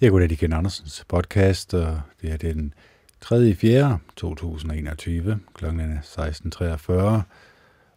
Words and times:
Jeg 0.00 0.10
går 0.10 0.18
det 0.18 0.38
Ken 0.38 0.52
Andersens 0.52 1.04
podcast, 1.08 1.74
og 1.74 2.00
det 2.22 2.32
er 2.32 2.36
den 2.36 2.74
3. 3.20 3.54
4. 3.54 3.98
2021. 4.16 5.40
Klokken 5.54 5.98
16.43, 5.98 6.92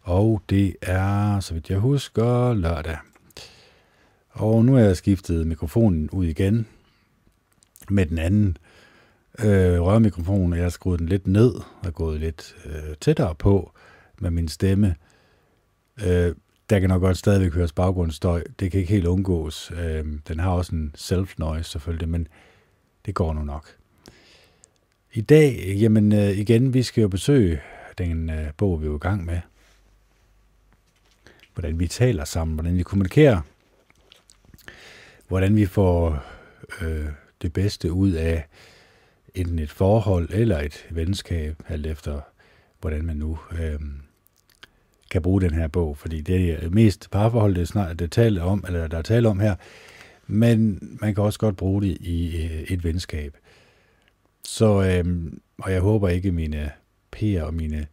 og 0.02 0.42
det 0.50 0.76
er, 0.82 1.40
så 1.40 1.54
vidt 1.54 1.70
jeg 1.70 1.78
husker, 1.78 2.54
lørdag. 2.54 2.96
Og 4.30 4.64
nu 4.64 4.74
har 4.74 4.80
jeg 4.80 4.96
skiftet 4.96 5.46
mikrofonen 5.46 6.10
ud 6.10 6.26
igen 6.26 6.66
med 7.90 8.06
den 8.06 8.18
anden 8.18 8.56
øh, 9.38 9.80
rørmikrofon, 9.80 10.52
og 10.52 10.58
jeg 10.58 10.64
har 10.64 10.70
skruet 10.70 10.98
den 10.98 11.08
lidt 11.08 11.26
ned 11.26 11.54
og 11.84 11.94
gået 11.94 12.20
lidt 12.20 12.56
øh, 12.64 12.96
tættere 13.00 13.34
på 13.34 13.72
med 14.18 14.30
min 14.30 14.48
stemme. 14.48 14.94
Øh, 16.06 16.34
der 16.70 16.80
kan 16.80 16.88
nok 16.88 17.00
godt 17.00 17.18
stadigvæk 17.18 17.54
høres 17.54 17.72
baggrundsstøj. 17.72 18.44
Det 18.60 18.70
kan 18.70 18.80
ikke 18.80 18.92
helt 18.92 19.06
undgås. 19.06 19.72
Øh, 19.74 20.06
den 20.28 20.40
har 20.40 20.50
også 20.50 20.74
en 20.74 20.94
self-noise 20.96 21.62
selvfølgelig, 21.62 22.08
men 22.08 22.28
det 23.06 23.14
går 23.14 23.32
nu 23.32 23.44
nok. 23.44 23.76
I 25.12 25.20
dag, 25.20 25.76
jamen 25.80 26.12
øh, 26.12 26.30
igen, 26.30 26.74
vi 26.74 26.82
skal 26.82 27.02
jo 27.02 27.08
besøge 27.08 27.60
den 27.98 28.30
øh, 28.30 28.52
bog, 28.56 28.82
vi 28.82 28.86
er 28.86 28.94
i 28.94 28.98
gang 28.98 29.24
med. 29.24 29.40
Hvordan 31.54 31.78
vi 31.78 31.86
taler 31.86 32.24
sammen, 32.24 32.54
hvordan 32.54 32.76
vi 32.76 32.82
kommunikerer. 32.82 33.40
Hvordan 35.28 35.56
vi 35.56 35.66
får 35.66 36.24
øh, 36.82 37.06
det 37.42 37.52
bedste 37.52 37.92
ud 37.92 38.12
af 38.12 38.46
enten 39.34 39.58
et 39.58 39.70
forhold 39.70 40.28
eller 40.30 40.58
et 40.58 40.86
venskab, 40.90 41.62
alt 41.68 41.86
efter 41.86 42.20
hvordan 42.80 43.04
man 43.04 43.16
nu 43.16 43.38
øh, 43.52 43.80
kan 45.10 45.22
bruge 45.22 45.40
den 45.40 45.54
her 45.54 45.68
bog, 45.68 45.96
fordi 45.96 46.20
det 46.20 46.50
er 46.64 46.70
mest 46.70 47.10
parforhold, 47.10 47.54
det 47.54 47.60
er 47.60 47.66
snart 47.66 47.98
det 47.98 48.12
taler 48.12 48.42
om, 48.42 48.64
eller 48.66 48.88
der 48.88 48.98
er 48.98 49.02
tale 49.02 49.28
om 49.28 49.40
her, 49.40 49.54
men 50.26 50.78
man 51.00 51.14
kan 51.14 51.24
også 51.24 51.38
godt 51.38 51.56
bruge 51.56 51.82
det 51.82 51.96
i 52.00 52.44
øh, 52.44 52.62
et 52.62 52.84
venskab. 52.84 53.36
Så, 54.44 54.82
øhm, 54.82 55.40
og 55.58 55.72
jeg 55.72 55.80
håber 55.80 56.08
ikke, 56.08 56.28
at 56.28 56.34
mine 56.34 56.70
P'er 57.16 57.40
og 57.40 57.54
mine 57.54 57.86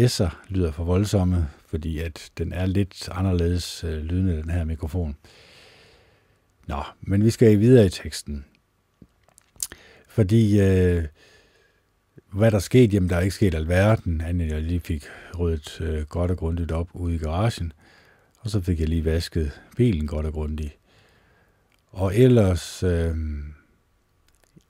S'er 0.00 0.36
lyder 0.48 0.72
for 0.72 0.84
voldsomme, 0.84 1.48
fordi 1.66 1.98
at 1.98 2.30
den 2.38 2.52
er 2.52 2.66
lidt 2.66 3.08
anderledes 3.12 3.84
øh, 3.84 4.02
lydende, 4.02 4.42
den 4.42 4.50
her 4.50 4.64
mikrofon. 4.64 5.16
Nå, 6.66 6.82
men 7.00 7.24
vi 7.24 7.30
skal 7.30 7.60
videre 7.60 7.86
i 7.86 7.90
teksten. 7.90 8.44
Fordi 10.08 10.60
øh, 10.60 11.04
hvad 12.34 12.50
der 12.50 12.58
skete, 12.58 12.94
jamen 12.94 13.10
der 13.10 13.16
er 13.16 13.20
ikke 13.20 13.34
sket 13.34 13.54
alverden, 13.54 14.20
andet 14.20 14.50
jeg 14.50 14.62
lige 14.62 14.80
fik 14.80 15.04
ryddet 15.38 15.80
øh, 15.80 16.02
godt 16.02 16.30
og 16.30 16.36
grundigt 16.36 16.72
op 16.72 16.88
ude 16.92 17.14
i 17.14 17.18
garagen, 17.18 17.72
og 18.38 18.50
så 18.50 18.60
fik 18.60 18.80
jeg 18.80 18.88
lige 18.88 19.04
vasket 19.04 19.60
bilen 19.76 20.06
godt 20.06 20.26
og 20.26 20.32
grundigt. 20.32 20.76
Og 21.90 22.16
ellers 22.16 22.82
øh, 22.82 23.16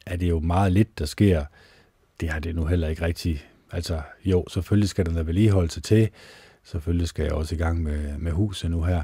er 0.06 0.16
det 0.16 0.28
jo 0.28 0.40
meget 0.40 0.72
lidt, 0.72 0.98
der 0.98 1.04
sker. 1.04 1.44
Det 2.20 2.30
har 2.30 2.38
det 2.38 2.54
nu 2.54 2.66
heller 2.66 2.88
ikke 2.88 3.02
rigtigt. 3.02 3.48
Altså 3.72 4.02
jo, 4.24 4.44
selvfølgelig 4.48 4.88
skal 4.88 5.06
der 5.06 5.22
vedligeholdelse 5.22 5.80
til. 5.80 6.08
Selvfølgelig 6.64 7.08
skal 7.08 7.22
jeg 7.22 7.32
også 7.32 7.54
i 7.54 7.58
gang 7.58 7.82
med, 7.82 8.18
med 8.18 8.32
huset 8.32 8.70
nu 8.70 8.82
her. 8.82 9.02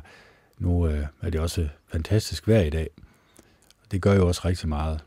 Nu 0.58 0.88
øh, 0.88 1.06
er 1.22 1.30
det 1.30 1.40
også 1.40 1.68
fantastisk 1.88 2.48
vejr 2.48 2.60
i 2.60 2.70
dag. 2.70 2.88
Det 3.90 4.02
gør 4.02 4.14
jo 4.14 4.26
også 4.26 4.40
rigtig 4.44 4.68
meget. 4.68 5.00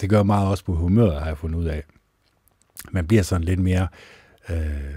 Det 0.00 0.10
gør 0.10 0.22
meget 0.22 0.48
også 0.48 0.64
på 0.64 0.74
humøret, 0.74 1.20
har 1.20 1.26
jeg 1.26 1.38
fundet 1.38 1.58
ud 1.58 1.64
af 1.64 1.82
man 2.90 3.06
bliver 3.06 3.22
sådan 3.22 3.44
lidt 3.44 3.60
mere, 3.60 3.88
øh, 4.50 4.94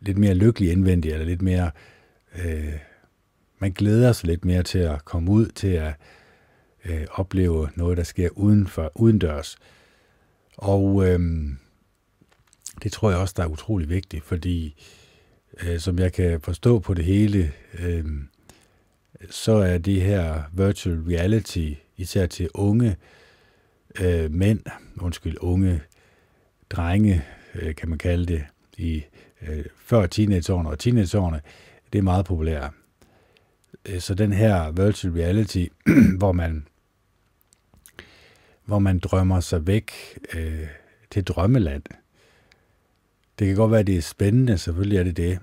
lidt 0.00 0.18
mere 0.18 0.34
lykkelig 0.34 0.72
indvendig, 0.72 1.12
eller 1.12 1.26
lidt 1.26 1.42
mere, 1.42 1.70
øh, 2.44 2.72
man 3.58 3.72
glæder 3.72 4.12
sig 4.12 4.26
lidt 4.26 4.44
mere 4.44 4.62
til 4.62 4.78
at 4.78 5.04
komme 5.04 5.30
ud, 5.30 5.46
til 5.46 5.68
at 5.68 5.94
øh, 6.84 7.06
opleve 7.10 7.68
noget, 7.74 7.96
der 7.96 8.04
sker 8.04 8.28
uden 8.32 8.66
for, 8.66 8.92
udendørs. 8.94 9.56
Og 10.56 11.08
øh, 11.08 11.20
det 12.82 12.92
tror 12.92 13.10
jeg 13.10 13.18
også, 13.18 13.34
der 13.36 13.42
er 13.42 13.48
utrolig 13.48 13.88
vigtigt, 13.88 14.24
fordi 14.24 14.84
øh, 15.62 15.78
som 15.78 15.98
jeg 15.98 16.12
kan 16.12 16.40
forstå 16.40 16.78
på 16.78 16.94
det 16.94 17.04
hele, 17.04 17.52
øh, 17.78 18.04
så 19.30 19.52
er 19.52 19.78
det 19.78 20.02
her 20.02 20.42
virtual 20.52 21.02
reality, 21.08 21.72
især 21.96 22.26
til 22.26 22.48
unge 22.54 22.96
øh, 24.00 24.30
mænd, 24.30 24.60
undskyld, 25.00 25.36
unge 25.40 25.80
drenge, 26.70 27.24
øh, 27.54 27.74
kan 27.74 27.88
man 27.88 27.98
kalde 27.98 28.26
det, 28.26 28.44
i 28.76 29.04
øh, 29.42 29.64
før 29.76 30.06
teenageårene 30.06 30.70
og 30.70 30.78
teenageårene, 30.78 31.40
det 31.92 31.98
er 31.98 32.02
meget 32.02 32.26
populært. 32.26 32.70
Øh, 33.88 34.00
så 34.00 34.14
den 34.14 34.32
her 34.32 34.70
virtual 34.70 35.14
reality, 35.14 35.66
hvor 36.18 36.32
man 36.32 36.66
hvor 38.64 38.78
man 38.78 38.98
drømmer 38.98 39.40
sig 39.40 39.66
væk 39.66 39.92
øh, 40.34 40.66
til 41.10 41.24
drømmeland. 41.24 41.82
Det 43.38 43.46
kan 43.46 43.56
godt 43.56 43.70
være, 43.70 43.80
at 43.80 43.86
det 43.86 43.96
er 43.96 44.02
spændende, 44.02 44.58
selvfølgelig 44.58 44.98
er 44.98 45.02
det 45.02 45.16
det. 45.16 45.38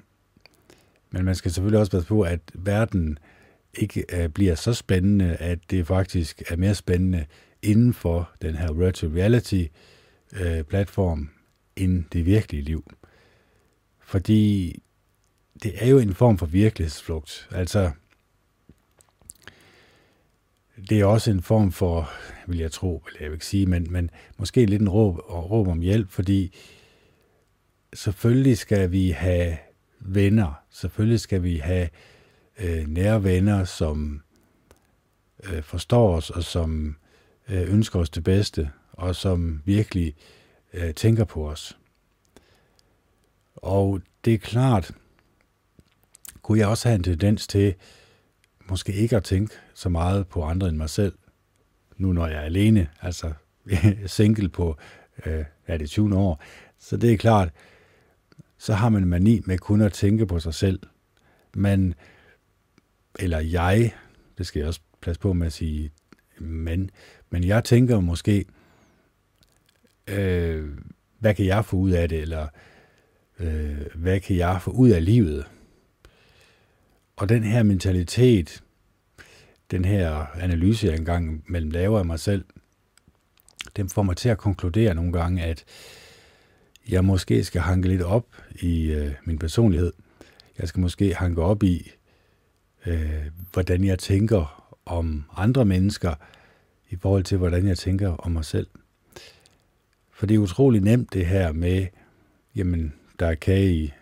Men 1.12 1.26
man 1.26 1.36
skal 1.36 1.52
selvfølgelig 1.52 1.80
også 1.80 1.92
passe 1.92 2.08
på, 2.08 2.22
at 2.22 2.40
verden 2.54 3.20
ikke 3.74 4.06
øh, 4.14 4.30
bliver 4.30 4.56
så 4.56 4.74
spændende, 4.74 5.36
at 5.36 5.60
det 5.70 5.88
faktisk 5.88 6.44
er 6.50 6.56
mere 6.56 6.76
spændende 6.76 7.26
inden 7.62 7.94
for 7.94 8.32
den 8.42 8.56
her 8.56 8.74
virtual 8.74 9.12
reality, 9.12 9.64
øh, 9.64 9.68
Øh, 10.36 10.64
platform 10.64 11.30
end 11.76 12.04
det 12.14 12.26
virkelige 12.26 12.64
liv. 12.64 12.92
Fordi 14.00 14.76
det 15.64 15.84
er 15.84 15.88
jo 15.88 16.00
en 16.00 16.14
form 16.14 16.38
for 16.38 16.46
virkelighedsflugt. 16.46 17.50
Altså, 17.52 17.92
det 20.90 21.00
er 21.00 21.06
også 21.06 21.32
en 21.32 21.42
form 21.42 21.72
for, 21.72 22.10
vil 22.48 22.58
jeg 22.58 22.72
tro, 22.72 23.04
eller 23.08 23.22
jeg 23.22 23.34
ikke 23.34 23.46
sige, 23.46 23.66
men, 23.66 23.88
men 23.90 24.10
måske 24.38 24.66
lidt 24.66 24.82
en 24.82 24.90
råb, 24.90 25.18
råb 25.30 25.68
om 25.68 25.80
hjælp, 25.80 26.10
fordi 26.10 26.56
selvfølgelig 27.94 28.58
skal 28.58 28.92
vi 28.92 29.10
have 29.10 29.58
venner. 30.00 30.64
Selvfølgelig 30.72 31.20
skal 31.20 31.44
vi 31.44 31.58
have 31.58 31.90
øh, 32.60 32.88
nære 32.88 33.24
venner, 33.24 33.64
som 33.64 34.22
øh, 35.44 35.64
forstår 35.64 36.16
os 36.16 36.30
og 36.30 36.44
som 36.44 36.96
øh, 37.50 37.74
ønsker 37.74 38.00
os 38.00 38.10
det 38.10 38.24
bedste 38.24 38.72
og 38.94 39.16
som 39.16 39.62
virkelig 39.66 40.16
øh, 40.74 40.94
tænker 40.94 41.24
på 41.24 41.50
os. 41.50 41.78
Og 43.56 44.02
det 44.26 44.34
er 44.34 44.38
klart, 44.38 44.92
kunne 46.42 46.59
jeg 46.59 46.68
også 46.68 46.88
have 46.88 46.96
en 46.96 47.04
tendens 47.04 47.48
til 47.48 47.76
måske 48.70 48.94
ikke 48.94 49.16
at 49.16 49.24
tænke 49.24 49.56
så 49.74 49.90
meget 49.90 50.28
på 50.28 50.44
andre 50.44 50.70
end 50.70 50.78
mig 50.78 50.90
selv, 50.90 51.14
nu 51.98 52.14
når 52.14 52.28
jeg 52.28 52.38
er 52.38 52.42
alene, 52.42 52.88
altså 53.02 53.34
single 54.06 54.50
på, 54.50 54.78
øh, 55.25 55.46
er 55.68 55.78
det 55.78 55.90
20 55.90 56.18
år. 56.18 56.44
Så 56.80 56.98
det 56.98 57.14
er 57.14 57.18
klart, 57.18 57.50
så 58.58 58.74
har 58.74 58.90
man 58.90 59.08
mani 59.08 59.42
med 59.46 59.58
kun 59.58 59.81
at 59.81 59.94
tænke 59.94 60.25
på 60.25 60.40
sig 60.40 60.54
selv. 60.54 60.80
Men, 61.54 61.94
eller 63.20 63.40
jeg, 63.40 63.94
det 64.38 64.48
skal 64.48 64.60
jeg 64.60 64.68
også 64.68 64.81
plads 65.02 65.18
på 65.18 65.34
med 65.34 65.48
at 65.48 65.54
sige, 65.54 65.92
men, 66.40 66.90
men 67.30 67.44
jeg 67.44 67.64
tænker 67.64 68.00
måske, 68.00 68.46
øh, 70.08 70.69
hvad 71.19 71.36
kan 71.36 71.46
jeg 71.46 71.66
få 71.66 71.78
ud 71.78 71.91
af 71.91 72.09
det, 72.09 72.22
eller 72.22 72.47
øh, 73.40 73.86
hvad 73.96 74.19
kan 74.19 74.36
jeg 74.36 74.62
få 74.62 74.72
ud 74.72 74.90
af 74.90 75.06
livet? 75.06 75.46
Og 77.16 77.30
den 77.30 77.44
her 77.44 77.64
mentalitet, 77.64 78.63
den 79.72 79.86
her 79.86 80.25
analyse, 80.36 80.88
jeg 80.88 80.96
engang 80.96 81.44
mellem 81.47 81.72
laver 81.72 82.00
af 82.00 82.06
mig 82.06 82.19
selv, 82.19 82.46
den 83.75 83.90
får 83.90 84.03
mig 84.03 84.18
til 84.18 84.30
at 84.30 84.38
konkludere 84.38 84.96
nogle 84.96 85.13
gange, 85.13 85.44
at 85.44 85.66
jeg 86.90 87.06
måske 87.06 87.44
skal 87.44 87.62
hanke 87.62 87.88
lidt 87.88 88.02
op 88.02 88.25
i 88.62 88.92
øh, 88.92 89.12
min 89.25 89.40
personlighed. 89.40 89.94
Jeg 90.59 90.68
skal 90.68 90.81
måske 90.81 91.16
hanke 91.16 91.42
op 91.42 91.63
i, 91.63 91.92
øh, 92.86 93.25
hvordan 93.53 93.84
jeg 93.84 94.00
tænker 94.00 94.75
om 94.86 95.24
andre 95.36 95.66
mennesker, 95.66 96.13
i 96.89 96.95
forhold 96.95 97.24
til, 97.24 97.38
hvordan 97.38 97.68
jeg 97.68 97.78
tænker 97.78 98.10
om 98.10 98.31
mig 98.31 98.45
selv. 98.45 98.68
For 100.24 100.28
det 100.28 100.36
er 100.36 100.40
utrolig 100.40 100.81
nemt 100.81 101.14
det 101.14 101.25
her 101.25 101.52
med, 101.52 101.88
jamen, 102.56 102.94
der 103.20 103.28
er 103.28 103.36
kage 103.36 103.74
i 103.74 103.94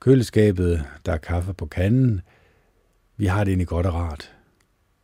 køleskabet, 0.00 0.84
der 1.06 1.12
er 1.12 1.16
kaffe 1.16 1.54
på 1.54 1.66
kanden. 1.66 2.20
Vi 3.16 3.26
har 3.26 3.44
det 3.44 3.50
egentlig 3.50 3.66
godt 3.66 3.86
og 3.86 3.94
rart. 3.94 4.34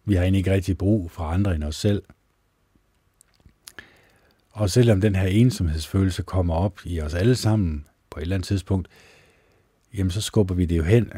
Vi 0.05 0.15
har 0.15 0.23
egentlig 0.23 0.39
ikke 0.39 0.53
rigtig 0.53 0.79
brug 0.79 1.11
for 1.11 1.23
andre 1.23 1.55
end 1.55 1.65
os 1.65 1.77
selv. 1.77 2.03
Og 4.51 4.71
selvom 4.71 5.01
den 5.01 5.15
her 5.15 5.27
ensomhedsfølelse 5.27 6.23
kommer 6.23 6.55
op 6.55 6.81
i 6.85 7.01
os 7.01 7.15
alle 7.15 7.35
sammen 7.35 7.87
på 8.11 8.19
et 8.19 8.23
eller 8.23 8.37
andet 8.37 8.47
tidspunkt, 8.47 8.89
jamen 9.95 10.11
så 10.11 10.21
skubber 10.21 10.55
vi 10.55 10.65
det 10.65 10.77
jo 10.77 10.83
hen. 10.83 11.13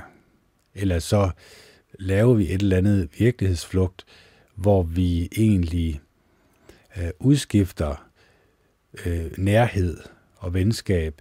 Eller 0.75 0.99
så 0.99 1.31
laver 1.99 2.35
vi 2.35 2.55
et 2.55 2.62
eller 2.62 2.77
andet 2.77 3.09
virkelighedsflugt, 3.19 4.05
hvor 4.55 4.83
vi 4.83 5.29
egentlig 5.37 6.00
øh, 6.97 7.11
udskifter 7.21 8.04
øh, 9.06 9.38
nærhed 9.38 9.96
og 10.37 10.55
venskab 10.55 11.20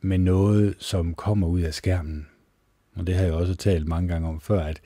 med 0.00 0.18
noget, 0.18 0.74
som 0.78 1.14
kommer 1.14 1.46
ud 1.46 1.60
af 1.60 1.74
skærmen. 1.74 2.26
Og 2.94 3.06
det 3.06 3.14
har 3.14 3.24
jeg 3.24 3.32
også 3.32 3.54
talt 3.54 3.88
mange 3.88 4.08
gange 4.08 4.28
om 4.28 4.40
før, 4.40 4.60
at 4.60 4.80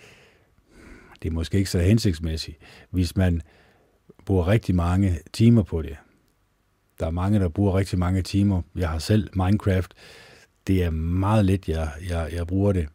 det 1.23 1.29
er 1.29 1.33
måske 1.33 1.59
ikke 1.59 1.71
så 1.71 1.79
hensigtsmæssigt, 1.79 2.59
hvis 2.91 3.17
man 3.17 3.43
bruger 4.25 4.47
rigtig 4.47 4.75
mange 4.75 5.19
timer 5.33 5.63
på 5.63 5.83
det. 5.83 5.97
Der 7.01 7.07
er 7.07 7.11
mange, 7.11 7.39
der 7.41 7.49
bruger 7.49 7.79
rigtig 7.79 7.99
mange 7.99 8.23
timer. 8.23 8.63
Jeg 8.75 8.89
har 8.89 8.99
selv 8.99 9.31
Minecraft. 9.35 9.95
Det 10.67 10.83
er 10.85 10.91
meget 10.91 11.45
lidt, 11.45 11.69
jeg, 11.69 11.91
jeg, 12.09 12.29
jeg 12.33 12.47
bruger 12.47 12.73
det. 12.73 12.89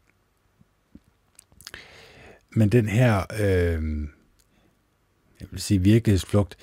Men 2.49 2.69
den 2.69 2.87
her, 2.87 3.23
øh, 3.39 4.07
jeg 5.39 5.47
vil 5.51 5.61
sige 5.61 5.79
virkelighedsflugt, 5.79 6.57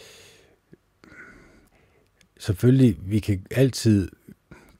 selvfølgelig, 2.38 2.96
vi 3.02 3.18
kan 3.18 3.46
altid 3.50 4.08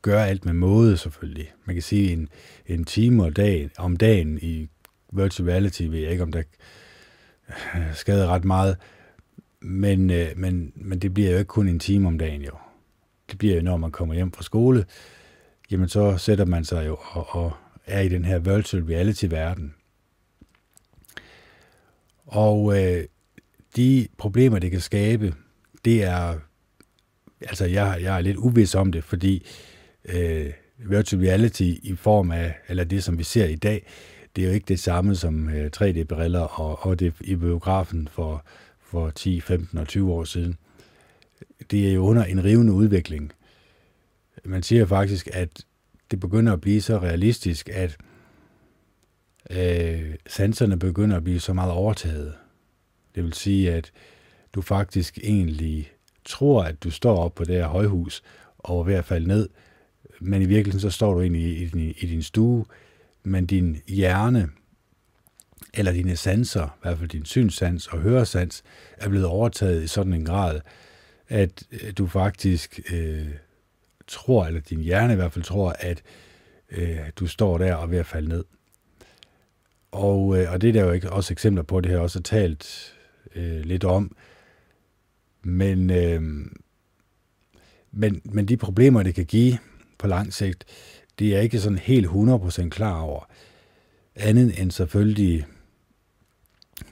gøre 0.03 0.29
alt 0.29 0.45
med 0.45 0.53
måde, 0.53 0.97
selvfølgelig. 0.97 1.53
Man 1.65 1.75
kan 1.75 1.83
sige 1.83 2.13
en, 2.13 2.29
en 2.67 2.85
time 2.85 3.25
om 3.25 3.33
dagen, 3.33 3.71
om 3.79 3.97
dagen 3.97 4.39
i 4.43 4.69
virtual 5.13 5.49
reality, 5.49 5.83
ved 5.83 5.99
jeg 5.99 6.11
ikke, 6.11 6.23
om 6.23 6.33
der 6.33 6.43
skader 7.95 8.27
ret 8.29 8.45
meget, 8.45 8.77
men, 9.61 10.11
øh, 10.11 10.29
men, 10.37 10.73
men 10.75 10.99
det 10.99 11.15
bliver 11.15 11.31
jo 11.31 11.39
ikke 11.39 11.49
kun 11.49 11.69
en 11.69 11.79
time 11.79 12.09
om 12.09 12.19
dagen, 12.19 12.43
jo. 12.43 12.53
Det 13.31 13.39
bliver 13.39 13.55
jo, 13.55 13.63
når 13.63 13.77
man 13.77 13.91
kommer 13.91 14.15
hjem 14.15 14.33
fra 14.33 14.43
skole, 14.43 14.87
jamen 15.71 15.89
så 15.89 16.19
sætter 16.19 16.45
man 16.45 16.65
sig 16.65 16.87
jo 16.87 16.97
og, 17.11 17.27
og 17.31 17.53
er 17.87 18.01
i 18.01 18.09
den 18.09 18.25
her 18.25 18.39
virtual 18.39 18.85
reality-verden. 18.85 19.75
Og 22.27 22.79
øh, 22.79 23.05
de 23.77 24.09
problemer, 24.19 24.59
det 24.59 24.71
kan 24.71 24.81
skabe, 24.81 25.35
det 25.85 26.05
er, 26.05 26.39
altså 27.41 27.65
jeg, 27.65 27.99
jeg 28.03 28.17
er 28.17 28.21
lidt 28.21 28.37
uvis 28.37 28.75
om 28.75 28.93
det, 28.93 29.05
fordi 29.05 29.47
øh, 30.05 30.53
virtual 30.79 31.23
reality 31.23 31.73
i 31.83 31.95
form 31.97 32.31
af, 32.31 32.55
eller 32.69 32.85
det 32.85 33.05
som 33.05 33.19
vi 33.19 33.23
ser 33.23 33.45
i 33.47 33.55
dag, 33.55 33.87
det 34.37 34.45
er 34.45 34.49
jo 34.49 34.55
ikke 34.55 34.69
det 34.69 34.81
samme 34.81 35.17
som 35.17 35.49
øh, 35.49 35.71
3D-briller 35.77 36.41
og, 36.41 36.87
og 36.87 37.01
det 37.01 37.15
i 37.21 37.35
biografen 37.35 38.09
for, 38.13 38.45
for 38.81 39.11
10, 39.11 39.41
15 39.41 39.79
og 39.79 39.89
20 39.89 40.13
år 40.13 40.25
siden. 40.25 40.59
Det 41.71 41.89
er 41.89 41.93
jo 41.93 42.03
under 42.03 42.25
en 42.25 42.45
rivende 42.45 42.73
udvikling. 42.73 43.33
Man 44.45 44.63
siger 44.63 44.87
faktisk, 44.87 45.29
at 45.33 45.65
det 46.11 46.21
begynder 46.21 46.53
at 46.53 46.61
blive 46.61 46.81
så 46.81 46.99
realistisk, 46.99 47.69
at 47.73 47.97
øh, 49.51 50.15
sanserne 50.27 50.79
begynder 50.79 51.17
at 51.17 51.25
blive 51.25 51.41
så 51.41 51.53
meget 51.53 51.73
overtaget. 51.73 52.35
Det 53.15 53.25
vil 53.25 53.33
sige, 53.33 53.73
at 53.73 53.93
du 54.55 54.63
faktisk 54.63 55.19
egentlig 55.23 55.93
tror, 56.29 56.63
at 56.63 56.83
du 56.85 56.91
står 56.91 57.17
op 57.17 57.35
på 57.35 57.45
det 57.45 57.55
her 57.55 57.67
højhus 57.67 58.23
og 58.59 58.81
er 58.81 58.85
ved 58.85 58.95
at 58.95 59.05
falde 59.05 59.29
ned, 59.29 59.49
men 60.21 60.43
i 60.43 60.47
virkeligheden 60.47 60.91
så 60.91 60.91
står 60.91 61.15
du 61.15 61.21
egentlig 61.21 61.43
i, 61.43 61.63
i, 61.63 61.67
din, 61.67 61.95
i 61.99 62.07
din 62.07 62.23
stue, 62.23 62.65
men 63.23 63.47
din 63.47 63.77
hjerne, 63.89 64.49
eller 65.75 65.93
dine 65.93 66.17
sanser, 66.17 66.65
i 66.67 66.79
hvert 66.83 66.99
fald 66.99 67.09
din 67.09 67.25
synssans 67.25 67.87
og 67.87 67.99
høresans, 67.99 68.63
er 68.97 69.09
blevet 69.09 69.27
overtaget 69.27 69.83
i 69.83 69.87
sådan 69.87 70.13
en 70.13 70.25
grad, 70.25 70.61
at 71.29 71.63
øh, 71.73 71.93
du 71.99 72.07
faktisk 72.07 72.81
øh, 72.93 73.29
tror, 74.07 74.47
eller 74.47 74.61
din 74.61 74.81
hjerne 74.81 75.13
i 75.13 75.17
hvert 75.17 75.33
fald 75.33 75.45
tror, 75.45 75.77
at 75.79 76.03
øh, 76.71 76.99
du 77.17 77.27
står 77.27 77.59
der 77.59 77.75
og 77.75 77.83
er 77.83 77.87
ved 77.87 77.99
at 77.99 78.07
falde 78.07 78.29
ned. 78.29 78.45
Og, 79.91 80.39
øh, 80.39 80.53
og 80.53 80.61
det 80.61 80.69
er 80.69 80.73
der 80.73 80.95
jo 80.95 81.01
også 81.11 81.35
eksempler 81.35 81.63
på, 81.63 81.81
det 81.81 81.91
her 81.91 81.99
også 81.99 82.23
talt 82.23 82.95
øh, 83.35 83.61
lidt 83.61 83.85
om. 83.85 84.17
Men, 85.43 85.91
øh, 85.91 86.23
men, 87.93 88.21
men 88.25 88.49
de 88.49 88.57
problemer, 88.57 89.03
det 89.03 89.15
kan 89.15 89.27
give 89.27 89.59
på 89.99 90.07
lang 90.07 90.33
sigt, 90.33 90.65
det 91.19 91.37
er 91.37 91.41
ikke 91.41 91.61
sådan 91.61 91.79
helt 91.79 92.07
100% 92.07 92.69
klar 92.69 93.01
over. 93.01 93.25
Andet 94.15 94.61
end 94.61 94.71
selvfølgelig 94.71 95.47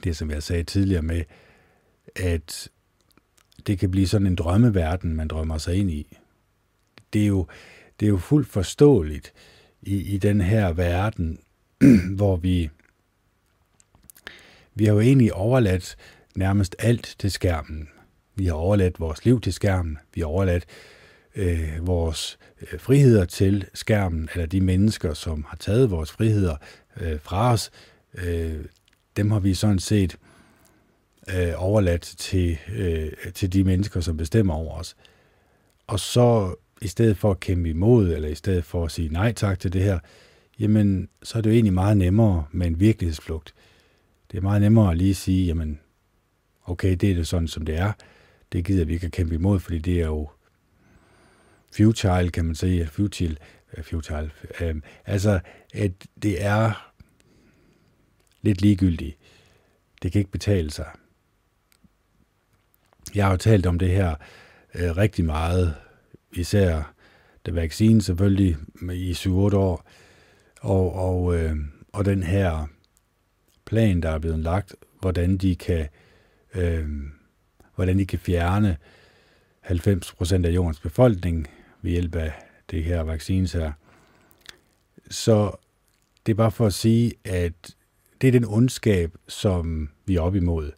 det, 0.03 0.17
som 0.17 0.31
jeg 0.31 0.43
sagde 0.43 0.63
tidligere 0.63 1.01
med, 1.01 1.23
at 2.15 2.69
det 3.67 3.79
kan 3.79 3.91
blive 3.91 4.07
sådan 4.07 4.27
en 4.27 4.35
drømmeverden, 4.35 5.15
man 5.15 5.27
drømmer 5.27 5.57
sig 5.57 5.75
ind 5.75 5.91
i. 5.91 6.17
Det 7.13 7.23
er 7.23 7.27
jo, 7.27 7.47
det 7.99 8.05
er 8.05 8.09
jo 8.09 8.17
fuldt 8.17 8.47
forståeligt 8.47 9.33
i, 9.81 9.95
i 9.95 10.17
den 10.17 10.41
her 10.41 10.73
verden, 10.73 11.39
hvor 12.17 12.35
vi, 12.35 12.69
vi 14.75 14.85
har 14.85 14.93
jo 14.93 14.99
egentlig 14.99 15.33
overladt 15.33 15.97
nærmest 16.35 16.75
alt 16.79 17.15
til 17.19 17.31
skærmen. 17.31 17.89
Vi 18.37 18.45
har 18.45 18.53
overladt 18.53 18.99
vores 18.99 19.25
liv 19.25 19.41
til 19.41 19.53
skærmen. 19.53 19.97
Vi 20.13 20.21
har 20.21 20.27
overladt 20.27 20.65
øh, 21.35 21.87
vores 21.87 22.37
øh, 22.61 22.79
friheder 22.79 23.25
til 23.25 23.65
skærmen, 23.73 24.29
eller 24.33 24.45
de 24.45 24.61
mennesker, 24.61 25.13
som 25.13 25.45
har 25.47 25.57
taget 25.57 25.91
vores 25.91 26.11
friheder 26.11 26.55
øh, 27.01 27.19
fra 27.19 27.53
os, 27.53 27.71
øh, 28.13 28.65
dem 29.17 29.31
har 29.31 29.39
vi 29.39 29.53
sådan 29.53 29.79
set 29.79 30.17
øh, 31.35 31.53
overladt 31.57 32.01
til, 32.01 32.57
øh, 32.75 33.11
til 33.33 33.53
de 33.53 33.63
mennesker, 33.63 33.99
som 33.99 34.17
bestemmer 34.17 34.53
over 34.53 34.79
os. 34.79 34.95
Og 35.87 35.99
så 35.99 36.55
i 36.81 36.87
stedet 36.87 37.17
for 37.17 37.31
at 37.31 37.39
kæmpe 37.39 37.69
imod, 37.69 38.13
eller 38.13 38.29
i 38.29 38.35
stedet 38.35 38.63
for 38.63 38.85
at 38.85 38.91
sige 38.91 39.09
nej 39.09 39.33
tak 39.33 39.59
til 39.59 39.73
det 39.73 39.83
her, 39.83 39.99
jamen, 40.59 41.09
så 41.23 41.37
er 41.37 41.41
det 41.41 41.49
jo 41.49 41.53
egentlig 41.53 41.73
meget 41.73 41.97
nemmere 41.97 42.45
med 42.51 42.67
en 42.67 42.79
virkelighedsflugt. 42.79 43.53
Det 44.31 44.37
er 44.37 44.41
meget 44.41 44.61
nemmere 44.61 44.91
at 44.91 44.97
lige 44.97 45.15
sige, 45.15 45.45
jamen, 45.45 45.79
okay, 46.65 46.95
det 46.95 47.11
er 47.11 47.15
det 47.15 47.27
sådan, 47.27 47.47
som 47.47 47.65
det 47.65 47.77
er. 47.77 47.91
Det 48.51 48.65
gider 48.65 48.85
vi 48.85 48.93
ikke 48.93 49.05
at 49.05 49.11
kæmpe 49.11 49.35
imod, 49.35 49.59
fordi 49.59 49.79
det 49.79 50.01
er 50.01 50.05
jo 50.05 50.29
futile, 51.71 52.29
kan 52.29 52.45
man 52.45 52.55
sige, 52.55 52.87
futile, 52.87 53.37
øh, 53.77 53.83
futile. 53.83 54.31
Um, 54.69 54.83
altså, 55.05 55.39
at 55.73 55.91
det 56.23 56.43
er 56.43 56.91
lidt 58.41 58.61
ligegyldigt. 58.61 59.17
Det 60.01 60.11
kan 60.11 60.19
ikke 60.19 60.31
betale 60.31 60.71
sig. 60.71 60.87
Jeg 63.15 63.25
har 63.25 63.31
jo 63.31 63.37
talt 63.37 63.65
om 63.65 63.79
det 63.79 63.89
her 63.89 64.15
øh, 64.75 64.97
rigtig 64.97 65.25
meget, 65.25 65.75
især 66.31 66.93
da 67.45 67.51
vaccinen 67.51 68.01
selvfølgelig 68.01 68.57
i 68.91 69.11
7-8 69.11 69.29
år, 69.29 69.89
og, 70.61 70.93
og, 70.93 71.35
øh, 71.35 71.55
og 71.93 72.05
den 72.05 72.23
her 72.23 72.67
plan, 73.65 74.01
der 74.01 74.09
er 74.09 74.19
blevet 74.19 74.39
lagt, 74.39 74.75
hvordan 74.99 75.37
de 75.37 75.55
kan, 75.55 75.87
øh, 76.55 76.89
hvordan 77.77 77.97
de 77.99 78.05
kan 78.05 78.19
fjerne 78.19 78.77
90 79.61 80.13
procent 80.13 80.45
af 80.45 80.49
jordens 80.49 80.79
befolkning 80.79 81.47
ved 81.81 81.91
hjælp 81.91 82.15
af 82.15 82.31
det 82.71 82.83
her 82.83 83.01
vaccines 83.01 83.53
her. 83.53 83.71
Så 85.09 85.51
det 86.25 86.31
er 86.31 86.35
bare 86.35 86.51
for 86.51 86.65
at 86.65 86.73
sige, 86.73 87.13
at 87.25 87.75
det 88.21 88.27
er 88.27 88.31
den 88.31 88.45
ondskab, 88.45 89.15
som 89.27 89.89
vi 90.05 90.15
er 90.15 90.21
op 90.21 90.35
imod. 90.35 90.71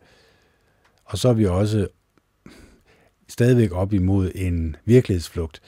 Og 1.05 1.17
så 1.17 1.29
er 1.29 1.33
vi 1.33 1.45
også 1.45 1.87
stadigvæk 3.27 3.71
op 3.71 3.93
imod 3.93 4.31
en 4.35 4.75
virkelighedsflugt, 4.85 5.61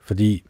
fordi 0.00 0.44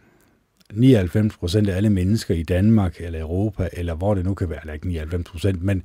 99 0.72 1.36
procent 1.36 1.68
af 1.68 1.76
alle 1.76 1.90
mennesker 1.90 2.34
i 2.34 2.42
Danmark 2.42 3.00
eller 3.00 3.20
Europa, 3.20 3.68
eller 3.72 3.94
hvor 3.94 4.14
det 4.14 4.24
nu 4.24 4.34
kan 4.34 4.50
være, 4.50 4.60
eller 4.60 4.74
ikke 4.74 4.88
99 4.88 5.30
procent, 5.30 5.62
men 5.62 5.82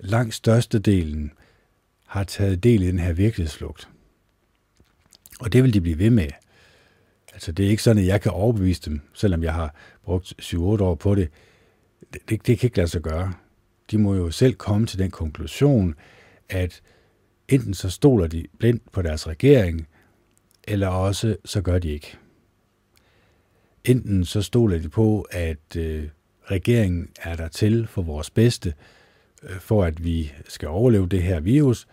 langt 0.00 0.34
størstedelen 0.34 1.32
har 2.12 2.24
taget 2.24 2.62
del 2.62 2.82
i 2.82 2.86
den 2.86 2.98
her 2.98 3.12
virkelighedsflugt. 3.12 3.88
Og 5.40 5.52
det 5.52 5.62
vil 5.62 5.74
de 5.74 5.80
blive 5.80 5.98
ved 5.98 6.10
med. 6.10 6.28
Altså, 7.32 7.52
det 7.52 7.66
er 7.66 7.70
ikke 7.70 7.82
sådan, 7.82 8.02
at 8.02 8.08
jeg 8.08 8.20
kan 8.20 8.32
overbevise 8.32 8.90
dem, 8.90 9.00
selvom 9.14 9.42
jeg 9.42 9.54
har 9.54 9.74
brugt 10.04 10.34
7-8 10.42 10.56
år 10.58 10.94
på 10.94 11.14
det. 11.14 11.28
Det, 12.12 12.20
det. 12.28 12.46
det 12.46 12.58
kan 12.58 12.66
ikke 12.66 12.76
lade 12.76 12.88
sig 12.88 13.02
gøre. 13.02 13.32
De 13.90 13.98
må 13.98 14.14
jo 14.14 14.30
selv 14.30 14.54
komme 14.54 14.86
til 14.86 14.98
den 14.98 15.10
konklusion, 15.10 15.94
at 16.48 16.82
enten 17.48 17.74
så 17.74 17.90
stoler 17.90 18.26
de 18.26 18.46
blindt 18.58 18.92
på 18.92 19.02
deres 19.02 19.28
regering, 19.28 19.88
eller 20.64 20.88
også 20.88 21.36
så 21.44 21.62
gør 21.62 21.78
de 21.78 21.90
ikke. 21.90 22.16
Enten 23.84 24.24
så 24.24 24.42
stoler 24.42 24.78
de 24.78 24.88
på, 24.88 25.26
at 25.30 25.76
øh, 25.76 26.08
regeringen 26.44 27.08
er 27.22 27.36
der 27.36 27.48
til 27.48 27.86
for 27.86 28.02
vores 28.02 28.30
bedste, 28.30 28.74
øh, 29.42 29.60
for 29.60 29.84
at 29.84 30.04
vi 30.04 30.32
skal 30.48 30.68
overleve 30.68 31.08
det 31.08 31.22
her 31.22 31.40
virus, 31.40 31.86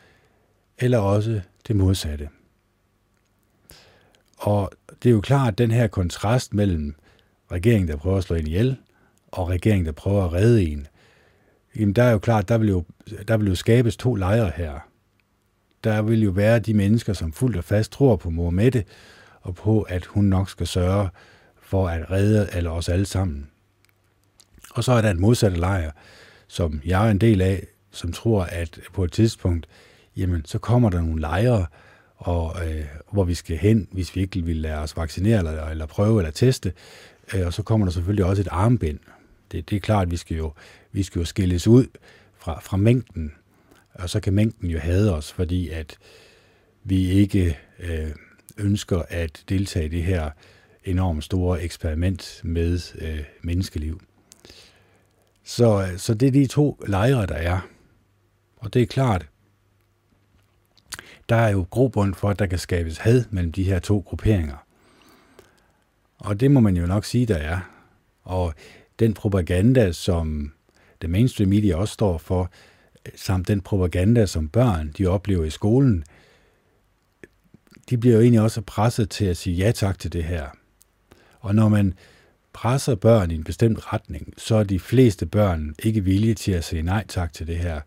eller 0.79 0.97
også 0.97 1.41
det 1.67 1.75
modsatte. 1.75 2.29
Og 4.37 4.71
det 5.03 5.09
er 5.09 5.13
jo 5.13 5.21
klart, 5.21 5.51
at 5.51 5.57
den 5.57 5.71
her 5.71 5.87
kontrast 5.87 6.53
mellem 6.53 6.95
regeringen, 7.51 7.87
der 7.87 7.95
prøver 7.95 8.17
at 8.17 8.23
slå 8.23 8.35
en 8.35 8.47
ihjel, 8.47 8.77
og 9.31 9.49
regeringen, 9.49 9.85
der 9.85 9.91
prøver 9.91 10.23
at 10.23 10.33
redde 10.33 10.63
en, 10.63 10.87
jamen 11.75 11.93
der 11.93 12.03
er 12.03 12.11
jo 12.11 12.19
klart, 12.19 12.49
der 12.49 12.57
vil 12.57 12.69
jo, 12.69 12.83
der 13.27 13.37
vil 13.37 13.47
jo 13.47 13.55
skabes 13.55 13.97
to 13.97 14.15
lejre 14.15 14.51
her. 14.55 14.79
Der 15.83 16.01
vil 16.01 16.23
jo 16.23 16.31
være 16.31 16.59
de 16.59 16.73
mennesker, 16.73 17.13
som 17.13 17.33
fuldt 17.33 17.57
og 17.57 17.63
fast 17.63 17.91
tror 17.91 18.15
på 18.15 18.29
Mohammed, 18.29 18.83
og 19.41 19.55
på, 19.55 19.81
at 19.81 20.05
hun 20.05 20.25
nok 20.25 20.49
skal 20.49 20.67
sørge 20.67 21.09
for 21.61 21.87
at 21.87 22.11
redde 22.11 22.49
alle 22.49 22.69
os 22.69 22.89
alle 22.89 23.05
sammen. 23.05 23.49
Og 24.73 24.83
så 24.83 24.91
er 24.91 25.01
der 25.01 25.11
en 25.11 25.21
modsatte 25.21 25.59
lejr, 25.59 25.91
som 26.47 26.81
jeg 26.85 27.07
er 27.07 27.11
en 27.11 27.17
del 27.17 27.41
af, 27.41 27.67
som 27.91 28.11
tror, 28.11 28.43
at 28.43 28.79
på 28.93 29.03
et 29.03 29.11
tidspunkt, 29.11 29.67
jamen, 30.19 30.45
så 30.45 30.59
kommer 30.59 30.89
der 30.89 31.01
nogle 31.01 31.21
lejre, 31.21 31.65
og 32.15 32.67
øh, 32.67 32.85
hvor 33.11 33.23
vi 33.23 33.33
skal 33.33 33.57
hen, 33.57 33.87
hvis 33.91 34.15
vi 34.15 34.21
ikke 34.21 34.41
vil 34.41 34.55
lade 34.55 34.77
os 34.77 34.97
vaccinere, 34.97 35.37
eller, 35.37 35.65
eller 35.65 35.85
prøve, 35.85 36.19
eller 36.19 36.31
teste. 36.31 36.73
Øh, 37.33 37.45
og 37.45 37.53
så 37.53 37.63
kommer 37.63 37.85
der 37.85 37.91
selvfølgelig 37.91 38.25
også 38.25 38.41
et 38.41 38.47
armbind. 38.51 38.99
Det, 39.51 39.69
det 39.69 39.75
er 39.75 39.79
klart, 39.79 40.07
at 40.07 40.11
vi 40.11 40.17
skal 40.17 40.37
jo, 40.37 40.53
vi 40.91 41.03
skal 41.03 41.19
jo 41.19 41.25
skilles 41.25 41.67
ud 41.67 41.85
fra, 42.37 42.59
fra 42.59 42.77
mængden, 42.77 43.31
og 43.93 44.09
så 44.09 44.19
kan 44.19 44.33
mængden 44.33 44.69
jo 44.69 44.79
hade 44.79 45.15
os, 45.15 45.33
fordi 45.33 45.69
at 45.69 45.97
vi 46.83 47.09
ikke 47.09 47.57
øh, 47.79 48.11
ønsker 48.57 49.01
at 49.09 49.43
deltage 49.49 49.85
i 49.85 49.89
det 49.89 50.03
her 50.03 50.29
enormt 50.83 51.23
store 51.23 51.61
eksperiment 51.61 52.41
med 52.43 52.79
øh, 53.01 53.23
menneskeliv. 53.41 54.01
Så, 55.43 55.89
så 55.97 56.13
det 56.13 56.27
er 56.27 56.31
de 56.31 56.47
to 56.47 56.83
lejre, 56.87 57.25
der 57.25 57.35
er. 57.35 57.59
Og 58.57 58.73
det 58.73 58.81
er 58.81 58.85
klart, 58.85 59.28
der 61.29 61.35
er 61.35 61.49
jo 61.49 61.65
grobund 61.69 62.13
for, 62.13 62.29
at 62.29 62.39
der 62.39 62.45
kan 62.45 62.59
skabes 62.59 62.97
had 62.97 63.23
mellem 63.29 63.51
de 63.51 63.63
her 63.63 63.79
to 63.79 63.99
grupperinger. 63.99 64.65
Og 66.17 66.39
det 66.39 66.51
må 66.51 66.59
man 66.59 66.77
jo 66.77 66.85
nok 66.85 67.05
sige, 67.05 67.25
der 67.25 67.37
er. 67.37 67.59
Og 68.23 68.53
den 68.99 69.13
propaganda, 69.13 69.91
som 69.91 70.51
det 71.01 71.09
mainstream 71.09 71.49
media 71.49 71.75
også 71.75 71.93
står 71.93 72.17
for, 72.17 72.51
samt 73.15 73.47
den 73.47 73.61
propaganda, 73.61 74.25
som 74.25 74.49
børn 74.49 74.91
de 74.97 75.07
oplever 75.07 75.43
i 75.43 75.49
skolen, 75.49 76.03
de 77.89 77.97
bliver 77.97 78.15
jo 78.15 78.21
egentlig 78.21 78.41
også 78.41 78.61
presset 78.61 79.09
til 79.09 79.25
at 79.25 79.37
sige 79.37 79.55
ja 79.55 79.71
tak 79.71 79.99
til 79.99 80.13
det 80.13 80.23
her. 80.23 80.47
Og 81.39 81.55
når 81.55 81.69
man 81.69 81.93
presser 82.53 82.95
børn 82.95 83.31
i 83.31 83.35
en 83.35 83.43
bestemt 83.43 83.93
retning, 83.93 84.33
så 84.37 84.55
er 84.55 84.63
de 84.63 84.79
fleste 84.79 85.25
børn 85.25 85.75
ikke 85.83 86.03
villige 86.03 86.35
til 86.35 86.51
at 86.51 86.63
sige 86.63 86.81
nej 86.81 87.05
tak 87.07 87.33
til 87.33 87.47
det 87.47 87.57
her. 87.57 87.81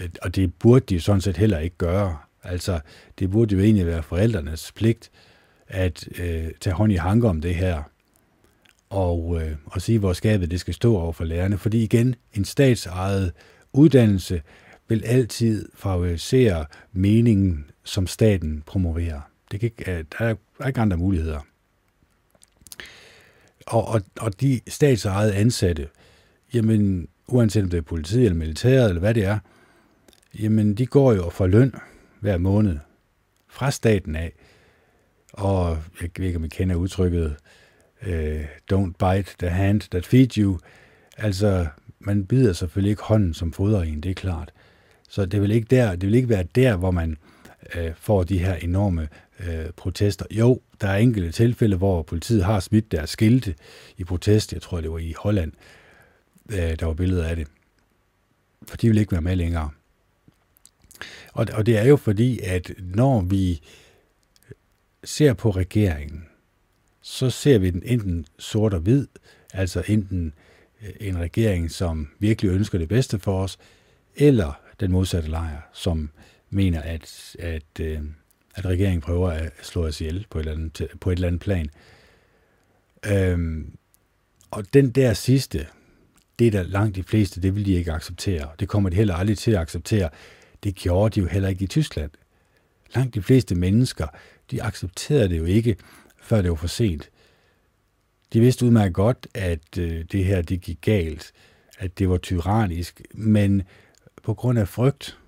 Øh, 0.00 0.08
og 0.22 0.36
det 0.36 0.54
burde 0.54 0.84
de 0.94 1.00
sådan 1.00 1.20
set 1.20 1.36
heller 1.36 1.58
ikke 1.58 1.76
gøre. 1.76 2.16
Altså, 2.42 2.80
det 3.18 3.30
burde 3.30 3.54
jo 3.54 3.60
egentlig 3.60 3.86
være 3.86 4.02
forældrenes 4.02 4.72
pligt 4.72 5.10
at 5.68 6.08
øh, 6.18 6.48
tage 6.60 6.74
hånd 6.74 6.92
i 6.92 6.96
hanke 6.96 7.28
om 7.28 7.40
det 7.40 7.54
her 7.54 7.82
og, 8.90 9.42
øh, 9.42 9.56
og 9.66 9.82
sige, 9.82 9.98
hvor 9.98 10.12
skabet 10.12 10.50
det 10.50 10.60
skal 10.60 10.74
stå 10.74 10.96
over 10.96 11.12
for 11.12 11.24
lærerne. 11.24 11.58
Fordi 11.58 11.82
igen, 11.82 12.14
en 12.34 12.44
statsejet 12.44 13.32
uddannelse 13.72 14.42
vil 14.88 15.04
altid 15.04 15.68
favorisere 15.74 16.64
meningen, 16.92 17.70
som 17.84 18.06
staten 18.06 18.62
promoverer. 18.66 19.20
Det 19.50 19.60
kan 19.60 19.66
ikke, 19.66 19.92
øh, 19.92 20.04
der 20.18 20.34
er 20.60 20.66
ikke 20.66 20.80
andre 20.80 20.96
muligheder. 20.96 21.40
Og, 23.66 23.88
og, 23.88 24.02
og 24.20 24.40
de 24.40 24.60
statsejede 24.68 25.34
ansatte, 25.34 25.88
jamen, 26.54 27.08
uanset 27.26 27.62
om 27.62 27.70
det 27.70 27.78
er 27.78 27.82
politiet 27.82 28.24
eller 28.24 28.38
militæret 28.38 28.88
eller 28.88 29.00
hvad 29.00 29.14
det 29.14 29.24
er, 29.24 29.38
jamen, 30.38 30.74
de 30.74 30.86
går 30.86 31.12
jo 31.12 31.30
for 31.30 31.46
løn 31.46 31.74
hver 32.20 32.38
måned 32.38 32.78
fra 33.48 33.70
staten 33.70 34.16
af. 34.16 34.32
Og 35.32 35.78
jeg 36.00 36.10
ved 36.18 36.26
ikke, 36.26 36.36
om 36.36 36.44
I 36.44 36.48
kender 36.48 36.76
udtrykket, 36.76 37.36
øh, 38.02 38.44
don't 38.72 38.92
bite 38.92 39.34
the 39.38 39.48
hand 39.48 39.80
that 39.80 40.06
feeds 40.06 40.34
you. 40.34 40.58
Altså, 41.16 41.66
man 41.98 42.26
bider 42.26 42.52
selvfølgelig 42.52 42.90
ikke 42.90 43.02
hånden, 43.02 43.34
som 43.34 43.52
fodrer 43.52 43.82
en, 43.82 44.00
det 44.00 44.10
er 44.10 44.14
klart. 44.14 44.52
Så 45.08 45.26
det 45.26 45.42
vil 45.42 45.50
ikke, 45.50 45.66
der, 45.70 45.90
det 45.90 46.06
vil 46.06 46.14
ikke 46.14 46.28
være 46.28 46.44
der, 46.54 46.76
hvor 46.76 46.90
man 46.90 47.16
øh, 47.74 47.92
får 47.96 48.22
de 48.22 48.38
her 48.38 48.54
enorme 48.54 49.08
øh, 49.40 49.70
protester. 49.76 50.26
Jo, 50.30 50.60
der 50.80 50.88
er 50.88 50.96
enkelte 50.96 51.32
tilfælde, 51.32 51.76
hvor 51.76 52.02
politiet 52.02 52.44
har 52.44 52.60
smidt 52.60 52.92
deres 52.92 53.10
skilte 53.10 53.54
i 53.96 54.04
protest. 54.04 54.52
Jeg 54.52 54.62
tror, 54.62 54.80
det 54.80 54.90
var 54.90 54.98
i 54.98 55.14
Holland, 55.18 55.52
øh, 56.52 56.78
der 56.80 56.86
var 56.86 56.94
billeder 56.94 57.26
af 57.26 57.36
det. 57.36 57.48
For 58.68 58.76
de 58.76 58.88
vil 58.88 58.98
ikke 58.98 59.12
være 59.12 59.22
med 59.22 59.36
længere. 59.36 59.70
Og, 61.32 61.46
og 61.52 61.66
det 61.66 61.78
er 61.78 61.84
jo 61.84 61.96
fordi, 61.96 62.40
at 62.42 62.72
når 62.78 63.20
vi 63.20 63.60
ser 65.04 65.34
på 65.34 65.50
regeringen, 65.50 66.26
så 67.02 67.30
ser 67.30 67.58
vi 67.58 67.70
den 67.70 67.82
enten 67.84 68.26
sort 68.38 68.74
og 68.74 68.80
hvid, 68.80 69.06
altså 69.52 69.82
enten 69.86 70.32
øh, 70.82 70.90
en 71.00 71.18
regering, 71.18 71.70
som 71.70 72.08
virkelig 72.18 72.50
ønsker 72.50 72.78
det 72.78 72.88
bedste 72.88 73.18
for 73.18 73.42
os, 73.42 73.58
eller 74.16 74.60
den 74.80 74.92
modsatte 74.92 75.30
lejr, 75.30 75.60
som 75.72 76.10
mener, 76.50 76.80
at, 76.80 77.36
at, 77.38 77.80
øh, 77.80 78.00
at 78.54 78.66
regeringen 78.66 79.00
prøver 79.00 79.30
at 79.30 79.52
slå 79.62 79.86
os 79.86 80.00
ihjel 80.00 80.26
på 80.30 80.38
et 80.38 80.42
eller 80.42 80.52
andet, 80.52 80.88
på 81.00 81.10
et 81.10 81.16
eller 81.16 81.28
andet 81.28 81.40
plan. 81.40 81.70
Øhm, 83.06 83.76
og 84.50 84.74
den 84.74 84.90
der 84.90 85.14
sidste, 85.14 85.66
det 86.38 86.46
er 86.46 86.50
der 86.50 86.62
langt 86.62 86.96
de 86.96 87.02
fleste, 87.02 87.42
det 87.42 87.54
vil 87.54 87.66
de 87.66 87.72
ikke 87.72 87.92
acceptere. 87.92 88.48
Det 88.60 88.68
kommer 88.68 88.90
de 88.90 88.96
heller 88.96 89.14
aldrig 89.14 89.38
til 89.38 89.50
at 89.50 89.58
acceptere. 89.58 90.10
Det 90.64 90.74
gjorde 90.74 91.14
de 91.14 91.20
jo 91.20 91.26
heller 91.26 91.48
ikke 91.48 91.64
i 91.64 91.66
Tyskland. 91.66 92.10
Langt 92.94 93.14
de 93.14 93.22
fleste 93.22 93.54
mennesker, 93.54 94.06
de 94.50 94.62
accepterede 94.62 95.28
det 95.28 95.38
jo 95.38 95.44
ikke, 95.44 95.76
før 96.20 96.42
det 96.42 96.50
var 96.50 96.56
for 96.56 96.66
sent. 96.66 97.10
De 98.32 98.40
vidste 98.40 98.66
udmærket 98.66 98.94
godt, 98.94 99.26
at 99.34 99.78
øh, 99.78 100.04
det 100.12 100.24
her 100.24 100.42
det 100.42 100.60
gik 100.60 100.78
galt, 100.80 101.32
at 101.78 101.98
det 101.98 102.08
var 102.08 102.16
tyrannisk, 102.16 103.02
men 103.14 103.62
på 104.22 104.34
grund 104.34 104.58
af 104.58 104.68
frygt, 104.68 105.18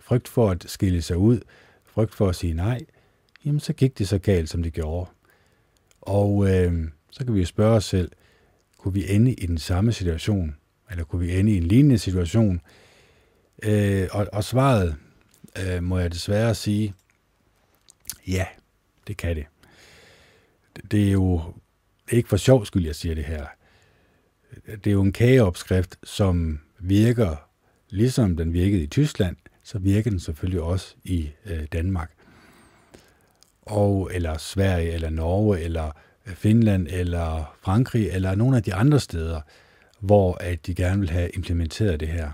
frygt 0.00 0.28
for 0.28 0.50
at 0.50 0.64
skille 0.68 1.02
sig 1.02 1.16
ud, 1.16 1.40
frygt 1.84 2.14
for 2.14 2.28
at 2.28 2.36
sige 2.36 2.54
nej, 2.54 2.80
jamen 3.44 3.60
så 3.60 3.72
gik 3.72 3.98
det 3.98 4.08
så 4.08 4.18
galt, 4.18 4.50
som 4.50 4.62
det 4.62 4.72
gjorde. 4.72 5.10
Og 6.00 6.48
øh, 6.50 6.88
så 7.10 7.24
kan 7.24 7.34
vi 7.34 7.40
jo 7.40 7.46
spørge 7.46 7.76
os 7.76 7.84
selv, 7.84 8.12
kunne 8.78 8.94
vi 8.94 9.10
ende 9.10 9.32
i 9.32 9.46
den 9.46 9.58
samme 9.58 9.92
situation, 9.92 10.56
eller 10.90 11.04
kunne 11.04 11.26
vi 11.26 11.38
ende 11.38 11.52
i 11.52 11.56
en 11.56 11.62
lignende 11.62 11.98
situation? 11.98 12.60
Øh, 13.62 14.08
og, 14.12 14.26
og 14.32 14.44
svaret, 14.44 14.96
øh, 15.58 15.82
må 15.82 15.98
jeg 15.98 16.12
desværre 16.12 16.54
sige, 16.54 16.94
ja, 18.26 18.46
det 19.06 19.16
kan 19.16 19.36
det. 19.36 19.46
Det 20.90 21.08
er 21.08 21.12
jo 21.12 21.42
ikke 22.10 22.28
for 22.28 22.36
sjov 22.36 22.66
skyld, 22.66 22.86
jeg 22.86 22.96
siger 22.96 23.14
det 23.14 23.24
her. 23.24 23.46
Det 24.66 24.86
er 24.86 24.92
jo 24.92 25.02
en 25.02 25.12
kageopskrift, 25.12 25.96
som 26.04 26.60
virker, 26.78 27.36
ligesom 27.90 28.36
den 28.36 28.52
virkede 28.52 28.82
i 28.82 28.86
Tyskland, 28.86 29.36
så 29.64 29.78
virker 29.78 30.10
den 30.10 30.20
selvfølgelig 30.20 30.60
også 30.60 30.94
i 31.04 31.30
øh, 31.46 31.64
Danmark. 31.72 32.10
Og, 33.62 34.10
eller 34.14 34.38
Sverige, 34.38 34.92
eller 34.92 35.10
Norge, 35.10 35.60
eller 35.60 35.90
øh, 36.26 36.34
Finland, 36.34 36.86
eller 36.90 37.56
Frankrig, 37.60 38.08
eller 38.08 38.34
nogle 38.34 38.56
af 38.56 38.62
de 38.62 38.74
andre 38.74 39.00
steder, 39.00 39.40
hvor 40.00 40.36
at 40.40 40.66
de 40.66 40.74
gerne 40.74 41.00
vil 41.00 41.10
have 41.10 41.30
implementeret 41.30 42.00
det 42.00 42.08
her. 42.08 42.30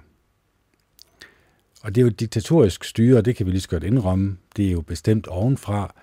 Og 1.82 1.94
det 1.94 2.00
er 2.00 2.02
jo 2.02 2.08
et 2.08 2.20
diktatorisk 2.20 2.84
styre, 2.84 3.18
og 3.18 3.24
det 3.24 3.36
kan 3.36 3.46
vi 3.46 3.50
lige 3.50 3.60
så 3.60 3.68
godt 3.68 3.84
indrømme. 3.84 4.38
Det 4.56 4.66
er 4.66 4.72
jo 4.72 4.80
bestemt 4.80 5.26
ovenfra, 5.26 5.94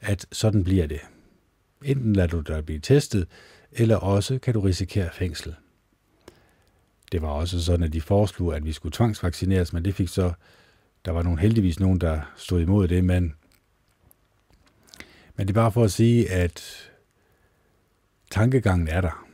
at 0.00 0.26
sådan 0.32 0.64
bliver 0.64 0.86
det. 0.86 1.00
Enten 1.84 2.16
lader 2.16 2.28
du 2.28 2.40
dig 2.40 2.64
blive 2.64 2.78
testet, 2.78 3.28
eller 3.72 3.96
også 3.96 4.38
kan 4.38 4.54
du 4.54 4.60
risikere 4.60 5.10
fængsel. 5.12 5.54
Det 7.12 7.22
var 7.22 7.28
også 7.28 7.64
sådan, 7.64 7.82
at 7.82 7.92
de 7.92 8.00
foreslog, 8.00 8.56
at 8.56 8.64
vi 8.64 8.72
skulle 8.72 8.92
tvangsvaccineres, 8.92 9.72
men 9.72 9.84
det 9.84 9.94
fik 9.94 10.08
så, 10.08 10.32
der 11.04 11.12
var 11.12 11.22
nogle 11.22 11.40
heldigvis 11.40 11.80
nogen, 11.80 12.00
der 12.00 12.20
stod 12.36 12.60
imod 12.60 12.88
det, 12.88 13.04
men, 13.04 13.34
men 15.36 15.46
det 15.46 15.50
er 15.50 15.60
bare 15.60 15.72
for 15.72 15.84
at 15.84 15.92
sige, 15.92 16.30
at 16.30 16.90
tankegangen 18.30 18.88
er 18.88 19.00
der. 19.00 19.26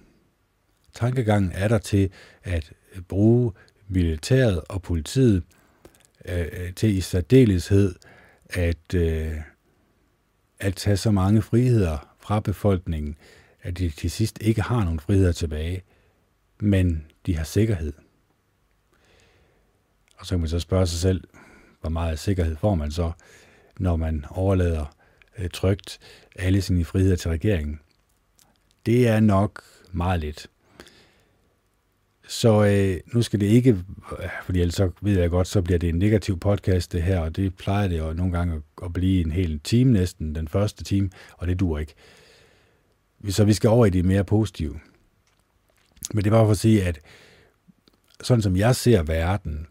Tankegangen 0.94 1.52
er 1.54 1.68
der 1.68 1.78
til 1.78 2.10
at 2.42 2.72
bruge 3.08 3.52
militæret 3.88 4.60
og 4.68 4.82
politiet 4.82 5.42
Øh, 6.24 6.46
øh, 6.52 6.74
til 6.74 6.96
i 6.96 7.00
særdeleshed 7.00 7.94
at, 8.48 8.94
øh, 8.94 9.36
at 10.60 10.74
tage 10.74 10.96
så 10.96 11.10
mange 11.10 11.42
friheder 11.42 12.16
fra 12.20 12.40
befolkningen, 12.40 13.16
at 13.62 13.78
de 13.78 13.90
til 13.90 14.10
sidst 14.10 14.38
ikke 14.40 14.62
har 14.62 14.84
nogen 14.84 15.00
friheder 15.00 15.32
tilbage, 15.32 15.82
men 16.60 17.06
de 17.26 17.36
har 17.36 17.44
sikkerhed. 17.44 17.92
Og 20.18 20.26
så 20.26 20.30
kan 20.30 20.40
man 20.40 20.48
så 20.48 20.60
spørge 20.60 20.86
sig 20.86 20.98
selv, 20.98 21.24
hvor 21.80 21.90
meget 21.90 22.18
sikkerhed 22.18 22.56
får 22.56 22.74
man 22.74 22.90
så, 22.90 23.12
når 23.78 23.96
man 23.96 24.24
overlader 24.30 24.96
øh, 25.38 25.50
trygt 25.50 25.98
alle 26.36 26.62
sine 26.62 26.84
friheder 26.84 27.16
til 27.16 27.30
regeringen. 27.30 27.80
Det 28.86 29.08
er 29.08 29.20
nok 29.20 29.62
meget 29.92 30.20
lidt. 30.20 30.46
Så 32.30 32.64
øh, 32.64 33.00
nu 33.14 33.22
skal 33.22 33.40
det 33.40 33.46
ikke, 33.46 33.78
fordi 34.44 34.60
ellers 34.60 34.75
så 34.75 34.90
ved 35.00 35.18
jeg 35.18 35.30
godt, 35.30 35.49
så 35.49 35.62
bliver 35.62 35.78
det 35.78 35.88
en 35.88 35.99
negativ 35.99 36.38
podcast 36.38 36.92
det 36.92 37.02
her, 37.02 37.20
og 37.20 37.37
det 37.37 37.56
plejer 37.56 37.88
det 37.88 37.99
jo 37.99 38.12
nogle 38.12 38.32
gange 38.32 38.62
at 38.84 38.92
blive 38.92 39.25
en 39.25 39.32
hel 39.32 39.60
time 39.60 39.92
næsten, 39.92 40.34
den 40.34 40.49
første 40.49 40.84
time, 40.84 41.10
og 41.37 41.46
det 41.46 41.60
dur 41.60 41.78
ikke. 41.78 41.94
Så 43.28 43.44
vi 43.44 43.52
skal 43.52 43.70
over 43.70 43.87
i 43.87 43.90
det 43.90 44.04
mere 44.04 44.25
positive. 44.25 44.80
Men 46.14 46.25
det 46.25 46.32
var 46.32 46.44
for 46.44 46.50
at 46.50 46.58
sige, 46.58 46.84
at 46.84 47.00
sådan 48.20 48.42
som 48.42 48.56
jeg 48.56 48.76
ser 48.76 49.02
verden, 49.02 49.66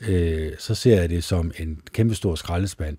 øh, 0.00 0.52
så 0.58 0.74
ser 0.74 1.00
jeg 1.00 1.10
det 1.10 1.24
som 1.24 1.52
en 1.58 1.80
kæmpestor 1.92 2.34
skraldespand. 2.34 2.96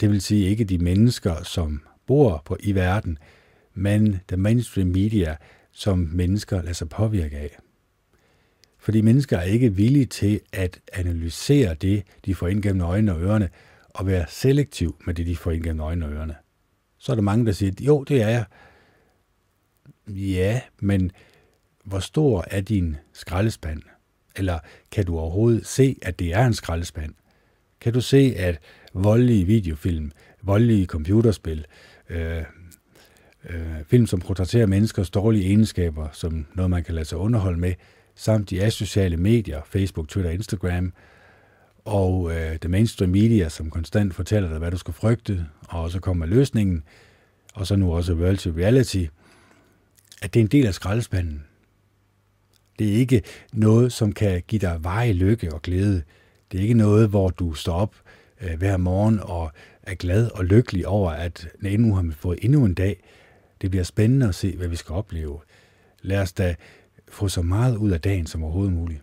Det 0.00 0.10
vil 0.10 0.20
sige 0.20 0.48
ikke 0.48 0.64
de 0.64 0.78
mennesker, 0.78 1.42
som 1.42 1.82
bor 2.06 2.42
på, 2.44 2.56
i 2.60 2.74
verden, 2.74 3.18
men 3.74 4.20
the 4.28 4.36
mainstream 4.36 4.88
media, 4.88 5.36
som 5.72 5.98
mennesker 5.98 6.62
lader 6.62 6.72
sig 6.72 6.88
påvirke 6.88 7.36
af. 7.36 7.56
Fordi 8.80 9.00
mennesker 9.00 9.38
er 9.38 9.42
ikke 9.42 9.74
villige 9.74 10.06
til 10.06 10.40
at 10.52 10.80
analysere 10.92 11.74
det, 11.74 12.02
de 12.24 12.34
får 12.34 12.48
ind 12.48 12.62
gennem 12.62 12.82
øjnene 12.82 13.14
og 13.14 13.22
ørerne, 13.22 13.48
og 13.88 14.06
være 14.06 14.24
selektiv 14.28 14.96
med 15.06 15.14
det, 15.14 15.26
de 15.26 15.36
får 15.36 15.50
ind 15.50 15.62
gennem 15.62 15.80
øjnene 15.80 16.06
og 16.06 16.12
ørerne. 16.12 16.34
Så 16.98 17.12
er 17.12 17.16
der 17.16 17.22
mange, 17.22 17.46
der 17.46 17.52
siger, 17.52 17.72
jo, 17.80 18.04
det 18.04 18.22
er 18.22 18.28
jeg. 18.28 18.44
Ja, 20.08 20.60
men 20.78 21.12
hvor 21.84 21.98
stor 21.98 22.44
er 22.50 22.60
din 22.60 22.96
skraldespand? 23.12 23.82
Eller 24.36 24.58
kan 24.90 25.06
du 25.06 25.18
overhovedet 25.18 25.66
se, 25.66 25.96
at 26.02 26.18
det 26.18 26.34
er 26.34 26.46
en 26.46 26.54
skraldespand? 26.54 27.14
Kan 27.80 27.92
du 27.92 28.00
se, 28.00 28.34
at 28.36 28.58
voldelige 28.94 29.44
videofilm, 29.44 30.12
voldelige 30.42 30.86
computerspil, 30.86 31.66
øh, 32.08 32.42
øh, 33.48 33.84
film, 33.86 34.06
som 34.06 34.20
portrætterer 34.20 34.66
menneskers 34.66 35.10
dårlige 35.10 35.46
egenskaber, 35.46 36.08
som 36.12 36.46
noget, 36.54 36.70
man 36.70 36.84
kan 36.84 36.94
lade 36.94 37.04
sig 37.04 37.18
underholde 37.18 37.60
med, 37.60 37.74
samt 38.20 38.50
de 38.50 38.62
asociale 38.62 39.16
medier, 39.16 39.60
Facebook, 39.64 40.08
Twitter, 40.08 40.30
Instagram, 40.30 40.92
og 41.84 42.32
øh, 42.32 42.56
det 42.62 42.70
mainstream 42.70 43.10
media, 43.10 43.48
som 43.48 43.70
konstant 43.70 44.14
fortæller 44.14 44.48
dig, 44.48 44.58
hvad 44.58 44.70
du 44.70 44.76
skal 44.76 44.94
frygte, 44.94 45.46
og 45.68 45.90
så 45.90 46.00
kommer 46.00 46.26
løsningen, 46.26 46.82
og 47.54 47.66
så 47.66 47.76
nu 47.76 47.92
også 47.92 48.14
virtual 48.14 48.54
reality, 48.54 49.04
at 50.22 50.34
det 50.34 50.40
er 50.40 50.44
en 50.44 50.50
del 50.50 50.66
af 50.66 50.74
skraldespanden. 50.74 51.44
Det 52.78 52.88
er 52.88 52.92
ikke 52.92 53.22
noget, 53.52 53.92
som 53.92 54.12
kan 54.12 54.42
give 54.48 54.60
dig 54.60 54.84
varig 54.84 55.14
lykke 55.14 55.54
og 55.54 55.62
glæde. 55.62 56.02
Det 56.52 56.58
er 56.58 56.62
ikke 56.62 56.74
noget, 56.74 57.08
hvor 57.08 57.28
du 57.28 57.52
står 57.52 57.74
op 57.74 57.94
øh, 58.40 58.58
hver 58.58 58.76
morgen 58.76 59.20
og 59.22 59.52
er 59.82 59.94
glad 59.94 60.30
og 60.30 60.44
lykkelig 60.44 60.86
over, 60.86 61.10
at 61.10 61.48
nu 61.62 61.94
har 61.94 62.02
vi 62.02 62.12
fået 62.12 62.38
endnu 62.42 62.64
en 62.64 62.74
dag. 62.74 63.02
Det 63.60 63.70
bliver 63.70 63.84
spændende 63.84 64.28
at 64.28 64.34
se, 64.34 64.56
hvad 64.56 64.68
vi 64.68 64.76
skal 64.76 64.92
opleve. 64.92 65.40
Lad 66.02 66.20
os 66.20 66.32
da 66.32 66.54
få 67.10 67.28
så 67.28 67.42
meget 67.42 67.76
ud 67.76 67.90
af 67.90 68.00
dagen 68.00 68.26
som 68.26 68.42
overhovedet 68.42 68.74
muligt. 68.74 69.02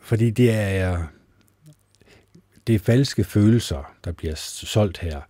Fordi 0.00 0.30
det 0.30 0.50
er, 0.54 1.06
det 2.66 2.74
er 2.74 2.78
falske 2.78 3.24
følelser, 3.24 3.94
der 4.04 4.12
bliver 4.12 4.34
solgt 4.34 4.98
her, 4.98 5.20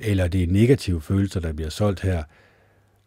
eller 0.00 0.28
det 0.28 0.42
er 0.42 0.46
negative 0.46 1.00
følelser, 1.00 1.40
der 1.40 1.52
bliver 1.52 1.70
solgt 1.70 2.00
her, 2.00 2.22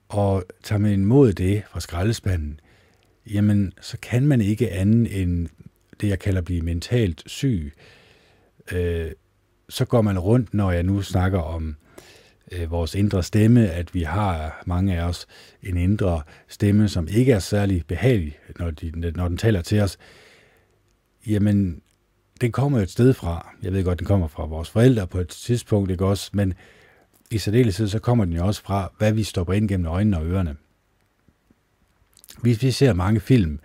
og 0.10 0.44
tager 0.64 0.80
man 0.80 0.94
imod 0.94 1.34
det 1.34 1.64
fra 1.70 1.80
skraldespanden, 1.80 2.60
jamen 3.26 3.74
så 3.82 3.98
kan 4.02 4.28
man 4.28 4.42
ikke 4.42 4.72
andet 4.72 5.22
end 5.22 5.48
det, 6.02 6.08
jeg 6.08 6.20
kalder 6.20 6.42
blive 6.42 6.62
mentalt 6.62 7.24
syg. 7.26 7.74
Øh, 8.72 9.12
så 9.70 9.86
går 9.86 10.02
man 10.02 10.20
rundt, 10.20 10.54
når 10.54 10.72
jeg 10.72 10.84
nu 10.84 11.02
snakker 11.02 11.40
om 11.40 11.76
øh, 12.52 12.72
vores 12.72 12.96
indre 12.96 13.24
stemme, 13.24 13.70
at 13.70 13.94
vi 13.94 14.02
har 14.02 14.64
mange 14.66 14.98
af 14.98 15.04
os 15.04 15.28
en 15.64 15.78
indre 15.78 16.22
stemme, 16.48 16.90
som 16.90 17.08
ikke 17.08 17.32
er 17.32 17.40
særlig 17.40 17.84
behagelig, 17.88 18.38
når, 18.60 18.72
de, 18.72 19.12
når 19.12 19.28
den 19.28 19.38
taler 19.38 19.62
til 19.62 19.82
os. 19.82 19.98
Jamen, 21.28 21.82
den 22.42 22.52
kommer 22.52 22.80
et 22.80 22.92
sted 22.92 23.14
fra. 23.14 23.56
Jeg 23.64 23.74
ved 23.74 23.84
godt, 23.84 24.00
den 24.00 24.08
kommer 24.08 24.28
fra 24.28 24.46
vores 24.46 24.70
forældre 24.70 25.08
på 25.08 25.20
et 25.20 25.28
tidspunkt, 25.28 25.92
ikke 25.92 26.06
også? 26.06 26.30
Men 26.34 26.54
i 27.32 27.38
særdeleshed 27.38 27.88
så 27.88 28.00
kommer 28.00 28.26
den 28.26 28.34
jo 28.34 28.46
også 28.46 28.62
fra, 28.62 28.92
hvad 28.98 29.14
vi 29.14 29.24
stopper 29.24 29.54
ind 29.54 29.70
gennem 29.70 29.88
øjnene 29.88 30.18
og 30.18 30.26
ørerne. 30.26 30.56
Hvis 32.42 32.64
vi 32.64 32.72
ser 32.72 32.94
mange 32.94 33.20
film, 33.20 33.60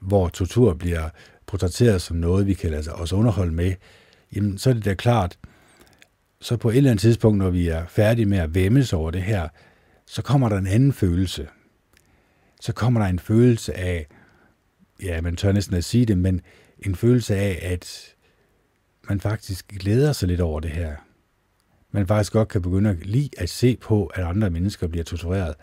hvor 0.00 0.28
tortur 0.28 0.74
bliver 0.74 1.08
portrætteret 1.46 2.02
som 2.02 2.16
noget, 2.16 2.46
vi 2.46 2.54
kan 2.54 2.70
lade 2.70 2.92
os 2.92 3.12
underholde 3.12 3.52
med, 3.52 3.74
jamen 4.34 4.58
så 4.58 4.70
er 4.70 4.74
det 4.74 4.84
da 4.84 4.94
klart, 4.94 5.38
så 6.46 6.56
på 6.56 6.70
et 6.70 6.76
eller 6.76 6.90
andet 6.90 7.00
tidspunkt, 7.00 7.38
når 7.38 7.50
vi 7.50 7.68
er 7.68 7.86
færdige 7.86 8.26
med 8.26 8.38
at 8.38 8.54
væmmes 8.54 8.92
over 8.92 9.10
det 9.10 9.22
her, 9.22 9.48
så 10.06 10.22
kommer 10.22 10.48
der 10.48 10.56
en 10.58 10.66
anden 10.66 10.92
følelse. 10.92 11.48
Så 12.60 12.72
kommer 12.72 13.00
der 13.00 13.06
en 13.06 13.18
følelse 13.18 13.74
af, 13.74 14.06
ja, 15.02 15.20
man 15.20 15.36
tør 15.36 15.52
næsten 15.52 15.76
at 15.76 15.84
sige 15.84 16.06
det, 16.06 16.18
men 16.18 16.40
en 16.78 16.94
følelse 16.94 17.36
af, 17.36 17.58
at 17.62 18.14
man 19.08 19.20
faktisk 19.20 19.68
glæder 19.68 20.12
sig 20.12 20.28
lidt 20.28 20.40
over 20.40 20.60
det 20.60 20.70
her 20.70 20.96
man 21.96 22.06
faktisk 22.06 22.32
godt 22.32 22.48
kan 22.48 22.62
begynde 22.62 22.90
at 22.90 23.06
lide 23.06 23.30
at 23.38 23.50
se 23.50 23.76
på, 23.76 24.06
at 24.06 24.24
andre 24.24 24.50
mennesker 24.50 24.86
bliver 24.86 25.04
tortureret. 25.04 25.54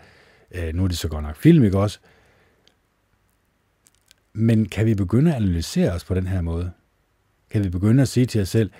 Øh, 0.50 0.74
nu 0.74 0.84
er 0.84 0.88
det 0.88 0.98
så 0.98 1.08
godt 1.08 1.22
nok 1.22 1.36
film, 1.36 1.64
ikke 1.64 1.78
også? 1.78 1.98
Men 4.32 4.68
kan 4.68 4.86
vi 4.86 4.94
begynde 4.94 5.30
at 5.30 5.36
analysere 5.36 5.92
os 5.92 6.04
på 6.04 6.14
den 6.14 6.26
her 6.26 6.40
måde? 6.40 6.70
Kan 7.50 7.64
vi 7.64 7.68
begynde 7.68 8.02
at 8.02 8.08
sige 8.08 8.26
til 8.26 8.40
os 8.40 8.48
selv, 8.48 8.70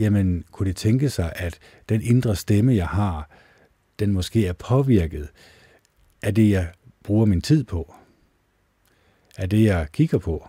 jamen 0.00 0.44
kunne 0.52 0.68
det 0.68 0.76
tænke 0.76 1.10
sig, 1.10 1.32
at 1.36 1.58
den 1.88 2.02
indre 2.02 2.36
stemme, 2.36 2.74
jeg 2.74 2.88
har, 2.88 3.30
den 3.98 4.12
måske 4.12 4.46
er 4.46 4.52
påvirket 4.52 5.28
af 6.22 6.34
det, 6.34 6.50
jeg 6.50 6.68
bruger 7.02 7.26
min 7.26 7.40
tid 7.40 7.64
på? 7.64 7.94
Af 9.36 9.50
det, 9.50 9.64
jeg 9.64 9.88
kigger 9.92 10.18
på? 10.18 10.48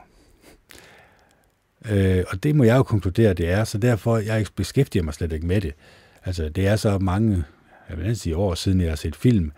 Øh, 1.89 2.23
og 2.27 2.43
det 2.43 2.55
må 2.55 2.63
jeg 2.63 2.77
jo 2.77 2.83
konkludere, 2.83 3.33
det 3.33 3.49
er, 3.49 3.63
så 3.63 3.77
derfor 3.77 4.17
jeg 4.17 4.45
beskæftiger 4.55 5.03
mig 5.03 5.13
slet 5.13 5.33
ikke 5.33 5.47
med 5.47 5.61
det. 5.61 5.73
Altså, 6.25 6.49
det 6.49 6.67
er 6.67 6.75
så 6.75 6.99
mange, 6.99 7.43
jeg 7.89 7.97
vil 7.97 8.17
sige 8.17 8.37
år 8.37 8.55
siden, 8.55 8.81
jeg 8.81 8.89
har 8.89 8.95
set 8.95 9.15
film, 9.15 9.51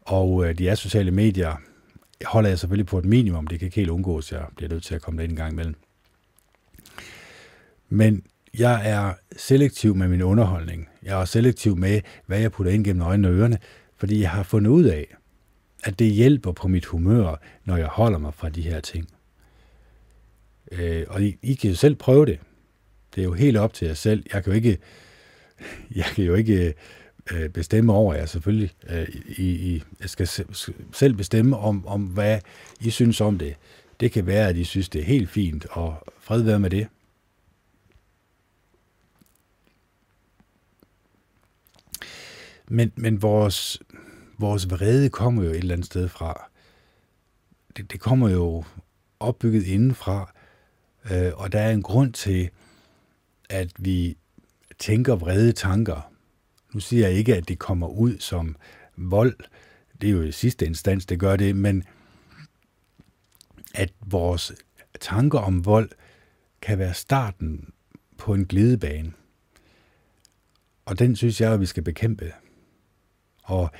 og 0.00 0.46
øh, 0.46 0.58
de 0.58 0.68
er 0.68 0.74
sociale 0.74 1.10
medier 1.10 1.56
holder 2.24 2.48
jeg 2.48 2.58
selvfølgelig 2.58 2.86
på 2.86 2.98
et 2.98 3.04
minimum. 3.04 3.46
Det 3.46 3.58
kan 3.58 3.66
ikke 3.66 3.76
helt 3.76 3.90
undgås. 3.90 4.32
Jeg 4.32 4.44
bliver 4.56 4.70
nødt 4.70 4.84
til 4.84 4.94
at 4.94 5.02
komme 5.02 5.24
ind 5.24 5.32
en 5.32 5.36
gang 5.36 5.52
imellem. 5.52 5.74
Men 7.88 8.24
jeg 8.58 8.90
er 8.90 9.12
selektiv 9.36 9.94
med 9.94 10.08
min 10.08 10.22
underholdning. 10.22 10.88
Jeg 11.02 11.20
er 11.20 11.24
selektiv 11.24 11.76
med, 11.76 12.00
hvad 12.26 12.40
jeg 12.40 12.52
putter 12.52 12.72
ind 12.72 12.84
gennem 12.84 13.02
øjnene 13.02 13.28
og 13.28 13.34
ørerne, 13.34 13.58
fordi 13.96 14.20
jeg 14.20 14.30
har 14.30 14.42
fundet 14.42 14.70
ud 14.70 14.84
af, 14.84 15.16
at 15.84 15.98
det 15.98 16.06
hjælper 16.06 16.52
på 16.52 16.68
mit 16.68 16.84
humør, 16.84 17.40
når 17.64 17.76
jeg 17.76 17.86
holder 17.86 18.18
mig 18.18 18.34
fra 18.34 18.48
de 18.48 18.62
her 18.62 18.80
ting. 18.80 19.08
Øh, 20.72 21.04
og 21.08 21.22
I, 21.22 21.36
I 21.42 21.54
kan 21.54 21.70
jo 21.70 21.76
selv 21.76 21.94
prøve 21.94 22.26
det. 22.26 22.38
Det 23.14 23.20
er 23.20 23.24
jo 23.24 23.32
helt 23.32 23.56
op 23.56 23.74
til 23.74 23.86
jer 23.86 23.94
selv. 23.94 24.24
Jeg 24.32 24.44
kan 24.44 24.52
jo 24.52 24.56
ikke 24.56 24.78
jeg 25.96 26.04
kan 26.04 26.24
jo 26.24 26.34
ikke 26.34 26.74
øh, 27.32 27.48
bestemme 27.48 27.92
over 27.92 28.14
jer 28.14 28.26
selvfølgelig. 28.26 28.70
Øh, 28.88 29.08
I, 29.36 29.74
I, 29.74 29.82
jeg 30.00 30.10
skal 30.10 30.28
selv 30.92 31.14
bestemme 31.14 31.56
om, 31.56 31.86
om, 31.86 32.02
hvad 32.02 32.40
I 32.80 32.90
synes 32.90 33.20
om 33.20 33.38
det. 33.38 33.54
Det 34.00 34.12
kan 34.12 34.26
være, 34.26 34.48
at 34.48 34.56
I 34.56 34.64
synes, 34.64 34.88
det 34.88 35.00
er 35.00 35.04
helt 35.04 35.30
fint, 35.30 35.66
og 35.70 35.96
fred 36.20 36.42
være 36.42 36.58
med 36.58 36.70
det. 36.70 36.86
Men, 42.68 42.92
men 42.96 43.22
vores, 43.22 43.82
vores 44.38 44.70
vrede 44.70 45.10
kommer 45.10 45.44
jo 45.44 45.50
et 45.50 45.56
eller 45.56 45.74
andet 45.74 45.86
sted 45.86 46.08
fra. 46.08 46.50
Det, 47.76 47.92
det 47.92 48.00
kommer 48.00 48.28
jo 48.28 48.64
opbygget 49.20 49.66
indenfra, 49.66 50.32
øh, 51.10 51.32
og 51.34 51.52
der 51.52 51.60
er 51.60 51.70
en 51.70 51.82
grund 51.82 52.12
til, 52.12 52.50
at 53.50 53.72
vi 53.78 54.16
tænker 54.78 55.16
vrede 55.16 55.52
tanker. 55.52 56.12
Nu 56.74 56.80
siger 56.80 57.08
jeg 57.08 57.16
ikke, 57.16 57.36
at 57.36 57.48
det 57.48 57.58
kommer 57.58 57.88
ud 57.88 58.18
som 58.18 58.56
vold. 58.96 59.36
Det 60.00 60.08
er 60.08 60.12
jo 60.12 60.22
i 60.22 60.32
sidste 60.32 60.66
instans, 60.66 61.06
det 61.06 61.20
gør 61.20 61.36
det, 61.36 61.56
men 61.56 61.84
at 63.74 63.92
vores 64.06 64.52
tanker 65.00 65.38
om 65.38 65.64
vold 65.64 65.90
kan 66.62 66.78
være 66.78 66.94
starten 66.94 67.72
på 68.18 68.34
en 68.34 68.46
glidebane. 68.46 69.12
Og 70.84 70.98
den 70.98 71.16
synes 71.16 71.40
jeg, 71.40 71.52
at 71.52 71.60
vi 71.60 71.66
skal 71.66 71.82
bekæmpe. 71.82 72.32
Og 73.44 73.70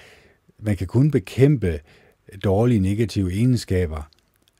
man 0.59 0.77
kan 0.77 0.87
kun 0.87 1.11
bekæmpe 1.11 1.81
dårlige 2.44 2.81
negative 2.81 3.33
egenskaber 3.33 4.11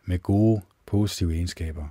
med 0.05 0.19
gode 0.19 0.62
positive 0.87 1.35
egenskaber. 1.35 1.88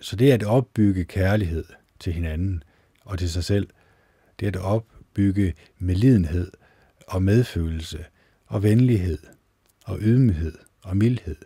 Så 0.00 0.16
det 0.16 0.30
er 0.30 0.34
at 0.34 0.42
opbygge 0.42 1.04
kærlighed 1.04 1.64
til 2.00 2.12
hinanden, 2.12 2.62
og 3.04 3.18
til 3.18 3.30
sig 3.30 3.44
selv, 3.44 3.68
det 4.40 4.46
er 4.46 4.50
at 4.50 4.66
opbygge 4.66 5.54
medlidenhed 5.78 6.52
og 7.06 7.22
medfølelse 7.22 8.04
og 8.46 8.62
venlighed 8.62 9.18
og 9.84 9.98
ydmyghed 10.00 10.58
og 10.82 10.96
mildhed. 10.96 11.36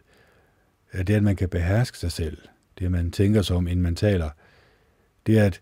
Det 0.93 1.11
er, 1.11 1.17
at 1.17 1.23
man 1.23 1.37
kan 1.37 1.49
beherske 1.49 1.99
sig 1.99 2.13
selv. 2.13 2.39
Det 2.79 2.85
er, 2.85 2.89
at 2.89 2.93
man 2.93 3.11
tænker 3.11 3.43
sig 3.43 3.57
om, 3.57 3.69
inden 3.69 3.83
man 3.83 3.97
taler. 3.97 4.31
Det 5.27 5.39
er, 5.39 5.45
at 5.45 5.61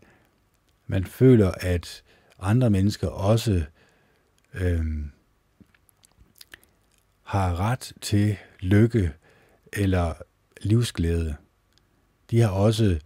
man 0.86 1.04
føler, 1.04 1.50
at 1.50 2.02
andre 2.38 2.70
mennesker 2.70 3.08
også 3.08 3.64
øhm, 4.54 5.10
har 7.22 7.60
ret 7.60 7.92
til 8.00 8.36
lykke 8.60 9.12
eller 9.72 10.14
livsglæde. 10.62 11.36
De 12.30 12.40
har 12.40 12.48
også 12.48 12.98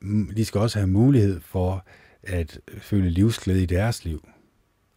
mm, 0.00 0.34
de 0.34 0.44
skal 0.44 0.60
også 0.60 0.78
have 0.78 0.88
mulighed 0.88 1.40
for 1.40 1.86
at 2.22 2.60
føle 2.78 3.10
livsglæde 3.10 3.62
i 3.62 3.66
deres 3.66 4.04
liv. 4.04 4.28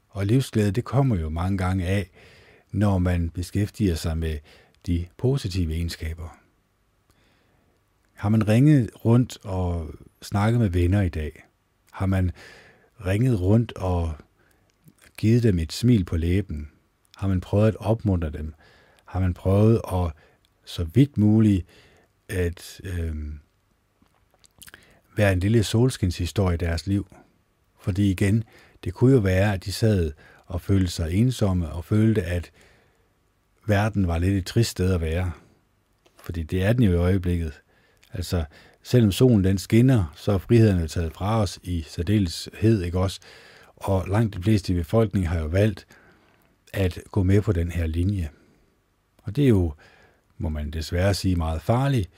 Og 0.10 0.26
livsglæde, 0.26 0.72
det 0.72 0.84
kommer 0.84 1.16
jo 1.16 1.30
mange 1.30 1.58
gange 1.58 1.86
af, 1.86 2.10
når 2.72 2.98
man 2.98 3.30
beskæftiger 3.30 3.96
sig 3.96 4.18
med 4.18 4.40
de 4.88 5.08
positive 5.18 5.74
egenskaber. 5.74 6.38
Har 8.14 8.30
man 8.30 8.48
ringet 8.48 8.90
rundt 9.06 9.38
og 9.44 9.90
snakket 10.22 10.60
med 10.60 10.70
venner 10.70 11.02
i 11.02 11.10
dag? 11.10 11.46
Har 11.92 12.06
man 12.06 12.32
ringet 13.06 13.42
rundt 13.42 13.74
og 13.74 14.14
givet 15.18 15.44
dem 15.44 15.60
et 15.60 15.74
smil 15.74 16.06
på 16.06 16.18
læben? 16.18 16.70
Har 17.18 17.28
man 17.28 17.42
prøvet 17.42 17.68
at 17.68 17.76
opmuntre 17.80 18.30
dem? 18.30 18.54
Har 19.06 19.20
man 19.20 19.34
prøvet 19.34 19.82
at 19.94 20.12
så 20.66 20.84
vidt 20.84 21.18
muligt 21.18 21.66
at 22.30 22.82
øh, 22.84 23.16
være 25.18 25.34
en 25.34 25.40
lille 25.40 25.64
solskinshistorie 25.64 26.54
i 26.54 26.58
deres 26.58 26.88
liv. 26.88 27.08
Fordi 27.80 28.12
igen, 28.12 28.44
det 28.84 28.94
kunne 28.94 29.14
jo 29.14 29.20
være, 29.20 29.54
at 29.54 29.66
de 29.66 29.72
sad 29.72 30.12
og 30.46 30.62
følte 30.62 30.92
sig 30.92 31.14
ensomme 31.14 31.70
og 31.70 31.86
følte, 31.86 32.24
at 32.24 32.52
verden 33.66 34.08
var 34.08 34.18
lidt 34.18 34.34
et 34.34 34.46
trist 34.46 34.70
sted 34.70 34.94
at 34.94 35.02
være. 35.02 35.32
Fordi 36.24 36.44
det 36.44 36.64
er 36.64 36.74
den 36.74 36.84
jo 36.84 36.92
i 36.92 36.96
øjeblikket. 36.96 37.62
Altså, 38.14 38.44
selvom 38.84 39.12
solen 39.12 39.44
den 39.44 39.58
skinner, 39.58 40.14
så 40.16 40.32
er 40.32 40.38
friheden 40.38 40.88
taget 40.88 41.14
fra 41.14 41.42
os 41.42 41.60
i 41.64 41.86
særdeleshed, 41.88 42.84
ikke 42.84 43.00
også? 43.00 43.20
Og 43.78 44.08
langt 44.08 44.36
de 44.36 44.44
fleste 44.44 44.74
i 44.74 44.76
befolkningen 44.76 45.30
har 45.30 45.40
jo 45.40 45.46
valgt 45.46 45.88
at 46.74 47.00
gå 47.12 47.24
med 47.24 47.42
på 47.42 47.52
den 47.52 47.72
her 47.72 47.88
linje. 47.88 48.30
Og 49.24 49.36
det 49.36 49.44
er 49.44 49.50
jo, 49.50 49.74
må 50.38 50.50
man 50.50 50.72
desværre 50.72 51.14
sige, 51.14 51.36
meget 51.36 51.62
farligt. 51.62 52.10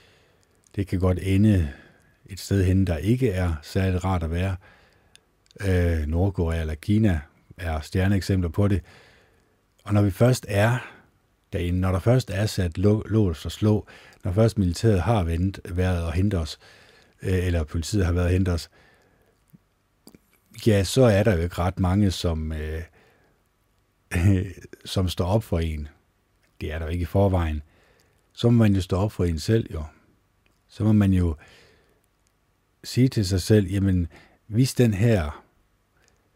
Det 0.76 0.86
kan 0.86 1.00
godt 1.00 1.18
ende 1.22 1.72
et 2.26 2.40
sted 2.40 2.64
hen, 2.64 2.86
der 2.86 2.96
ikke 2.96 3.30
er 3.30 3.54
særligt 3.62 4.04
rart 4.04 4.22
at 4.22 4.30
være. 4.30 4.56
Øh, 5.60 6.06
Nordkorea 6.06 6.60
eller 6.60 6.74
Kina 6.74 7.20
er 7.58 7.80
stjerneeksempler 7.80 8.50
på 8.50 8.68
det. 8.68 8.82
Og 9.84 9.94
når 9.94 10.02
vi 10.02 10.10
først 10.10 10.46
er 10.48 10.78
derinde, 11.52 11.80
når 11.80 11.92
der 11.92 11.98
først 11.98 12.30
er 12.30 12.46
sat 12.46 12.78
lås 12.78 13.44
og 13.44 13.52
slå, 13.52 13.86
når 14.24 14.32
først 14.32 14.58
militæret 14.58 15.00
har 15.00 15.24
vendt, 15.24 15.60
været 15.64 16.04
og 16.04 16.12
hentet 16.12 16.40
os, 16.40 16.58
øh, 17.22 17.46
eller 17.46 17.64
politiet 17.64 18.06
har 18.06 18.12
været 18.12 18.26
og 18.26 18.32
hentet 18.32 18.54
os, 18.54 18.70
ja, 20.66 20.84
så 20.84 21.02
er 21.02 21.22
der 21.22 21.36
jo 21.36 21.42
ikke 21.42 21.58
ret 21.58 21.80
mange, 21.80 22.10
som, 22.10 22.52
øh, 22.52 22.82
som 24.84 25.08
står 25.08 25.26
op 25.26 25.44
for 25.44 25.58
en. 25.58 25.88
Det 26.60 26.72
er 26.72 26.78
der 26.78 26.86
jo 26.86 26.92
ikke 26.92 27.02
i 27.02 27.06
forvejen. 27.06 27.62
Så 28.32 28.50
må 28.50 28.58
man 28.58 28.74
jo 28.74 28.80
stå 28.80 28.96
op 28.96 29.12
for 29.12 29.24
en 29.24 29.38
selv, 29.38 29.72
jo. 29.72 29.84
Så 30.68 30.84
må 30.84 30.92
man 30.92 31.12
jo 31.12 31.36
sige 32.84 33.08
til 33.08 33.26
sig 33.26 33.42
selv, 33.42 33.66
jamen, 33.66 34.08
hvis 34.46 34.74
den 34.74 34.94
her, 34.94 35.44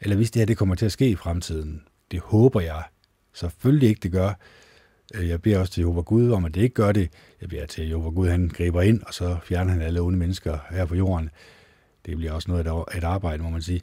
eller 0.00 0.16
hvis 0.16 0.30
det 0.30 0.40
her 0.40 0.46
det 0.46 0.56
kommer 0.56 0.74
til 0.74 0.86
at 0.86 0.92
ske 0.92 1.08
i 1.08 1.14
fremtiden, 1.14 1.82
det 2.10 2.20
håber 2.20 2.60
jeg 2.60 2.82
selvfølgelig 3.32 3.88
ikke, 3.88 4.00
det 4.00 4.12
gør. 4.12 4.32
Øh, 5.14 5.28
jeg 5.28 5.42
beder 5.42 5.58
også 5.58 5.72
til 5.72 5.80
Jehova 5.80 6.00
Gud 6.00 6.30
om, 6.30 6.44
at 6.44 6.54
det 6.54 6.62
ikke 6.62 6.74
gør 6.74 6.92
det. 6.92 7.10
Jeg 7.40 7.48
beder 7.48 7.66
til 7.66 7.88
Jehova 7.88 8.10
Gud, 8.10 8.28
han 8.28 8.48
griber 8.48 8.82
ind, 8.82 9.02
og 9.02 9.14
så 9.14 9.36
fjerner 9.44 9.72
han 9.72 9.82
alle 9.82 10.00
onde 10.00 10.18
mennesker 10.18 10.58
her 10.70 10.86
på 10.86 10.94
jorden. 10.94 11.30
Det 12.06 12.16
bliver 12.16 12.32
også 12.32 12.50
noget 12.50 12.66
af 12.66 12.98
et 12.98 13.04
arbejde, 13.04 13.42
må 13.42 13.50
man 13.50 13.62
sige. 13.62 13.82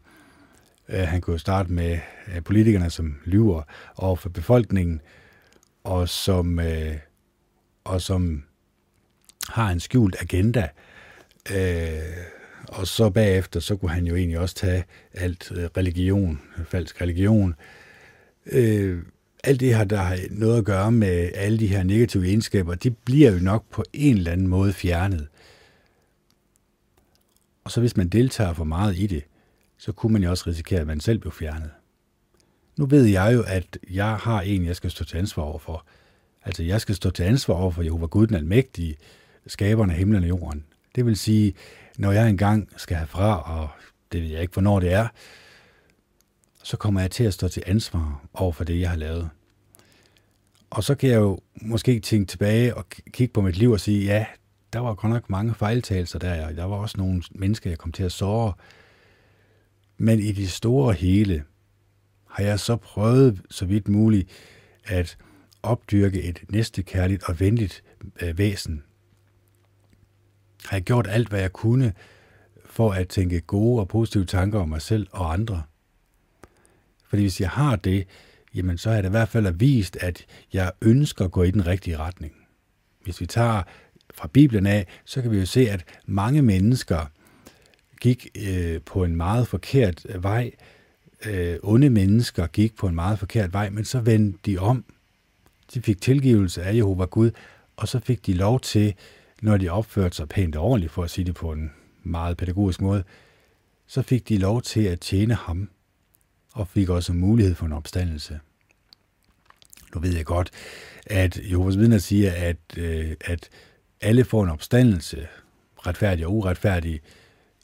Øh, 0.92 1.08
han 1.08 1.22
kunne 1.22 1.40
starte 1.40 1.72
med 1.72 2.00
øh, 2.36 2.44
politikerne, 2.44 2.90
som 2.90 3.16
lyver 3.26 3.64
over 3.96 4.16
for 4.16 4.30
befolkningen, 4.30 5.02
og 5.84 6.10
som, 6.10 6.60
øh, 6.60 6.96
og 7.84 8.02
som 8.02 8.44
har 9.50 9.72
en 9.72 9.80
skjult 9.80 10.16
agenda. 10.20 10.70
Og 12.68 12.88
så 12.88 13.10
bagefter, 13.10 13.60
så 13.60 13.76
kunne 13.76 13.92
han 13.92 14.08
jo 14.08 14.16
egentlig 14.16 14.40
også 14.40 14.56
tage 14.56 14.84
alt 15.14 15.52
religion, 15.78 16.42
falsk 16.66 17.02
religion, 17.02 17.56
alt 19.44 19.60
det 19.60 19.76
her, 19.76 19.84
der 19.84 19.98
har 19.98 20.20
noget 20.30 20.58
at 20.58 20.66
gøre 20.66 20.92
med 20.92 21.32
alle 21.36 21.60
de 21.60 21.68
her 21.68 21.84
negative 21.84 22.28
egenskaber, 22.28 22.76
de 22.76 22.92
bliver 22.92 23.32
jo 23.32 23.40
nok 23.40 23.66
på 23.70 23.84
en 23.94 24.18
eller 24.18 24.32
anden 24.32 24.48
måde 24.48 24.74
fjernet. 24.74 25.28
Og 27.64 27.72
så 27.72 27.80
hvis 27.80 27.98
man 27.98 28.10
deltager 28.10 28.54
for 28.54 28.64
meget 28.64 28.98
i 28.98 29.08
det, 29.08 29.24
så 29.82 29.92
kunne 29.92 30.14
man 30.14 30.24
jo 30.24 30.30
også 30.30 30.44
risikere, 30.48 30.80
at 30.80 30.88
man 30.88 31.00
selv 31.00 31.20
blev 31.20 31.32
fjernet. 31.32 31.70
Nu 32.78 32.86
ved 32.86 33.06
jeg 33.06 33.34
jo, 33.34 33.44
at 33.48 33.78
jeg 33.90 34.16
har 34.16 34.42
en, 34.42 34.66
jeg 34.66 34.76
skal 34.76 34.92
stå 34.92 35.04
til 35.04 35.18
ansvar 35.18 35.44
over 35.44 35.60
for. 35.60 35.86
Altså, 36.46 36.64
jeg 36.64 36.82
skal 36.82 36.96
stå 36.96 37.10
til 37.10 37.24
ansvar 37.24 37.56
over 37.56 37.72
for 37.72 37.82
Jehova 37.82 38.06
Gud, 38.06 38.28
den 38.28 38.36
almægtige, 38.36 38.98
skaberen 39.48 39.90
af 39.90 39.96
himlen 39.96 40.24
og 40.24 40.30
jorden. 40.30 40.66
Det 40.96 41.06
vil 41.06 41.18
sige, 41.18 41.54
når 41.98 42.12
jeg 42.12 42.30
engang 42.30 42.70
skal 42.78 42.98
have 42.98 43.08
fra, 43.08 43.58
og 43.58 43.70
det 44.12 44.22
ved 44.22 44.30
jeg 44.30 44.42
ikke, 44.42 44.54
hvornår 44.54 44.80
det 44.80 44.94
er, 44.94 45.08
så 46.64 46.78
kommer 46.78 47.02
jeg 47.02 47.12
til 47.12 47.24
at 47.24 47.34
stå 47.34 47.48
til 47.48 47.64
ansvar 47.66 48.22
over 48.34 48.52
for 48.52 48.64
det, 48.64 48.80
jeg 48.80 48.90
har 48.90 48.98
lavet. 48.98 49.30
Og 50.70 50.84
så 50.84 50.96
kan 50.96 51.10
jeg 51.10 51.20
jo 51.20 51.40
måske 51.62 52.00
tænke 52.00 52.30
tilbage 52.30 52.76
og 52.76 52.86
kigge 52.90 53.34
på 53.34 53.42
mit 53.42 53.58
liv 53.58 53.72
og 53.72 53.80
sige, 53.80 54.06
ja, 54.06 54.26
der 54.74 54.80
var 54.80 54.94
godt 54.94 55.14
nok 55.14 55.30
mange 55.30 55.54
fejltagelser 55.54 56.20
der, 56.20 56.52
der 56.52 56.66
var 56.66 56.76
også 56.76 56.98
nogle 56.98 57.24
mennesker, 57.32 57.70
jeg 57.70 57.78
kom 57.78 57.92
til 57.92 58.04
at 58.04 58.12
såre. 58.12 58.54
Men 60.04 60.20
i 60.20 60.32
det 60.32 60.52
store 60.52 60.94
hele 60.94 61.44
har 62.30 62.44
jeg 62.44 62.60
så 62.60 62.76
prøvet 62.76 63.42
så 63.50 63.66
vidt 63.66 63.88
muligt 63.88 64.30
at 64.84 65.18
opdyrke 65.64 66.24
et 66.24 66.44
næstekærligt 66.50 67.24
og 67.24 67.40
venligt 67.40 67.84
øh, 68.22 68.38
væsen. 68.38 68.84
Har 70.66 70.78
jeg 70.78 70.84
gjort 70.84 71.08
alt, 71.08 71.30
hvad 71.30 71.40
jeg 71.40 71.54
kunne 71.54 71.94
for 72.66 72.92
at 72.92 73.08
tænke 73.08 73.42
gode 73.42 73.80
og 73.80 73.88
positive 73.88 74.26
tanker 74.26 74.60
om 74.60 74.70
mig 74.70 74.82
selv 74.82 75.08
og 75.12 75.34
andre. 75.34 75.64
Fordi 77.06 77.22
hvis 77.22 77.42
jeg 77.42 77.50
har 77.50 77.76
det, 77.76 78.08
jamen 78.54 78.78
så 78.78 78.90
har 78.90 79.02
det 79.02 79.10
i 79.10 79.12
hvert 79.12 79.30
fald 79.30 79.54
vist, 79.54 79.96
at 79.96 80.26
jeg 80.54 80.72
ønsker 80.82 81.26
at 81.26 81.32
gå 81.32 81.44
i 81.44 81.52
den 81.52 81.68
rigtige 81.68 81.98
retning. 81.98 82.34
Hvis 83.04 83.22
vi 83.22 83.26
tager 83.26 83.64
fra 84.14 84.28
Bibelen 84.28 84.66
af, 84.66 84.88
så 85.06 85.22
kan 85.22 85.32
vi 85.32 85.40
jo 85.40 85.46
se, 85.46 85.70
at 85.70 85.86
mange 86.06 86.42
mennesker 86.42 87.06
gik 88.02 88.28
øh, 88.48 88.82
på 88.82 89.04
en 89.04 89.16
meget 89.16 89.48
forkert 89.48 90.06
øh, 90.10 90.24
vej. 90.24 90.52
Øh, 91.26 91.58
onde 91.64 91.90
mennesker 91.90 92.48
gik 92.48 92.76
på 92.76 92.88
en 92.88 92.96
meget 92.96 93.20
forkert 93.20 93.54
vej, 93.54 93.70
men 93.70 93.86
så 93.86 94.00
vendte 94.00 94.40
de 94.46 94.58
om. 94.58 94.86
De 95.74 95.82
fik 95.82 96.02
tilgivelse 96.02 96.64
af 96.64 96.76
Jehova 96.76 97.06
Gud, 97.06 97.32
og 97.78 97.88
så 97.88 98.00
fik 98.00 98.26
de 98.26 98.34
lov 98.34 98.60
til, 98.60 98.94
når 99.42 99.58
de 99.58 99.70
opførte 99.70 100.16
sig 100.16 100.30
pænt 100.30 100.56
og 100.56 100.64
ordentligt, 100.64 100.92
for 100.92 101.04
at 101.04 101.10
sige 101.10 101.26
det 101.26 101.36
på 101.36 101.52
en 101.52 101.72
meget 102.04 102.38
pædagogisk 102.38 102.82
måde, 102.82 103.04
så 103.88 104.02
fik 104.02 104.30
de 104.30 104.38
lov 104.38 104.62
til 104.62 104.84
at 104.84 105.00
tjene 105.00 105.34
ham 105.34 105.70
og 106.54 106.68
fik 106.68 106.90
også 106.90 107.14
mulighed 107.14 107.56
for 107.56 107.66
en 107.66 107.72
opstandelse. 107.72 108.40
Nu 109.96 110.02
ved 110.02 110.16
jeg 110.16 110.26
godt, 110.26 110.52
at 111.06 111.40
Jehovas 111.52 111.78
vidner 111.78 111.98
siger, 111.98 112.32
at, 112.32 112.58
øh, 112.78 113.16
at 113.26 113.50
alle 114.02 114.24
får 114.24 114.44
en 114.44 114.50
opstandelse, 114.50 115.28
retfærdig 115.78 116.26
og 116.26 116.34
uretfærdig. 116.34 117.02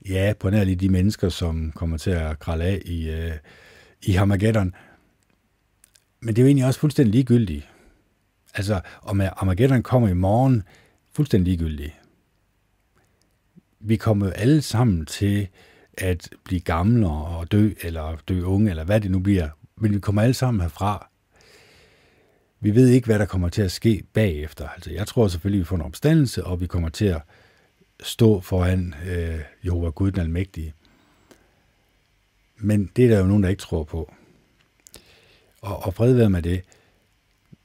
Ja, 0.10 0.34
på 0.40 0.50
nær 0.50 0.64
lige 0.64 0.76
de 0.76 0.90
mennesker, 0.90 1.30
som 1.30 1.72
kommer 1.72 1.98
til 1.98 2.10
at 2.10 2.40
kralde 2.40 2.66
af 2.66 2.82
i, 2.86 3.10
øh, 3.10 3.32
i 4.04 4.16
Armageddon. 4.16 4.76
Men 6.20 6.36
det 6.36 6.42
er 6.42 6.44
jo 6.44 6.48
egentlig 6.48 6.66
også 6.66 6.80
fuldstændig 6.80 7.12
ligegyldigt. 7.12 7.70
Altså, 8.54 8.82
om 9.02 9.22
Armageddon 9.22 9.84
kommer 9.84 10.08
i 10.08 10.14
morgen, 10.14 10.64
fuldstændig 11.14 11.52
ligegyldigt. 11.52 11.94
Vi 13.80 13.96
kommer 13.96 14.32
alle 14.32 14.62
sammen 14.62 15.06
til 15.06 15.48
at 15.98 16.30
blive 16.44 16.62
gamle 16.62 17.08
og 17.10 17.52
dø, 17.52 17.72
eller 17.82 18.18
dø 18.28 18.42
unge, 18.42 18.70
eller 18.70 18.84
hvad 18.84 19.02
det 19.02 19.12
nu 19.12 19.20
bliver. 19.20 19.50
Men 19.76 19.94
vi 19.94 20.00
kommer 20.00 20.22
alle 20.22 20.34
sammen 20.34 20.62
herfra. 20.62 21.10
Vi 22.60 22.76
ved 22.76 22.88
ikke, 22.88 23.06
hvad 23.06 23.20
der 23.20 23.26
kommer 23.26 23.50
til 23.50 23.62
at 23.62 23.72
ske 23.72 24.04
bagefter. 24.14 24.68
Altså, 24.68 24.92
jeg 24.92 25.08
tror 25.08 25.28
selvfølgelig, 25.28 25.60
vi 25.60 25.66
får 25.66 25.76
en 25.76 25.82
opstandelse, 25.82 26.46
og 26.46 26.62
vi 26.62 26.68
kommer 26.68 26.90
til 26.90 27.06
at 27.06 27.22
stå 28.04 28.42
foran 28.42 28.96
øh, 29.08 29.40
Jehova 29.66 29.90
Gud 29.90 30.12
den 30.12 30.22
Almægtige. 30.22 30.74
Men 32.58 32.92
det 32.96 33.06
er 33.06 33.10
der 33.10 33.20
jo 33.20 33.26
nogen, 33.26 33.44
der 33.44 33.50
ikke 33.50 33.62
tror 33.62 33.84
på. 33.84 34.14
Og, 35.62 35.86
og 35.86 35.94
fred 35.94 36.14
være 36.14 36.30
med 36.30 36.42
det. 36.42 36.62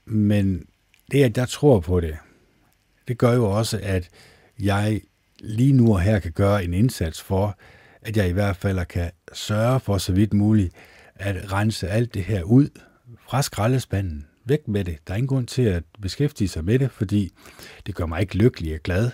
Men 0.05 0.67
det, 1.11 1.25
at 1.25 1.37
jeg 1.37 1.49
tror 1.49 1.81
på 1.81 2.01
det, 2.01 2.17
det 3.09 3.19
gør 3.19 3.33
jo 3.33 3.51
også, 3.51 3.81
at 3.83 4.11
jeg 4.61 5.01
lige 5.39 5.73
nu 5.73 5.93
og 5.93 6.01
her 6.01 6.19
kan 6.19 6.33
gøre 6.33 6.65
en 6.65 6.75
indsats 6.75 7.23
for, 7.23 7.59
at 8.03 8.17
jeg 8.17 8.29
i 8.29 8.33
hvert 8.33 8.57
fald 8.57 8.87
kan 8.87 9.11
sørge 9.33 9.81
for 9.81 9.99
så 9.99 10.13
vidt 10.13 10.33
muligt 10.33 10.75
at 11.15 11.53
rense 11.53 11.89
alt 11.89 12.15
det 12.15 12.25
her 12.25 12.43
ud 12.43 12.69
fra 13.29 13.43
skraldespanden. 13.43 14.27
Væk 14.45 14.69
med 14.69 14.85
det. 14.85 14.99
Der 15.07 15.13
er 15.13 15.17
ingen 15.17 15.29
grund 15.29 15.47
til 15.47 15.63
at 15.63 15.83
beskæftige 16.01 16.49
sig 16.49 16.65
med 16.65 16.79
det, 16.79 16.91
fordi 16.91 17.31
det 17.87 17.95
gør 17.95 18.07
mig 18.07 18.21
ikke 18.21 18.37
lykkelig 18.37 18.75
og 18.75 18.81
glad. 18.81 19.11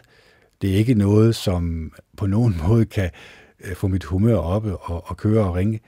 Det 0.62 0.70
er 0.70 0.74
ikke 0.74 0.94
noget, 0.94 1.36
som 1.36 1.92
på 2.16 2.26
nogen 2.26 2.56
måde 2.68 2.86
kan 2.86 3.10
øh, 3.60 3.76
få 3.76 3.88
mit 3.88 4.04
humør 4.04 4.36
op 4.36 4.64
og, 4.64 5.10
og 5.10 5.16
køre 5.16 5.44
og 5.44 5.54
ringe. 5.54 5.80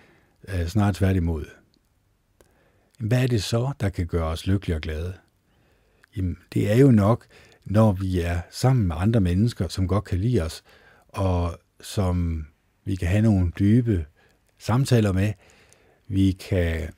Øh, 0.49 0.67
Snart 0.67 0.95
tværtimod. 0.95 1.45
Hvad 2.99 3.23
er 3.23 3.27
det 3.27 3.43
så, 3.43 3.73
der 3.81 3.89
kan 3.89 4.07
gøre 4.07 4.27
os 4.27 4.47
lykkelige 4.47 4.77
og 4.77 4.83
glade? 4.83 5.15
Jamen, 6.17 6.37
det 6.53 6.73
er 6.73 6.77
jo 6.77 6.91
nok, 6.91 7.27
når 7.65 7.93
vi 7.93 8.21
er 8.21 8.41
sammen 8.51 8.87
med 8.87 8.97
andre 8.99 9.21
mennesker, 9.21 9.69
som 9.69 9.89
godt 9.89 10.05
kan 10.05 10.19
lide 10.19 10.43
os, 10.43 10.63
og 11.09 11.59
som 11.81 12.47
vi 12.85 12.95
kan 12.95 13.09
have 13.09 13.23
nogle 13.23 13.53
dybe 13.59 14.07
samtaler 14.59 15.13
med. 15.13 15.33
Vi 16.09 16.33
kan 16.33 16.91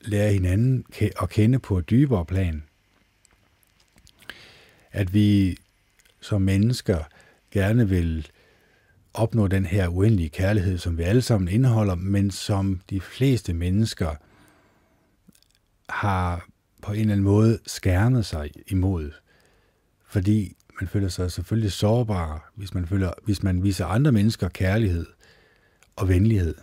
lære 0.00 0.32
hinanden 0.32 0.84
at 1.22 1.30
kende 1.30 1.58
på 1.58 1.78
et 1.78 1.90
dybere 1.90 2.24
plan. 2.24 2.62
At 4.92 5.14
vi 5.14 5.56
som 6.22 6.42
mennesker 6.42 6.98
gerne 7.50 7.88
vil 7.88 8.28
opnå 9.14 9.46
den 9.46 9.64
her 9.64 9.88
uendelige 9.88 10.28
kærlighed, 10.28 10.78
som 10.78 10.98
vi 10.98 11.02
alle 11.02 11.22
sammen 11.22 11.48
indeholder, 11.48 11.94
men 11.94 12.30
som 12.30 12.80
de 12.90 13.00
fleste 13.00 13.54
mennesker 13.54 14.14
har 15.88 16.46
på 16.82 16.92
en 16.92 17.00
eller 17.00 17.12
anden 17.12 17.24
måde 17.24 17.58
skærmet 17.66 18.26
sig 18.26 18.50
imod. 18.66 19.10
Fordi 20.06 20.56
man 20.80 20.88
føler 20.88 21.08
sig 21.08 21.32
selvfølgelig 21.32 21.72
sårbar, 21.72 22.52
hvis 22.54 22.74
man, 22.74 22.86
føler, 22.86 23.12
hvis 23.24 23.42
man 23.42 23.62
viser 23.62 23.86
andre 23.86 24.12
mennesker 24.12 24.48
kærlighed 24.48 25.06
og 25.96 26.08
venlighed. 26.08 26.54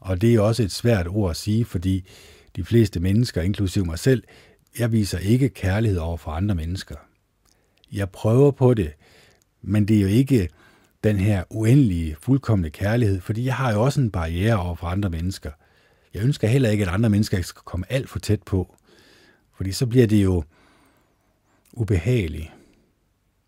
Og 0.00 0.20
det 0.20 0.34
er 0.34 0.40
også 0.40 0.62
et 0.62 0.72
svært 0.72 1.06
ord 1.08 1.30
at 1.30 1.36
sige, 1.36 1.64
fordi 1.64 2.08
de 2.56 2.64
fleste 2.64 3.00
mennesker, 3.00 3.42
inklusive 3.42 3.84
mig 3.84 3.98
selv, 3.98 4.22
jeg 4.78 4.92
viser 4.92 5.18
ikke 5.18 5.48
kærlighed 5.48 5.98
over 5.98 6.16
for 6.16 6.30
andre 6.30 6.54
mennesker. 6.54 6.96
Jeg 7.92 8.10
prøver 8.10 8.50
på 8.50 8.74
det, 8.74 8.92
men 9.62 9.88
det 9.88 9.96
er 9.96 10.00
jo 10.00 10.06
ikke 10.06 10.48
den 11.04 11.16
her 11.16 11.44
uendelige, 11.50 12.16
fuldkommende 12.20 12.70
kærlighed, 12.70 13.20
fordi 13.20 13.44
jeg 13.44 13.54
har 13.54 13.72
jo 13.72 13.82
også 13.82 14.00
en 14.00 14.10
barriere 14.10 14.56
over 14.56 14.74
for 14.74 14.86
andre 14.86 15.10
mennesker. 15.10 15.50
Jeg 16.14 16.22
ønsker 16.22 16.48
heller 16.48 16.70
ikke, 16.70 16.84
at 16.84 16.94
andre 16.94 17.10
mennesker 17.10 17.42
skal 17.42 17.62
komme 17.64 17.92
alt 17.92 18.08
for 18.08 18.18
tæt 18.18 18.42
på, 18.42 18.76
fordi 19.56 19.72
så 19.72 19.86
bliver 19.86 20.06
det 20.06 20.24
jo 20.24 20.44
ubehageligt. 21.72 22.50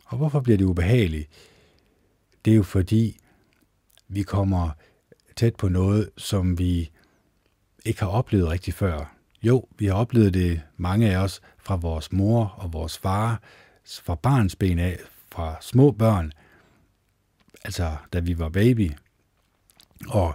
Og 0.04 0.16
hvorfor 0.16 0.40
bliver 0.40 0.58
det 0.58 0.64
ubehageligt? 0.64 1.28
Det 2.44 2.50
er 2.50 2.56
jo 2.56 2.62
fordi, 2.62 3.20
vi 4.08 4.22
kommer 4.22 4.70
tæt 5.36 5.56
på 5.56 5.68
noget, 5.68 6.10
som 6.16 6.58
vi 6.58 6.90
ikke 7.84 8.00
har 8.00 8.08
oplevet 8.08 8.48
rigtig 8.48 8.74
før. 8.74 9.14
Jo, 9.42 9.68
vi 9.78 9.86
har 9.86 9.94
oplevet 9.94 10.34
det, 10.34 10.60
mange 10.76 11.10
af 11.10 11.16
os, 11.16 11.40
fra 11.58 11.76
vores 11.76 12.12
mor 12.12 12.44
og 12.44 12.72
vores 12.72 12.98
far, 12.98 13.42
fra 14.02 14.14
barns 14.14 14.56
ben 14.56 14.78
af, 14.78 14.98
fra 15.38 15.56
små 15.60 15.90
børn, 15.90 16.32
altså 17.64 17.96
da 18.12 18.20
vi 18.20 18.38
var 18.38 18.48
baby. 18.48 18.90
Og 20.08 20.34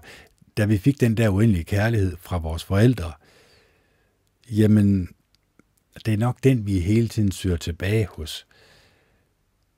da 0.57 0.65
vi 0.65 0.77
fik 0.77 0.99
den 1.01 1.17
der 1.17 1.29
uendelige 1.29 1.63
kærlighed 1.63 2.17
fra 2.19 2.37
vores 2.37 2.63
forældre, 2.63 3.11
jamen, 4.51 5.09
det 6.05 6.13
er 6.13 6.17
nok 6.17 6.43
den, 6.43 6.65
vi 6.65 6.79
hele 6.79 7.07
tiden 7.07 7.31
søger 7.31 7.57
tilbage 7.57 8.07
hos. 8.11 8.47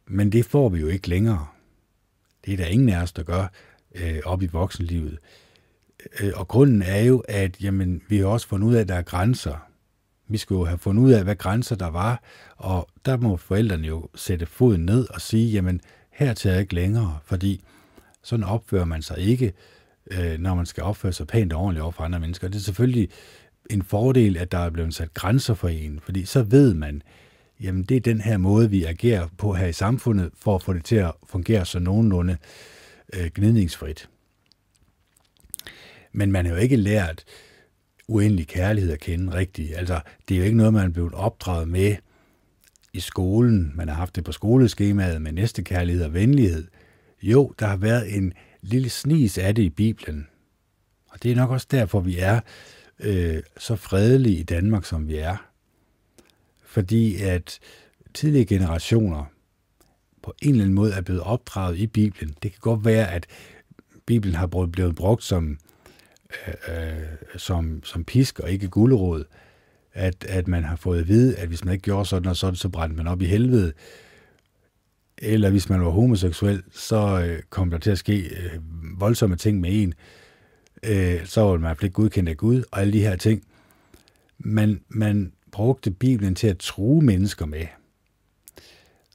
Men 0.07 0.31
det 0.31 0.45
får 0.45 0.69
vi 0.69 0.79
jo 0.79 0.87
ikke 0.87 1.09
længere. 1.09 1.47
Det 2.45 2.53
er 2.53 2.57
der 2.57 2.65
ingen 2.65 2.89
af 2.89 3.01
os, 3.01 3.11
der 3.11 3.23
gør 3.23 3.47
øh, 3.95 4.19
op 4.25 4.41
i 4.41 4.47
voksenlivet. 4.47 5.19
Øh, 6.19 6.31
og 6.35 6.47
grunden 6.47 6.81
er 6.81 7.01
jo, 7.01 7.19
at 7.19 7.63
jamen, 7.63 8.01
vi 8.07 8.17
har 8.17 8.25
også 8.25 8.47
fundet 8.47 8.67
ud 8.67 8.75
af, 8.75 8.81
at 8.81 8.87
der 8.87 8.95
er 8.95 9.01
grænser. 9.01 9.69
Vi 10.27 10.37
skulle 10.37 10.59
jo 10.59 10.65
have 10.65 10.77
fundet 10.77 11.03
ud 11.03 11.11
af, 11.11 11.23
hvad 11.23 11.35
grænser 11.35 11.75
der 11.75 11.87
var, 11.89 12.23
og 12.57 12.87
der 13.05 13.17
må 13.17 13.37
forældrene 13.37 13.87
jo 13.87 14.09
sætte 14.15 14.45
foden 14.45 14.85
ned 14.85 15.07
og 15.09 15.21
sige, 15.21 15.51
jamen, 15.51 15.81
her 16.11 16.33
til 16.33 16.51
jeg 16.51 16.61
ikke 16.61 16.75
længere, 16.75 17.17
fordi 17.25 17.63
sådan 18.23 18.45
opfører 18.45 18.85
man 18.85 19.01
sig 19.01 19.17
ikke, 19.19 19.53
øh, 20.11 20.37
når 20.39 20.55
man 20.55 20.65
skal 20.65 20.83
opføre 20.83 21.13
sig 21.13 21.27
pænt 21.27 21.53
og 21.53 21.61
ordentligt 21.61 21.83
over 21.83 21.91
for 21.91 22.03
andre 22.03 22.19
mennesker. 22.19 22.47
Det 22.47 22.55
er 22.55 22.63
selvfølgelig 22.63 23.09
en 23.69 23.83
fordel, 23.83 24.37
at 24.37 24.51
der 24.51 24.57
er 24.57 24.69
blevet 24.69 24.95
sat 24.95 25.13
grænser 25.13 25.53
for 25.53 25.67
en, 25.67 25.99
fordi 25.99 26.25
så 26.25 26.43
ved 26.43 26.73
man, 26.73 27.01
jamen 27.61 27.83
det 27.83 27.97
er 27.97 28.01
den 28.01 28.21
her 28.21 28.37
måde, 28.37 28.69
vi 28.69 28.83
agerer 28.83 29.27
på 29.37 29.53
her 29.53 29.67
i 29.67 29.73
samfundet, 29.73 30.31
for 30.35 30.55
at 30.55 30.63
få 30.63 30.73
det 30.73 30.85
til 30.85 30.95
at 30.95 31.11
fungere 31.27 31.65
så 31.65 31.79
nogenlunde 31.79 32.37
øh, 33.13 33.25
gnidningsfrit. 33.35 34.09
Men 36.11 36.31
man 36.31 36.45
har 36.45 36.53
jo 36.53 36.59
ikke 36.59 36.75
lært 36.75 37.23
uendelig 38.07 38.47
kærlighed 38.47 38.91
at 38.91 38.99
kende 38.99 39.33
rigtigt. 39.33 39.77
Altså, 39.77 39.99
det 40.27 40.35
er 40.35 40.39
jo 40.39 40.45
ikke 40.45 40.57
noget, 40.57 40.73
man 40.73 40.85
er 40.85 40.93
blevet 40.93 41.13
opdraget 41.13 41.67
med 41.67 41.95
i 42.93 42.99
skolen. 42.99 43.71
Man 43.75 43.87
har 43.87 43.95
haft 43.95 44.15
det 44.15 44.23
på 44.23 44.31
skoleskemaet 44.31 45.21
med 45.21 45.31
næste 45.31 45.63
kærlighed 45.63 46.03
og 46.03 46.13
venlighed. 46.13 46.67
Jo, 47.21 47.53
der 47.59 47.67
har 47.67 47.77
været 47.77 48.17
en 48.17 48.33
lille 48.61 48.89
snis 48.89 49.37
af 49.37 49.55
det 49.55 49.63
i 49.63 49.69
Bibelen. 49.69 50.27
Og 51.09 51.23
det 51.23 51.31
er 51.31 51.35
nok 51.35 51.49
også 51.49 51.67
derfor, 51.71 51.99
vi 51.99 52.17
er 52.19 52.39
øh, 52.99 53.43
så 53.57 53.75
fredelige 53.75 54.37
i 54.37 54.43
Danmark, 54.43 54.85
som 54.85 55.07
vi 55.07 55.15
er. 55.15 55.37
Fordi 56.65 57.21
at 57.21 57.59
tidligere 58.13 58.45
generationer 58.45 59.25
på 60.23 60.33
en 60.41 60.49
eller 60.49 60.63
anden 60.63 60.75
måde 60.75 60.93
er 60.93 61.01
blevet 61.01 61.21
opdraget 61.21 61.77
i 61.77 61.87
Bibelen. 61.87 62.35
Det 62.43 62.51
kan 62.51 62.59
godt 62.59 62.85
være, 62.85 63.11
at 63.11 63.27
Bibelen 64.05 64.35
har 64.35 64.47
blevet 64.47 64.95
brugt 64.95 65.23
som, 65.23 65.57
øh, 66.67 67.37
som, 67.37 67.83
som 67.83 68.03
pisk 68.03 68.39
og 68.39 68.51
ikke 68.51 68.67
gulerod. 68.67 69.23
At, 69.93 70.25
at 70.29 70.47
man 70.47 70.63
har 70.63 70.75
fået 70.75 70.99
at 70.99 71.07
vide, 71.07 71.35
at 71.35 71.47
hvis 71.47 71.65
man 71.65 71.73
ikke 71.73 71.83
gjorde 71.83 72.05
sådan 72.05 72.29
og 72.29 72.35
sådan, 72.35 72.55
så 72.55 72.69
brændte 72.69 72.97
man 72.97 73.07
op 73.07 73.21
i 73.21 73.25
helvede. 73.25 73.73
Eller 75.17 75.49
hvis 75.49 75.69
man 75.69 75.81
var 75.81 75.89
homoseksuel, 75.89 76.63
så 76.71 77.25
øh, 77.27 77.41
kom 77.49 77.69
der 77.69 77.77
til 77.77 77.91
at 77.91 77.97
ske 77.97 78.19
øh, 78.19 78.59
voldsomme 78.99 79.35
ting 79.35 79.59
med 79.59 79.83
en. 79.83 79.93
Øh, 80.83 81.25
så 81.25 81.41
var 81.41 81.57
man 81.57 81.75
ikke 81.83 81.93
godkendt 81.93 82.29
af 82.29 82.37
Gud, 82.37 82.63
og 82.71 82.81
alle 82.81 82.93
de 82.93 83.01
her 83.01 83.15
ting. 83.15 83.43
Man, 84.37 84.81
man 84.89 85.31
brugte 85.51 85.91
Bibelen 85.91 86.35
til 86.35 86.47
at 86.47 86.57
true 86.57 87.01
mennesker 87.01 87.45
med. 87.45 87.65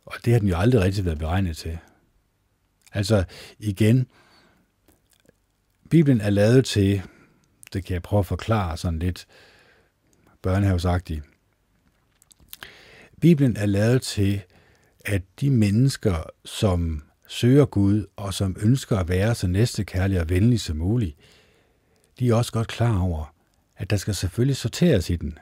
Og 0.07 0.15
det 0.25 0.33
har 0.33 0.41
den 0.41 0.49
jo 0.49 0.57
aldrig 0.57 0.83
rigtig 0.83 1.05
været 1.05 1.19
beregnet 1.19 1.57
til. 1.57 1.79
Altså 2.93 3.25
igen, 3.59 4.07
Bibelen 5.91 6.21
er 6.21 6.31
lavet 6.31 6.65
til, 6.65 7.03
det 7.73 7.85
kan 7.85 7.95
jeg 7.95 8.03
prøve 8.03 8.21
at 8.21 8.27
forklare 8.27 8.77
sådan 8.77 8.99
lidt 8.99 9.27
børnehavesagtigt. 10.43 11.23
Bibelen 13.21 13.57
er 13.57 13.67
lavet 13.67 14.03
til, 14.03 14.43
at 15.05 15.23
de 15.41 15.51
mennesker, 15.51 16.23
som 16.45 17.03
søger 17.29 17.65
Gud 17.65 18.07
og 18.17 18.35
som 18.35 18.57
ønsker 18.61 18.99
at 18.99 19.09
være 19.09 19.35
så 19.35 19.47
næstekærlige 19.47 20.21
og 20.21 20.29
venlige 20.29 20.59
som 20.59 20.77
muligt, 20.77 21.17
de 22.19 22.29
er 22.29 22.35
også 22.35 22.53
godt 22.53 22.69
klar 22.69 23.01
over, 23.01 23.35
at 23.77 23.91
der 23.91 23.97
skal 23.97 24.15
selvfølgelig 24.15 24.57
sorteres 24.57 25.11
i 25.11 25.17
den. 25.17 25.39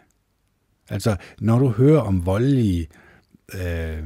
Altså, 0.89 1.17
når 1.41 1.59
du 1.59 1.69
hører 1.69 2.01
om 2.01 2.27
voldelige 2.27 2.89
øh, 3.55 4.05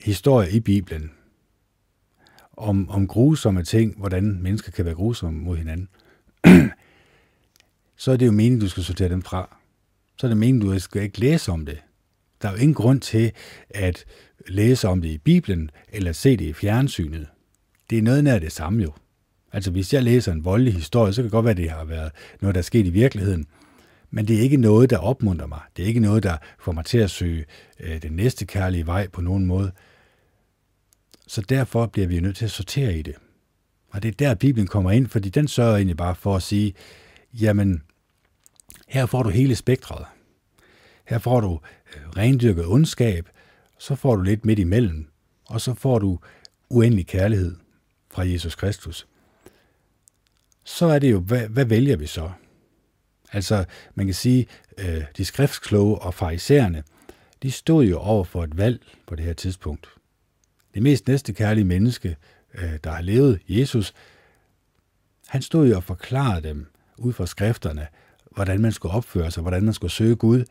historier 0.00 0.48
i 0.48 0.60
Bibelen, 0.60 1.10
om, 2.58 2.90
om 2.90 3.06
grusomme 3.06 3.62
ting, 3.62 3.98
hvordan 3.98 4.42
mennesker 4.42 4.72
kan 4.72 4.84
være 4.84 4.94
grusomme 4.94 5.40
mod 5.40 5.56
hinanden, 5.56 5.88
så 7.96 8.12
er 8.12 8.16
det 8.16 8.26
jo 8.26 8.32
meningen, 8.32 8.60
du 8.60 8.68
skal 8.68 8.82
sortere 8.82 9.08
dem 9.08 9.22
fra. 9.22 9.56
Så 10.18 10.26
er 10.26 10.28
det 10.28 10.36
meningen, 10.36 10.70
du 10.70 10.78
skal 10.78 11.02
ikke 11.02 11.20
læse 11.20 11.52
om 11.52 11.66
det. 11.66 11.78
Der 12.42 12.48
er 12.48 12.52
jo 12.52 12.58
ingen 12.58 12.74
grund 12.74 13.00
til 13.00 13.32
at 13.70 14.04
læse 14.48 14.88
om 14.88 15.02
det 15.02 15.08
i 15.08 15.18
Bibelen, 15.18 15.70
eller 15.88 16.12
se 16.12 16.36
det 16.36 16.44
i 16.44 16.52
fjernsynet. 16.52 17.26
Det 17.90 17.98
er 17.98 18.02
noget 18.02 18.24
nær 18.24 18.38
det 18.38 18.52
samme 18.52 18.82
jo. 18.82 18.92
Altså 19.52 19.70
hvis 19.70 19.94
jeg 19.94 20.02
læser 20.02 20.32
en 20.32 20.44
voldelig 20.44 20.74
historie, 20.74 21.12
så 21.12 21.16
kan 21.16 21.24
det 21.24 21.32
godt 21.32 21.44
være, 21.44 21.50
at 21.50 21.56
det 21.56 21.70
har 21.70 21.84
været 21.84 22.12
noget, 22.40 22.54
der 22.54 22.60
er 22.60 22.62
sket 22.62 22.86
i 22.86 22.90
virkeligheden. 22.90 23.46
Men 24.10 24.28
det 24.28 24.36
er 24.36 24.40
ikke 24.40 24.56
noget, 24.56 24.90
der 24.90 24.98
opmunter 24.98 25.46
mig. 25.46 25.60
Det 25.76 25.82
er 25.82 25.86
ikke 25.86 26.00
noget, 26.00 26.22
der 26.22 26.36
får 26.58 26.72
mig 26.72 26.84
til 26.84 26.98
at 26.98 27.10
søge 27.10 27.44
øh, 27.80 28.02
den 28.02 28.12
næste 28.12 28.46
kærlige 28.46 28.86
vej 28.86 29.08
på 29.08 29.20
nogen 29.20 29.46
måde. 29.46 29.72
Så 31.28 31.40
derfor 31.40 31.86
bliver 31.86 32.08
vi 32.08 32.20
nødt 32.20 32.36
til 32.36 32.44
at 32.44 32.50
sortere 32.50 32.98
i 32.98 33.02
det. 33.02 33.14
Og 33.90 34.02
det 34.02 34.08
er 34.08 34.12
der, 34.12 34.34
Bibelen 34.34 34.66
kommer 34.66 34.90
ind, 34.90 35.06
fordi 35.06 35.28
den 35.28 35.48
sørger 35.48 35.76
egentlig 35.76 35.96
bare 35.96 36.14
for 36.14 36.36
at 36.36 36.42
sige, 36.42 36.74
jamen, 37.32 37.82
her 38.88 39.06
får 39.06 39.22
du 39.22 39.28
hele 39.28 39.56
spektret. 39.56 40.06
Her 41.04 41.18
får 41.18 41.40
du 41.40 41.60
øh, 41.96 42.08
rendyrket 42.08 42.66
ondskab, 42.66 43.28
så 43.78 43.94
får 43.94 44.16
du 44.16 44.22
lidt 44.22 44.44
midt 44.44 44.58
imellem, 44.58 45.08
og 45.46 45.60
så 45.60 45.74
får 45.74 45.98
du 45.98 46.18
uendelig 46.68 47.06
kærlighed 47.06 47.56
fra 48.10 48.22
Jesus 48.22 48.54
Kristus. 48.54 49.06
Så 50.64 50.86
er 50.86 50.98
det 50.98 51.10
jo, 51.10 51.20
hvad, 51.20 51.48
hvad 51.48 51.64
vælger 51.64 51.96
vi 51.96 52.06
så? 52.06 52.30
Altså, 53.32 53.64
man 53.94 54.06
kan 54.06 54.14
sige, 54.14 54.46
øh, 54.78 55.04
de 55.16 55.24
skriftskloge 55.24 55.98
og 55.98 56.14
farisæerne, 56.14 56.82
de 57.42 57.50
stod 57.50 57.84
jo 57.84 57.98
over 57.98 58.24
for 58.24 58.44
et 58.44 58.56
valg 58.56 58.80
på 59.06 59.14
det 59.14 59.24
her 59.24 59.32
tidspunkt. 59.32 59.97
Det 60.78 60.82
mest 60.82 61.08
næste 61.08 61.32
kærlige 61.32 61.64
menneske, 61.64 62.16
øh, 62.54 62.78
der 62.84 62.90
har 62.90 63.02
levet, 63.02 63.40
Jesus, 63.48 63.94
han 65.28 65.42
stod 65.42 65.68
jo 65.68 65.76
og 65.76 65.84
forklarede 65.84 66.48
dem 66.48 66.66
ud 66.98 67.12
fra 67.12 67.26
skrifterne, 67.26 67.86
hvordan 68.30 68.60
man 68.60 68.72
skulle 68.72 68.94
opføre 68.94 69.30
sig, 69.30 69.40
hvordan 69.40 69.64
man 69.64 69.74
skulle 69.74 69.90
søge 69.90 70.16
Gud, 70.16 70.44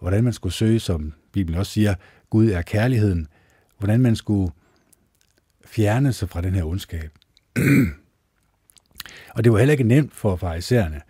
hvordan 0.00 0.24
man 0.24 0.32
skulle 0.32 0.52
søge, 0.52 0.80
som 0.80 1.12
Bibelen 1.32 1.58
også 1.58 1.72
siger, 1.72 1.94
Gud 2.30 2.50
er 2.50 2.62
kærligheden, 2.62 3.28
hvordan 3.78 4.00
man 4.00 4.16
skulle 4.16 4.52
fjerne 5.64 6.12
sig 6.12 6.28
fra 6.28 6.40
den 6.40 6.54
her 6.54 6.64
ondskab. 6.64 7.10
og 9.34 9.44
det 9.44 9.52
var 9.52 9.58
heller 9.58 9.72
ikke 9.72 9.84
nemt 9.84 10.14
for 10.14 10.36
farisæerne, 10.36 11.00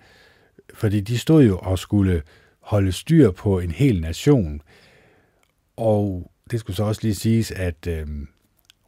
fordi 0.75 1.01
de 1.01 1.19
stod 1.19 1.45
jo 1.45 1.59
og 1.59 1.79
skulle 1.79 2.23
holde 2.61 2.93
styr 2.93 3.31
på 3.31 3.59
en 3.59 3.71
hel 3.71 4.01
nation. 4.01 4.63
Og 5.77 6.31
det 6.51 6.61
skulle 6.61 6.77
så 6.77 6.85
også 6.85 7.01
lige 7.03 7.15
siges, 7.15 7.51
at 7.51 7.87
øh, 7.87 8.07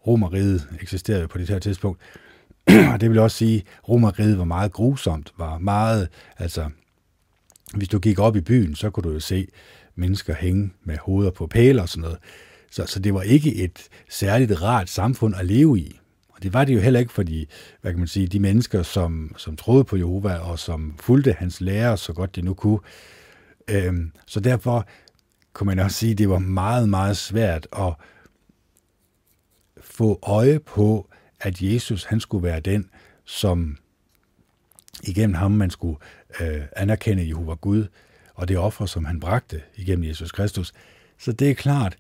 Romeriet 0.07 0.69
eksisterede 0.81 1.29
på 1.29 1.39
det 1.39 1.49
her 1.49 1.59
tidspunkt. 1.59 2.01
og 2.93 3.01
det 3.01 3.11
vil 3.11 3.19
også 3.19 3.37
sige, 3.37 3.57
at 3.57 3.89
Romeriet 3.89 4.39
var 4.39 4.45
meget 4.45 4.73
grusomt, 4.73 5.33
var 5.39 5.59
meget, 5.59 6.09
altså, 6.39 6.71
hvis 7.75 7.89
du 7.89 7.99
gik 7.99 8.19
op 8.19 8.37
i 8.37 8.41
byen, 8.41 8.75
så 8.75 8.91
kunne 8.91 9.05
du 9.05 9.13
jo 9.13 9.21
se 9.21 9.49
mennesker 9.95 10.35
hænge 10.35 10.73
med 10.85 10.97
hoveder 10.99 11.31
på 11.31 11.47
pæle 11.47 11.83
og 11.83 11.89
sådan 11.89 12.03
noget. 12.03 12.19
Så, 12.71 12.87
så 12.87 13.01
det 13.01 13.15
var 13.15 13.23
ikke 13.23 13.55
et 13.55 13.89
særligt 14.11 14.63
rart 14.63 14.91
samfund 14.91 15.35
at 15.37 15.47
leve 15.47 15.79
i. 15.79 16.01
Og 16.29 16.43
det 16.43 16.53
var 16.53 16.65
det 16.65 16.75
jo 16.75 16.81
heller 16.81 17.01
ikke 17.01 17.13
for 17.13 17.23
de, 17.23 17.47
hvad 17.81 17.93
kan 17.93 17.99
man 17.99 18.09
sige, 18.09 18.27
de 18.27 18.41
mennesker, 18.41 18.83
som, 18.83 19.35
som 19.37 19.57
troede 19.57 19.85
på 19.85 19.97
Jehova 19.97 20.35
og 20.35 20.59
som 20.59 20.95
fulgte 21.01 21.33
hans 21.33 21.61
lærer 21.61 21.97
så 21.97 22.13
godt 22.13 22.37
de 22.37 22.43
nu 22.43 22.55
kunne. 22.55 22.79
Øhm, 23.71 24.13
så 24.27 24.41
derfor 24.41 24.87
kunne 25.53 25.67
man 25.67 25.79
også 25.79 25.97
sige, 25.97 26.13
at 26.13 26.19
det 26.19 26.29
var 26.29 26.39
meget, 26.39 26.89
meget 26.89 27.17
svært 27.17 27.69
at 27.79 27.95
få 29.97 30.19
øje 30.23 30.61
på, 30.61 31.09
at 31.41 31.63
Jesus 31.63 32.05
han 32.05 32.21
skulle 32.21 32.43
være 32.43 32.61
den, 32.61 32.91
som 33.25 33.77
igennem 35.03 35.35
ham 35.35 35.51
man 35.51 35.71
skulle 35.71 35.99
øh, 36.41 36.63
anerkende 36.77 37.29
Jehova 37.29 37.55
Gud 37.55 37.87
og 38.35 38.49
det 38.49 38.59
offer, 38.59 38.87
som 38.87 39.05
han 39.05 39.21
bragte 39.21 39.63
igennem 39.77 40.05
Jesus 40.05 40.33
Kristus. 40.33 40.73
Så 41.19 41.33
det 41.33 41.51
er 41.51 41.55
klart, 41.55 41.97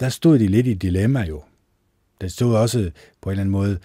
der 0.00 0.08
stod 0.08 0.38
de 0.38 0.48
lidt 0.48 0.66
i 0.66 0.74
dilemma 0.74 1.20
jo. 1.20 1.42
Der 2.20 2.28
stod 2.28 2.56
også 2.56 2.90
på 3.20 3.30
en 3.30 3.32
eller 3.32 3.40
anden 3.40 3.52
måde 3.52 3.78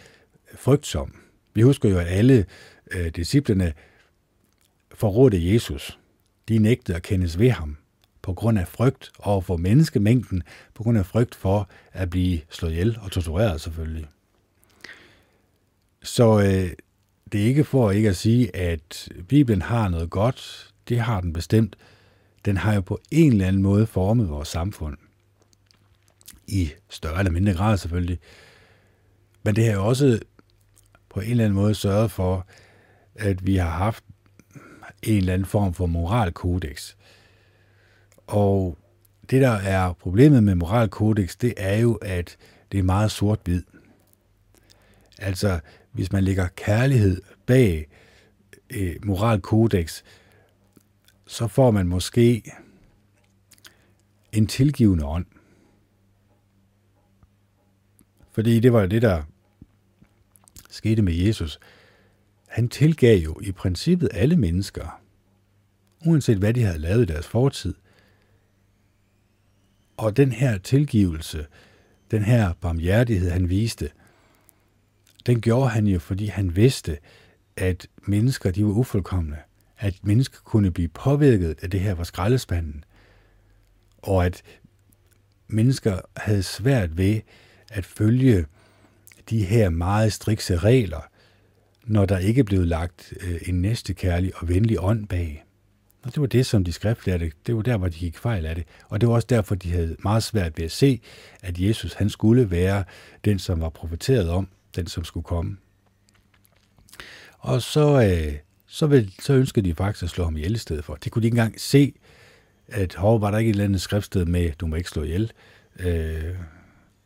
øh, 0.51 0.57
frygtsom. 0.57 1.15
Vi 1.53 1.61
husker 1.61 1.89
jo, 1.89 1.99
at 1.99 2.07
alle 2.07 2.45
øh, 2.91 3.07
disciplene 3.07 3.73
forrådte 4.93 5.53
Jesus. 5.53 5.99
De 6.49 6.57
nægtede 6.57 6.97
at 6.97 7.03
kendes 7.03 7.39
ved 7.39 7.49
ham 7.49 7.77
på 8.27 8.33
grund 8.33 8.59
af 8.59 8.67
frygt 8.67 9.11
over 9.19 9.41
for 9.41 9.57
menneskemængden, 9.57 10.43
på 10.73 10.83
grund 10.83 10.97
af 10.97 11.05
frygt 11.05 11.35
for 11.35 11.69
at 11.91 12.09
blive 12.09 12.41
slået 12.49 12.71
ihjel 12.71 12.97
og 13.01 13.11
tortureret 13.11 13.61
selvfølgelig. 13.61 14.07
Så 16.03 16.39
øh, 16.39 16.71
det 17.31 17.41
er 17.41 17.45
ikke 17.45 17.63
for 17.63 17.91
ikke 17.91 18.09
at 18.09 18.15
sige, 18.15 18.55
at 18.55 19.09
Bibelen 19.27 19.61
har 19.61 19.89
noget 19.89 20.09
godt. 20.09 20.69
Det 20.87 20.99
har 20.99 21.21
den 21.21 21.33
bestemt. 21.33 21.75
Den 22.45 22.57
har 22.57 22.73
jo 22.73 22.81
på 22.81 22.99
en 23.11 23.31
eller 23.31 23.47
anden 23.47 23.61
måde 23.61 23.87
formet 23.87 24.29
vores 24.29 24.47
samfund. 24.47 24.97
I 26.47 26.71
større 26.89 27.19
eller 27.19 27.31
mindre 27.31 27.53
grad 27.53 27.77
selvfølgelig. 27.77 28.19
Men 29.43 29.55
det 29.55 29.65
har 29.65 29.73
jo 29.73 29.85
også 29.85 30.19
på 31.09 31.19
en 31.19 31.31
eller 31.31 31.43
anden 31.43 31.55
måde 31.55 31.75
sørget 31.75 32.11
for, 32.11 32.47
at 33.15 33.45
vi 33.45 33.55
har 33.55 33.69
haft 33.69 34.03
en 35.03 35.17
eller 35.17 35.33
anden 35.33 35.45
form 35.45 35.73
for 35.73 35.85
moralkodex. 35.85 36.93
Og 38.27 38.77
det, 39.29 39.41
der 39.41 39.51
er 39.51 39.93
problemet 39.93 40.43
med 40.43 40.55
moralkodex, 40.55 41.37
det 41.37 41.53
er 41.57 41.77
jo, 41.77 41.93
at 41.93 42.37
det 42.71 42.77
er 42.77 42.83
meget 42.83 43.11
sort-hvid. 43.11 43.63
Altså, 45.17 45.59
hvis 45.91 46.11
man 46.11 46.23
lægger 46.23 46.47
kærlighed 46.47 47.21
bag 47.45 47.87
øh, 48.69 48.95
moralkodex, 49.03 50.03
så 51.27 51.47
får 51.47 51.71
man 51.71 51.87
måske 51.87 52.51
en 54.31 54.47
tilgivende 54.47 55.05
ånd. 55.05 55.25
Fordi 58.31 58.59
det 58.59 58.73
var 58.73 58.85
det, 58.85 59.01
der 59.01 59.23
skete 60.69 61.01
med 61.01 61.13
Jesus. 61.13 61.59
Han 62.47 62.69
tilgav 62.69 63.17
jo 63.17 63.39
i 63.41 63.51
princippet 63.51 64.09
alle 64.13 64.37
mennesker, 64.37 65.01
uanset 66.05 66.37
hvad 66.37 66.53
de 66.53 66.63
havde 66.63 66.79
lavet 66.79 67.01
i 67.01 67.13
deres 67.13 67.27
fortid. 67.27 67.73
Og 69.97 70.17
den 70.17 70.31
her 70.31 70.57
tilgivelse, 70.57 71.45
den 72.11 72.23
her 72.23 72.53
barmhjertighed, 72.53 73.31
han 73.31 73.49
viste, 73.49 73.89
den 75.25 75.41
gjorde 75.41 75.69
han 75.69 75.87
jo, 75.87 75.99
fordi 75.99 76.25
han 76.25 76.55
vidste, 76.55 76.97
at 77.57 77.87
mennesker 78.01 78.51
de 78.51 78.65
var 78.65 78.71
ufuldkommende. 78.71 79.37
At 79.77 79.95
mennesker 80.03 80.37
kunne 80.43 80.71
blive 80.71 80.87
påvirket 80.87 81.55
af 81.61 81.69
det 81.69 81.79
her 81.79 81.93
var 81.93 82.03
skraldespanden. 82.03 82.83
Og 83.97 84.25
at 84.25 84.43
mennesker 85.47 85.99
havde 86.17 86.43
svært 86.43 86.97
ved 86.97 87.21
at 87.71 87.85
følge 87.85 88.45
de 89.29 89.45
her 89.45 89.69
meget 89.69 90.13
strikse 90.13 90.57
regler, 90.57 91.09
når 91.85 92.05
der 92.05 92.17
ikke 92.17 92.43
blev 92.43 92.65
lagt 92.65 93.13
en 93.21 93.55
en 93.55 93.61
næstekærlig 93.61 94.31
og 94.35 94.49
venlig 94.49 94.77
ånd 94.79 95.07
bag. 95.07 95.46
Og 96.07 96.13
det 96.13 96.21
var 96.21 96.27
det, 96.27 96.45
som 96.45 96.63
de 96.63 96.73
skriftlærte, 96.73 97.31
det 97.47 97.55
var 97.55 97.61
der, 97.61 97.77
hvor 97.77 97.87
de 97.87 97.97
gik 97.97 98.17
fejl 98.17 98.45
af 98.45 98.55
det. 98.55 98.63
Og 98.89 99.01
det 99.01 99.09
var 99.09 99.15
også 99.15 99.27
derfor, 99.29 99.55
de 99.55 99.71
havde 99.71 99.95
meget 100.03 100.23
svært 100.23 100.57
ved 100.57 100.65
at 100.65 100.71
se, 100.71 101.01
at 101.41 101.59
Jesus 101.59 101.93
han 101.93 102.09
skulle 102.09 102.51
være 102.51 102.83
den, 103.25 103.39
som 103.39 103.61
var 103.61 103.69
profeteret 103.69 104.29
om, 104.29 104.47
den 104.75 104.87
som 104.87 105.03
skulle 105.03 105.23
komme. 105.23 105.57
Og 107.39 107.61
så, 107.61 108.01
øh, 108.01 108.33
så, 108.67 108.87
vil, 108.87 109.13
så 109.19 109.33
ønskede 109.33 109.69
de 109.69 109.75
faktisk 109.75 110.03
at 110.03 110.09
slå 110.09 110.23
ham 110.23 110.37
ihjel 110.37 110.55
i 110.55 110.57
stedet 110.57 110.85
for. 110.85 110.95
Det 110.95 111.11
kunne 111.11 111.21
de 111.21 111.27
ikke 111.27 111.35
engang 111.35 111.61
se, 111.61 111.93
at 112.67 112.95
hov, 112.95 113.21
var 113.21 113.31
der 113.31 113.37
ikke 113.37 113.49
et 113.49 113.53
eller 113.53 113.65
andet 113.65 113.81
skriftsted 113.81 114.25
med, 114.25 114.51
du 114.59 114.67
må 114.67 114.75
ikke 114.75 114.89
slå 114.89 115.03
ihjel. 115.03 115.31
Øh, 115.79 116.35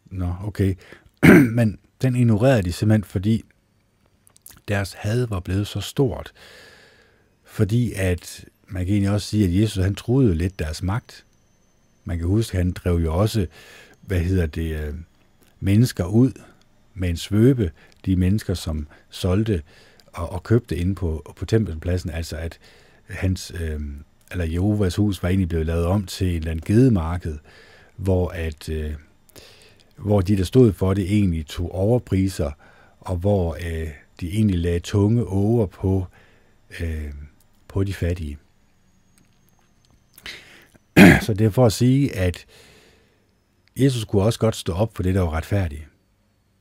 nå, 0.06 0.36
okay. 0.44 0.76
Men 1.58 1.80
den 2.02 2.16
ignorerede 2.16 2.64
de 2.64 2.72
simpelthen, 2.72 3.04
fordi 3.04 3.44
deres 4.68 4.94
had 4.94 5.28
var 5.28 5.40
blevet 5.40 5.68
så 5.68 5.82
stort. 5.82 6.34
Fordi 7.44 7.94
at, 7.94 8.46
man 8.72 8.86
kan 8.86 8.94
egentlig 8.94 9.12
også 9.12 9.28
sige, 9.28 9.46
at 9.46 9.62
Jesus 9.62 9.84
han 9.84 9.96
troede 9.96 10.36
lidt 10.36 10.60
deres 10.60 10.84
magt. 10.84 11.26
Man 12.06 12.18
kan 12.18 12.28
huske, 12.28 12.58
at 12.58 12.64
han 12.64 12.72
drev 12.72 12.96
jo 12.96 13.16
også, 13.16 13.48
hvad 14.02 14.20
hedder 14.20 14.46
det, 14.46 14.80
øh, 14.80 14.94
mennesker 15.60 16.06
ud 16.06 16.32
med 16.94 17.10
en 17.10 17.18
svøbe, 17.18 17.72
de 18.06 18.16
mennesker, 18.16 18.54
som 18.54 18.88
solgte 19.10 19.62
og, 20.14 20.32
og 20.32 20.44
købte 20.44 20.76
inde 20.78 20.96
på, 20.96 21.34
på 21.36 21.46
tempelpladsen, 21.46 22.10
altså 22.10 22.36
at 22.38 22.60
hans, 23.08 23.54
øh, 23.60 23.82
eller 24.32 24.46
Jehovas 24.46 24.96
hus 24.96 25.24
var 25.24 25.30
egentlig 25.30 25.50
blevet 25.50 25.66
lavet 25.66 25.86
om 25.86 26.06
til 26.06 26.28
en 26.28 26.48
eller 26.48 26.62
gedemarked, 26.66 27.38
hvor 27.96 28.30
at, 28.30 28.70
øh, 28.70 28.94
hvor 29.98 30.22
de, 30.22 30.38
der 30.38 30.44
stod 30.44 30.74
for 30.74 30.94
det, 30.94 31.04
egentlig 31.04 31.46
tog 31.46 31.76
overpriser, 31.76 32.52
og 33.00 33.16
hvor 33.16 33.54
øh, 33.54 33.88
de 34.22 34.30
egentlig 34.30 34.60
lagde 34.60 34.80
tunge 34.80 35.26
over 35.26 35.66
på, 35.66 36.06
øh, 36.80 37.12
på 37.68 37.84
de 37.84 37.94
fattige. 37.94 38.38
Så 41.26 41.34
det 41.34 41.46
er 41.46 41.50
for 41.50 41.66
at 41.66 41.74
sige, 41.74 42.16
at 42.16 42.46
Jesus 43.80 44.06
kunne 44.06 44.22
også 44.22 44.40
godt 44.40 44.56
stå 44.56 44.74
op 44.74 44.96
for 44.96 45.04
det, 45.04 45.16
der 45.16 45.22
var 45.22 45.32
retfærdigt. 45.32 45.88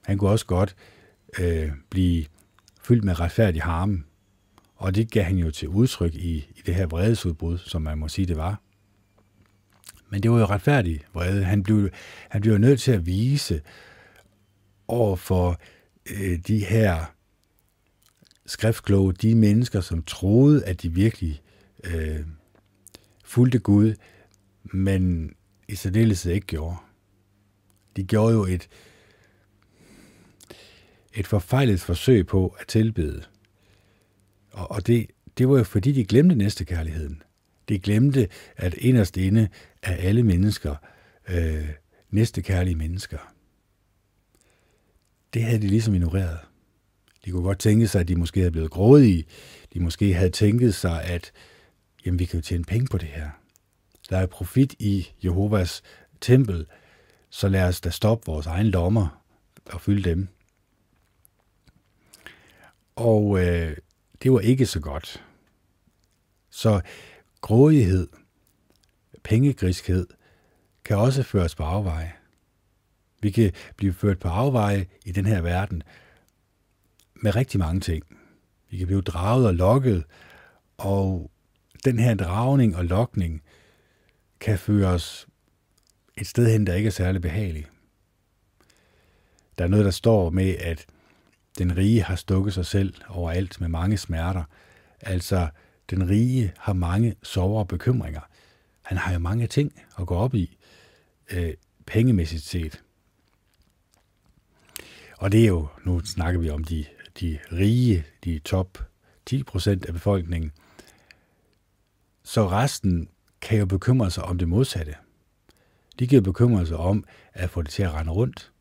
Han 0.05 0.19
kunne 0.19 0.31
også 0.31 0.47
godt 0.47 0.77
øh, 1.39 1.71
blive 1.91 2.25
fyldt 2.83 3.05
med 3.05 3.21
retfærdig 3.21 3.63
harme. 3.63 4.03
Og 4.77 4.95
det 4.95 5.11
gav 5.11 5.25
han 5.25 5.37
jo 5.37 5.51
til 5.51 5.69
udtryk 5.69 6.15
i, 6.15 6.35
i 6.37 6.63
det 6.67 6.75
her 6.75 6.87
vredesudbrud, 6.87 7.59
som 7.59 7.83
man 7.83 7.99
må 7.99 8.09
sige, 8.09 8.27
det 8.27 8.37
var. 8.37 8.61
Men 10.11 10.23
det 10.23 10.31
var 10.31 10.39
jo 10.39 10.45
retfærdig 10.45 11.01
vrede. 11.15 11.45
Han 11.45 11.63
blev, 11.63 11.91
han 12.29 12.41
blev 12.41 12.59
nødt 12.59 12.81
til 12.81 12.93
at 12.93 13.07
vise 13.07 13.63
over 14.89 15.17
for 15.17 15.61
øh, 16.11 16.39
de 16.47 16.65
her 16.65 17.05
skriftkloge, 18.47 19.13
de 19.13 19.35
mennesker, 19.35 19.81
som 19.81 20.03
troede, 20.03 20.65
at 20.65 20.83
de 20.83 20.93
virkelig 20.93 21.43
øh, 21.85 22.21
fulgte 23.25 23.59
Gud, 23.59 23.95
men 24.73 25.35
i 25.69 25.75
særdeleshed 25.75 26.33
ikke 26.33 26.47
gjorde. 26.47 26.77
De 27.97 28.05
gjorde 28.05 28.35
jo 28.35 28.45
et, 28.45 28.69
et 31.15 31.27
forfejlet 31.27 31.81
forsøg 31.81 32.27
på 32.27 32.57
at 32.61 32.67
tilbede. 32.67 33.23
Og, 34.51 34.71
og 34.71 34.87
det, 34.87 35.07
det 35.39 35.49
var 35.49 35.59
jo 35.59 35.65
fordi, 35.65 35.93
de 35.93 36.05
glemte 36.05 36.35
næstekærligheden. 36.35 37.23
De 37.69 37.79
glemte, 37.79 38.29
at 38.57 38.75
inderst 38.75 39.17
inde 39.17 39.49
er 39.83 39.95
alle 39.95 40.23
mennesker 40.23 40.77
øh, 41.29 41.69
næstekærlige 42.11 42.77
mennesker. 42.77 43.19
Det 45.35 45.43
havde 45.43 45.63
de 45.63 45.69
ligesom 45.69 45.95
ignoreret. 45.95 46.39
De 47.25 47.31
kunne 47.31 47.43
godt 47.43 47.59
tænke 47.59 47.89
sig, 47.89 48.01
at 48.01 48.09
de 48.09 48.17
måske 48.17 48.41
havde 48.41 48.53
blevet 48.53 48.71
grådige. 48.71 49.25
De 49.75 49.81
måske 49.81 50.15
havde 50.15 50.31
tænket 50.31 50.75
sig, 50.75 51.03
at 51.05 51.33
jamen, 52.07 52.19
vi 52.19 52.25
kan 52.25 52.39
jo 52.39 52.43
tjene 52.43 52.65
penge 52.65 52.87
på 52.91 52.99
det 52.99 53.09
her. 53.09 53.31
Der 54.11 54.19
er 54.19 54.27
profit 54.27 54.75
i 54.79 55.09
Jehovas 55.25 55.83
tempel, 56.21 56.67
så 57.31 57.49
lad 57.49 57.69
os 57.69 57.81
da 57.81 57.91
stoppe 57.91 58.27
vores 58.27 58.47
egen 58.47 58.67
lommer 58.67 59.23
og 59.67 59.81
fylde 59.81 60.11
dem. 60.11 60.29
Og 62.97 63.41
øh, 63.41 63.77
det 64.23 64.33
var 64.33 64.41
ikke 64.41 64.67
så 64.67 64.81
godt. 64.81 65.25
Så 66.51 66.81
grådighed, 67.41 68.09
pengegriskhed, 69.23 70.07
kan 70.85 70.97
også 70.97 71.23
føres 71.23 71.55
på 71.55 71.63
afveje. 71.63 72.13
Vi 73.21 73.31
kan 73.31 73.53
blive 73.77 73.93
ført 73.93 74.19
på 74.19 74.29
afveje 74.29 74.87
i 75.07 75.13
den 75.13 75.27
her 75.27 75.41
verden 75.41 75.83
med 77.15 77.37
rigtig 77.37 77.59
mange 77.59 77.81
ting. 77.81 78.05
Vi 78.71 78.77
kan 78.77 78.87
blive 78.87 79.01
draget 79.01 79.47
og 79.47 79.55
lokket, 79.55 80.05
og 80.79 81.31
den 81.85 81.99
her 81.99 82.15
dragning 82.15 82.77
og 82.77 82.85
lokning 82.85 83.43
kan 84.41 84.59
føre 84.59 84.89
os 84.89 85.29
et 86.17 86.27
sted 86.27 86.53
hen, 86.53 86.67
der 86.67 86.75
ikke 86.75 86.87
er 86.87 86.91
særlig 86.91 87.23
behageligt. 87.23 87.71
Der 89.59 89.65
er 89.65 89.69
noget, 89.69 89.85
der 89.85 89.91
står 89.91 90.31
med, 90.31 90.57
at 90.57 90.87
den 91.59 91.77
rige 91.77 92.03
har 92.03 92.17
stukket 92.17 92.55
sig 92.55 92.67
selv 92.67 92.95
overalt 93.09 93.61
med 93.61 93.69
mange 93.69 93.97
smerter. 93.97 94.45
Altså, 95.01 95.49
den 95.91 96.09
rige 96.09 96.53
har 96.59 96.73
mange 96.73 97.15
sorger 97.23 97.59
og 97.59 97.69
bekymringer. 97.69 98.21
Han 98.83 98.99
har 98.99 99.13
jo 99.13 99.19
mange 99.19 99.47
ting 99.47 99.83
at 99.99 100.07
gå 100.07 100.15
op 100.15 100.35
i, 100.35 100.57
øh, 101.31 101.55
pengemæssigt 101.87 102.43
set. 102.43 102.83
Og 105.19 105.33
det 105.33 105.43
er 105.43 105.49
jo, 105.49 105.69
nu 105.85 106.01
snakker 106.05 106.41
vi 106.41 106.51
om 106.51 106.65
de, 106.65 106.85
de 107.21 107.39
rige, 107.53 108.05
de 108.25 108.39
top 108.39 108.79
10 109.27 109.43
procent 109.43 109.85
af 109.85 109.93
befolkningen. 109.93 110.53
Så 112.23 112.49
resten 112.49 113.09
kan 113.43 113.59
jo 113.59 113.67
bekymre 113.67 114.11
sig 114.11 114.25
om 114.25 114.39
det 114.39 114.49
modsatte. 114.49 114.95
De 115.99 116.07
kan 116.07 116.17
jo 116.17 116.23
bekymre 116.23 116.67
sig 116.67 116.77
om 116.77 117.05
at 117.33 117.51
få 117.51 117.63
det 117.63 117.71
til 117.71 117.83
at 117.83 117.95
rende 117.95 118.13
rundt. 118.13 118.53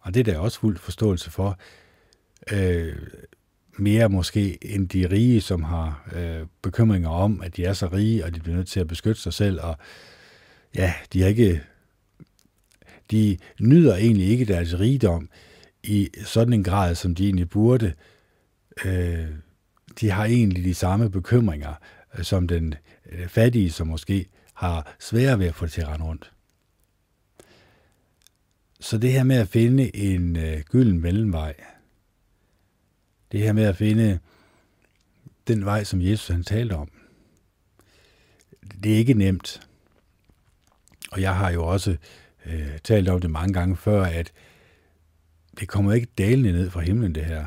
Og 0.00 0.14
det 0.14 0.20
er 0.28 0.32
der 0.32 0.38
også 0.38 0.60
fuld 0.60 0.78
forståelse 0.78 1.30
for, 1.30 1.58
øh, 2.52 2.96
mere 3.78 4.08
måske 4.08 4.74
end 4.74 4.88
de 4.88 5.10
rige, 5.10 5.40
som 5.40 5.62
har 5.62 6.08
øh, 6.16 6.46
bekymringer 6.62 7.08
om, 7.08 7.40
at 7.40 7.56
de 7.56 7.64
er 7.64 7.72
så 7.72 7.86
rige, 7.86 8.24
og 8.24 8.34
de 8.34 8.40
bliver 8.40 8.56
nødt 8.56 8.68
til 8.68 8.80
at 8.80 8.88
beskytte 8.88 9.20
sig 9.20 9.32
selv, 9.32 9.60
og 9.60 9.76
ja, 10.76 10.94
de 11.12 11.20
har 11.20 11.28
ikke, 11.28 11.62
de 13.10 13.38
nyder 13.60 13.96
egentlig 13.96 14.28
ikke 14.28 14.44
deres 14.44 14.78
rigdom 14.78 15.28
i 15.82 16.08
sådan 16.24 16.52
en 16.52 16.64
grad, 16.64 16.94
som 16.94 17.14
de 17.14 17.24
egentlig 17.24 17.48
burde. 17.48 17.92
Øh, 18.84 19.26
de 20.00 20.10
har 20.10 20.24
egentlig 20.24 20.64
de 20.64 20.74
samme 20.74 21.10
bekymringer 21.10 21.74
øh, 22.18 22.24
som 22.24 22.48
den 22.48 22.74
Øh, 23.12 23.28
fattige, 23.28 23.70
som 23.70 23.86
måske 23.86 24.26
har 24.54 24.96
sværere 25.00 25.38
ved 25.38 25.46
at 25.46 25.54
få 25.54 25.64
det 25.64 25.72
til 25.72 25.80
at 25.80 25.88
rende 25.88 26.04
rundt. 26.04 26.32
Så 28.80 28.98
det 28.98 29.12
her 29.12 29.24
med 29.24 29.36
at 29.36 29.48
finde 29.48 29.96
en 29.96 30.36
øh, 30.36 30.60
gylden 30.60 31.00
mellemvej, 31.00 31.54
det 33.32 33.40
her 33.40 33.52
med 33.52 33.64
at 33.64 33.76
finde 33.76 34.18
den 35.48 35.64
vej, 35.64 35.84
som 35.84 36.02
Jesus 36.02 36.28
han 36.28 36.42
talte 36.42 36.72
om, 36.72 36.90
det 38.82 38.92
er 38.92 38.96
ikke 38.96 39.14
nemt. 39.14 39.68
Og 41.12 41.20
jeg 41.20 41.36
har 41.36 41.50
jo 41.50 41.66
også 41.66 41.96
øh, 42.46 42.78
talt 42.84 43.08
om 43.08 43.20
det 43.20 43.30
mange 43.30 43.52
gange 43.52 43.76
før, 43.76 44.04
at 44.04 44.32
det 45.60 45.68
kommer 45.68 45.92
ikke 45.92 46.08
dalende 46.18 46.52
ned 46.52 46.70
fra 46.70 46.80
himlen, 46.80 47.14
det 47.14 47.24
her. 47.24 47.46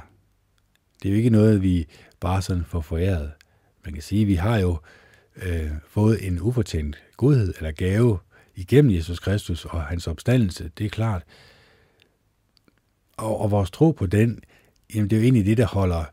Det 1.04 1.10
er 1.10 1.14
jo 1.14 1.18
ikke 1.18 1.30
noget, 1.30 1.62
vi 1.62 1.88
bare 2.20 2.42
sådan 2.42 2.66
får 2.66 2.82
foræret. 2.82 3.32
Man 3.86 3.94
kan 3.94 4.04
sige, 4.04 4.22
at 4.22 4.28
vi 4.28 4.36
har 4.36 4.58
jo 4.58 4.80
øh, 5.42 5.72
fået 5.88 6.28
en 6.28 6.42
ufortjent 6.42 7.04
godhed 7.18 7.54
eller 7.58 7.72
gave 7.72 8.20
igennem 8.56 8.96
Jesus 8.96 9.20
Kristus 9.20 9.66
og 9.66 9.84
hans 9.84 10.08
opstandelse, 10.08 10.72
det 10.78 10.86
er 10.86 10.90
klart. 10.90 11.24
Og, 13.18 13.40
og 13.42 13.52
vores 13.52 13.72
tro 13.72 13.92
på 13.92 14.06
den, 14.06 14.44
jamen 14.96 15.10
det 15.10 15.16
er 15.16 15.20
jo 15.20 15.24
egentlig 15.24 15.46
det, 15.46 15.58
der 15.58 15.66
holder 15.66 16.06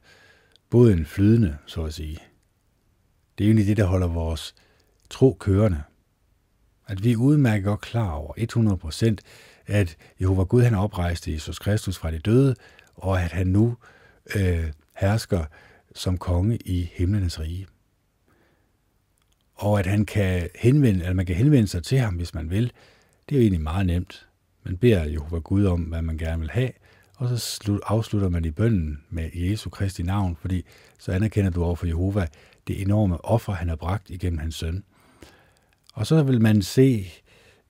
båden 0.71 1.07
flydende, 1.07 1.59
så 1.67 1.85
at 1.85 1.95
sige. 1.95 2.19
Det 3.39 3.45
er 3.45 3.49
jo 3.49 3.51
egentlig 3.51 3.67
det, 3.67 3.77
der 3.77 3.85
holder 3.85 4.07
vores 4.07 4.55
tro 5.11 5.37
kørende. 5.41 5.83
At 6.89 7.05
vi 7.05 7.13
er 7.13 7.17
udmærket 7.17 7.65
godt 7.65 7.81
klar 7.81 8.11
over 8.11 8.33
100%, 9.17 9.17
at 9.67 9.97
Jehova 10.21 10.43
Gud 10.43 10.63
han 10.63 10.75
oprejste 10.75 11.33
Jesus 11.33 11.59
Kristus 11.59 11.99
fra 11.99 12.11
de 12.11 12.19
døde, 12.19 12.55
og 12.95 13.23
at 13.23 13.33
han 13.33 13.47
nu 13.47 13.77
øh, 14.37 14.73
hersker 14.97 15.45
som 15.95 16.19
konge 16.19 16.57
i 16.57 16.91
himlenes 16.95 17.41
rige. 17.41 17.67
Og 19.57 19.79
at 19.79 19.87
han 19.87 20.05
kan 20.05 20.49
henvende, 20.55 21.05
at 21.05 21.17
man 21.17 21.27
kan 21.27 21.37
henvende 21.37 21.69
sig 21.69 21.85
til 21.85 21.99
ham, 21.99 22.15
hvis 22.15 22.35
man 22.35 22.51
vil, 22.51 22.73
det 23.29 23.35
er 23.35 23.39
jo 23.39 23.43
egentlig 23.43 23.61
meget 23.61 23.87
nemt. 23.87 24.27
Man 24.65 24.77
beder 24.77 25.05
Jehova 25.05 25.39
Gud 25.39 25.65
om, 25.65 25.81
hvad 25.81 26.03
man 26.03 26.19
gerne 26.19 26.41
vil 26.41 26.51
have, 26.51 26.71
og 27.17 27.29
så 27.29 27.37
slut, 27.37 27.81
afslutter 27.87 28.29
man 28.29 28.45
i 28.45 28.51
bønden 28.51 29.05
med 29.11 29.31
Jesu 29.35 29.71
Kristi 29.71 30.03
navn, 30.03 30.37
fordi 30.37 30.65
så 30.99 31.13
anerkender 31.13 31.51
du 31.51 31.65
over 31.65 31.77
for 31.77 31.87
Jehova 31.87 32.27
det 32.67 32.83
enorme 32.83 33.25
offer, 33.25 33.53
han 33.53 33.69
har 33.69 33.77
bragt 33.77 34.11
igennem 34.11 34.39
hans 34.39 34.55
søn. 34.55 34.85
Og 35.93 36.07
så 36.07 36.23
vil 36.23 36.41
man 36.41 36.63
se 36.63 37.13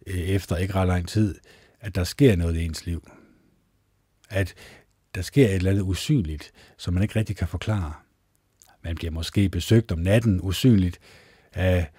øh, 0.06 0.18
efter 0.18 0.56
ikke 0.56 0.74
ret 0.74 0.88
lang 0.88 1.08
tid, 1.08 1.34
at 1.80 1.94
der 1.94 2.04
sker 2.04 2.36
noget 2.36 2.56
i 2.56 2.64
ens 2.64 2.86
liv. 2.86 3.10
At 4.30 4.54
der 5.14 5.22
sker 5.22 5.46
et 5.46 5.54
eller 5.54 5.70
andet 5.70 5.82
usynligt, 5.82 6.52
som 6.76 6.94
man 6.94 7.02
ikke 7.02 7.18
rigtig 7.18 7.36
kan 7.36 7.48
forklare. 7.48 7.92
Man 8.84 8.94
bliver 8.94 9.10
måske 9.10 9.48
besøgt 9.48 9.92
om 9.92 9.98
natten 9.98 10.40
usynligt 10.42 10.98
af 11.56 11.90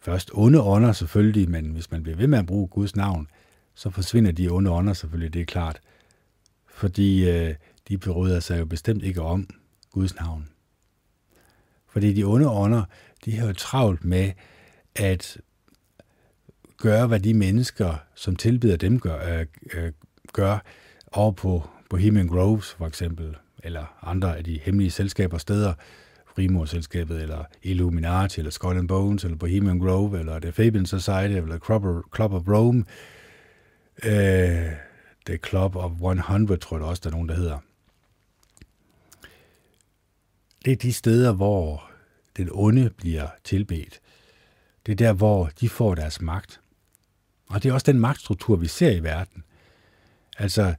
først 0.00 0.30
onde 0.34 0.62
ånder 0.62 0.92
selvfølgelig, 0.92 1.50
men 1.50 1.70
hvis 1.70 1.90
man 1.90 2.02
bliver 2.02 2.16
ved 2.16 2.26
med 2.26 2.38
at 2.38 2.46
bruge 2.46 2.68
Guds 2.68 2.96
navn, 2.96 3.28
så 3.74 3.90
forsvinder 3.90 4.32
de 4.32 4.48
onde 4.48 4.70
ånder 4.70 4.92
selvfølgelig, 4.92 5.34
det 5.34 5.40
er 5.40 5.46
klart. 5.46 5.80
Fordi 6.66 7.30
øh, 7.30 7.54
de 7.88 7.98
bryder 7.98 8.40
sig 8.40 8.58
jo 8.58 8.64
bestemt 8.64 9.02
ikke 9.02 9.22
om 9.22 9.48
Guds 9.90 10.14
navn. 10.14 10.48
Fordi 11.88 12.12
de 12.12 12.24
onde 12.24 12.48
ånder, 12.48 12.84
de 13.24 13.36
har 13.36 13.46
jo 13.46 13.52
travlt 13.52 14.04
med 14.04 14.32
at 14.94 15.38
gøre, 16.76 17.06
hvad 17.06 17.20
de 17.20 17.34
mennesker, 17.34 17.94
som 18.14 18.36
tilbyder 18.36 18.76
dem, 18.76 19.00
gør, 19.00 19.38
øh, 19.38 19.46
øh, 19.74 19.92
gør 20.32 20.58
over 21.12 21.32
på 21.32 21.68
Bohemian 21.90 22.26
Groves 22.26 22.72
for 22.72 22.86
eksempel, 22.86 23.36
eller 23.62 23.98
andre 24.02 24.36
af 24.36 24.44
de 24.44 24.60
hemmelige 24.62 24.90
selskaber 24.90 25.38
steder, 25.38 25.74
Frimurselskabet, 26.34 27.22
eller 27.22 27.44
Illuminati, 27.62 28.40
eller 28.40 28.50
Skull 28.50 28.78
and 28.78 28.88
Bones, 28.88 29.24
eller 29.24 29.36
Bohemian 29.36 29.78
Grove, 29.78 30.18
eller 30.18 30.38
The 30.38 30.52
Fabian 30.52 30.86
Society, 30.86 31.34
eller 31.34 31.58
Club 31.58 31.84
of, 31.84 32.02
Club 32.16 32.32
of 32.32 32.42
Rome, 32.48 32.84
øh, 34.04 34.72
The 35.26 35.36
Club 35.36 35.76
of 35.76 35.90
100, 35.90 36.56
tror 36.56 36.76
jeg 36.76 36.86
også, 36.86 37.00
der 37.04 37.10
er 37.10 37.14
nogen, 37.14 37.28
der 37.28 37.34
hedder. 37.34 37.58
Det 40.64 40.72
er 40.72 40.76
de 40.76 40.92
steder, 40.92 41.32
hvor 41.32 41.90
den 42.36 42.48
onde 42.52 42.90
bliver 42.90 43.28
tilbedt. 43.44 44.00
Det 44.86 44.92
er 44.92 44.96
der, 44.96 45.12
hvor 45.12 45.50
de 45.60 45.68
får 45.68 45.94
deres 45.94 46.20
magt. 46.20 46.60
Og 47.48 47.62
det 47.62 47.68
er 47.68 47.72
også 47.72 47.92
den 47.92 48.00
magtstruktur, 48.00 48.56
vi 48.56 48.66
ser 48.66 48.90
i 48.90 49.02
verden. 49.02 49.44
Altså, 50.38 50.74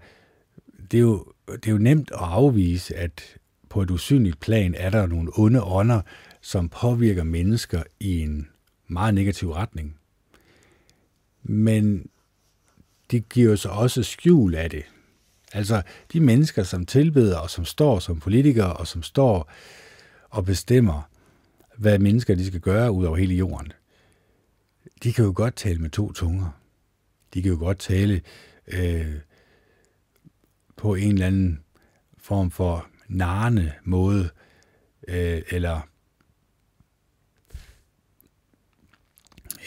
det 0.91 0.97
er 0.97 1.01
jo, 1.01 1.25
det 1.47 1.67
er 1.67 1.71
jo 1.71 1.77
nemt 1.77 2.11
at 2.11 2.19
afvise, 2.19 2.95
at 2.95 3.37
på 3.73 3.81
et 3.81 3.91
usynligt 3.91 4.39
plan 4.39 4.75
er 4.75 4.89
der 4.89 5.07
nogle 5.07 5.31
onde 5.35 5.63
ånder, 5.63 6.01
som 6.41 6.69
påvirker 6.69 7.23
mennesker 7.23 7.83
i 7.99 8.19
en 8.21 8.47
meget 8.87 9.13
negativ 9.13 9.51
retning. 9.51 9.97
Men 11.43 12.09
de 13.11 13.19
giver 13.19 13.55
sig 13.55 13.71
også 13.71 14.03
skjul 14.03 14.55
af 14.55 14.69
det. 14.69 14.83
Altså 15.53 15.81
de 16.13 16.19
mennesker, 16.19 16.63
som 16.63 16.85
tilbeder 16.85 17.37
og 17.37 17.49
som 17.49 17.65
står 17.65 17.99
som 17.99 18.19
politikere 18.19 18.73
og 18.73 18.87
som 18.87 19.03
står 19.03 19.51
og 20.29 20.45
bestemmer, 20.45 21.01
hvad 21.77 21.99
mennesker 21.99 22.35
de 22.35 22.47
skal 22.47 22.59
gøre 22.59 22.91
ud 22.91 23.05
over 23.05 23.17
hele 23.17 23.35
jorden. 23.35 23.71
De 25.03 25.13
kan 25.13 25.25
jo 25.25 25.33
godt 25.35 25.55
tale 25.55 25.79
med 25.79 25.89
to 25.89 26.11
tunger. 26.11 26.59
De 27.33 27.41
kan 27.41 27.51
jo 27.51 27.57
godt 27.57 27.79
tale 27.79 28.21
øh, 28.67 29.15
på 30.75 30.95
en 30.95 31.13
eller 31.13 31.27
anden 31.27 31.63
form 32.17 32.51
for 32.51 32.87
narrende 33.07 33.73
måde, 33.83 34.29
øh, 35.07 35.41
eller 35.49 35.81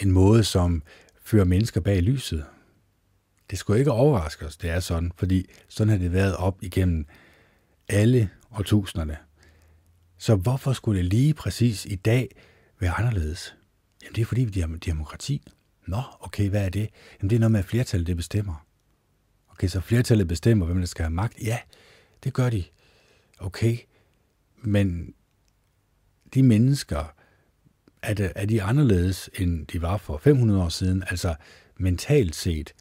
en 0.01 0.11
måde, 0.11 0.45
som 0.45 0.83
fører 1.21 1.45
mennesker 1.45 1.81
bag 1.81 2.03
lyset. 2.03 2.47
Det 3.51 3.59
skulle 3.59 3.79
ikke 3.79 3.93
overraske 3.93 4.47
os, 4.47 4.57
det 4.57 4.71
er 4.71 4.81
sådan, 4.81 5.13
fordi 5.17 5.51
sådan 5.69 5.89
har 5.89 5.99
det 5.99 6.13
været 6.13 6.37
op 6.37 6.63
igennem 6.63 7.07
alle 7.89 8.31
årtusinderne. 8.59 9.17
Så 10.19 10.37
hvorfor 10.37 10.73
skulle 10.73 10.99
det 10.99 11.11
lige 11.11 11.35
præcis 11.35 11.87
i 11.87 11.95
dag 11.95 12.37
være 12.81 12.93
anderledes? 12.93 13.57
Jamen 14.03 14.15
det 14.15 14.23
er 14.23 14.27
fordi, 14.27 14.45
vi 14.45 14.61
har 14.61 14.79
demokrati. 14.87 15.43
Nå, 15.87 16.03
okay, 16.21 16.49
hvad 16.49 16.65
er 16.65 16.69
det? 16.69 16.89
Jamen 17.19 17.31
det 17.31 17.37
er 17.37 17.41
noget 17.41 17.53
med, 17.53 17.61
at 17.61 17.67
flertallet 17.67 18.07
det 18.07 18.17
bestemmer. 18.17 18.67
Okay, 19.49 19.69
så 19.69 19.81
flertallet 19.81 20.29
bestemmer, 20.29 20.67
hvem 20.67 20.79
der 20.79 20.87
skal 20.87 21.03
have 21.03 21.11
magt. 21.11 21.43
Ja, 21.43 21.59
det 22.25 22.33
gør 22.33 22.51
de. 22.51 22.65
Okay, 23.39 23.79
men 24.63 25.15
de 26.35 26.43
mennesker, 26.43 27.15
er, 28.03 28.15
det, 28.15 28.33
er 28.37 28.47
de 28.47 28.63
anderledes, 28.63 29.31
end 29.39 29.67
de 29.67 29.83
var 29.83 29.97
for 29.97 30.19
500 30.19 30.63
år 30.63 30.69
siden? 30.69 31.05
Altså 31.11 31.35
mentalt 31.77 32.35
set, 32.35 32.75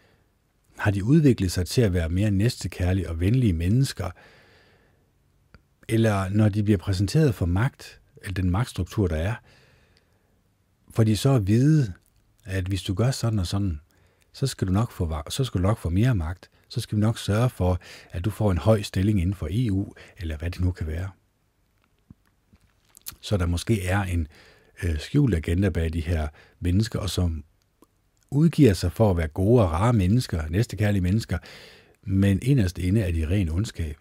har 0.77 0.91
de 0.91 1.03
udviklet 1.03 1.51
sig 1.51 1.67
til 1.67 1.81
at 1.81 1.93
være 1.93 2.09
mere 2.09 2.31
næstekærlige 2.31 3.09
og 3.09 3.19
venlige 3.19 3.53
mennesker? 3.53 4.11
Eller 5.89 6.29
når 6.29 6.49
de 6.49 6.63
bliver 6.63 6.77
præsenteret 6.77 7.35
for 7.35 7.45
magt, 7.45 8.01
eller 8.21 8.33
den 8.33 8.49
magtstruktur, 8.49 9.07
der 9.07 9.15
er, 9.15 9.35
får 10.89 11.03
de 11.03 11.17
så 11.17 11.33
at 11.33 11.47
vide, 11.47 11.93
at 12.43 12.65
hvis 12.65 12.83
du 12.83 12.93
gør 12.93 13.11
sådan 13.11 13.39
og 13.39 13.47
sådan, 13.47 13.79
så 14.33 14.47
skal 14.47 14.67
du 14.67 14.73
nok 14.73 14.91
få, 14.91 15.21
så 15.29 15.43
skal 15.43 15.61
du 15.61 15.67
nok 15.67 15.77
få 15.77 15.89
mere 15.89 16.15
magt. 16.15 16.49
Så 16.69 16.81
skal 16.81 16.95
vi 16.95 17.01
nok 17.01 17.19
sørge 17.19 17.49
for, 17.49 17.79
at 18.11 18.25
du 18.25 18.29
får 18.29 18.51
en 18.51 18.57
høj 18.57 18.81
stilling 18.81 19.21
inden 19.21 19.35
for 19.35 19.47
EU, 19.51 19.93
eller 20.17 20.37
hvad 20.37 20.51
det 20.51 20.61
nu 20.61 20.71
kan 20.71 20.87
være. 20.87 21.09
Så 23.21 23.37
der 23.37 23.45
måske 23.45 23.85
er 23.85 24.03
en 24.03 24.27
øh, 24.83 24.99
skjult 24.99 25.35
agenda 25.35 25.69
bag 25.69 25.93
de 25.93 26.01
her 26.01 26.27
mennesker, 26.59 26.99
og 26.99 27.09
som 27.09 27.43
udgiver 28.31 28.73
sig 28.73 28.91
for 28.91 29.11
at 29.11 29.17
være 29.17 29.27
gode 29.27 29.63
og 29.63 29.71
rare 29.71 29.93
mennesker, 29.93 30.47
næstekærlige 30.49 31.01
mennesker, 31.01 31.37
men 32.03 32.39
inderst 32.41 32.77
inde 32.77 33.01
er 33.01 33.11
de 33.11 33.29
ren 33.29 33.49
ondskab. 33.49 33.97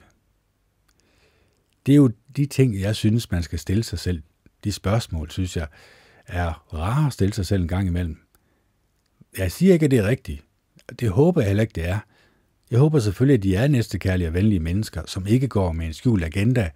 Det 1.87 1.93
er 1.93 1.97
jo 1.97 2.11
de 2.37 2.47
ting, 2.47 2.81
jeg 2.81 2.97
synes, 2.97 3.31
man 3.31 3.43
skal 3.43 3.59
stille 3.59 3.83
sig 3.83 3.99
selv. 3.99 4.23
De 4.65 4.73
spørgsmål, 4.73 5.31
synes 5.31 5.57
jeg, 5.57 5.69
er 6.27 6.75
rare 6.75 7.07
at 7.07 7.13
stille 7.13 7.35
sig 7.35 7.47
selv 7.47 7.63
en 7.63 7.69
gang 7.69 7.87
imellem. 7.87 8.19
Jeg 9.39 9.53
siger 9.53 9.73
ikke, 9.73 9.85
at 9.85 9.91
det 9.91 9.99
er 9.99 10.09
rigtigt. 10.09 10.45
Det 11.01 11.11
håber 11.11 11.41
jeg 11.41 11.49
heller 11.49 11.63
ikke, 11.63 11.73
det 11.75 11.89
er. 11.89 11.99
Jeg 12.75 12.81
håber 12.81 12.99
selvfølgelig, 12.99 13.35
at 13.35 13.43
de 13.43 13.57
er 13.57 13.69
næstekærlige 13.69 14.29
og 14.29 14.35
venlige 14.35 14.61
mennesker, 14.61 15.03
som 15.07 15.27
ikke 15.27 15.49
går 15.49 15.73
med 15.73 15.87
en 15.87 15.93
skjult 15.93 16.25
agenda, 16.25 16.71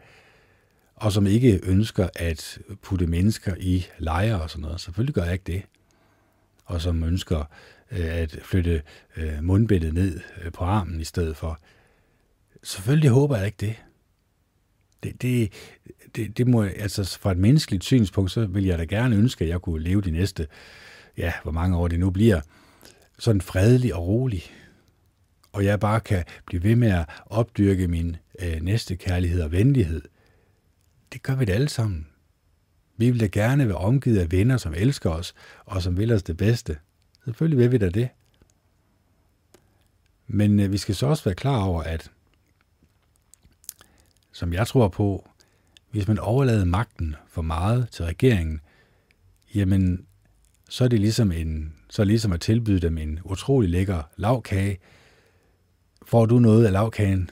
og 0.95 1.13
som 1.13 1.27
ikke 1.27 1.61
ønsker 1.63 2.09
at 2.15 2.59
putte 2.83 3.07
mennesker 3.07 3.55
i 3.61 3.87
lejre 3.99 4.43
og 4.43 4.51
sådan 4.51 4.63
noget. 4.63 4.81
Selvfølgelig 4.81 5.15
gør 5.15 5.25
jeg 5.25 5.33
ikke 5.33 5.53
det. 5.53 5.63
Og 6.65 6.81
som 6.81 7.03
ønsker 7.03 7.39
øh, 7.91 8.05
at 8.05 8.39
flytte 8.43 8.83
øh, 9.17 9.43
mundbindet 9.43 9.95
ned 9.95 10.21
øh, 10.45 10.53
på 10.53 10.65
armen 10.65 11.01
i 11.01 11.05
stedet 11.05 11.37
for. 11.37 11.59
Selvfølgelig 12.63 13.11
håber 13.11 13.37
jeg 13.37 13.47
ikke 13.47 13.61
det. 13.61 13.75
Det, 15.03 15.23
det, 15.23 15.53
det, 16.17 16.39
det 16.39 16.47
må, 16.47 16.63
altså 16.63 17.19
fra 17.19 17.33
et 17.33 17.39
menneskeligt 17.39 17.85
synspunkt, 17.85 18.31
så 18.31 18.47
vil 18.47 18.65
jeg 18.65 18.79
da 18.79 18.85
gerne 18.85 19.17
ønske, 19.17 19.45
at 19.45 19.51
jeg 19.51 19.61
kunne 19.61 19.83
leve 19.83 20.01
de 20.01 20.11
næste, 20.11 20.47
ja, 21.17 21.33
hvor 21.43 21.53
mange 21.53 21.77
år 21.77 21.89
det 21.89 22.01
nu 22.01 22.11
bliver, 22.11 22.41
sådan 23.19 23.41
fredelig 23.41 23.95
og 23.95 24.07
rolig 24.07 24.45
og 25.59 25.65
jeg 25.65 25.81
bare 25.81 26.01
kan 26.01 26.25
blive 26.47 26.63
ved 26.63 26.77
med 26.77 26.89
at 26.89 27.09
opdyrke 27.27 27.89
min 27.89 28.17
øh, 28.39 28.61
næste 28.61 28.97
kærlighed 28.97 29.43
og 29.43 29.53
venlighed. 29.53 30.03
Det 31.13 31.23
gør 31.23 31.35
vi 31.35 31.45
det 31.45 31.53
alle 31.53 31.69
sammen. 31.69 32.07
Vi 32.97 33.11
vil 33.11 33.21
da 33.21 33.27
gerne 33.27 33.69
være 33.69 33.77
omgivet 33.77 34.19
af 34.19 34.33
venner, 34.33 34.57
som 34.57 34.75
elsker 34.75 35.11
os, 35.11 35.35
og 35.65 35.83
som 35.83 35.97
vil 35.97 36.13
os 36.13 36.23
det 36.23 36.37
bedste. 36.37 36.79
Selvfølgelig 37.25 37.59
vil 37.59 37.73
vi 37.73 37.79
da 37.79 37.89
det. 37.89 38.09
Men 40.27 40.61
øh, 40.61 40.73
vi 40.73 40.79
skal 40.79 40.95
så 40.95 41.07
også 41.07 41.25
være 41.25 41.35
klar 41.35 41.63
over, 41.63 41.83
at 41.83 42.11
som 44.33 44.53
jeg 44.53 44.67
tror 44.67 44.89
på, 44.89 45.31
hvis 45.91 46.09
man 46.09 46.19
overlader 46.19 46.65
magten 46.65 47.17
for 47.29 47.43
meget 47.43 47.89
til 47.91 48.05
regeringen, 48.05 48.61
jamen 49.55 50.07
så 50.69 50.85
er 50.85 50.89
det 50.89 51.01
ligesom, 51.01 51.33
en, 51.33 51.75
så 51.91 52.03
er 52.03 52.05
det 52.05 52.11
ligesom 52.11 52.33
at 52.33 52.41
tilbyde 52.41 52.81
dem 52.81 52.99
en 52.99 53.21
utrolig 53.25 53.71
lækker 53.71 54.03
lavkage. 54.17 54.79
Får 56.09 56.27
du 56.27 56.39
noget 56.39 56.67
af 56.67 56.73
lavkagen, 56.73 57.31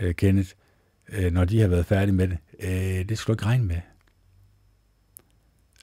øh, 0.00 0.14
Kenneth, 0.14 0.50
øh, 1.08 1.32
når 1.32 1.44
de 1.44 1.60
har 1.60 1.68
været 1.68 1.86
færdige 1.86 2.14
med 2.14 2.28
det? 2.28 2.38
Øh, 2.60 3.08
det 3.08 3.18
skal 3.18 3.32
du 3.32 3.34
ikke 3.34 3.46
regne 3.46 3.64
med. 3.64 3.80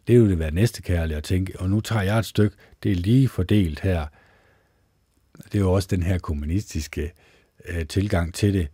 Det 0.08 0.22
vil 0.22 0.40
være 0.40 0.52
næste 0.52 0.82
kærlige 0.82 1.18
at 1.18 1.24
tænke, 1.24 1.60
og 1.60 1.70
nu 1.70 1.82
tager 1.82 2.02
jeg 2.02 2.20
et 2.20 2.26
stykke, 2.26 2.56
det 2.84 2.92
er 2.92 2.96
lige 2.96 3.28
fordelt 3.28 3.80
her. 3.80 4.06
Det 5.44 5.56
er 5.56 5.60
jo 5.60 5.74
også 5.74 5.88
den 5.92 6.04
her 6.04 6.18
kommunistiske 6.18 7.14
øh, 7.66 7.88
tilgang 7.88 8.34
til 8.34 8.54
det, 8.54 8.68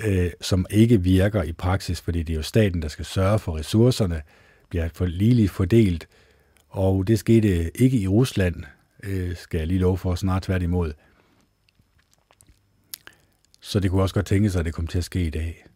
øh, 0.00 0.30
som 0.40 0.66
ikke 0.70 1.02
virker 1.02 1.42
i 1.42 1.52
praksis, 1.52 2.00
fordi 2.00 2.22
det 2.22 2.32
er 2.32 2.36
jo 2.36 2.42
staten, 2.42 2.82
der 2.82 2.88
skal 2.88 3.04
sørge 3.04 3.38
for 3.38 3.56
ressourcerne, 3.56 4.22
bliver 4.68 4.88
for 4.94 5.06
ligeligt 5.06 5.50
fordelt, 5.50 6.08
og 6.68 7.06
det 7.06 7.18
skete 7.18 7.80
ikke 7.80 7.98
i 7.98 8.08
Rusland, 8.08 8.64
øh, 9.02 9.36
skal 9.36 9.58
jeg 9.58 9.66
lige 9.66 9.80
love 9.80 9.98
for, 9.98 10.14
snart 10.14 10.42
tværtimod. 10.42 10.92
Så 13.64 13.80
det 13.80 13.90
kunne 13.90 14.02
også 14.02 14.14
godt 14.14 14.26
tænke 14.26 14.50
sig, 14.50 14.58
at 14.58 14.64
det 14.64 14.74
kom 14.74 14.86
til 14.86 14.98
at 14.98 15.04
ske 15.04 15.24
i 15.24 15.30
dag. 15.30 15.66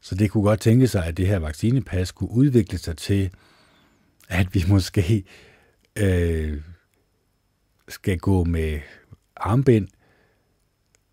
Så 0.00 0.14
det 0.14 0.30
kunne 0.30 0.42
godt 0.42 0.60
tænke 0.60 0.88
sig, 0.88 1.06
at 1.06 1.16
det 1.16 1.26
her 1.26 1.38
vaccinepas 1.38 2.12
kunne 2.12 2.30
udvikle 2.30 2.78
sig 2.78 2.96
til, 2.96 3.30
at 4.28 4.54
vi 4.54 4.64
måske 4.74 5.24
øh, 5.96 6.62
skal 7.88 8.18
gå 8.18 8.44
med 8.44 8.80
armbind, 9.36 9.88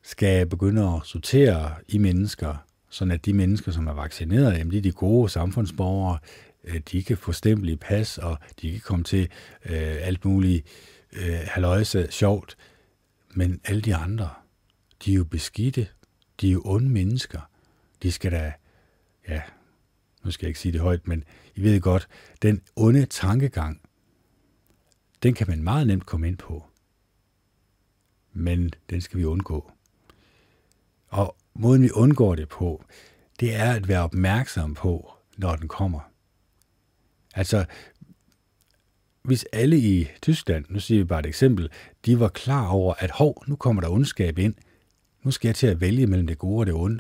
skal 0.04 0.46
begynde 0.46 0.88
at 0.88 1.02
sortere 1.04 1.76
i 1.88 1.98
mennesker, 1.98 2.56
sådan 2.90 3.12
at 3.12 3.26
de 3.26 3.34
mennesker, 3.34 3.72
som 3.72 3.88
er 3.88 3.94
vaccineret, 3.94 4.58
jamen 4.58 4.72
de 4.72 4.78
er 4.78 4.82
de 4.82 4.92
gode 4.92 5.30
samfundsborgere, 5.30 6.18
øh, 6.64 6.82
de 6.92 7.04
kan 7.04 7.18
få 7.18 7.32
stempel 7.32 7.70
i 7.70 7.76
pas, 7.76 8.18
og 8.18 8.38
de 8.62 8.72
kan 8.72 8.82
komme 8.82 9.04
til 9.04 9.30
øh, 9.66 9.98
alt 10.08 10.26
muligt 10.26 10.68
øh, 11.14 11.40
haløjse 11.44 12.08
sjovt. 12.10 12.58
Men 13.34 13.62
alle 13.66 13.82
de 13.82 13.96
andre, 13.96 14.30
de 15.06 15.12
er 15.12 15.16
jo 15.16 15.24
beskidte, 15.24 15.88
de 16.42 16.48
er 16.48 16.52
jo 16.52 16.62
onde 16.66 16.90
mennesker. 16.90 17.50
De 18.04 18.12
skal 18.12 18.32
da, 18.32 18.54
ja, 19.28 19.42
nu 20.24 20.32
skal 20.32 20.46
jeg 20.46 20.50
ikke 20.50 20.60
sige 20.60 20.72
det 20.72 20.82
højt, 20.82 21.08
men 21.08 21.24
I 21.56 21.62
ved 21.62 21.82
godt, 21.82 22.08
den 22.42 22.62
onde 22.76 23.06
tankegang, 23.06 23.82
den 25.24 25.34
kan 25.34 25.48
man 25.50 25.64
meget 25.64 25.88
nemt 25.88 26.06
komme 26.06 26.28
ind 26.28 26.38
på. 26.38 26.66
Men 28.34 28.72
den 28.90 29.02
skal 29.02 29.20
vi 29.20 29.26
undgå. 29.26 29.72
Og 31.08 31.36
måden 31.54 31.84
vi 31.84 31.92
undgår 31.92 32.36
det 32.36 32.50
på, 32.50 32.86
det 33.40 33.56
er 33.56 33.74
at 33.74 33.88
være 33.88 34.04
opmærksom 34.04 34.74
på, 34.74 35.14
når 35.38 35.56
den 35.56 35.68
kommer. 35.68 36.00
Altså, 37.36 37.66
hvis 39.22 39.46
alle 39.54 39.78
i 39.78 40.08
Tyskland, 40.22 40.66
nu 40.70 40.80
siger 40.80 41.00
vi 41.00 41.06
bare 41.06 41.20
et 41.20 41.26
eksempel, 41.26 41.70
de 42.06 42.20
var 42.20 42.30
klar 42.30 42.68
over, 42.68 42.94
at 42.94 43.12
hov, 43.12 43.44
nu 43.48 43.56
kommer 43.56 43.82
der 43.82 43.90
ondskab 43.90 44.40
ind, 44.40 44.56
nu 45.24 45.32
skal 45.32 45.48
jeg 45.48 45.56
til 45.56 45.68
at 45.68 45.82
vælge 45.82 46.08
mellem 46.08 46.28
det 46.28 46.38
gode 46.38 46.60
og 46.60 46.66
det 46.66 46.74
onde. 46.74 47.00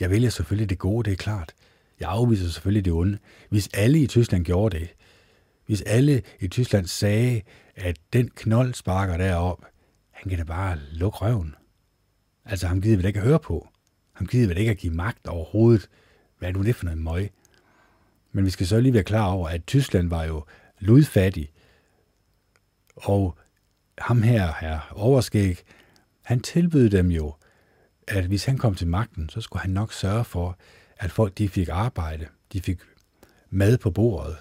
Jeg 0.00 0.10
vælger 0.10 0.30
selvfølgelig 0.30 0.70
det 0.70 0.78
gode, 0.78 1.04
det 1.04 1.12
er 1.12 1.16
klart. 1.16 1.54
Jeg 2.00 2.08
afviser 2.10 2.48
selvfølgelig 2.48 2.84
det 2.84 2.92
onde. 2.92 3.18
Hvis 3.48 3.68
alle 3.74 3.98
i 3.98 4.06
Tyskland 4.06 4.44
gjorde 4.44 4.78
det, 4.78 4.88
hvis 5.66 5.82
alle 5.82 6.22
i 6.40 6.48
Tyskland 6.48 6.86
sagde, 6.86 7.42
at 7.76 7.96
den 8.12 8.28
knold 8.28 8.74
sparker 8.74 9.16
derop, 9.16 9.64
han 10.10 10.30
kan 10.30 10.38
da 10.38 10.44
bare 10.44 10.78
lukke 10.92 11.18
røven. 11.18 11.54
Altså, 12.44 12.66
ham 12.66 12.80
gider 12.80 12.96
vi 12.96 13.02
da 13.02 13.08
ikke 13.08 13.20
at 13.20 13.26
høre 13.26 13.38
på. 13.38 13.68
Ham 14.12 14.26
gider 14.26 14.48
vi 14.48 14.54
da 14.54 14.58
ikke 14.58 14.70
at 14.70 14.78
give 14.78 14.94
magt 14.94 15.26
overhovedet. 15.26 15.88
Hvad 16.38 16.48
er 16.48 16.52
nu 16.52 16.62
det 16.62 16.76
for 16.76 16.84
noget 16.84 16.98
møg? 16.98 17.30
Men 18.32 18.44
vi 18.44 18.50
skal 18.50 18.66
så 18.66 18.80
lige 18.80 18.94
være 18.94 19.02
klar 19.02 19.26
over, 19.26 19.48
at 19.48 19.66
Tyskland 19.66 20.08
var 20.08 20.24
jo 20.24 20.44
ludfattig. 20.78 21.52
Og 22.96 23.38
ham 23.98 24.22
her, 24.22 24.52
her 24.60 24.92
overskæg, 24.92 25.58
han 26.22 26.40
tilbød 26.40 26.90
dem 26.90 27.10
jo, 27.10 27.34
at 28.12 28.24
hvis 28.24 28.44
han 28.44 28.58
kom 28.58 28.74
til 28.74 28.86
magten, 28.86 29.28
så 29.28 29.40
skulle 29.40 29.62
han 29.62 29.70
nok 29.70 29.92
sørge 29.92 30.24
for, 30.24 30.58
at 30.96 31.10
folk 31.10 31.38
de 31.38 31.48
fik 31.48 31.68
arbejde, 31.68 32.26
de 32.52 32.60
fik 32.60 32.80
mad 33.50 33.78
på 33.78 33.90
bordet. 33.90 34.36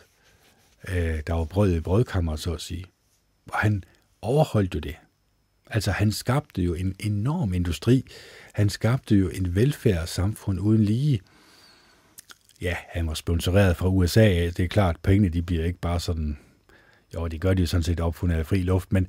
Øh, 0.88 1.22
der 1.28 1.34
var 1.34 1.46
brød 1.46 1.76
i 1.76 1.80
brødkammer, 1.80 2.36
så 2.36 2.54
at 2.54 2.62
sige. 2.62 2.86
Og 3.52 3.58
han 3.58 3.84
overholdt 4.22 4.76
jo 4.76 4.80
det. 4.80 4.96
Altså 5.70 5.92
han 5.92 6.12
skabte 6.12 6.62
jo 6.62 6.74
en 6.74 6.96
enorm 7.00 7.54
industri. 7.54 8.06
Han 8.54 8.70
skabte 8.70 9.16
jo 9.16 9.30
en 9.30 9.56
velfærdssamfund 9.56 10.60
uden 10.60 10.84
lige. 10.84 11.22
Ja, 12.62 12.76
han 12.90 13.08
var 13.08 13.14
sponsoreret 13.14 13.78
fra 13.78 13.88
USA. 13.88 14.46
Det 14.46 14.60
er 14.60 14.68
klart, 14.68 14.98
pengene 15.04 15.30
de 15.30 15.42
bliver 15.42 15.66
ikke 15.66 15.80
bare 15.80 16.00
sådan... 16.00 16.38
Jo, 17.14 17.28
de 17.28 17.40
gør 17.40 17.54
de 17.54 17.62
jo 17.62 17.68
sådan 17.68 17.84
set 17.84 18.00
opfundet 18.00 18.36
af 18.36 18.46
fri 18.46 18.62
luft, 18.62 18.92
men, 18.92 19.08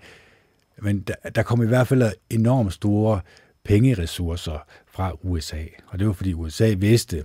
men 0.78 1.00
der, 1.00 1.14
der 1.34 1.42
kom 1.42 1.62
i 1.62 1.66
hvert 1.66 1.88
fald 1.88 2.12
enormt 2.30 2.72
store 2.72 3.20
pengeressourcer 3.64 4.66
fra 4.86 5.12
USA. 5.22 5.64
Og 5.86 5.98
det 5.98 6.06
var 6.06 6.12
fordi 6.12 6.32
USA 6.32 6.74
vidste, 6.78 7.24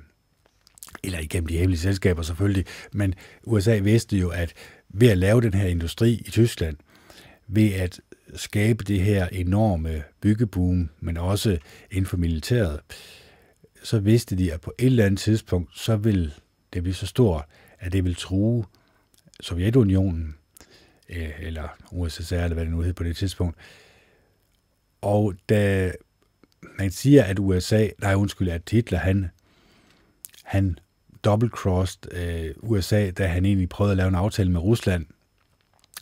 eller 1.03 1.19
igennem 1.19 1.47
de 1.47 1.57
hemmelige 1.57 1.79
selskaber 1.79 2.21
selvfølgelig, 2.21 2.65
men 2.91 3.13
USA 3.43 3.79
vidste 3.79 4.17
jo, 4.17 4.29
at 4.29 4.53
ved 4.89 5.09
at 5.09 5.17
lave 5.17 5.41
den 5.41 5.53
her 5.53 5.67
industri 5.67 6.13
i 6.13 6.31
Tyskland, 6.31 6.77
ved 7.47 7.73
at 7.73 8.01
skabe 8.35 8.83
det 8.83 9.01
her 9.01 9.27
enorme 9.27 10.03
byggeboom, 10.21 10.89
men 10.99 11.17
også 11.17 11.57
inden 11.91 12.05
for 12.05 12.17
militæret, 12.17 12.79
så 13.83 13.99
vidste 13.99 14.37
de, 14.37 14.53
at 14.53 14.61
på 14.61 14.73
et 14.79 14.85
eller 14.85 15.05
andet 15.05 15.19
tidspunkt, 15.19 15.79
så 15.79 15.95
vil 15.95 16.33
det 16.73 16.83
blive 16.83 16.95
så 16.95 17.07
stort, 17.07 17.45
at 17.79 17.93
det 17.93 18.03
vil 18.03 18.15
true 18.15 18.65
Sovjetunionen, 19.41 20.35
eh, 21.09 21.31
eller 21.39 21.67
USSR, 21.91 22.35
eller 22.35 22.53
hvad 22.53 22.65
det 22.65 22.73
nu 22.73 22.81
hed 22.81 22.93
på 22.93 23.03
det 23.03 23.15
tidspunkt. 23.15 23.57
Og 25.01 25.33
da 25.49 25.91
man 26.79 26.91
siger, 26.91 27.23
at 27.23 27.39
USA, 27.39 27.87
nej 27.99 28.15
undskyld, 28.15 28.49
at 28.49 28.61
Hitler, 28.71 28.99
han, 28.99 29.29
han 30.43 30.79
double-crossed 31.27 32.17
øh, 32.17 32.55
USA, 32.57 33.11
da 33.11 33.27
han 33.27 33.45
egentlig 33.45 33.69
prøvede 33.69 33.91
at 33.91 33.97
lave 33.97 34.07
en 34.07 34.15
aftale 34.15 34.51
med 34.51 34.61
Rusland, 34.61 35.05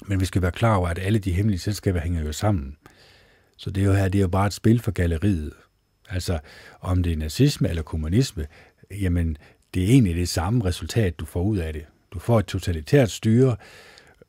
men 0.06 0.20
vi 0.20 0.26
skal 0.26 0.42
være 0.42 0.52
klar 0.52 0.76
over, 0.76 0.88
at 0.88 1.00
alle 1.00 1.20
de 1.20 1.32
hemmelige 1.32 1.60
selskaber 1.60 2.00
hænger 2.00 2.22
jo 2.22 2.32
sammen. 2.32 2.78
Så 3.58 3.70
det 3.70 3.84
er 3.84 3.88
jo 3.88 3.94
her, 3.94 4.08
det 4.08 4.20
er 4.20 4.22
jo 4.22 4.28
bare 4.28 4.48
et 4.48 4.54
spil 4.54 4.80
for 4.80 4.92
galleriet. 4.92 5.54
Altså, 6.10 6.40
om 6.82 7.04
det 7.04 7.12
er 7.12 7.18
nazisme 7.18 7.70
eller 7.70 7.84
kommunisme, 7.84 8.48
jamen, 8.92 9.38
det 9.74 9.84
er 9.84 9.88
egentlig 9.88 10.16
det 10.16 10.30
samme 10.30 10.66
resultat, 10.66 11.20
du 11.20 11.26
får 11.26 11.44
ud 11.44 11.58
af 11.58 11.74
det. 11.74 11.86
Du 12.12 12.20
får 12.20 12.40
et 12.40 12.46
totalitært 12.46 13.12
styre, 13.12 13.56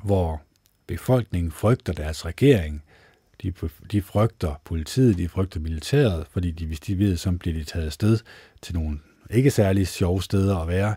hvor 0.05 0.43
befolkningen 0.87 1.53
frygter 1.53 1.93
deres 1.93 2.27
regering, 2.27 2.83
de, 3.51 3.68
de 3.92 4.03
frygter 4.03 4.61
politiet, 4.64 5.18
de 5.18 5.28
frygter 5.28 5.61
militæret, 5.61 6.26
fordi 6.30 6.51
de, 6.51 6.66
hvis 6.66 6.80
de 6.80 6.99
ved, 6.99 7.16
så 7.16 7.32
bliver 7.32 7.59
de 7.59 7.64
taget 7.64 7.86
afsted 7.86 8.18
til 8.62 8.74
nogle 8.74 8.99
ikke 9.30 9.51
særlig 9.51 9.88
sjove 9.88 10.22
steder 10.22 10.57
at 10.57 10.68
være, 10.68 10.97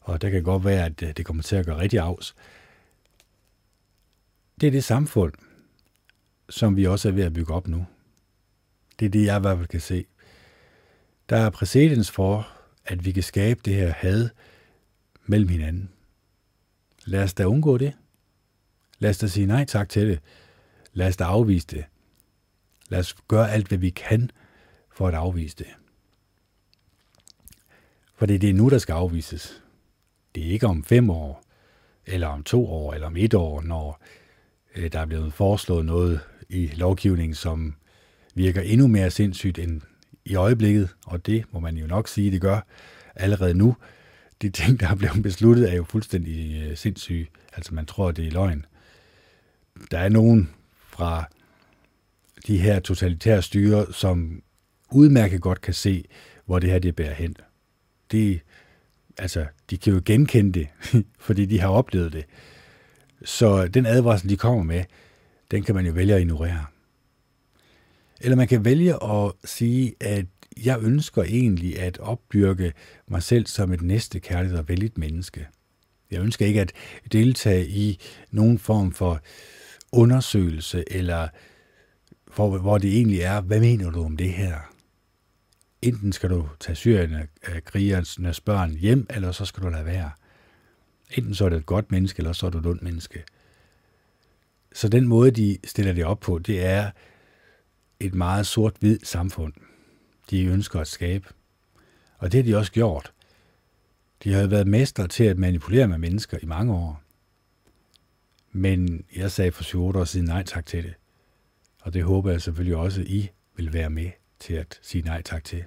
og 0.00 0.22
der 0.22 0.30
kan 0.30 0.42
godt 0.42 0.64
være, 0.64 0.84
at 0.84 1.02
øh, 1.02 1.12
det 1.16 1.26
kommer 1.26 1.42
til 1.42 1.56
at 1.56 1.66
gøre 1.66 1.78
rigtig 1.78 1.98
afs. 1.98 2.34
Det 4.60 4.66
er 4.66 4.70
det 4.70 4.84
samfund, 4.84 5.32
som 6.50 6.76
vi 6.76 6.86
også 6.86 7.08
er 7.08 7.12
ved 7.12 7.24
at 7.24 7.32
bygge 7.32 7.54
op 7.54 7.68
nu. 7.68 7.86
Det 8.98 9.06
er 9.06 9.10
det, 9.10 9.24
jeg 9.24 9.36
i 9.36 9.40
hvert 9.40 9.58
fald 9.58 9.68
kan 9.68 9.80
se. 9.80 10.04
Der 11.28 11.36
er 11.36 11.50
præcedens 11.50 12.10
for, 12.10 12.48
at 12.84 13.04
vi 13.04 13.12
kan 13.12 13.22
skabe 13.22 13.60
det 13.64 13.74
her 13.74 13.92
had 13.92 14.28
mellem 15.26 15.48
hinanden. 15.48 15.90
Lad 17.04 17.22
os 17.22 17.34
da 17.34 17.44
undgå 17.44 17.78
det. 17.78 17.92
Lad 18.98 19.10
os 19.10 19.18
da 19.18 19.26
sige 19.26 19.46
nej 19.46 19.64
tak 19.64 19.88
til 19.88 20.08
det. 20.08 20.20
Lad 20.92 21.08
os 21.08 21.16
da 21.16 21.24
afvise 21.24 21.66
det. 21.66 21.84
Lad 22.88 22.98
os 22.98 23.14
gøre 23.28 23.50
alt, 23.52 23.68
hvad 23.68 23.78
vi 23.78 23.90
kan 23.90 24.30
for 24.90 25.08
at 25.08 25.14
afvise 25.14 25.56
det. 25.56 25.66
For 28.14 28.26
det 28.26 28.34
er 28.34 28.38
det 28.38 28.54
nu, 28.54 28.68
der 28.68 28.78
skal 28.78 28.92
afvises. 28.92 29.62
Det 30.34 30.46
er 30.46 30.50
ikke 30.50 30.66
om 30.66 30.84
fem 30.84 31.10
år, 31.10 31.44
eller 32.06 32.26
om 32.26 32.42
to 32.42 32.66
år, 32.66 32.94
eller 32.94 33.06
om 33.06 33.16
et 33.16 33.34
år, 33.34 33.62
når 33.62 34.02
øh, 34.76 34.92
der 34.92 35.00
er 35.00 35.06
blevet 35.06 35.32
foreslået 35.32 35.86
noget 35.86 36.20
i 36.48 36.66
lovgivningen, 36.66 37.34
som 37.34 37.74
virker 38.34 38.60
endnu 38.60 38.86
mere 38.86 39.10
sindssygt 39.10 39.58
end 39.58 39.80
i 40.24 40.34
øjeblikket, 40.34 40.88
og 41.06 41.26
det 41.26 41.44
må 41.50 41.60
man 41.60 41.76
jo 41.76 41.86
nok 41.86 42.08
sige, 42.08 42.30
det 42.30 42.40
gør 42.40 42.60
allerede 43.14 43.54
nu. 43.54 43.76
De 44.42 44.50
ting, 44.50 44.80
der 44.80 44.88
er 44.88 44.94
blevet 44.94 45.22
besluttet, 45.22 45.72
er 45.72 45.76
jo 45.76 45.84
fuldstændig 45.84 46.62
øh, 46.62 46.76
sindssyge. 46.76 47.28
Altså 47.52 47.74
man 47.74 47.86
tror, 47.86 48.10
det 48.10 48.26
er 48.26 48.30
løgn. 48.30 48.66
Der 49.90 49.98
er 49.98 50.08
nogen 50.08 50.50
fra 51.02 51.24
de 52.46 52.58
her 52.58 52.80
totalitære 52.80 53.42
styre, 53.42 53.92
som 53.92 54.42
udmærket 54.90 55.40
godt 55.40 55.60
kan 55.60 55.74
se, 55.74 56.04
hvor 56.46 56.58
det 56.58 56.70
her 56.70 56.78
det 56.78 56.96
bærer 56.96 57.14
hen. 57.14 57.36
De, 58.12 58.40
altså, 59.18 59.46
de 59.70 59.78
kan 59.78 59.92
jo 59.92 60.02
genkende 60.04 60.52
det, 60.52 60.68
fordi 61.26 61.46
de 61.46 61.60
har 61.60 61.68
oplevet 61.68 62.12
det. 62.12 62.24
Så 63.24 63.68
den 63.68 63.86
advarsel, 63.86 64.28
de 64.28 64.36
kommer 64.36 64.62
med, 64.62 64.84
den 65.50 65.62
kan 65.62 65.74
man 65.74 65.86
jo 65.86 65.92
vælge 65.92 66.14
at 66.14 66.20
ignorere. 66.20 66.64
Eller 68.20 68.36
man 68.36 68.48
kan 68.48 68.64
vælge 68.64 69.04
at 69.04 69.32
sige, 69.44 69.94
at 70.00 70.26
jeg 70.64 70.78
ønsker 70.82 71.22
egentlig 71.22 71.78
at 71.78 71.98
opdyrke 71.98 72.72
mig 73.08 73.22
selv 73.22 73.46
som 73.46 73.72
et 73.72 73.82
næste 73.82 74.20
kærligt 74.20 74.54
og 74.54 74.68
vældigt 74.68 74.98
menneske. 74.98 75.46
Jeg 76.10 76.20
ønsker 76.20 76.46
ikke 76.46 76.60
at 76.60 76.72
deltage 77.12 77.66
i 77.66 77.98
nogen 78.30 78.58
form 78.58 78.92
for 78.92 79.20
undersøgelse, 79.92 80.84
eller 80.86 81.28
hvor, 82.34 82.58
hvor 82.58 82.78
det 82.78 82.96
egentlig 82.96 83.20
er, 83.20 83.40
hvad 83.40 83.60
mener 83.60 83.90
du 83.90 84.04
om 84.04 84.16
det 84.16 84.32
her? 84.32 84.72
Enten 85.82 86.12
skal 86.12 86.30
du 86.30 86.48
tage 86.60 86.76
syrerne, 86.76 87.28
øh, 87.48 87.62
krigernes 87.62 88.40
børn 88.40 88.70
hjem, 88.70 89.06
eller 89.10 89.32
så 89.32 89.44
skal 89.44 89.62
du 89.62 89.68
lade 89.68 89.84
være. 89.84 90.10
Enten 91.10 91.34
så 91.34 91.44
er 91.44 91.48
du 91.48 91.56
et 91.56 91.66
godt 91.66 91.92
menneske, 91.92 92.20
eller 92.20 92.32
så 92.32 92.46
er 92.46 92.50
du 92.50 92.58
et 92.58 92.66
ondt 92.66 92.82
menneske. 92.82 93.24
Så 94.72 94.88
den 94.88 95.06
måde, 95.06 95.30
de 95.30 95.58
stiller 95.64 95.92
det 95.92 96.04
op 96.04 96.20
på, 96.20 96.38
det 96.38 96.64
er 96.64 96.90
et 98.00 98.14
meget 98.14 98.46
sort-hvid 98.46 98.98
samfund, 99.02 99.52
de 100.30 100.44
ønsker 100.44 100.80
at 100.80 100.88
skabe. 100.88 101.28
Og 102.18 102.32
det 102.32 102.44
har 102.44 102.52
de 102.52 102.58
også 102.58 102.72
gjort. 102.72 103.12
De 104.24 104.32
har 104.32 104.46
været 104.46 104.66
mestre 104.66 105.08
til 105.08 105.24
at 105.24 105.38
manipulere 105.38 105.88
med 105.88 105.98
mennesker 105.98 106.38
i 106.42 106.46
mange 106.46 106.74
år. 106.74 107.01
Men 108.52 109.04
jeg 109.16 109.30
sagde 109.30 109.52
for 109.52 109.62
7 109.62 109.84
år 109.84 110.04
siden 110.04 110.26
nej 110.26 110.42
tak 110.42 110.66
til 110.66 110.84
det. 110.84 110.94
Og 111.82 111.94
det 111.94 112.04
håber 112.04 112.30
jeg 112.30 112.42
selvfølgelig 112.42 112.76
også, 112.76 113.00
I 113.00 113.28
vil 113.56 113.72
være 113.72 113.90
med 113.90 114.10
til 114.38 114.54
at 114.54 114.78
sige 114.82 115.02
nej 115.02 115.22
tak 115.22 115.44
til. 115.44 115.64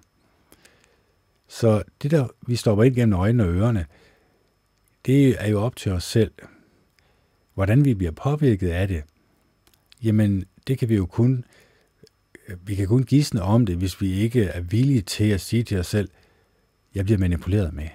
Så 1.48 1.84
det 2.02 2.12
der, 2.12 2.28
vi 2.48 2.56
stopper 2.56 2.84
ind 2.84 2.96
gennem 2.96 3.20
øjnene 3.20 3.44
og 3.44 3.54
ørerne, 3.54 3.86
det 5.06 5.44
er 5.44 5.48
jo 5.48 5.62
op 5.62 5.76
til 5.76 5.92
os 5.92 6.04
selv. 6.04 6.32
Hvordan 7.54 7.86
vi 7.86 7.94
bliver 7.94 8.12
påvirket 8.12 8.70
af 8.70 8.88
det, 8.88 9.04
jamen 10.04 10.46
det 10.68 10.78
kan 10.78 10.90
vi 10.90 10.96
jo 10.96 11.06
kun, 11.06 11.46
vi 12.62 12.76
kan 12.76 12.88
kun 12.88 13.04
gisne 13.04 13.42
om 13.42 13.66
det, 13.66 13.78
hvis 13.78 14.02
vi 14.02 14.14
ikke 14.14 14.44
er 14.44 14.62
villige 14.62 15.02
til 15.02 15.30
at 15.30 15.42
sige 15.42 15.64
til 15.64 15.80
os 15.80 15.88
selv, 15.88 16.10
jeg 16.96 17.06
bliver 17.06 17.18
manipuleret 17.18 17.74
med. 17.74 17.88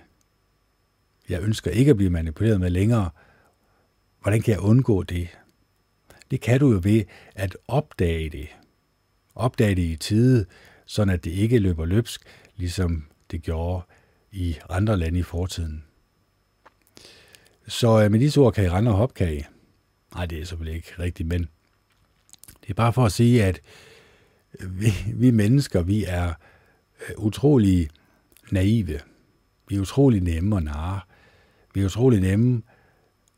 Jeg 1.28 1.43
ønsker 1.43 1.70
ikke 1.70 1.91
at 1.91 1.97
blive 1.97 2.11
manipuleret 2.11 2.61
med 2.61 2.70
længere. 2.70 3.11
Hvordan 4.23 4.43
kan 4.43 4.53
jeg 4.53 4.61
undgå 4.61 5.03
det? 5.03 5.29
Det 6.31 6.41
kan 6.41 6.61
du 6.61 6.73
jo 6.73 6.81
ved 6.83 7.05
at 7.35 7.57
opdage 7.68 8.31
det. 8.31 8.49
Opdage 9.35 9.75
det 9.75 9.83
i 9.83 9.97
tide, 9.97 10.47
så 10.87 11.03
at 11.03 11.25
det 11.25 11.31
ikke 11.31 11.59
løber 11.59 11.85
løbsk, 11.85 12.23
ligesom 12.57 13.07
det 13.31 13.43
gjorde 13.43 13.83
i 14.33 14.57
andre 14.68 14.97
lande 14.97 15.18
i 15.18 15.23
fortiden. 15.23 15.85
Så 17.68 18.03
øh, 18.03 18.11
med 18.11 18.21
disse 18.21 18.41
ord 18.41 18.53
kan 18.53 18.64
I 18.64 18.68
rende 18.68 18.91
og 18.91 18.97
hopkage. 18.97 19.47
Nej, 20.14 20.27
det 20.27 20.41
er 20.41 20.45
selvfølgelig 20.45 20.77
ikke 20.77 20.93
rigtigt, 20.99 21.29
men 21.29 21.49
det 22.61 22.71
er 22.71 22.75
bare 22.75 22.93
for 22.93 23.05
at 23.05 23.12
sige, 23.12 23.45
at 23.45 23.61
øh, 24.61 24.81
vi, 24.81 24.93
vi 25.14 25.31
mennesker, 25.31 25.83
vi 25.83 26.05
er 26.05 26.33
øh, 27.09 27.14
utrolig 27.18 27.89
naive. 28.51 29.01
Vi 29.68 29.77
er 29.77 29.81
utrolig 29.81 30.21
nemme 30.23 30.57
at 30.57 30.62
narre. 30.62 31.01
Vi 31.75 31.81
er 31.81 31.85
utrolig 31.85 32.21
nemme 32.21 32.62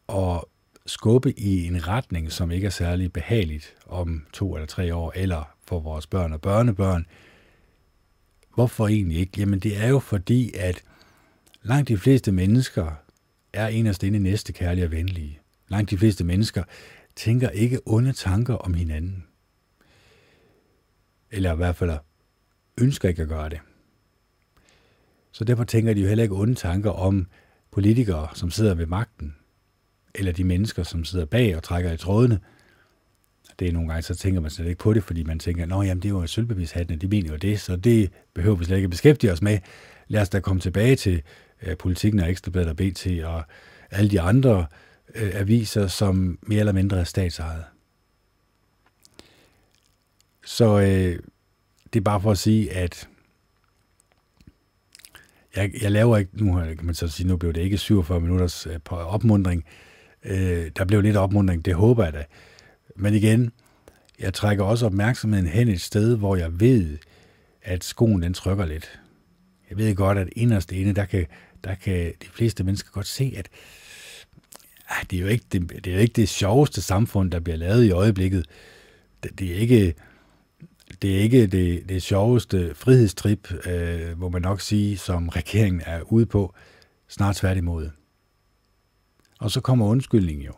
at 0.08 0.44
skubbe 0.92 1.38
i 1.38 1.66
en 1.66 1.88
retning, 1.88 2.32
som 2.32 2.50
ikke 2.50 2.66
er 2.66 2.70
særlig 2.70 3.12
behageligt 3.12 3.74
om 3.86 4.26
to 4.32 4.54
eller 4.54 4.66
tre 4.66 4.94
år, 4.94 5.12
eller 5.16 5.56
for 5.64 5.80
vores 5.80 6.06
børn 6.06 6.32
og 6.32 6.40
børnebørn. 6.40 7.06
Hvorfor 8.54 8.88
egentlig 8.88 9.18
ikke? 9.18 9.32
Jamen 9.40 9.58
det 9.58 9.76
er 9.76 9.88
jo 9.88 9.98
fordi, 9.98 10.52
at 10.54 10.82
langt 11.62 11.88
de 11.88 11.96
fleste 11.96 12.32
mennesker 12.32 12.92
er 13.52 13.68
inderst 13.68 14.02
inde 14.02 14.18
næste 14.18 14.52
kærlige 14.52 14.84
og 14.84 14.90
venlige. 14.90 15.40
Langt 15.68 15.90
de 15.90 15.98
fleste 15.98 16.24
mennesker 16.24 16.64
tænker 17.16 17.48
ikke 17.48 17.80
onde 17.86 18.12
tanker 18.12 18.54
om 18.54 18.74
hinanden. 18.74 19.24
Eller 21.30 21.52
i 21.52 21.56
hvert 21.56 21.76
fald 21.76 21.98
ønsker 22.80 23.08
ikke 23.08 23.22
at 23.22 23.28
gøre 23.28 23.48
det. 23.48 23.60
Så 25.32 25.44
derfor 25.44 25.64
tænker 25.64 25.94
de 25.94 26.00
jo 26.00 26.08
heller 26.08 26.24
ikke 26.24 26.34
onde 26.34 26.54
tanker 26.54 26.90
om 26.90 27.26
politikere, 27.70 28.28
som 28.34 28.50
sidder 28.50 28.74
ved 28.74 28.86
magten, 28.86 29.34
eller 30.14 30.32
de 30.32 30.44
mennesker, 30.44 30.82
som 30.82 31.04
sidder 31.04 31.24
bag 31.24 31.56
og 31.56 31.62
trækker 31.62 31.92
i 31.92 31.96
trådene. 31.96 32.40
Det 33.58 33.68
er 33.68 33.72
nogle 33.72 33.88
gange, 33.88 34.02
så 34.02 34.14
tænker 34.14 34.40
man 34.40 34.50
slet 34.50 34.66
ikke 34.66 34.78
på 34.78 34.92
det, 34.92 35.04
fordi 35.04 35.22
man 35.22 35.38
tænker, 35.38 35.66
nå 35.66 35.82
jamen, 35.82 36.02
det 36.02 36.08
er 36.08 36.12
jo 36.12 36.26
sølvbevishattene, 36.26 36.98
de 36.98 37.08
mener 37.08 37.30
jo 37.30 37.36
det, 37.36 37.60
så 37.60 37.76
det 37.76 38.10
behøver 38.34 38.56
vi 38.56 38.64
slet 38.64 38.76
ikke 38.76 38.86
at 38.86 38.90
beskæftige 38.90 39.32
os 39.32 39.42
med. 39.42 39.58
Lad 40.08 40.22
os 40.22 40.28
da 40.28 40.40
komme 40.40 40.60
tilbage 40.60 40.96
til 40.96 41.22
øh, 41.62 41.76
politikken 41.76 42.20
og 42.20 42.30
Ekstrabladet 42.30 42.70
og 42.70 42.76
BT 42.76 43.06
og 43.24 43.42
alle 43.90 44.10
de 44.10 44.20
andre 44.20 44.66
øh, 45.14 45.30
aviser, 45.34 45.86
som 45.86 46.38
mere 46.42 46.60
eller 46.60 46.72
mindre 46.72 47.00
er 47.00 47.04
statsejet. 47.04 47.64
Så 50.44 50.80
øh, 50.80 51.18
det 51.92 52.00
er 52.00 52.04
bare 52.04 52.20
for 52.20 52.30
at 52.30 52.38
sige, 52.38 52.72
at 52.72 53.08
jeg, 55.56 55.70
jeg 55.82 55.90
laver 55.90 56.16
ikke, 56.16 56.44
nu 56.44 56.54
kan 56.54 56.86
man 56.86 56.94
så 56.94 57.08
sige, 57.08 57.26
nu 57.26 57.36
blev 57.36 57.52
det 57.52 57.60
ikke 57.60 57.78
47 57.78 58.20
minutters 58.20 58.66
øh, 58.66 58.78
på 58.84 58.96
opmundring. 58.96 59.64
Øh, 59.66 59.91
Øh, 60.24 60.70
der 60.76 60.84
blev 60.84 61.00
lidt 61.00 61.16
opmundring, 61.16 61.64
det 61.64 61.74
håber 61.74 62.04
jeg 62.04 62.12
da. 62.12 62.24
Men 62.96 63.14
igen, 63.14 63.50
jeg 64.18 64.34
trækker 64.34 64.64
også 64.64 64.86
opmærksomheden 64.86 65.46
hen 65.46 65.68
et 65.68 65.80
sted, 65.80 66.16
hvor 66.16 66.36
jeg 66.36 66.60
ved, 66.60 66.98
at 67.62 67.84
skoen 67.84 68.22
den 68.22 68.34
trykker 68.34 68.66
lidt. 68.66 69.00
Jeg 69.70 69.78
ved 69.78 69.94
godt, 69.94 70.18
at 70.18 70.28
inderst 70.36 70.72
inde, 70.72 70.92
der 70.92 71.04
kan, 71.04 71.26
der 71.64 71.74
kan 71.74 72.12
de 72.22 72.26
fleste 72.32 72.64
mennesker 72.64 72.90
godt 72.90 73.06
se, 73.06 73.34
at 73.36 73.48
ah, 74.88 75.04
det, 75.10 75.16
er 75.16 75.20
jo 75.20 75.26
ikke 75.26 75.44
det, 75.52 75.84
det 75.84 75.86
er 75.86 75.94
jo 75.94 76.00
ikke 76.00 76.12
det 76.12 76.28
sjoveste 76.28 76.82
samfund, 76.82 77.30
der 77.30 77.40
bliver 77.40 77.56
lavet 77.56 77.84
i 77.84 77.90
øjeblikket. 77.90 78.46
Det, 79.22 79.38
det 79.38 79.50
er 79.50 79.54
ikke 79.54 79.94
det 81.02 81.16
er 81.16 81.20
ikke 81.20 81.46
det, 81.46 81.88
det 81.88 82.02
sjoveste 82.02 82.74
frihedstrip, 82.74 83.66
øh, 83.66 84.20
må 84.20 84.28
man 84.28 84.42
nok 84.42 84.60
sige, 84.60 84.98
som 84.98 85.28
regeringen 85.28 85.82
er 85.86 86.12
ude 86.12 86.26
på. 86.26 86.54
Snart 87.08 87.36
tværtimod. 87.36 87.90
Og 89.42 89.50
så 89.50 89.60
kommer 89.60 89.86
undskyldningen 89.86 90.44
jo. 90.44 90.52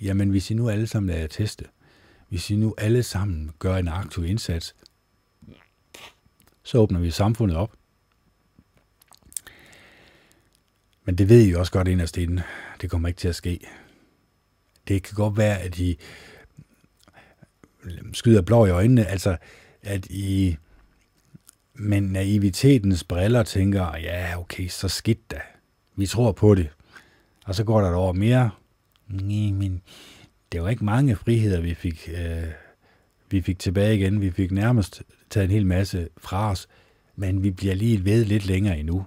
Jamen, 0.00 0.30
hvis 0.30 0.50
I 0.50 0.54
nu 0.54 0.68
alle 0.68 0.86
sammen 0.86 1.10
lader 1.10 1.26
teste, 1.26 1.64
hvis 2.28 2.50
I 2.50 2.56
nu 2.56 2.74
alle 2.78 3.02
sammen 3.02 3.50
gør 3.58 3.76
en 3.76 3.88
aktiv 3.88 4.24
indsats, 4.24 4.74
så 6.62 6.78
åbner 6.78 7.00
vi 7.00 7.10
samfundet 7.10 7.56
op. 7.56 7.72
Men 11.04 11.18
det 11.18 11.28
ved 11.28 11.46
I 11.46 11.54
også 11.54 11.72
godt 11.72 11.88
inderst 11.88 12.16
inde. 12.16 12.42
Det 12.80 12.90
kommer 12.90 13.08
ikke 13.08 13.18
til 13.18 13.28
at 13.28 13.34
ske. 13.34 13.60
Det 14.88 15.02
kan 15.02 15.14
godt 15.14 15.36
være, 15.36 15.58
at 15.58 15.78
I 15.78 15.98
skyder 18.12 18.42
blå 18.42 18.66
i 18.66 18.70
øjnene, 18.70 19.06
altså 19.06 19.36
at 19.82 20.06
I 20.06 20.56
med 21.74 22.00
naivitetens 22.00 23.04
briller 23.04 23.42
tænker, 23.42 23.96
ja, 23.96 24.38
okay, 24.38 24.68
så 24.68 24.88
skidt 24.88 25.30
da. 25.30 25.40
Vi 25.96 26.06
tror 26.06 26.32
på 26.32 26.54
det. 26.54 26.70
Og 27.44 27.54
så 27.54 27.64
går 27.64 27.80
der 27.80 27.88
et 27.88 27.94
år 27.94 28.12
mere. 28.12 28.50
Nej, 29.08 29.52
men 29.52 29.82
det 30.52 30.62
var 30.62 30.68
ikke 30.68 30.84
mange 30.84 31.16
friheder, 31.16 31.60
vi 31.60 31.74
fik, 31.74 32.10
øh, 32.18 32.48
vi 33.30 33.40
fik 33.40 33.58
tilbage 33.58 33.96
igen. 33.96 34.20
Vi 34.20 34.30
fik 34.30 34.50
nærmest 34.50 35.02
taget 35.30 35.44
en 35.44 35.50
hel 35.50 35.66
masse 35.66 36.08
fra 36.18 36.50
os, 36.50 36.68
men 37.16 37.42
vi 37.42 37.50
bliver 37.50 37.74
lige 37.74 38.04
ved 38.04 38.24
lidt 38.24 38.46
længere 38.46 38.78
endnu. 38.78 39.06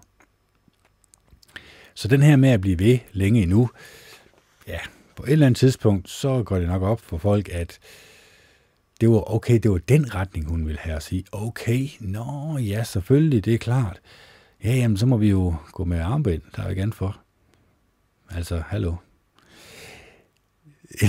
Så 1.94 2.08
den 2.08 2.22
her 2.22 2.36
med 2.36 2.50
at 2.50 2.62
blive 2.62 2.80
ved 2.80 3.00
længe 3.12 3.42
endnu, 3.42 3.70
ja, 4.68 4.80
på 5.16 5.24
et 5.24 5.32
eller 5.32 5.46
andet 5.46 5.58
tidspunkt, 5.58 6.10
så 6.10 6.44
går 6.44 6.60
det 6.60 6.68
nok 6.68 6.82
op 6.82 7.02
for 7.02 7.18
folk, 7.18 7.50
at 7.50 7.80
det 9.02 9.10
var 9.10 9.34
okay, 9.34 9.60
det 9.60 9.72
var 9.72 9.78
den 9.78 10.16
retning, 10.16 10.50
hun 10.50 10.66
ville 10.66 10.80
have 10.80 10.96
at 10.96 11.04
sige, 11.04 11.24
okay, 11.32 11.88
nå 12.00 12.58
ja, 12.58 12.84
selvfølgelig, 12.84 13.46
det 13.46 13.54
er 13.54 13.58
klart. 13.58 14.00
Ja, 14.64 14.76
jamen, 14.76 14.98
så 14.98 15.06
må 15.06 15.18
vi 15.18 15.30
jo 15.30 15.56
gå 15.72 15.84
med 15.84 16.00
armbind, 16.00 16.42
der 16.56 16.64
er 16.64 16.70
igen 16.70 16.94
for. 16.94 17.25
Altså, 18.30 18.64
hallo. 18.68 18.96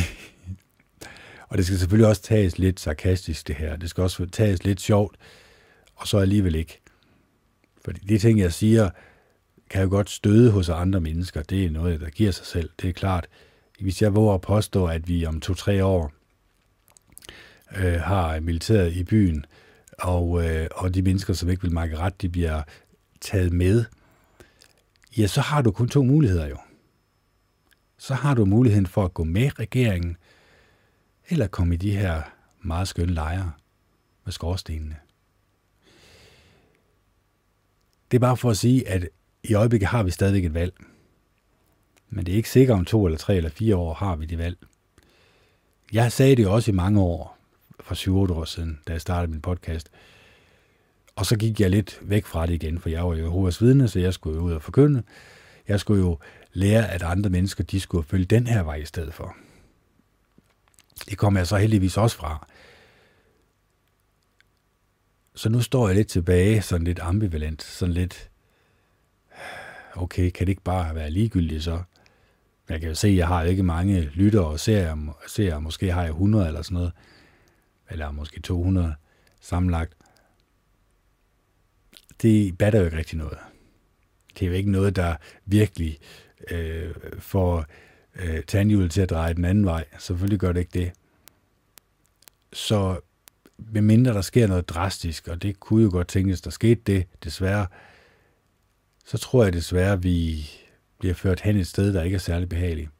og 1.49 1.59
det 1.59 1.67
skal 1.67 1.79
selvfølgelig 1.79 2.09
også 2.09 2.23
tages 2.23 2.59
lidt 2.59 2.81
sarkastisk, 2.81 3.49
det 3.49 3.57
her. 3.57 3.77
Det 3.77 3.91
skal 3.91 4.03
også 4.03 4.27
tages 4.27 4.65
lidt 4.65 4.81
sjovt, 4.81 5.17
og 5.95 6.09
så 6.09 6.19
alligevel 6.19 6.55
ikke. 6.55 6.81
Fordi 7.85 8.01
de 8.01 8.19
ting, 8.19 8.39
jeg 8.39 8.53
siger, 8.53 8.91
kan 9.71 9.83
jo 9.83 9.89
godt 9.89 10.11
støde 10.11 10.51
hos 10.51 10.69
andre 10.69 11.01
mennesker. 11.01 11.43
Det 11.43 11.65
er 11.65 11.71
noget, 11.71 12.01
der 12.01 12.11
giver 12.11 12.31
sig 12.31 12.47
selv. 12.47 12.71
Det 12.83 12.89
er 12.89 12.93
klart. 12.93 13.29
Hvis 13.81 14.03
jeg 14.03 14.15
våger 14.15 14.35
at 14.35 14.41
påstå, 14.41 14.87
at 14.87 15.09
vi 15.09 15.27
om 15.27 15.41
to-tre 15.41 15.85
år 15.85 16.13
øh, 17.77 18.01
har 18.01 18.41
militæret 18.41 18.93
i 18.93 19.05
byen, 19.05 19.47
og, 19.99 20.45
øh, 20.45 20.69
og 20.75 20.95
de 20.95 21.03
mennesker, 21.03 21.35
som 21.35 21.51
ikke 21.51 21.63
vil 21.63 21.73
markere 21.73 21.99
ret, 21.99 22.23
de 22.23 22.29
bliver 22.29 22.63
taget 23.21 23.53
med, 23.53 23.85
ja, 25.19 25.27
så 25.27 25.41
har 25.41 25.63
du 25.63 25.71
kun 25.71 25.89
to 25.89 26.03
muligheder 26.03 26.49
jo. 26.49 26.57
Så 28.07 28.15
har 28.15 28.35
du 28.35 28.45
muligheden 28.45 28.87
for 28.87 29.05
at 29.05 29.15
gå 29.15 29.25
med 29.25 29.59
regeringen, 29.59 30.17
eller 31.29 31.47
komme 31.47 31.75
i 31.75 31.77
de 31.77 31.97
her 31.97 32.23
meget 32.63 32.89
skønne 32.89 33.15
lejre 33.15 33.53
med 34.25 34.33
skorstenene. 34.33 34.97
Det 38.11 38.17
er 38.17 38.21
bare 38.21 38.37
for 38.37 38.51
at 38.51 38.57
sige, 38.57 38.89
at 38.89 39.09
i 39.45 39.55
øjeblikket 39.55 39.89
har 39.89 40.03
vi 40.03 40.11
stadigvæk 40.11 40.45
et 40.45 40.55
valg. 40.55 40.75
Men 42.09 42.27
det 42.27 42.33
er 42.33 42.37
ikke 42.37 42.51
sikkert 42.51 42.79
om 42.79 42.85
to 42.85 43.07
eller 43.07 43.19
tre 43.19 43.37
eller 43.37 43.51
fire 43.51 43.77
år 43.77 43.95
har 43.95 44.17
vi 44.17 44.27
det 44.27 44.39
valg. 44.39 44.59
Jeg 45.93 46.13
sagde 46.13 46.37
det 46.37 46.47
også 46.47 46.71
i 46.71 46.75
mange 46.75 47.01
år, 47.01 47.39
for 47.81 47.95
7 47.95 48.19
år 48.19 48.45
siden, 48.45 48.81
da 48.89 48.93
jeg 48.93 49.01
startede 49.01 49.33
min 49.33 49.43
podcast. 49.43 49.91
Og 51.17 51.27
så 51.27 51.37
gik 51.37 51.61
jeg 51.61 51.71
lidt 51.71 51.99
væk 52.03 52.27
fra 52.27 52.47
det 52.47 52.55
igen, 52.55 52.79
for 52.79 52.89
jeg 52.89 53.07
var 53.07 53.15
jo 53.15 53.23
Jehovas 53.23 53.63
vidne, 53.63 53.89
så 53.89 53.99
jeg 53.99 54.15
skulle 54.15 54.37
jo 54.37 54.43
ud 54.43 54.53
og 54.53 54.63
forkynde. 54.63 55.03
Jeg 55.69 55.81
skulle 55.81 56.03
jo 56.03 56.19
lære, 56.57 56.91
at 56.91 57.03
andre 57.03 57.31
mennesker, 57.31 57.65
de 57.65 57.81
skulle 57.81 58.09
følge 58.09 58.25
den 58.25 58.47
her 58.47 58.63
vej 58.63 58.75
i 58.75 58.85
stedet 58.85 59.15
for. 59.15 59.37
Det 61.09 61.19
kom 61.19 61.37
jeg 61.37 61.47
så 61.47 61.57
heldigvis 61.57 61.97
også 61.97 62.17
fra. 62.17 62.49
Så 65.35 65.49
nu 65.49 65.63
står 65.63 65.89
jeg 65.89 65.97
lidt 65.97 66.09
tilbage, 66.09 66.63
sådan 66.63 66.87
lidt 66.87 66.99
ambivalent, 66.99 67.63
sådan 67.63 67.95
lidt, 67.95 68.31
okay, 69.95 70.31
kan 70.31 70.47
det 70.47 70.51
ikke 70.51 70.63
bare 70.63 70.95
være 70.95 71.11
ligegyldigt 71.11 71.65
så? 71.65 71.83
Jeg 72.69 72.81
kan 72.81 72.89
jo 72.89 72.95
se, 72.95 73.09
at 73.09 73.17
jeg 73.17 73.29
har 73.29 73.43
ikke 73.43 73.63
mange 73.63 74.01
lyttere 74.01 74.47
og 74.47 74.61
serier, 74.61 75.17
serier, 75.29 75.59
måske 75.59 75.93
har 75.93 76.03
jeg 76.03 76.11
100 76.11 76.47
eller 76.47 76.63
sådan 76.63 76.75
noget, 76.75 76.93
eller 77.91 78.11
måske 78.11 78.41
200 78.41 78.95
sammenlagt. 79.41 79.93
Det 82.23 82.59
batter 82.59 82.79
jo 82.79 82.85
ikke 82.85 82.97
rigtig 82.97 83.19
noget. 83.19 83.39
Det 84.39 84.43
er 84.43 84.47
jo 84.47 84.57
ikke 84.57 84.71
noget, 84.71 84.97
der 84.97 85.17
virkelig 85.45 85.99
øh, 86.01 86.26
Øh, 86.51 86.95
får 87.19 87.65
øh, 88.17 88.43
tandhjulet 88.43 88.91
til 88.91 89.01
at 89.01 89.11
dreje 89.11 89.35
den 89.35 89.45
anden 89.45 89.65
vej. 89.65 89.85
Selvfølgelig 89.99 90.39
gør 90.39 90.53
det 90.53 90.61
ikke 90.61 90.79
det. 90.79 90.93
Så 92.53 93.01
medmindre 93.59 94.15
der 94.15 94.21
sker 94.21 94.47
noget 94.47 94.69
drastisk, 94.69 95.29
og 95.29 95.43
det 95.43 95.61
kunne 95.61 95.85
jo 95.85 95.91
godt 95.91 96.09
tænkes, 96.09 96.41
der 96.41 96.51
skete 96.51 96.81
det, 96.87 97.07
desværre, 97.25 97.67
så 99.05 99.19
tror 99.19 99.45
jeg 99.45 99.53
desværre, 99.53 100.03
vi 100.03 100.51
bliver 100.99 101.15
ført 101.15 101.41
hen 101.41 101.57
et 101.57 101.67
sted, 101.67 101.95
der 101.95 102.03
ikke 102.03 102.15
er 102.15 102.19
særlig 102.19 102.49
behageligt. 102.49 102.91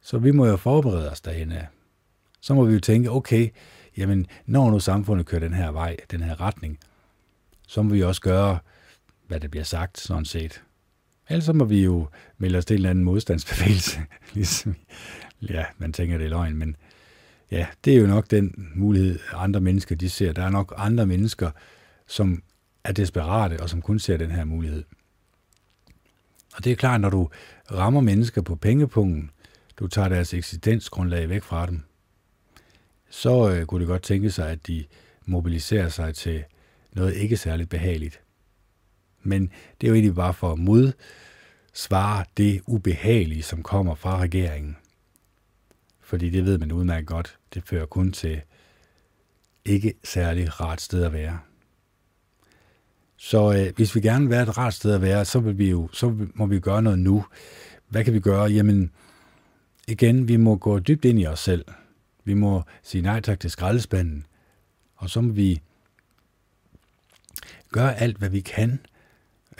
Så 0.00 0.18
vi 0.18 0.30
må 0.30 0.46
jo 0.46 0.56
forberede 0.56 1.10
os 1.10 1.20
derhen 1.20 1.52
af. 1.52 1.66
Så 2.40 2.54
må 2.54 2.64
vi 2.64 2.74
jo 2.74 2.80
tænke, 2.80 3.10
okay, 3.10 3.48
jamen, 3.96 4.26
når 4.46 4.70
nu 4.70 4.80
samfundet 4.80 5.26
kører 5.26 5.40
den 5.40 5.54
her 5.54 5.70
vej, 5.70 5.96
den 6.10 6.22
her 6.22 6.40
retning, 6.40 6.78
så 7.68 7.82
må 7.82 7.94
vi 7.94 8.02
også 8.02 8.20
gøre, 8.20 8.58
hvad 9.26 9.40
der 9.40 9.48
bliver 9.48 9.64
sagt, 9.64 9.98
sådan 9.98 10.24
set. 10.24 10.62
Ellers 11.28 11.52
må 11.54 11.64
vi 11.64 11.84
jo 11.84 12.08
melde 12.38 12.58
os 12.58 12.64
til 12.64 12.74
en 12.74 12.78
eller 12.78 12.90
anden 12.90 13.04
modstandsbevægelse. 13.04 14.00
ligesom, 14.34 14.74
ja, 15.42 15.64
man 15.78 15.92
tænker, 15.92 16.18
det 16.18 16.24
er 16.24 16.30
løgn, 16.30 16.56
men 16.56 16.76
ja, 17.50 17.66
det 17.84 17.94
er 17.94 18.00
jo 18.00 18.06
nok 18.06 18.30
den 18.30 18.70
mulighed, 18.74 19.18
andre 19.32 19.60
mennesker 19.60 19.96
de 19.96 20.10
ser. 20.10 20.32
Der 20.32 20.42
er 20.42 20.50
nok 20.50 20.74
andre 20.76 21.06
mennesker, 21.06 21.50
som 22.06 22.42
er 22.84 22.92
desperate, 22.92 23.62
og 23.62 23.70
som 23.70 23.82
kun 23.82 23.98
ser 23.98 24.16
den 24.16 24.30
her 24.30 24.44
mulighed. 24.44 24.84
Og 26.56 26.64
det 26.64 26.72
er 26.72 26.76
klart, 26.76 27.00
når 27.00 27.10
du 27.10 27.28
rammer 27.72 28.00
mennesker 28.00 28.42
på 28.42 28.56
pengepunkten, 28.56 29.30
du 29.76 29.86
tager 29.86 30.08
deres 30.08 30.34
eksistensgrundlag 30.34 31.28
væk 31.28 31.42
fra 31.42 31.66
dem, 31.66 31.80
så 33.10 33.50
øh, 33.50 33.66
kunne 33.66 33.80
det 33.80 33.88
godt 33.88 34.02
tænke 34.02 34.30
sig, 34.30 34.50
at 34.50 34.66
de 34.66 34.84
mobiliserer 35.26 35.88
sig 35.88 36.14
til 36.14 36.44
noget 36.92 37.14
ikke 37.14 37.36
særligt 37.36 37.70
behageligt. 37.70 38.20
Men 39.22 39.42
det 39.80 39.86
er 39.86 39.88
jo 39.88 39.94
egentlig 39.94 40.14
bare 40.14 40.34
for 40.34 40.52
at 40.52 40.58
modsvare 40.58 42.24
det 42.36 42.60
ubehagelige, 42.66 43.42
som 43.42 43.62
kommer 43.62 43.94
fra 43.94 44.18
regeringen. 44.18 44.76
Fordi 46.00 46.30
det 46.30 46.44
ved 46.44 46.58
man 46.58 46.72
udmærket 46.72 47.06
godt, 47.06 47.38
det 47.54 47.62
fører 47.62 47.86
kun 47.86 48.12
til 48.12 48.40
ikke 49.64 49.94
særlig 50.04 50.60
rart 50.60 50.80
sted 50.80 51.04
at 51.04 51.12
være. 51.12 51.38
Så 53.16 53.52
øh, 53.52 53.72
hvis 53.76 53.94
vi 53.94 54.00
gerne 54.00 54.20
vil 54.20 54.30
være 54.30 54.42
et 54.42 54.58
rart 54.58 54.74
sted 54.74 54.94
at 54.94 55.02
være, 55.02 55.24
så, 55.24 55.40
vil 55.40 55.58
vi 55.58 55.70
jo, 55.70 55.88
så 55.92 56.26
må 56.34 56.46
vi 56.46 56.60
gøre 56.60 56.82
noget 56.82 56.98
nu. 56.98 57.24
Hvad 57.88 58.04
kan 58.04 58.14
vi 58.14 58.20
gøre? 58.20 58.44
Jamen, 58.44 58.90
igen, 59.88 60.28
vi 60.28 60.36
må 60.36 60.56
gå 60.56 60.78
dybt 60.78 61.04
ind 61.04 61.20
i 61.20 61.26
os 61.26 61.40
selv. 61.40 61.64
Vi 62.24 62.34
må 62.34 62.62
sige 62.82 63.02
nej 63.02 63.20
tak 63.20 63.40
til 63.40 63.50
skraldespanden. 63.50 64.26
Og 64.96 65.10
så 65.10 65.20
må 65.20 65.32
vi 65.32 65.60
gøre 67.72 68.00
alt, 68.00 68.16
hvad 68.16 68.28
vi 68.28 68.40
kan, 68.40 68.80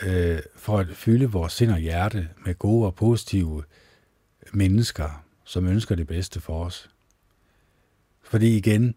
øh, 0.03 0.39
for 0.55 0.77
at 0.77 0.87
fylde 0.93 1.31
vores 1.31 1.53
sind 1.53 1.71
og 1.71 1.79
hjerte 1.79 2.29
med 2.45 2.55
gode 2.55 2.85
og 2.85 2.95
positive 2.95 3.63
mennesker, 4.53 5.23
som 5.43 5.67
ønsker 5.67 5.95
det 5.95 6.07
bedste 6.07 6.41
for 6.41 6.65
os. 6.65 6.89
Fordi 8.23 8.57
igen, 8.57 8.95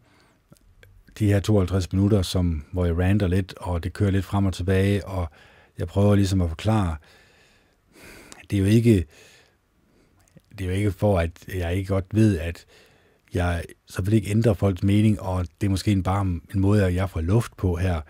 de 1.18 1.26
her 1.26 1.40
52 1.40 1.92
minutter, 1.92 2.22
som, 2.22 2.64
hvor 2.72 2.84
jeg 2.84 2.98
rander 2.98 3.28
lidt, 3.28 3.55
og 3.57 3.84
det 3.84 3.92
kører 3.92 4.11
lidt 4.11 4.24
frem 4.24 4.46
og 4.46 4.55
tilbage, 4.55 5.07
og 5.07 5.30
jeg 5.78 5.86
prøver 5.86 6.14
ligesom 6.14 6.40
at 6.40 6.48
forklare, 6.48 6.96
det 8.50 8.57
er 8.57 8.61
jo 8.61 8.66
ikke, 8.66 9.07
det 10.59 10.61
er 10.61 10.66
jo 10.66 10.72
ikke 10.72 10.92
for, 10.92 11.18
at 11.18 11.30
jeg 11.55 11.74
ikke 11.76 11.88
godt 11.88 12.07
ved, 12.12 12.38
at 12.38 12.66
jeg 13.34 13.64
så 13.86 14.11
ikke 14.12 14.30
ændre 14.30 14.55
folks 14.55 14.82
mening, 14.82 15.20
og 15.20 15.46
det 15.61 15.66
er 15.66 15.70
måske 15.70 15.92
en 15.92 16.03
bare 16.03 16.22
en 16.22 16.42
måde, 16.55 16.84
at 16.86 16.94
jeg 16.94 17.11
får 17.11 17.20
luft 17.20 17.57
på 17.57 17.76
her. 17.76 18.00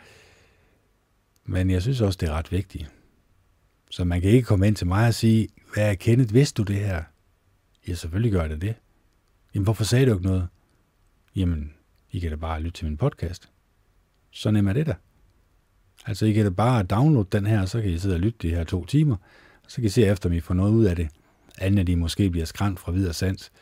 Men 1.45 1.71
jeg 1.71 1.83
synes 1.83 2.01
også, 2.01 2.19
det 2.21 2.29
er 2.29 2.33
ret 2.33 2.53
vigtigt. 2.53 2.91
Så 3.91 4.05
man 4.05 4.21
kan 4.21 4.31
ikke 4.31 4.47
komme 4.47 4.67
ind 4.67 4.77
til 4.77 4.87
mig 4.87 5.07
og 5.07 5.15
sige, 5.15 5.49
hvad 5.75 5.91
er 5.91 5.95
Kenneth, 5.95 6.35
vidste 6.35 6.63
du 6.63 6.73
det 6.73 6.81
her? 6.81 7.03
Ja, 7.89 7.95
selvfølgelig 7.95 8.33
gør 8.33 8.49
det 8.49 8.61
det. 8.61 8.75
Jamen, 9.55 9.65
hvorfor 9.65 9.85
sagde 9.85 10.07
du 10.07 10.13
ikke 10.13 10.27
noget? 10.27 10.49
Jamen, 11.37 11.75
I 12.11 12.19
kan 12.19 12.31
da 12.31 12.37
bare 12.37 12.61
lytte 12.61 12.79
til 12.79 12.87
min 12.87 12.97
podcast. 12.97 13.51
Så 14.31 14.51
nem 14.51 14.69
er 14.69 14.73
det 14.73 14.87
da. 14.87 14.95
Altså, 16.07 16.27
I 16.27 16.33
kan 16.33 16.45
da 16.45 16.51
bare 16.51 16.83
downloade 16.83 17.29
den 17.33 17.47
her, 17.47 17.67
så 17.67 17.81
kan 17.81 17.91
I 17.91 17.99
sidde 17.99 18.15
og 18.15 18.21
lytte 18.21 18.39
de 18.43 18.51
her 18.51 18.65
to 18.65 18.85
timer, 18.85 19.17
og 19.65 19.71
så 19.71 19.77
kan 19.77 19.85
I 19.85 19.89
se 19.89 20.03
efter, 20.03 20.29
om 20.29 20.33
I 20.33 20.41
får 20.41 20.55
noget 20.55 20.73
ud 20.73 20.85
af 20.85 20.97
det. 20.97 21.09
andet 21.59 21.81
at 21.81 21.89
I 21.89 21.95
måske 21.95 22.31
bliver 22.31 22.47
skræmt 22.47 22.81
fra 22.81 22.93
videre 22.93 23.13
sans. 23.13 23.53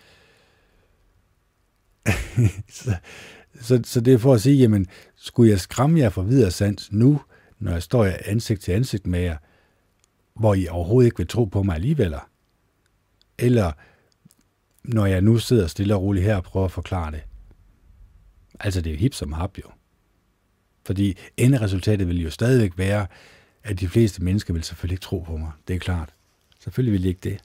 så, 2.68 2.96
så, 3.60 3.80
så 3.84 4.00
det 4.00 4.14
er 4.14 4.18
for 4.18 4.34
at 4.34 4.40
sige, 4.40 4.56
jamen, 4.56 4.86
skulle 5.16 5.50
jeg 5.50 5.60
skræmme 5.60 5.98
jer 5.98 6.08
fra 6.08 6.22
videre 6.22 6.50
sans 6.50 6.92
nu, 6.92 7.20
når 7.60 7.72
jeg 7.72 7.82
står 7.82 8.12
ansigt 8.24 8.60
til 8.60 8.72
ansigt 8.72 9.06
med 9.06 9.20
jer, 9.20 9.36
hvor 10.34 10.54
I 10.54 10.68
overhovedet 10.68 11.06
ikke 11.06 11.16
vil 11.16 11.28
tro 11.28 11.44
på 11.44 11.62
mig 11.62 11.74
alligevel? 11.74 12.14
Eller 13.38 13.72
når 14.84 15.06
jeg 15.06 15.20
nu 15.20 15.38
sidder 15.38 15.66
stille 15.66 15.94
og 15.94 16.02
roligt 16.02 16.24
her 16.24 16.36
og 16.36 16.44
prøver 16.44 16.66
at 16.66 16.72
forklare 16.72 17.12
det. 17.12 17.22
Altså, 18.60 18.80
det 18.80 18.90
er 18.90 18.94
jo 18.94 18.98
hip 18.98 19.14
som 19.14 19.32
hap 19.32 19.58
jo. 19.58 19.70
Fordi 20.86 21.18
enderesultatet 21.36 22.08
vil 22.08 22.22
jo 22.22 22.30
stadigvæk 22.30 22.78
være, 22.78 23.06
at 23.64 23.80
de 23.80 23.88
fleste 23.88 24.24
mennesker 24.24 24.54
vil 24.54 24.64
selvfølgelig 24.64 24.94
ikke 24.94 25.02
tro 25.02 25.18
på 25.18 25.36
mig. 25.36 25.50
Det 25.68 25.76
er 25.76 25.80
klart. 25.80 26.14
Selvfølgelig 26.60 26.92
vil 26.92 27.02
de 27.02 27.08
ikke 27.08 27.20
det. 27.30 27.40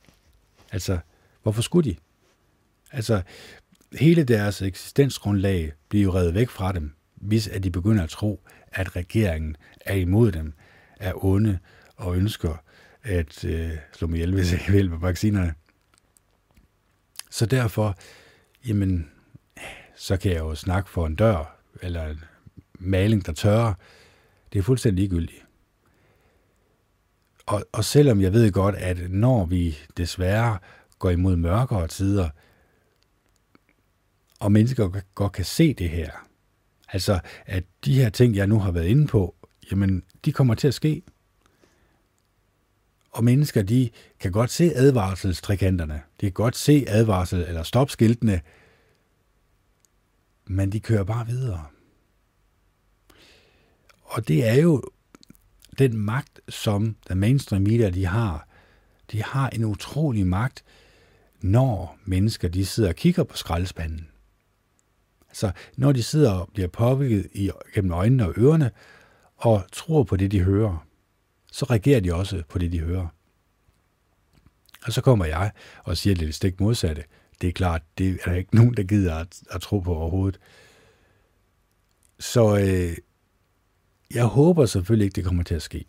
Altså, 0.72 1.00
hvorfor 1.44 1.62
skulle 1.62 1.92
de? 1.92 1.96
Altså, 2.92 3.22
hele 4.00 4.24
deres 4.24 4.62
eksistensgrundlag 4.62 5.74
bliver 5.90 6.04
jo 6.04 6.14
reddet 6.14 6.34
væk 6.34 6.50
fra 6.50 6.72
dem, 6.72 6.92
hvis 7.16 7.48
at 7.48 7.64
de 7.64 7.72
begynder 7.72 8.04
at 8.04 8.10
tro, 8.10 8.42
at 8.72 8.96
regeringen 8.96 9.58
er 9.86 9.96
imod 9.96 10.32
dem, 10.32 10.54
er 11.00 11.26
onde 11.26 11.60
og 11.96 12.18
ønsker 12.18 12.58
at 13.04 13.46
øh, 13.46 13.72
slå 13.94 14.08
mig 14.08 14.16
ihjel, 14.16 14.34
hvis 14.34 14.52
jeg 14.52 14.60
ikke 14.60 14.72
vil 14.72 14.90
med 14.90 14.98
vaccinerne. 14.98 15.54
Så 17.32 17.46
derfor, 17.46 17.98
jamen, 18.68 19.12
så 19.96 20.18
kan 20.18 20.32
jeg 20.32 20.40
jo 20.40 20.56
snakke 20.56 20.90
for 20.90 21.08
en 21.08 21.16
dør, 21.16 21.60
eller 21.82 22.06
en 22.08 22.24
maling, 22.74 23.26
der 23.26 23.32
tørrer. 23.32 23.74
Det 24.54 24.60
er 24.60 24.64
fuldstændig 24.64 25.00
ligegyldigt. 25.00 25.46
Og, 27.46 27.66
og 27.72 27.86
selvom 27.86 28.22
jeg 28.22 28.34
ved 28.34 28.52
godt, 28.52 28.76
at 28.76 29.12
når 29.12 29.46
vi 29.46 29.78
desværre 29.98 30.58
går 31.00 31.10
imod 31.10 31.36
mørkere 31.36 31.88
tider, 31.88 32.30
og 34.40 34.52
mennesker 34.52 35.02
godt 35.16 35.32
kan 35.32 35.46
se 35.46 35.74
det 35.74 35.90
her, 35.90 36.12
altså 36.92 37.20
at 37.46 37.64
de 37.86 37.96
her 37.96 38.10
ting, 38.10 38.36
jeg 38.36 38.48
nu 38.48 38.60
har 38.60 38.72
været 38.72 38.86
inde 38.86 39.08
på, 39.08 39.36
jamen, 39.72 40.04
de 40.26 40.32
kommer 40.32 40.56
til 40.56 40.68
at 40.68 40.74
ske. 40.74 41.02
Og 43.12 43.24
mennesker, 43.24 43.62
de 43.62 43.90
kan 44.20 44.32
godt 44.32 44.52
se 44.52 44.72
advarselstrikanterne. 44.76 46.02
De 46.22 46.26
kan 46.26 46.32
godt 46.32 46.56
se 46.56 46.86
advarsel 46.88 47.46
eller 47.48 47.64
stopskiltene, 47.64 48.42
men 50.46 50.72
de 50.72 50.80
kører 50.80 51.04
bare 51.04 51.28
videre. 51.28 51.66
Og 54.04 54.28
det 54.28 54.48
er 54.48 54.54
jo 54.54 54.84
den 55.78 55.98
magt, 55.98 56.40
som 56.50 56.96
den 57.08 57.18
mainstream 57.18 57.62
media 57.62 57.90
de 57.90 58.06
har. 58.06 58.48
De 59.12 59.24
har 59.24 59.50
en 59.50 59.66
utrolig 59.66 60.28
magt, 60.28 60.64
når 61.42 61.98
mennesker 62.06 62.48
de 62.48 62.66
sidder 62.66 62.90
og 62.90 62.96
kigger 62.96 63.24
på 63.24 63.38
skraldespanden. 63.38 64.10
Så 65.36 65.52
når 65.78 65.92
de 65.92 66.04
sidder 66.04 66.32
og 66.32 66.50
bliver 66.54 66.68
påvirket 66.68 67.28
i, 67.34 67.52
gennem 67.74 67.92
øjnene 67.92 68.26
og 68.26 68.34
ørerne, 68.38 68.72
og 69.36 69.64
tror 69.72 70.04
på 70.04 70.18
det, 70.18 70.32
de 70.32 70.44
hører, 70.44 70.88
så 71.52 71.66
reagerer 71.66 72.00
de 72.00 72.14
også 72.14 72.44
på 72.50 72.60
det, 72.60 72.72
de 72.72 72.80
hører. 72.80 73.08
Og 74.86 74.94
så 74.94 75.02
kommer 75.02 75.26
jeg 75.26 75.52
og 75.84 75.98
siger 75.98 76.16
det 76.16 76.36
stik 76.36 76.60
modsatte. 76.60 77.04
Det 77.42 77.48
er 77.48 77.52
klart, 77.52 77.82
det 77.98 78.20
er 78.24 78.30
der 78.30 78.38
ikke 78.38 78.56
nogen, 78.56 78.74
der 78.74 78.84
gider 78.84 79.16
at, 79.16 79.42
at 79.52 79.62
tro 79.62 79.80
på 79.80 79.96
overhovedet. 79.96 80.40
så 82.20 82.58
øh, 82.58 82.98
jeg 84.14 84.26
håber 84.26 84.66
selvfølgelig 84.66 85.06
ikke, 85.06 85.16
det 85.16 85.26
kommer 85.26 85.44
til 85.44 85.56
at 85.56 85.62
ske. 85.62 85.86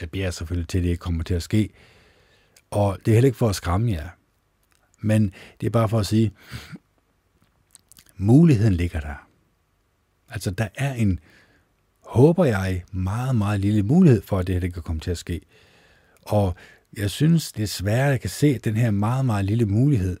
Jeg 0.00 0.10
beder 0.10 0.30
selvfølgelig 0.30 0.68
til, 0.68 0.78
at 0.78 0.84
det 0.84 0.90
ikke 0.90 1.00
kommer 1.00 1.24
til 1.24 1.34
at 1.34 1.42
ske. 1.42 1.70
Og 2.70 2.98
det 3.04 3.08
er 3.08 3.14
heller 3.14 3.28
ikke 3.28 3.38
for 3.38 3.48
at 3.48 3.56
skræmme 3.56 3.92
jer. 3.92 4.08
Men 5.00 5.32
det 5.60 5.66
er 5.66 5.70
bare 5.70 5.88
for 5.88 5.98
at 5.98 6.06
sige, 6.06 6.32
muligheden 8.16 8.74
ligger 8.74 9.00
der. 9.00 9.28
Altså, 10.28 10.50
der 10.50 10.68
er 10.74 10.94
en, 10.94 11.20
håber 12.00 12.44
jeg, 12.44 12.84
meget, 12.92 13.36
meget 13.36 13.60
lille 13.60 13.82
mulighed 13.82 14.22
for, 14.22 14.38
at 14.38 14.46
det 14.46 14.54
her 14.54 14.60
det 14.60 14.74
kan 14.74 14.82
komme 14.82 15.00
til 15.00 15.10
at 15.10 15.18
ske. 15.18 15.40
Og 16.22 16.54
jeg 16.96 17.10
synes 17.10 17.52
det 17.52 17.62
er 17.62 17.66
svært, 17.66 18.06
at 18.06 18.10
jeg 18.10 18.20
kan 18.20 18.30
se 18.30 18.58
den 18.58 18.76
her 18.76 18.90
meget, 18.90 19.24
meget 19.26 19.44
lille 19.44 19.66
mulighed. 19.66 20.16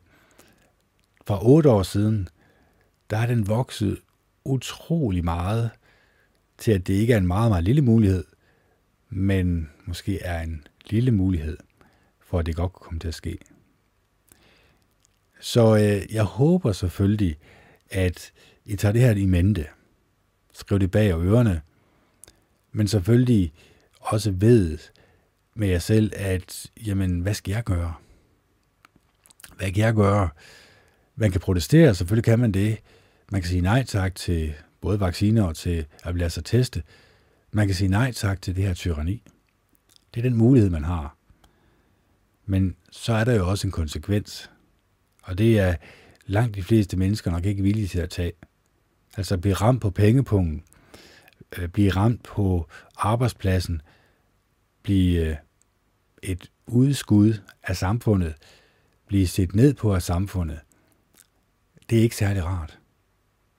For 1.26 1.44
otte 1.44 1.70
år 1.70 1.82
siden, 1.82 2.28
der 3.10 3.18
er 3.18 3.26
den 3.26 3.48
vokset 3.48 3.98
utrolig 4.44 5.24
meget 5.24 5.70
til, 6.58 6.72
at 6.72 6.86
det 6.86 6.94
ikke 6.94 7.12
er 7.12 7.18
en 7.18 7.26
meget, 7.26 7.50
meget 7.50 7.64
lille 7.64 7.82
mulighed, 7.82 8.24
men 9.10 9.70
måske 9.84 10.22
er 10.22 10.42
en 10.42 10.66
lille 10.90 11.10
mulighed 11.10 11.56
for, 12.20 12.38
at 12.38 12.46
det 12.46 12.56
godt 12.56 12.72
kan 12.72 12.80
komme 12.82 13.00
til 13.00 13.08
at 13.08 13.14
ske. 13.14 13.38
Så 15.40 15.76
øh, 15.76 16.14
jeg 16.14 16.24
håber 16.24 16.72
selvfølgelig, 16.72 17.36
at 17.90 18.32
I 18.64 18.76
tager 18.76 18.92
det 18.92 19.00
her 19.00 19.10
i 19.10 19.26
mente. 19.26 19.66
Skriv 20.52 20.78
det 20.78 20.90
bag 20.90 21.10
ørerne. 21.10 21.60
Men 22.72 22.88
selvfølgelig 22.88 23.52
også 24.00 24.30
ved 24.30 24.78
med 25.54 25.68
jer 25.68 25.78
selv, 25.78 26.12
at 26.16 26.70
jamen, 26.86 27.20
hvad 27.20 27.34
skal 27.34 27.52
jeg 27.52 27.64
gøre? 27.64 27.94
Hvad 29.56 29.72
kan 29.72 29.84
jeg 29.84 29.94
gøre? 29.94 30.28
Man 31.16 31.30
kan 31.30 31.40
protestere, 31.40 31.94
selvfølgelig 31.94 32.24
kan 32.24 32.38
man 32.38 32.52
det. 32.52 32.78
Man 33.32 33.40
kan 33.40 33.48
sige 33.48 33.60
nej 33.60 33.84
tak 33.84 34.14
til 34.14 34.54
både 34.80 35.00
vacciner 35.00 35.44
og 35.44 35.56
til 35.56 35.86
at 36.04 36.16
lade 36.16 36.30
sig 36.30 36.44
teste. 36.44 36.82
Man 37.52 37.66
kan 37.66 37.74
sige 37.74 37.88
nej 37.88 38.12
tak 38.12 38.42
til 38.42 38.56
det 38.56 38.64
her 38.64 38.74
tyranni. 38.74 39.22
Det 40.14 40.20
er 40.20 40.28
den 40.28 40.38
mulighed, 40.38 40.70
man 40.70 40.84
har. 40.84 41.16
Men 42.46 42.76
så 42.90 43.12
er 43.12 43.24
der 43.24 43.34
jo 43.34 43.48
også 43.48 43.66
en 43.66 43.72
konsekvens. 43.72 44.50
Og 45.22 45.38
det 45.38 45.58
er 45.58 45.76
langt 46.26 46.54
de 46.54 46.62
fleste 46.62 46.96
mennesker 46.96 47.30
nok 47.30 47.46
ikke 47.46 47.62
villige 47.62 47.86
til 47.88 47.98
at 47.98 48.10
tage. 48.10 48.32
Altså 49.16 49.38
blive 49.38 49.54
ramt 49.54 49.82
på 49.82 49.90
pengepungen, 49.90 50.62
øh, 51.58 51.68
blive 51.68 51.90
ramt 51.90 52.22
på 52.22 52.68
arbejdspladsen, 52.96 53.82
blive 54.82 55.26
øh, 55.26 55.36
et 56.22 56.50
udskud 56.66 57.34
af 57.62 57.76
samfundet, 57.76 58.34
blive 59.06 59.26
set 59.26 59.54
ned 59.54 59.74
på 59.74 59.94
af 59.94 60.02
samfundet. 60.02 60.60
Det 61.90 61.98
er 61.98 62.02
ikke 62.02 62.16
særlig 62.16 62.44
rart. 62.44 62.78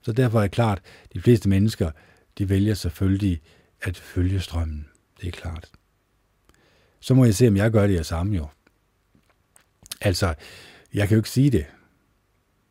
Så 0.02 0.12
derfor 0.12 0.38
er 0.38 0.42
det 0.42 0.50
klart, 0.50 0.82
at 1.04 1.12
de 1.12 1.20
fleste 1.20 1.48
mennesker, 1.48 1.90
de 2.38 2.48
vælger 2.48 2.74
selvfølgelig 2.74 3.40
at 3.82 3.96
følge 3.96 4.40
strømmen. 4.40 4.88
Det 5.20 5.26
er 5.26 5.32
klart. 5.32 5.70
Så 7.00 7.14
må 7.14 7.24
jeg 7.24 7.34
se, 7.34 7.48
om 7.48 7.56
jeg 7.56 7.70
gør 7.70 7.86
det 7.86 7.94
jeg 7.94 8.06
samme 8.06 8.36
jo. 8.36 8.46
Altså, 10.00 10.34
jeg 10.94 11.08
kan 11.08 11.14
jo 11.14 11.20
ikke 11.20 11.30
sige 11.30 11.50
det. 11.50 11.66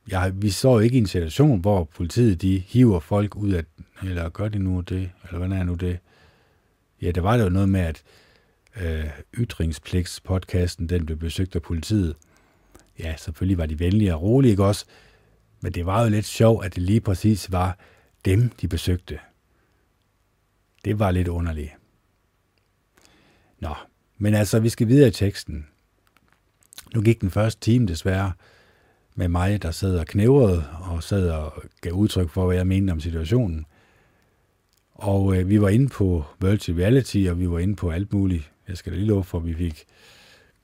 Jeg, 0.08 0.32
vi 0.42 0.50
så 0.50 0.80
ikke 0.80 0.96
i 0.96 1.00
en 1.00 1.08
situation, 1.08 1.60
hvor 1.60 1.84
politiet 1.84 2.42
de 2.42 2.58
hiver 2.58 3.00
folk 3.00 3.36
ud 3.36 3.52
af, 3.52 3.64
eller 4.04 4.30
gør 4.30 4.48
de 4.48 4.60
nu 4.60 4.82
det, 4.82 5.12
eller 5.24 5.38
hvad 5.38 5.58
er 5.58 5.64
nu 5.64 5.74
det? 5.74 6.00
Ja, 7.02 7.12
der 7.12 7.22
var 7.22 7.38
der 7.38 7.44
jo 7.44 7.50
noget 7.50 7.70
med, 7.70 7.80
at 7.80 8.04
øh, 8.82 9.10
Ytringspligts-podcasten, 9.38 10.88
den 10.88 11.06
blev 11.06 11.18
besøgt 11.18 11.56
af 11.56 11.62
politiet. 11.62 12.16
Ja, 13.00 13.16
selvfølgelig 13.18 13.58
var 13.58 13.66
de 13.66 13.80
venlige 13.80 14.16
og 14.16 14.22
rolige, 14.22 14.52
ikke 14.52 14.66
også? 14.66 14.86
Men 15.62 15.72
det 15.72 15.86
var 15.86 16.04
jo 16.04 16.10
lidt 16.10 16.26
sjovt, 16.26 16.66
at 16.66 16.76
det 16.76 16.84
lige 16.84 17.02
præcis 17.02 17.52
var 17.52 17.78
dem, 18.26 18.50
de 18.50 18.68
besøgte. 18.68 19.20
Det 20.86 21.00
var 21.00 21.12
lidt 21.12 21.28
underligt. 21.28 21.72
Nå, 23.60 23.76
men 24.18 24.34
altså, 24.34 24.60
vi 24.60 24.70
skal 24.70 24.88
videre 24.88 25.08
i 25.08 25.12
teksten. 25.12 25.68
Nu 26.96 27.02
gik 27.02 27.22
den 27.22 27.32
første 27.32 27.62
time 27.62 27.88
desværre 27.88 28.32
med 29.18 29.28
mig, 29.28 29.62
der 29.62 29.72
sad 29.72 30.00
og 30.00 30.08
knævrede 30.08 30.66
og 30.82 31.04
sad 31.04 31.30
og 31.30 31.64
gav 31.82 31.92
udtryk 31.92 32.30
for, 32.30 32.46
hvad 32.46 32.56
jeg 32.56 32.68
mente 32.68 32.92
om 32.92 33.00
situationen. 33.00 33.66
Og 34.94 35.38
øh, 35.38 35.50
vi 35.50 35.62
var 35.62 35.70
inde 35.70 35.88
på 35.88 36.26
virtual 36.40 36.78
reality, 36.78 37.26
og 37.30 37.40
vi 37.40 37.50
var 37.50 37.60
inde 37.60 37.76
på 37.76 37.90
alt 37.90 38.14
muligt. 38.14 38.52
Jeg 38.68 38.78
skal 38.78 38.92
da 38.92 38.98
lige 38.98 39.08
love 39.08 39.24
for, 39.24 39.38
at 39.38 39.46
vi 39.46 39.54
fik 39.54 39.86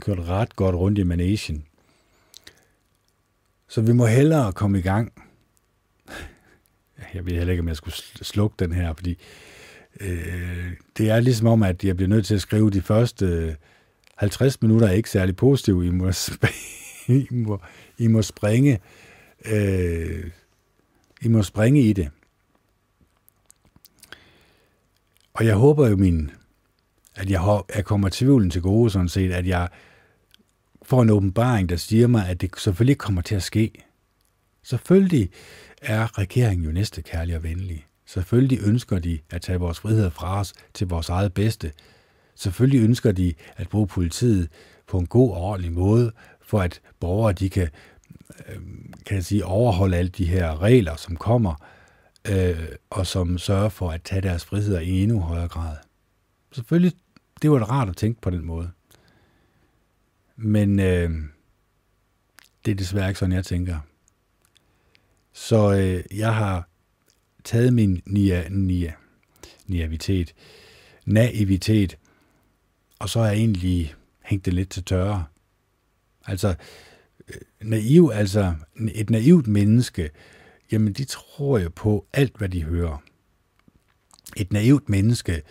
kørt 0.02 0.20
ret 0.20 0.56
godt 0.56 0.76
rundt 0.76 1.00
i 1.00 1.04
managen. 1.04 1.66
Så 3.68 3.82
vi 3.82 3.94
må 3.94 4.06
hellere 4.06 4.54
komme 4.54 4.80
i 4.80 4.82
gang. 4.82 5.14
Jeg 7.14 7.26
ved 7.26 7.34
heller 7.34 7.52
ikke, 7.52 7.62
om 7.62 7.68
jeg 7.68 7.76
skulle 7.76 7.96
slukke 8.22 8.56
den 8.60 8.72
her, 8.72 8.94
fordi 8.94 9.18
øh, 10.00 10.72
det 10.98 11.10
er 11.10 11.20
ligesom 11.20 11.48
om, 11.48 11.64
at 11.64 11.84
jeg 11.84 11.96
bliver 11.96 12.10
nødt 12.10 12.26
til 12.26 12.36
at 12.36 12.42
skrive 12.42 12.72
de 12.72 12.82
første 12.82 13.26
øh, 13.26 13.54
50 14.16 14.62
minutter 14.62 14.88
er 14.88 14.92
ikke 14.92 15.10
særlig 15.10 15.36
positive. 15.36 15.88
I 15.88 15.90
må, 15.90 16.12
I 17.08 17.28
må, 17.32 17.62
i 17.98 18.08
må 18.08 18.22
springe 18.22 18.80
øh, 19.46 20.32
I 21.22 21.28
må 21.28 21.44
springe 21.44 21.82
i 21.82 21.94
det. 21.94 22.10
Og 25.34 25.46
jeg 25.46 25.56
håber 25.56 25.90
jo, 25.90 25.96
min, 25.96 26.32
at 27.16 27.30
jeg, 27.30 27.62
jeg 27.76 27.86
kommer 27.86 28.10
tvivlen 28.12 28.50
til 28.50 28.62
gode, 28.62 28.90
sådan 28.90 29.10
set, 29.10 29.32
at 29.32 29.48
jeg 29.48 29.70
får 30.84 31.02
en 31.02 31.10
åbenbaring, 31.10 31.70
der 31.70 31.76
siger 31.76 32.08
mig, 32.08 32.30
at 32.30 32.42
det 32.42 32.52
selvfølgelig 32.58 32.98
kommer 32.98 33.22
til 33.22 33.36
at 33.36 33.44
ske. 33.44 33.72
Selvfølgelig 34.64 35.30
er 35.82 36.18
regeringen 36.18 36.66
jo 36.66 36.72
næste 36.72 37.02
kærlig 37.02 37.36
og 37.36 37.44
venlig. 37.44 37.86
Selvfølgelig 38.06 38.60
ønsker 38.66 39.00
de 39.00 39.20
at 39.30 39.42
tage 39.42 39.60
vores 39.60 39.80
frihed 39.80 40.12
fra 40.12 40.40
os 40.40 40.54
til 40.74 40.88
vores 40.88 41.10
eget 41.10 41.34
bedste. 41.34 41.72
Selvfølgelig 42.36 42.84
ønsker 42.84 43.12
de 43.12 43.34
at 43.56 43.70
bruge 43.70 43.88
politiet 43.88 44.50
på 44.88 45.00
en 45.00 45.08
god 45.08 45.32
og 45.32 45.42
ordentlig 45.42 45.72
måde, 45.72 46.12
for 46.54 46.62
at 46.62 46.82
borgere 47.00 47.34
de 47.34 47.50
kan, 47.50 47.70
øh, 48.48 48.62
kan 49.06 49.16
jeg 49.16 49.26
sige, 49.26 49.46
overholde 49.46 49.98
alle 49.98 50.10
de 50.10 50.26
her 50.26 50.62
regler, 50.62 50.96
som 50.96 51.16
kommer, 51.16 51.56
øh, 52.30 52.68
og 52.90 53.08
som 53.08 53.38
sørger 53.38 53.70
for 53.70 53.92
at 53.92 54.02
tage 54.04 54.22
deres 54.22 54.46
friheder 54.46 54.80
i 54.80 55.04
endnu 55.04 55.20
højere 55.20 55.48
grad. 55.48 55.78
Selvfølgelig, 56.52 56.94
det 57.42 57.52
var 57.52 57.60
rart 57.60 57.90
at 57.90 57.98
tænke 57.98 58.22
på 58.22 58.30
den 58.30 58.46
måde. 58.46 58.72
Men 60.36 60.80
øh, 60.80 61.12
det 62.66 62.72
er 62.72 62.76
desværre 62.76 63.08
ikke 63.08 63.20
sådan, 63.20 63.36
jeg 63.36 63.46
tænker. 63.46 63.80
Så 65.32 65.74
øh, 65.74 66.18
jeg 66.20 66.36
har 66.36 66.68
taget 67.44 67.74
min 67.74 68.02
nia, 68.06 68.50
nia, 68.50 68.94
naivitet, 69.68 70.34
naivitet, 71.06 71.98
og 73.00 73.10
så 73.10 73.20
har 73.20 73.28
jeg 73.28 73.38
egentlig 73.38 73.96
hængt 74.24 74.46
det 74.46 74.54
lidt 74.54 74.70
til 74.70 74.84
tørre. 74.84 75.26
Altså, 76.26 76.56
øh, 77.28 77.42
naiv, 77.62 78.12
altså 78.14 78.54
et 78.94 79.10
naivt 79.10 79.48
menneske, 79.48 80.10
jamen 80.72 80.94
de 80.94 81.06
tror 81.06 81.60
jo 81.60 81.70
på 81.76 82.06
alt, 82.14 82.38
hvad 82.38 82.50
de 82.50 82.64
hører. 82.64 83.04
Et 84.38 84.54
naivt 84.54 84.90
menneske 84.90 85.42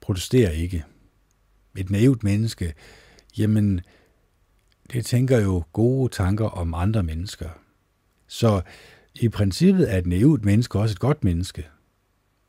protesterer 0.00 0.50
ikke. 0.50 0.84
Et 1.76 1.90
naivt 1.90 2.22
menneske, 2.22 2.74
jamen 3.38 3.80
det 4.92 5.06
tænker 5.06 5.40
jo 5.40 5.64
gode 5.72 6.12
tanker 6.12 6.46
om 6.46 6.74
andre 6.74 7.02
mennesker. 7.02 7.48
Så 8.26 8.62
i 9.14 9.28
princippet 9.28 9.92
er 9.92 9.98
et 9.98 10.06
naivt 10.06 10.44
menneske 10.44 10.78
også 10.78 10.92
et 10.92 10.98
godt 10.98 11.24
menneske. 11.24 11.68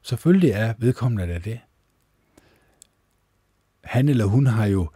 Selvfølgelig 0.01 0.49
er 0.49 0.73
vedkommende 0.77 1.33
af 1.33 1.41
det. 1.41 1.59
Han 3.83 4.09
eller 4.09 4.25
hun 4.25 4.47
har 4.47 4.65
jo 4.65 4.89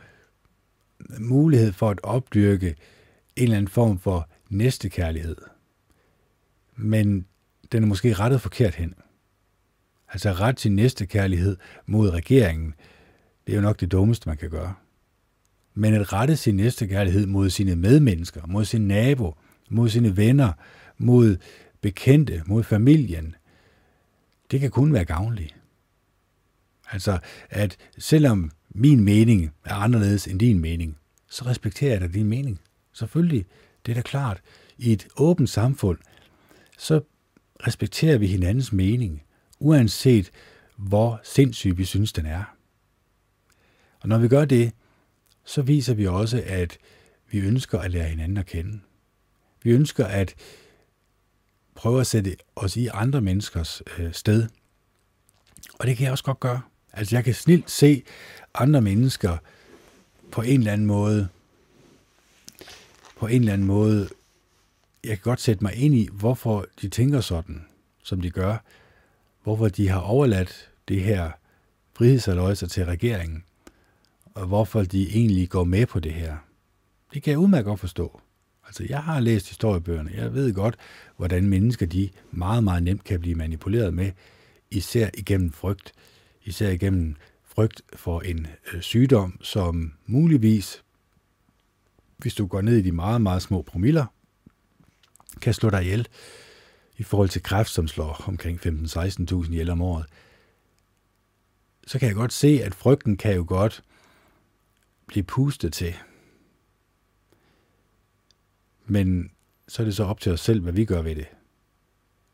mulighed 1.19 1.71
for 1.71 1.89
at 1.89 1.99
opdyrke 2.03 2.75
en 3.35 3.43
eller 3.43 3.57
anden 3.57 3.67
form 3.67 3.99
for 3.99 4.29
næstekærlighed. 4.49 5.35
Men 6.75 7.25
den 7.71 7.83
er 7.83 7.87
måske 7.87 8.13
rettet 8.13 8.41
forkert 8.41 8.75
hen. 8.75 8.93
Altså 10.09 10.31
ret 10.31 10.57
til 10.57 10.71
næstekærlighed 10.71 11.57
mod 11.85 12.09
regeringen, 12.09 12.73
det 13.47 13.53
er 13.53 13.55
jo 13.55 13.61
nok 13.61 13.79
det 13.79 13.91
dummeste, 13.91 14.29
man 14.29 14.37
kan 14.37 14.49
gøre. 14.49 14.73
Men 15.73 15.93
at 15.93 16.13
rette 16.13 16.37
sin 16.37 16.55
næstekærlighed 16.55 17.25
mod 17.25 17.49
sine 17.49 17.75
medmennesker, 17.75 18.41
mod 18.47 18.65
sin 18.65 18.87
nabo, 18.87 19.35
mod 19.69 19.89
sine 19.89 20.17
venner, 20.17 20.53
mod 20.97 21.37
bekendte, 21.81 22.43
mod 22.45 22.63
familien, 22.63 23.35
det 24.51 24.59
kan 24.59 24.71
kun 24.71 24.93
være 24.93 25.05
gavnligt. 25.05 25.55
Altså, 26.91 27.19
at 27.49 27.77
selvom 27.97 28.51
min 28.73 29.03
mening 29.03 29.53
er 29.65 29.73
anderledes 29.73 30.27
end 30.27 30.39
din 30.39 30.59
mening, 30.59 30.97
så 31.29 31.45
respekterer 31.45 31.91
jeg 31.91 32.01
da 32.01 32.07
din 32.07 32.27
mening. 32.27 32.61
Selvfølgelig, 32.93 33.45
det 33.85 33.91
er 33.91 33.95
da 33.95 34.01
klart. 34.01 34.41
I 34.77 34.93
et 34.93 35.07
åbent 35.17 35.49
samfund, 35.49 35.97
så 36.77 37.01
respekterer 37.67 38.17
vi 38.17 38.27
hinandens 38.27 38.73
mening, 38.73 39.23
uanset 39.59 40.31
hvor 40.77 41.21
sindssyg 41.23 41.77
vi 41.77 41.85
synes, 41.85 42.13
den 42.13 42.25
er. 42.25 42.43
Og 43.99 44.09
når 44.09 44.17
vi 44.17 44.27
gør 44.27 44.45
det, 44.45 44.71
så 45.45 45.61
viser 45.61 45.93
vi 45.93 46.07
også, 46.07 46.43
at 46.45 46.77
vi 47.31 47.39
ønsker 47.39 47.79
at 47.79 47.91
lære 47.91 48.09
hinanden 48.09 48.37
at 48.37 48.45
kende. 48.45 48.79
Vi 49.63 49.71
ønsker 49.71 50.05
at 50.05 50.35
prøve 51.75 51.99
at 52.01 52.07
sætte 52.07 52.35
os 52.55 52.77
i 52.77 52.87
andre 52.87 53.21
menneskers 53.21 53.81
øh, 53.97 54.13
sted. 54.13 54.47
Og 55.79 55.87
det 55.87 55.97
kan 55.97 56.03
jeg 56.03 56.11
også 56.11 56.23
godt 56.23 56.39
gøre. 56.39 56.61
Altså 56.93 57.15
jeg 57.15 57.23
kan 57.23 57.33
snilt 57.33 57.71
se 57.71 58.03
andre 58.53 58.81
mennesker 58.81 59.37
på 60.31 60.41
en 60.41 60.59
eller 60.59 60.73
anden 60.73 60.87
måde, 60.87 61.27
på 63.19 63.27
en 63.27 63.41
eller 63.41 63.53
anden 63.53 63.67
måde, 63.67 64.09
jeg 65.03 65.17
kan 65.17 65.23
godt 65.23 65.41
sætte 65.41 65.63
mig 65.63 65.75
ind 65.75 65.95
i, 65.95 66.09
hvorfor 66.11 66.65
de 66.81 66.89
tænker 66.89 67.21
sådan, 67.21 67.65
som 68.03 68.21
de 68.21 68.29
gør. 68.29 68.57
Hvorfor 69.43 69.67
de 69.67 69.89
har 69.89 69.99
overladt 69.99 70.69
det 70.87 71.01
her 71.01 71.31
frihedsaløjser 71.93 72.67
til 72.67 72.85
regeringen, 72.85 73.43
og 74.33 74.47
hvorfor 74.47 74.83
de 74.83 75.09
egentlig 75.09 75.49
går 75.49 75.63
med 75.63 75.85
på 75.85 75.99
det 75.99 76.13
her. 76.13 76.37
Det 77.13 77.23
kan 77.23 77.31
jeg 77.31 77.39
udmærket 77.39 77.65
godt 77.65 77.79
forstå. 77.79 78.21
Altså, 78.67 78.85
jeg 78.89 79.03
har 79.03 79.19
læst 79.19 79.47
historiebøgerne. 79.47 80.11
Jeg 80.15 80.33
ved 80.33 80.53
godt, 80.53 80.75
hvordan 81.17 81.47
mennesker 81.47 81.85
de 81.85 82.09
meget, 82.31 82.63
meget 82.63 82.83
nemt 82.83 83.03
kan 83.03 83.19
blive 83.19 83.35
manipuleret 83.35 83.93
med, 83.93 84.11
især 84.71 85.09
igennem 85.13 85.51
frygt. 85.51 85.93
Især 86.43 86.69
igennem 86.69 87.15
frygt 87.43 87.81
for 87.93 88.21
en 88.21 88.47
øh, 88.73 88.81
sygdom, 88.81 89.39
som 89.41 89.93
muligvis, 90.05 90.83
hvis 92.17 92.35
du 92.35 92.45
går 92.45 92.61
ned 92.61 92.77
i 92.77 92.81
de 92.81 92.91
meget, 92.91 93.21
meget 93.21 93.41
små 93.41 93.61
promiller, 93.61 94.05
kan 95.41 95.53
slå 95.53 95.69
dig 95.69 95.83
ihjel 95.83 96.07
i 96.97 97.03
forhold 97.03 97.29
til 97.29 97.43
kræft, 97.43 97.69
som 97.69 97.87
slår 97.87 98.23
omkring 98.27 98.59
15-16.000 98.65 99.51
ihjel 99.51 99.69
om 99.69 99.81
året. 99.81 100.05
Så 101.87 101.99
kan 101.99 102.07
jeg 102.07 102.15
godt 102.15 102.33
se, 102.33 102.47
at 102.63 102.75
frygten 102.75 103.17
kan 103.17 103.35
jo 103.35 103.45
godt 103.47 103.83
blive 105.07 105.23
pustet 105.23 105.73
til. 105.73 105.95
Men 108.85 109.31
så 109.67 109.83
er 109.83 109.85
det 109.85 109.95
så 109.95 110.03
op 110.03 110.19
til 110.19 110.31
os 110.31 110.41
selv, 110.41 110.61
hvad 110.61 110.73
vi 110.73 110.85
gør 110.85 111.01
ved 111.01 111.15
det. 111.15 111.27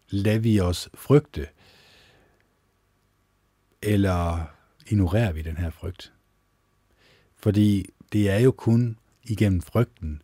Lad 0.09 0.39
vi 0.39 0.59
os 0.59 0.89
frygte, 0.93 1.47
eller 3.81 4.45
ignorerer 4.87 5.31
vi 5.31 5.41
den 5.41 5.57
her 5.57 5.69
frygt? 5.69 6.13
Fordi 7.35 7.89
det 8.13 8.29
er 8.29 8.37
jo 8.39 8.51
kun 8.51 8.97
igennem 9.23 9.61
frygten, 9.61 10.21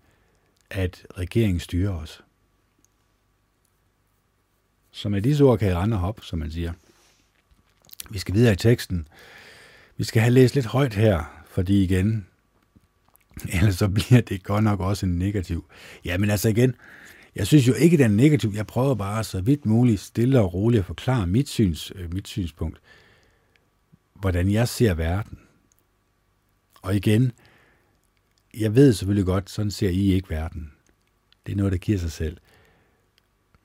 at 0.70 1.06
regeringen 1.18 1.60
styrer 1.60 1.94
os. 1.94 2.24
Så 4.92 5.10
med 5.10 5.22
disse 5.22 5.44
ord 5.44 5.60
kan 5.60 5.68
jeg 5.68 5.78
rende 5.78 6.02
op, 6.02 6.24
som 6.24 6.40
man 6.40 6.52
siger. 6.52 6.74
Vi 8.10 8.20
skal 8.20 8.36
videre 8.36 8.54
i 8.54 8.56
teksten. 8.56 9.08
Vi 9.98 10.04
skal 10.04 10.22
have 10.22 10.34
læst 10.34 10.56
lidt 10.56 10.66
højt 10.66 10.94
her, 10.94 11.44
fordi 11.50 11.84
igen, 11.84 12.28
ellers 13.54 13.76
så 13.76 13.88
bliver 13.88 14.22
det 14.22 14.44
godt 14.44 14.64
nok 14.64 14.80
også 14.80 15.06
en 15.06 15.20
negativ. 15.20 15.66
Ja, 16.06 16.18
men 16.18 16.30
altså 16.30 16.50
igen, 16.50 16.76
jeg 17.36 17.48
synes 17.48 17.68
jo 17.68 17.74
ikke, 17.74 17.98
den 17.98 18.12
er 18.12 18.16
negativ. 18.16 18.52
Jeg 18.56 18.68
prøver 18.68 18.96
bare 18.96 19.24
så 19.24 19.42
vidt 19.42 19.66
muligt 19.66 20.02
stille 20.02 20.40
og 20.40 20.54
roligt 20.54 20.80
at 20.80 20.86
forklare 20.86 21.28
mit, 21.28 21.50
syns, 21.50 21.92
øh, 21.96 22.14
mit 22.14 22.28
synspunkt. 22.28 22.82
Hvordan 24.16 24.52
jeg 24.52 24.68
ser 24.68 24.94
verden. 24.94 25.40
Og 26.82 26.96
igen, 26.96 27.32
jeg 28.58 28.76
ved 28.76 28.94
selvfølgelig 28.94 29.26
godt, 29.26 29.50
sådan 29.50 29.72
ser 29.72 29.90
I 29.90 30.14
ikke 30.14 30.30
verden. 30.30 30.72
Det 31.46 31.52
er 31.52 31.56
noget, 31.56 31.72
der 31.72 31.78
giver 31.78 31.98
sig 31.98 32.12
selv. 32.12 32.38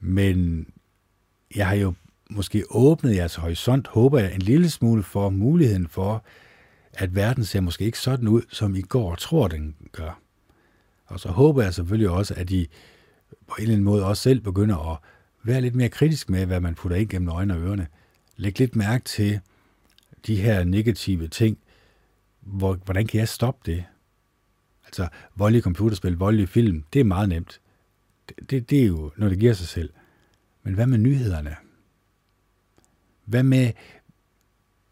Men 0.01 0.67
jeg 1.57 1.69
har 1.69 1.75
jo 1.75 1.95
måske 2.31 2.65
åbnet 2.71 3.17
jeres 3.17 3.35
horisont, 3.35 3.89
håber 3.89 4.19
jeg, 4.19 4.35
en 4.35 4.43
lille 4.43 4.71
smule 4.71 5.03
for 5.03 5.31
muligheden 5.31 5.89
for, 5.89 6.25
at 6.93 7.15
verden 7.15 7.45
ser 7.45 7.61
måske 7.61 7.85
ikke 7.85 7.99
sådan 7.99 8.29
ud, 8.29 8.43
som 8.49 8.75
I 8.75 8.81
går 8.81 9.11
og 9.11 9.19
tror, 9.19 9.49
den 9.49 9.77
gør. 9.93 10.21
Og 11.07 11.21
så 11.21 11.29
håber 11.29 11.63
jeg 11.63 11.75
selvfølgelig 11.75 12.11
også, 12.11 12.35
at 12.35 12.51
I 12.51 12.69
på 13.47 13.55
en 13.59 13.63
eller 13.63 13.75
anden 13.75 13.85
måde 13.85 14.05
også 14.05 14.23
selv 14.23 14.41
begynder 14.41 14.93
at 14.93 14.99
være 15.43 15.61
lidt 15.61 15.75
mere 15.75 15.89
kritisk 15.89 16.31
med, 16.31 16.47
hvad 16.47 16.61
man 16.61 16.75
putter 16.75 16.97
ind 16.97 17.09
gennem 17.09 17.29
øjnene 17.29 17.55
og 17.55 17.61
ørerne. 17.61 17.87
Læg 18.37 18.59
lidt 18.59 18.77
mærke 18.77 19.05
til 19.05 19.41
de 20.27 20.37
her 20.37 20.65
negative 20.65 21.29
ting. 21.29 21.59
Hvor, 22.41 22.75
hvordan 22.75 23.07
kan 23.07 23.21
jeg 23.21 23.29
stoppe 23.29 23.73
det? 23.73 23.85
Altså, 24.87 25.09
voldelige 25.37 25.63
computerspil, 25.63 26.17
voldelige 26.17 26.47
film, 26.47 26.85
det 26.93 27.01
er 27.01 27.05
meget 27.05 27.29
nemt. 27.29 27.61
Det, 28.29 28.51
det, 28.51 28.71
det 28.71 28.83
er 28.83 28.87
jo 28.87 29.13
når 29.17 29.29
det 29.29 29.39
giver 29.39 29.53
sig 29.53 29.69
selv. 29.69 29.91
Men 30.63 30.75
hvad 30.75 30.87
med 30.87 30.99
nyhederne? 30.99 31.57
Hvad 33.25 33.43
med, 33.43 33.73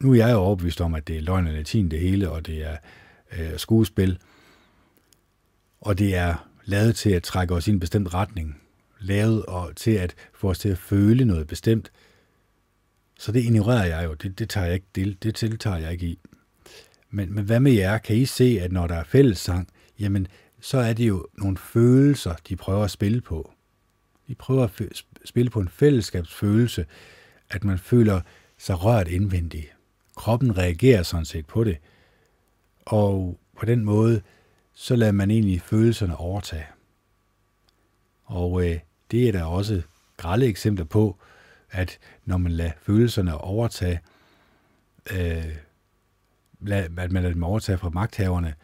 nu 0.00 0.12
er 0.12 0.16
jeg 0.16 0.32
jo 0.32 0.38
overbevist 0.38 0.80
om, 0.80 0.94
at 0.94 1.08
det 1.08 1.16
er 1.16 1.20
løgn 1.20 1.46
og 1.46 1.52
latin 1.52 1.90
det 1.90 2.00
hele, 2.00 2.30
og 2.30 2.46
det 2.46 2.64
er 2.64 2.76
øh, 3.38 3.58
skuespil, 3.58 4.18
og 5.80 5.98
det 5.98 6.14
er 6.14 6.48
lavet 6.64 6.96
til 6.96 7.10
at 7.10 7.22
trække 7.22 7.54
os 7.54 7.68
i 7.68 7.70
en 7.70 7.80
bestemt 7.80 8.14
retning, 8.14 8.60
lavet 9.00 9.46
og 9.46 9.76
til 9.76 9.90
at 9.90 10.14
få 10.34 10.50
os 10.50 10.58
til 10.58 10.68
at 10.68 10.78
føle 10.78 11.24
noget 11.24 11.46
bestemt. 11.46 11.92
Så 13.18 13.32
det 13.32 13.40
ignorerer 13.40 13.86
jeg 13.86 14.04
jo, 14.04 14.14
det, 14.14 14.38
det, 14.38 14.48
tager 14.48 14.66
jeg 14.66 14.74
ikke, 14.74 14.86
det, 14.94 15.22
det 15.22 15.34
tiltager 15.34 15.76
jeg 15.76 15.92
ikke 15.92 16.06
i. 16.06 16.18
Men, 17.10 17.34
men 17.34 17.44
hvad 17.44 17.60
med 17.60 17.72
jer? 17.72 17.98
Kan 17.98 18.16
I 18.16 18.24
se, 18.24 18.58
at 18.62 18.72
når 18.72 18.86
der 18.86 18.94
er 18.94 19.04
fællessang, 19.04 19.68
jamen, 19.98 20.26
så 20.60 20.78
er 20.78 20.92
det 20.92 21.08
jo 21.08 21.26
nogle 21.38 21.56
følelser, 21.56 22.34
de 22.48 22.56
prøver 22.56 22.84
at 22.84 22.90
spille 22.90 23.20
på. 23.20 23.52
De 24.28 24.34
prøver 24.34 24.64
at 24.64 25.02
spille 25.24 25.50
på 25.50 25.60
en 25.60 25.68
fællesskabsfølelse, 25.68 26.86
at 27.50 27.64
man 27.64 27.78
føler 27.78 28.20
sig 28.58 28.84
rørt 28.84 29.08
indvendigt. 29.08 29.72
Kroppen 30.16 30.58
reagerer 30.58 31.02
sådan 31.02 31.24
set 31.24 31.46
på 31.46 31.64
det. 31.64 31.78
Og 32.86 33.38
på 33.56 33.66
den 33.66 33.84
måde, 33.84 34.22
så 34.74 34.96
lader 34.96 35.12
man 35.12 35.30
egentlig 35.30 35.62
følelserne 35.62 36.16
overtage. 36.16 36.66
Og 38.24 38.66
øh, 38.66 38.78
det 39.10 39.28
er 39.28 39.32
der 39.32 39.44
også 39.44 39.82
grælde 40.16 40.46
eksempler 40.46 40.84
på, 40.84 41.16
at 41.70 41.98
når 42.24 42.36
man 42.36 42.52
lader 42.52 42.72
følelserne 42.82 43.38
overtage, 43.38 44.00
øh, 45.10 45.56
lad, 46.60 46.84
at 46.98 47.12
man 47.12 47.22
lader 47.22 47.32
dem 47.32 47.42
overtage 47.42 47.78
fra 47.78 47.88
magthaverne, 47.88 48.54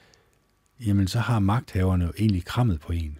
jamen 0.80 1.08
så 1.08 1.18
har 1.18 1.38
magthaverne 1.38 2.04
jo 2.04 2.12
egentlig 2.18 2.44
krammet 2.44 2.80
på 2.80 2.92
en. 2.92 3.18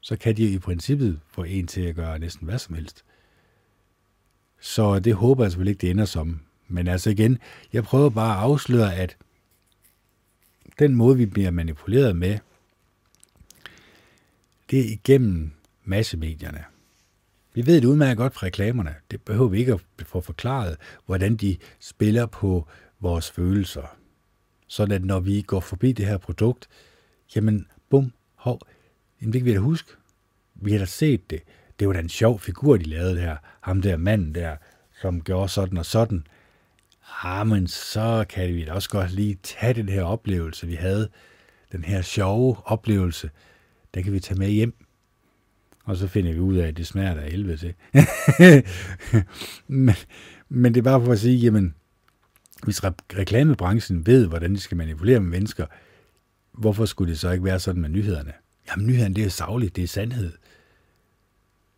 Så 0.00 0.16
kan 0.16 0.36
de 0.36 0.50
i 0.50 0.58
princippet 0.58 1.20
få 1.28 1.42
en 1.42 1.66
til 1.66 1.80
at 1.80 1.94
gøre 1.94 2.18
næsten 2.18 2.44
hvad 2.44 2.58
som 2.58 2.74
helst. 2.74 3.04
Så 4.60 4.98
det 4.98 5.14
håber 5.14 5.44
jeg 5.44 5.52
selvfølgelig 5.52 5.70
ikke, 5.70 5.80
det 5.80 5.90
ender 5.90 6.04
som. 6.04 6.40
Men 6.68 6.88
altså 6.88 7.10
igen, 7.10 7.38
jeg 7.72 7.84
prøver 7.84 8.10
bare 8.10 8.36
at 8.36 8.42
afsløre, 8.42 8.94
at 8.94 9.16
den 10.78 10.94
måde, 10.94 11.16
vi 11.16 11.26
bliver 11.26 11.50
manipuleret 11.50 12.16
med, 12.16 12.38
det 14.70 14.80
er 14.80 14.92
igennem 14.92 15.50
massemedierne. 15.84 16.64
Vi 17.54 17.66
ved 17.66 17.80
det 17.80 17.84
udmærket 17.84 18.16
godt 18.16 18.34
fra 18.34 18.46
reklamerne. 18.46 18.94
Det 19.10 19.22
behøver 19.22 19.48
vi 19.48 19.58
ikke 19.58 19.72
at 19.72 20.06
få 20.06 20.20
forklaret, 20.20 20.76
hvordan 21.06 21.36
de 21.36 21.56
spiller 21.80 22.26
på 22.26 22.68
vores 23.00 23.30
følelser. 23.30 23.96
Sådan 24.66 24.94
at 24.94 25.04
når 25.04 25.20
vi 25.20 25.42
går 25.42 25.60
forbi 25.60 25.92
det 25.92 26.06
her 26.06 26.18
produkt, 26.18 26.68
jamen 27.36 27.66
bum, 27.90 28.12
hov, 28.34 28.60
jamen 29.20 29.32
det 29.32 29.40
kan 29.40 29.46
vi 29.46 29.52
da 29.52 29.58
huske. 29.58 29.92
Vi 30.54 30.72
har 30.72 30.78
da 30.78 30.84
set 30.84 31.30
det. 31.30 31.42
Det 31.78 31.88
var 31.88 31.94
da 31.94 32.00
en 32.00 32.08
sjov 32.08 32.40
figur, 32.40 32.76
de 32.76 32.84
lavede 32.84 33.16
der. 33.16 33.36
Ham 33.60 33.82
der 33.82 33.96
manden 33.96 34.34
der, 34.34 34.56
som 35.00 35.20
gjorde 35.20 35.48
sådan 35.48 35.78
og 35.78 35.86
sådan 35.86 36.24
ah, 37.24 37.46
men 37.46 37.66
så 37.66 38.24
kan 38.28 38.54
vi 38.54 38.64
da 38.64 38.72
også 38.72 38.90
godt 38.90 39.12
lige 39.12 39.38
tage 39.42 39.74
den 39.74 39.88
her 39.88 40.02
oplevelse, 40.02 40.66
vi 40.66 40.74
havde, 40.74 41.08
den 41.72 41.84
her 41.84 42.02
sjove 42.02 42.56
oplevelse, 42.64 43.30
den 43.94 44.04
kan 44.04 44.12
vi 44.12 44.20
tage 44.20 44.38
med 44.38 44.48
hjem. 44.48 44.74
Og 45.84 45.96
så 45.96 46.06
finder 46.06 46.32
vi 46.32 46.38
ud 46.38 46.56
af, 46.56 46.68
at 46.68 46.76
det 46.76 46.86
smager 46.86 47.14
der 47.14 47.30
helvede 47.30 47.56
til. 47.56 47.74
men, 49.84 49.94
men 50.48 50.74
det 50.74 50.80
er 50.80 50.84
bare 50.84 51.04
for 51.04 51.12
at 51.12 51.18
sige, 51.18 51.36
jamen, 51.36 51.74
hvis 52.62 52.84
reklamebranchen 52.84 54.06
ved, 54.06 54.26
hvordan 54.26 54.54
de 54.54 54.60
skal 54.60 54.76
manipulere 54.76 55.20
med 55.20 55.30
mennesker, 55.30 55.66
hvorfor 56.52 56.84
skulle 56.84 57.10
det 57.10 57.20
så 57.20 57.30
ikke 57.30 57.44
være 57.44 57.60
sådan 57.60 57.80
med 57.80 57.88
nyhederne? 57.88 58.32
Jamen, 58.70 58.86
nyhederne, 58.86 59.14
det 59.14 59.24
er 59.24 59.28
savligt, 59.28 59.76
det 59.76 59.84
er 59.84 59.88
sandhed. 59.88 60.32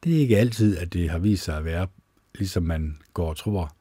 Det 0.05 0.16
er 0.16 0.20
ikke 0.20 0.38
altid, 0.38 0.78
at 0.78 0.92
det 0.92 1.11
har 1.11 1.18
vist 1.18 1.44
sig 1.44 1.57
at 1.57 1.64
være, 1.64 1.86
ligesom 2.34 2.62
man 2.62 2.98
går 3.14 3.28
og 3.28 3.36
tror. 3.36 3.76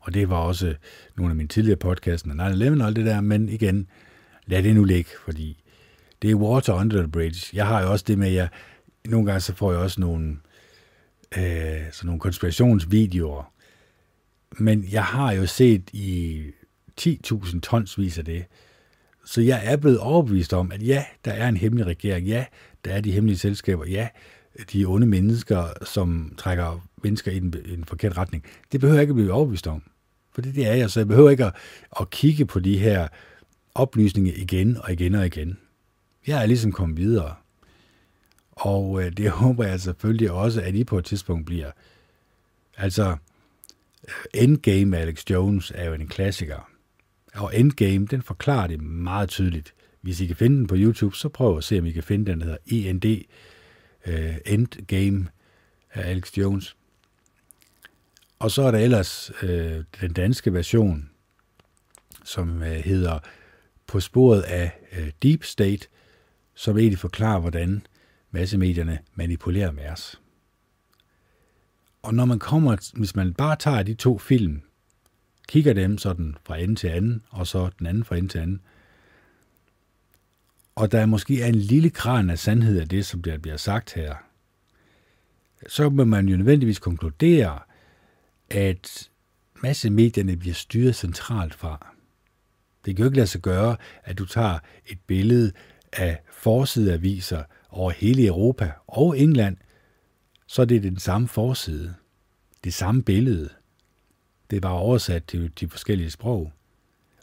Og 0.00 0.14
det 0.14 0.28
var 0.28 0.36
også 0.36 0.74
nogle 1.16 1.32
af 1.32 1.36
mine 1.36 1.48
tidligere 1.48 1.76
podcasts, 1.76 2.28
9-11 2.28 2.32
og 2.32 2.86
alt 2.86 2.96
det 2.96 3.06
der, 3.06 3.20
men 3.20 3.48
igen, 3.48 3.88
lad 4.46 4.62
det 4.62 4.74
nu 4.74 4.84
ligge, 4.84 5.10
fordi 5.24 5.62
det 6.22 6.30
er 6.30 6.34
water 6.34 6.74
under 6.74 6.96
the 6.96 7.10
bridge. 7.10 7.46
Jeg 7.52 7.66
har 7.66 7.82
jo 7.82 7.90
også 7.90 8.04
det 8.08 8.18
med, 8.18 8.28
at 8.28 8.34
jeg, 8.34 8.48
nogle 9.04 9.26
gange 9.26 9.40
så 9.40 9.54
får 9.54 9.72
jeg 9.72 9.80
også 9.80 10.00
nogle, 10.00 10.36
øh, 11.38 11.92
sådan 11.92 12.06
nogle 12.06 12.20
konspirationsvideoer, 12.20 13.52
men 14.58 14.84
jeg 14.92 15.04
har 15.04 15.32
jo 15.32 15.46
set 15.46 15.90
i 15.92 16.42
10.000 17.00 17.60
tonsvis 17.60 18.18
af 18.18 18.24
det, 18.24 18.44
så 19.24 19.40
jeg 19.40 19.60
er 19.64 19.76
blevet 19.76 19.98
overbevist 19.98 20.52
om, 20.52 20.72
at 20.72 20.86
ja, 20.86 21.04
der 21.24 21.32
er 21.32 21.48
en 21.48 21.56
hemmelig 21.56 21.86
regering, 21.86 22.26
ja, 22.26 22.44
der 22.84 22.92
er 22.92 23.00
de 23.00 23.12
hemmelige 23.12 23.38
selskaber, 23.38 23.86
ja, 23.86 24.08
de 24.72 24.84
onde 24.84 25.06
mennesker, 25.06 25.64
som 25.84 26.34
trækker 26.38 26.88
mennesker 27.02 27.32
i 27.32 27.36
en, 27.36 27.54
i 27.64 27.74
en 27.74 27.84
forkert 27.84 28.18
retning. 28.18 28.44
Det 28.72 28.80
behøver 28.80 28.96
jeg 28.96 29.02
ikke 29.02 29.10
at 29.10 29.16
blive 29.16 29.32
overbevist 29.32 29.66
om. 29.66 29.82
For 30.32 30.42
det, 30.42 30.54
det 30.54 30.66
er 30.66 30.74
jeg, 30.74 30.90
så 30.90 31.00
jeg 31.00 31.08
behøver 31.08 31.30
ikke 31.30 31.44
at, 31.44 31.54
at 32.00 32.10
kigge 32.10 32.46
på 32.46 32.60
de 32.60 32.78
her 32.78 33.08
oplysninger 33.74 34.32
igen 34.36 34.76
og 34.76 34.92
igen 34.92 35.14
og 35.14 35.26
igen. 35.26 35.58
Jeg 36.30 36.42
er 36.42 36.46
ligesom 36.46 36.72
kommet 36.72 36.98
videre. 36.98 37.34
Og 38.50 39.02
øh, 39.02 39.12
det 39.12 39.30
håber 39.42 39.66
jeg 39.66 39.80
selvfølgelig 39.80 40.30
også, 40.30 40.60
at 40.62 40.74
I 40.74 40.84
på 40.84 40.98
et 40.98 41.04
tidspunkt 41.04 41.46
bliver. 41.46 41.70
Altså, 42.76 43.16
øh, 44.08 44.42
Endgame 44.42 44.96
af 44.96 45.00
Alex 45.00 45.24
Jones 45.30 45.72
er 45.74 45.84
jo 45.84 45.94
en 45.94 46.08
klassiker. 46.08 46.70
Og 47.34 47.56
Endgame, 47.58 48.06
den 48.06 48.22
forklarer 48.22 48.66
det 48.66 48.82
meget 48.82 49.28
tydeligt. 49.28 49.74
Hvis 50.00 50.20
I 50.20 50.26
kan 50.26 50.36
finde 50.36 50.56
den 50.56 50.66
på 50.66 50.74
YouTube, 50.78 51.16
så 51.16 51.28
prøv 51.28 51.56
at 51.56 51.64
se, 51.64 51.78
om 51.78 51.86
I 51.86 51.90
kan 51.90 52.02
finde 52.02 52.30
den, 52.30 52.40
der 52.40 52.46
hedder 52.46 52.58
END, 52.66 53.04
øh, 54.06 54.36
Endgame 54.46 55.28
af 55.92 56.10
Alex 56.10 56.38
Jones. 56.38 56.76
Og 58.38 58.50
så 58.50 58.62
er 58.62 58.70
der 58.70 58.78
ellers 58.78 59.32
øh, 59.42 59.84
den 60.00 60.12
danske 60.12 60.52
version, 60.52 61.10
som 62.24 62.62
øh, 62.62 62.76
hedder 62.76 63.18
På 63.86 64.00
sporet 64.00 64.42
af 64.42 64.72
øh, 64.98 65.10
Deep 65.22 65.44
State, 65.44 65.86
som 66.60 66.78
egentlig 66.78 66.98
forklarer, 66.98 67.40
hvordan 67.40 67.86
massemedierne 68.30 68.98
manipulerer 69.14 69.72
med 69.72 69.88
os. 69.88 70.20
Og 72.02 72.14
når 72.14 72.24
man 72.24 72.38
kommer, 72.38 72.90
hvis 72.94 73.16
man 73.16 73.34
bare 73.34 73.56
tager 73.56 73.82
de 73.82 73.94
to 73.94 74.18
film, 74.18 74.62
kigger 75.48 75.72
dem 75.72 75.98
sådan 75.98 76.36
fra 76.44 76.56
ende 76.56 76.74
til 76.74 76.88
anden, 76.88 77.22
og 77.30 77.46
så 77.46 77.70
den 77.78 77.86
anden 77.86 78.04
fra 78.04 78.16
ende 78.16 78.28
til 78.28 78.38
anden, 78.38 78.60
og 80.74 80.92
der 80.92 81.06
måske 81.06 81.42
er 81.42 81.46
en 81.46 81.54
lille 81.54 81.90
kran 81.90 82.30
af 82.30 82.38
sandhed 82.38 82.80
af 82.80 82.88
det, 82.88 83.06
som 83.06 83.22
der 83.22 83.38
bliver 83.38 83.56
sagt 83.56 83.94
her, 83.94 84.14
så 85.68 85.88
må 85.88 86.04
man 86.04 86.28
jo 86.28 86.36
nødvendigvis 86.36 86.78
konkludere, 86.78 87.58
at 88.50 89.10
massemedierne 89.62 90.36
bliver 90.36 90.54
styret 90.54 90.96
centralt 90.96 91.54
fra. 91.54 91.94
Det 92.84 92.96
kan 92.96 93.02
jo 93.02 93.08
ikke 93.08 93.16
lade 93.16 93.26
sig 93.26 93.40
gøre, 93.40 93.76
at 94.04 94.18
du 94.18 94.26
tager 94.26 94.58
et 94.86 94.98
billede 95.06 95.52
af 95.92 96.22
forsideaviser 96.32 97.42
over 97.70 97.90
hele 97.90 98.26
Europa 98.26 98.72
og 98.86 99.18
England, 99.18 99.56
så 100.46 100.64
det 100.64 100.76
er 100.76 100.80
det 100.80 100.90
den 100.90 101.00
samme 101.00 101.28
forside, 101.28 101.94
det 102.64 102.74
samme 102.74 103.02
billede. 103.02 103.48
Det 104.50 104.62
var 104.62 104.68
oversat 104.68 105.24
til 105.24 105.52
de 105.60 105.68
forskellige 105.68 106.10
sprog, 106.10 106.52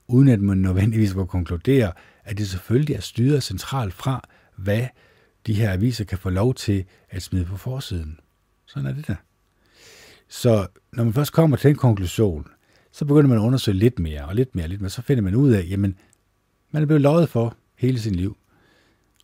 uden 0.08 0.30
at 0.30 0.40
man 0.40 0.58
nødvendigvis 0.58 1.16
må 1.16 1.26
konkludere, 1.26 1.92
at 2.24 2.38
det 2.38 2.50
selvfølgelig 2.50 2.96
er 2.96 3.02
styret 3.02 3.44
centralt 3.44 3.94
fra, 3.94 4.30
hvad 4.56 4.88
de 5.48 5.54
her 5.54 5.72
aviser 5.72 6.06
kan 6.06 6.18
få 6.18 6.30
lov 6.30 6.54
til 6.54 6.86
at 7.10 7.24
smide 7.24 7.46
på 7.46 7.58
forsiden. 7.58 8.20
Sådan 8.66 8.90
er 8.90 8.94
det 8.94 9.08
der. 9.08 9.16
Så 10.28 10.68
når 10.94 11.04
man 11.04 11.14
først 11.14 11.34
kommer 11.34 11.58
til 11.58 11.70
en 11.70 11.76
konklusion, 11.76 12.48
så 12.92 13.06
begynder 13.06 13.30
man 13.30 13.38
at 13.38 13.42
undersøge 13.42 13.78
lidt 13.78 14.00
mere, 14.00 14.26
og 14.26 14.36
lidt 14.36 14.56
mere, 14.56 14.66
og 14.66 14.70
lidt 14.70 14.82
mere, 14.82 14.90
så 14.90 15.02
finder 15.02 15.24
man 15.24 15.36
ud 15.36 15.52
af, 15.52 15.66
jamen, 15.70 15.98
man 16.72 16.82
er 16.82 16.88
blevet 16.88 17.02
lovet 17.02 17.30
for 17.30 17.56
hele 17.76 18.00
sin 18.00 18.16
liv. 18.16 18.38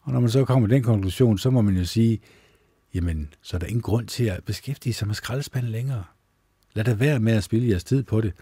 Og 0.03 0.13
når 0.13 0.19
man 0.19 0.29
så 0.29 0.45
kommer 0.45 0.67
til 0.67 0.75
den 0.75 0.83
konklusion, 0.83 1.37
så 1.37 1.49
må 1.49 1.61
man 1.61 1.77
jo 1.77 1.85
sige, 1.85 2.19
jamen, 2.93 3.33
så 3.41 3.57
er 3.57 3.59
der 3.59 3.67
ingen 3.67 3.81
grund 3.81 4.07
til 4.07 4.25
at 4.25 4.43
beskæftige 4.43 4.93
sig 4.93 5.07
med 5.07 5.15
skraldespanden 5.15 5.71
længere. 5.71 6.03
Lad 6.73 6.83
det 6.83 6.99
være 6.99 7.19
med 7.19 7.33
at 7.33 7.43
spille 7.43 7.69
jeres 7.69 7.83
tid 7.83 8.03
på 8.03 8.21
det. 8.21 8.33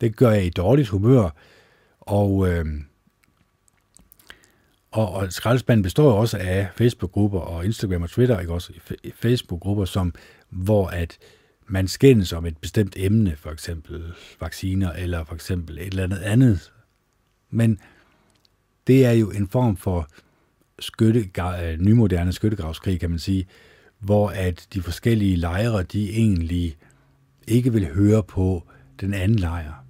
Det 0.00 0.16
gør 0.16 0.30
jeg 0.30 0.46
i 0.46 0.50
dårligt 0.50 0.88
humør, 0.88 1.30
og, 2.00 2.48
øh, 2.48 2.66
og, 4.90 5.12
og 5.12 5.32
skraldespanden 5.32 5.82
består 5.82 6.12
også 6.12 6.38
af 6.38 6.68
Facebook-grupper 6.76 7.40
og 7.40 7.64
Instagram 7.64 8.02
og 8.02 8.10
Twitter, 8.10 8.40
ikke 8.40 8.52
også? 8.52 8.72
Facebook-grupper, 9.14 9.84
som, 9.84 10.14
hvor 10.48 10.88
at 10.88 11.18
man 11.66 11.88
skændes 11.88 12.32
om 12.32 12.46
et 12.46 12.58
bestemt 12.58 12.94
emne, 12.96 13.36
for 13.36 13.50
eksempel 13.50 14.12
vacciner, 14.40 14.92
eller 14.92 15.24
for 15.24 15.34
eksempel 15.34 15.78
et 15.78 15.86
eller 15.86 16.04
andet 16.04 16.18
andet. 16.18 16.72
Men 17.50 17.78
det 18.86 19.04
er 19.04 19.12
jo 19.12 19.30
en 19.30 19.48
form 19.48 19.76
for 19.76 20.08
skytte, 20.80 21.30
øh, 21.62 21.78
nymoderne 21.80 22.32
skyttegravskrig, 22.32 23.00
kan 23.00 23.10
man 23.10 23.18
sige, 23.18 23.46
hvor 23.98 24.28
at 24.28 24.66
de 24.74 24.82
forskellige 24.82 25.36
lejre, 25.36 25.82
de 25.82 26.10
egentlig 26.10 26.76
ikke 27.48 27.72
vil 27.72 27.94
høre 27.94 28.22
på 28.22 28.68
den 29.00 29.14
anden 29.14 29.38
lejr. 29.38 29.84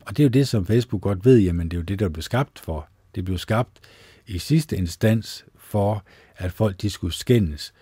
Og 0.00 0.16
det 0.16 0.22
er 0.22 0.24
jo 0.24 0.30
det, 0.30 0.48
som 0.48 0.66
Facebook 0.66 1.02
godt 1.02 1.24
ved, 1.24 1.38
jamen 1.38 1.68
det 1.68 1.76
er 1.76 1.80
jo 1.80 1.84
det, 1.84 1.98
der 1.98 2.08
blev 2.08 2.22
skabt 2.22 2.58
for. 2.58 2.88
Det 3.14 3.24
blev 3.24 3.38
skabt 3.38 3.80
i 4.26 4.38
sidste 4.38 4.76
instans 4.76 5.44
for, 5.56 6.04
at 6.36 6.52
folk 6.52 6.82
de 6.82 6.90
skulle 6.90 7.14
skændes 7.14 7.74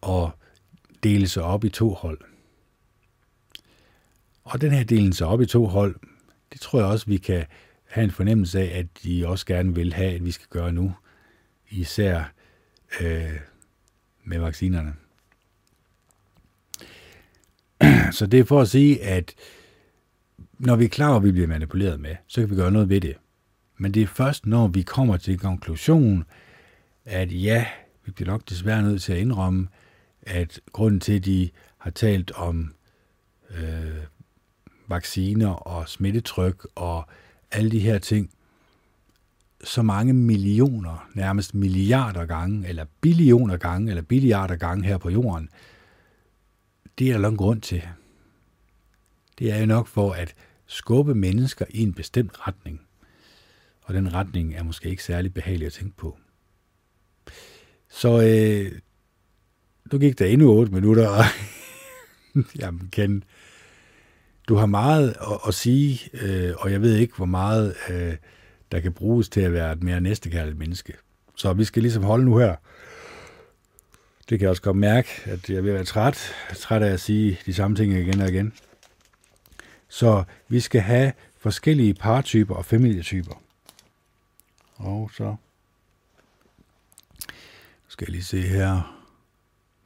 og 0.00 0.30
dele 1.02 1.28
sig 1.28 1.42
op 1.42 1.64
i 1.64 1.68
to 1.68 1.90
hold. 1.90 2.20
Og 4.44 4.60
den 4.60 4.72
her 4.72 4.84
delen 4.84 5.12
sig 5.12 5.26
op 5.26 5.40
i 5.40 5.46
to 5.46 5.66
hold, 5.66 5.96
det 6.52 6.60
tror 6.60 6.78
jeg 6.78 6.88
også, 6.88 7.06
vi 7.06 7.16
kan 7.16 7.44
have 7.86 8.04
en 8.04 8.10
fornemmelse 8.10 8.60
af, 8.60 8.78
at 8.78 8.86
de 9.04 9.26
også 9.26 9.46
gerne 9.46 9.74
vil 9.74 9.92
have, 9.92 10.14
at 10.14 10.24
vi 10.24 10.30
skal 10.30 10.46
gøre 10.50 10.72
nu. 10.72 10.92
Især 11.70 12.32
øh, 13.00 13.40
med 14.24 14.38
vaccinerne. 14.38 14.94
Så 18.12 18.26
det 18.26 18.40
er 18.40 18.44
for 18.44 18.60
at 18.60 18.68
sige, 18.68 19.02
at 19.02 19.34
når 20.58 20.76
vi 20.76 20.84
er 20.84 20.88
klar 20.88 21.08
over, 21.08 21.16
at 21.16 21.24
vi 21.24 21.32
bliver 21.32 21.46
manipuleret 21.46 22.00
med, 22.00 22.16
så 22.26 22.40
kan 22.40 22.50
vi 22.50 22.54
gøre 22.56 22.70
noget 22.70 22.88
ved 22.88 23.00
det. 23.00 23.16
Men 23.76 23.94
det 23.94 24.02
er 24.02 24.06
først, 24.06 24.46
når 24.46 24.68
vi 24.68 24.82
kommer 24.82 25.16
til 25.16 25.38
konklusion, 25.38 26.24
at 27.04 27.42
ja, 27.42 27.66
vi 28.04 28.12
bliver 28.12 28.30
nok 28.30 28.48
desværre 28.48 28.82
nødt 28.82 29.02
til 29.02 29.12
at 29.12 29.18
indrømme, 29.18 29.68
at 30.22 30.60
grunden 30.72 31.00
til, 31.00 31.16
at 31.16 31.24
de 31.24 31.50
har 31.78 31.90
talt 31.90 32.30
om 32.30 32.74
øh, 33.50 34.04
vacciner 34.88 35.50
og 35.50 35.88
smittetryk 35.88 36.66
og 36.74 37.08
alle 37.50 37.70
de 37.70 37.80
her 37.80 37.98
ting, 37.98 38.30
så 39.64 39.82
mange 39.82 40.12
millioner, 40.12 41.08
nærmest 41.14 41.54
milliarder 41.54 42.26
gange, 42.26 42.68
eller 42.68 42.84
billioner 43.00 43.56
gange, 43.56 43.90
eller 43.90 44.02
billiarder 44.02 44.56
gange 44.56 44.84
her 44.84 44.98
på 44.98 45.10
jorden, 45.10 45.48
det 46.98 47.08
er 47.08 47.12
der 47.12 47.20
lang 47.20 47.38
grund 47.38 47.60
til. 47.60 47.82
Det 49.38 49.52
er 49.52 49.58
jo 49.58 49.66
nok 49.66 49.86
for 49.86 50.12
at 50.12 50.34
skubbe 50.66 51.14
mennesker 51.14 51.64
i 51.70 51.82
en 51.82 51.92
bestemt 51.92 52.46
retning. 52.48 52.80
Og 53.82 53.94
den 53.94 54.14
retning 54.14 54.54
er 54.54 54.62
måske 54.62 54.88
ikke 54.88 55.04
særlig 55.04 55.34
behagelig 55.34 55.66
at 55.66 55.72
tænke 55.72 55.96
på. 55.96 56.18
Så 57.88 58.22
øh, 58.22 58.78
nu 59.92 59.98
gik 59.98 60.18
der 60.18 60.26
endnu 60.26 60.50
8 60.50 60.72
minutter, 60.72 61.08
og 61.08 61.24
jamen 62.60 62.88
Ken, 62.92 63.24
du 64.48 64.54
har 64.54 64.66
meget 64.66 65.08
at, 65.08 65.38
at 65.48 65.54
sige, 65.54 66.10
øh, 66.12 66.54
og 66.58 66.72
jeg 66.72 66.82
ved 66.82 66.96
ikke, 66.96 67.16
hvor 67.16 67.26
meget 67.26 67.74
øh, 67.90 68.16
der 68.72 68.80
kan 68.80 68.92
bruges 68.92 69.28
til 69.28 69.40
at 69.40 69.52
være 69.52 69.72
et 69.72 69.82
mere 69.82 70.00
næstekærligt 70.00 70.58
menneske. 70.58 70.92
Så 71.34 71.52
vi 71.52 71.64
skal 71.64 71.82
ligesom 71.82 72.02
holde 72.02 72.24
nu 72.24 72.38
her. 72.38 72.56
Det 74.28 74.38
kan 74.38 74.40
jeg 74.40 74.50
også 74.50 74.62
godt 74.62 74.76
mærke, 74.76 75.08
at 75.24 75.50
jeg 75.50 75.56
er 75.56 75.60
ved 75.60 75.70
at 75.70 75.74
være 75.74 75.84
træt. 75.84 76.32
Træt 76.56 76.82
af 76.82 76.92
at 76.92 77.00
sige 77.00 77.38
de 77.46 77.54
samme 77.54 77.76
ting 77.76 77.92
igen 77.92 78.20
og 78.20 78.28
igen. 78.28 78.52
Så 79.88 80.24
vi 80.48 80.60
skal 80.60 80.80
have 80.80 81.12
forskellige 81.38 81.94
partyper 81.94 82.54
og 82.54 82.64
familietyper. 82.64 83.42
Og 84.76 85.10
så 85.14 85.36
skal 87.88 88.04
jeg 88.04 88.12
lige 88.12 88.24
se 88.24 88.40
her. 88.40 88.98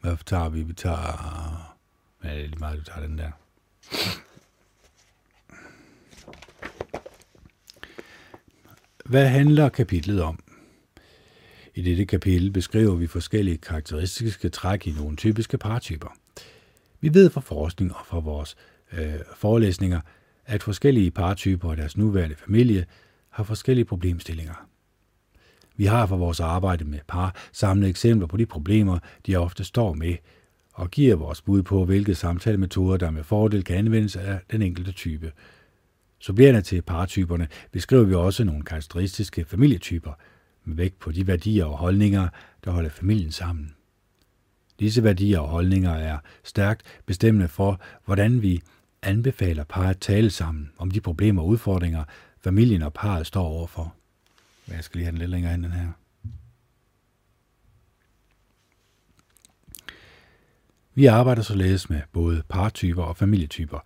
Hvad 0.01 0.17
tager 0.27 0.49
vi? 0.49 0.63
Vi 0.63 0.73
tager... 0.73 1.79
Ja, 2.25 2.37
det 2.37 2.49
lige 2.49 2.59
meget, 2.59 2.79
du 2.79 2.85
tager 2.85 3.07
den 3.07 3.19
der. 3.19 3.31
Hvad 9.13 9.29
handler 9.29 9.69
kapitlet 9.69 10.23
om? 10.23 10.39
I 11.75 11.83
dette 11.83 12.05
kapitel 12.05 12.51
beskriver 12.51 12.95
vi 12.95 13.07
forskellige 13.07 13.59
karakteristiske 13.59 14.49
træk 14.49 14.87
i 14.87 14.91
nogle 14.91 15.17
typiske 15.17 15.59
partyper. 15.59 16.09
Vi 17.01 17.15
ved 17.15 17.31
fra 17.31 17.41
forskning 17.41 17.95
og 17.95 18.07
fra 18.07 18.19
vores 18.19 18.57
øh, 18.93 19.15
forelæsninger, 19.37 20.01
at 20.47 20.63
forskellige 20.63 21.11
partyper 21.11 21.69
og 21.69 21.77
deres 21.77 21.97
nuværende 21.97 22.37
familie 22.37 22.87
har 23.31 23.45
forskellige 23.45 23.85
problemstillinger. 23.85 24.67
Vi 25.77 25.85
har 25.85 26.07
fra 26.07 26.17
vores 26.17 26.41
arbejde 26.41 26.85
med 26.85 26.99
par 27.09 27.37
samlet 27.53 27.89
eksempler 27.89 28.27
på 28.27 28.37
de 28.37 28.47
problemer, 28.47 28.99
de 29.27 29.37
ofte 29.37 29.65
står 29.65 29.95
med, 29.95 30.17
og 30.73 30.91
giver 30.91 31.17
vores 31.17 31.43
bud 31.43 31.63
på, 31.63 31.85
hvilke 31.85 32.15
samtalemetoder, 32.15 32.97
der 32.97 33.11
med 33.11 33.25
fordel 33.25 33.65
kan 33.65 33.77
anvendes 33.77 34.17
af 34.17 34.41
den 34.51 34.63
enkelte 34.63 34.93
type. 34.93 35.33
Supplerende 36.23 36.63
til 36.63 36.83
partyperne 36.83 37.49
beskriver 37.73 38.05
vi 38.05 38.15
også 38.15 38.45
nogle 38.45 38.63
karakteristiske 38.63 39.45
familietyper, 39.45 40.13
med 40.65 40.77
vægt 40.77 40.99
på 40.99 41.13
de 41.13 41.27
værdier 41.27 41.65
og 41.65 41.79
holdninger, 41.79 42.29
der 42.65 42.71
holder 42.71 42.91
familien 42.91 43.33
sammen. 43.33 43.75
Disse 44.81 45.05
værdier 45.05 45.39
og 45.39 45.49
holdninger 45.49 45.91
er 45.91 46.19
stærkt 46.45 46.83
bestemmende 47.07 47.49
for, 47.49 47.81
hvordan 48.05 48.43
vi 48.43 48.63
anbefaler 49.03 49.65
par 49.65 49.89
at 49.89 49.99
tale 49.99 50.31
sammen 50.31 50.71
om 50.79 50.91
de 50.91 51.01
problemer 51.01 51.43
og 51.43 51.49
udfordringer, 51.49 52.05
familien 52.41 52.83
og 52.83 52.93
parret 52.93 53.27
står 53.27 53.45
overfor. 53.45 53.95
Jeg 54.69 54.85
skal 54.85 54.99
lige 54.99 55.05
have 55.05 55.13
den 55.13 55.19
lidt 55.19 55.31
længere 55.31 55.53
hen, 55.53 55.65
den 55.65 55.73
her. 55.73 55.89
Vi 60.95 61.07
arbejder 61.07 61.43
således 61.43 61.91
med 61.91 62.01
både 62.13 62.43
partyper 62.49 63.03
og 63.03 63.17
familietyper, 63.17 63.79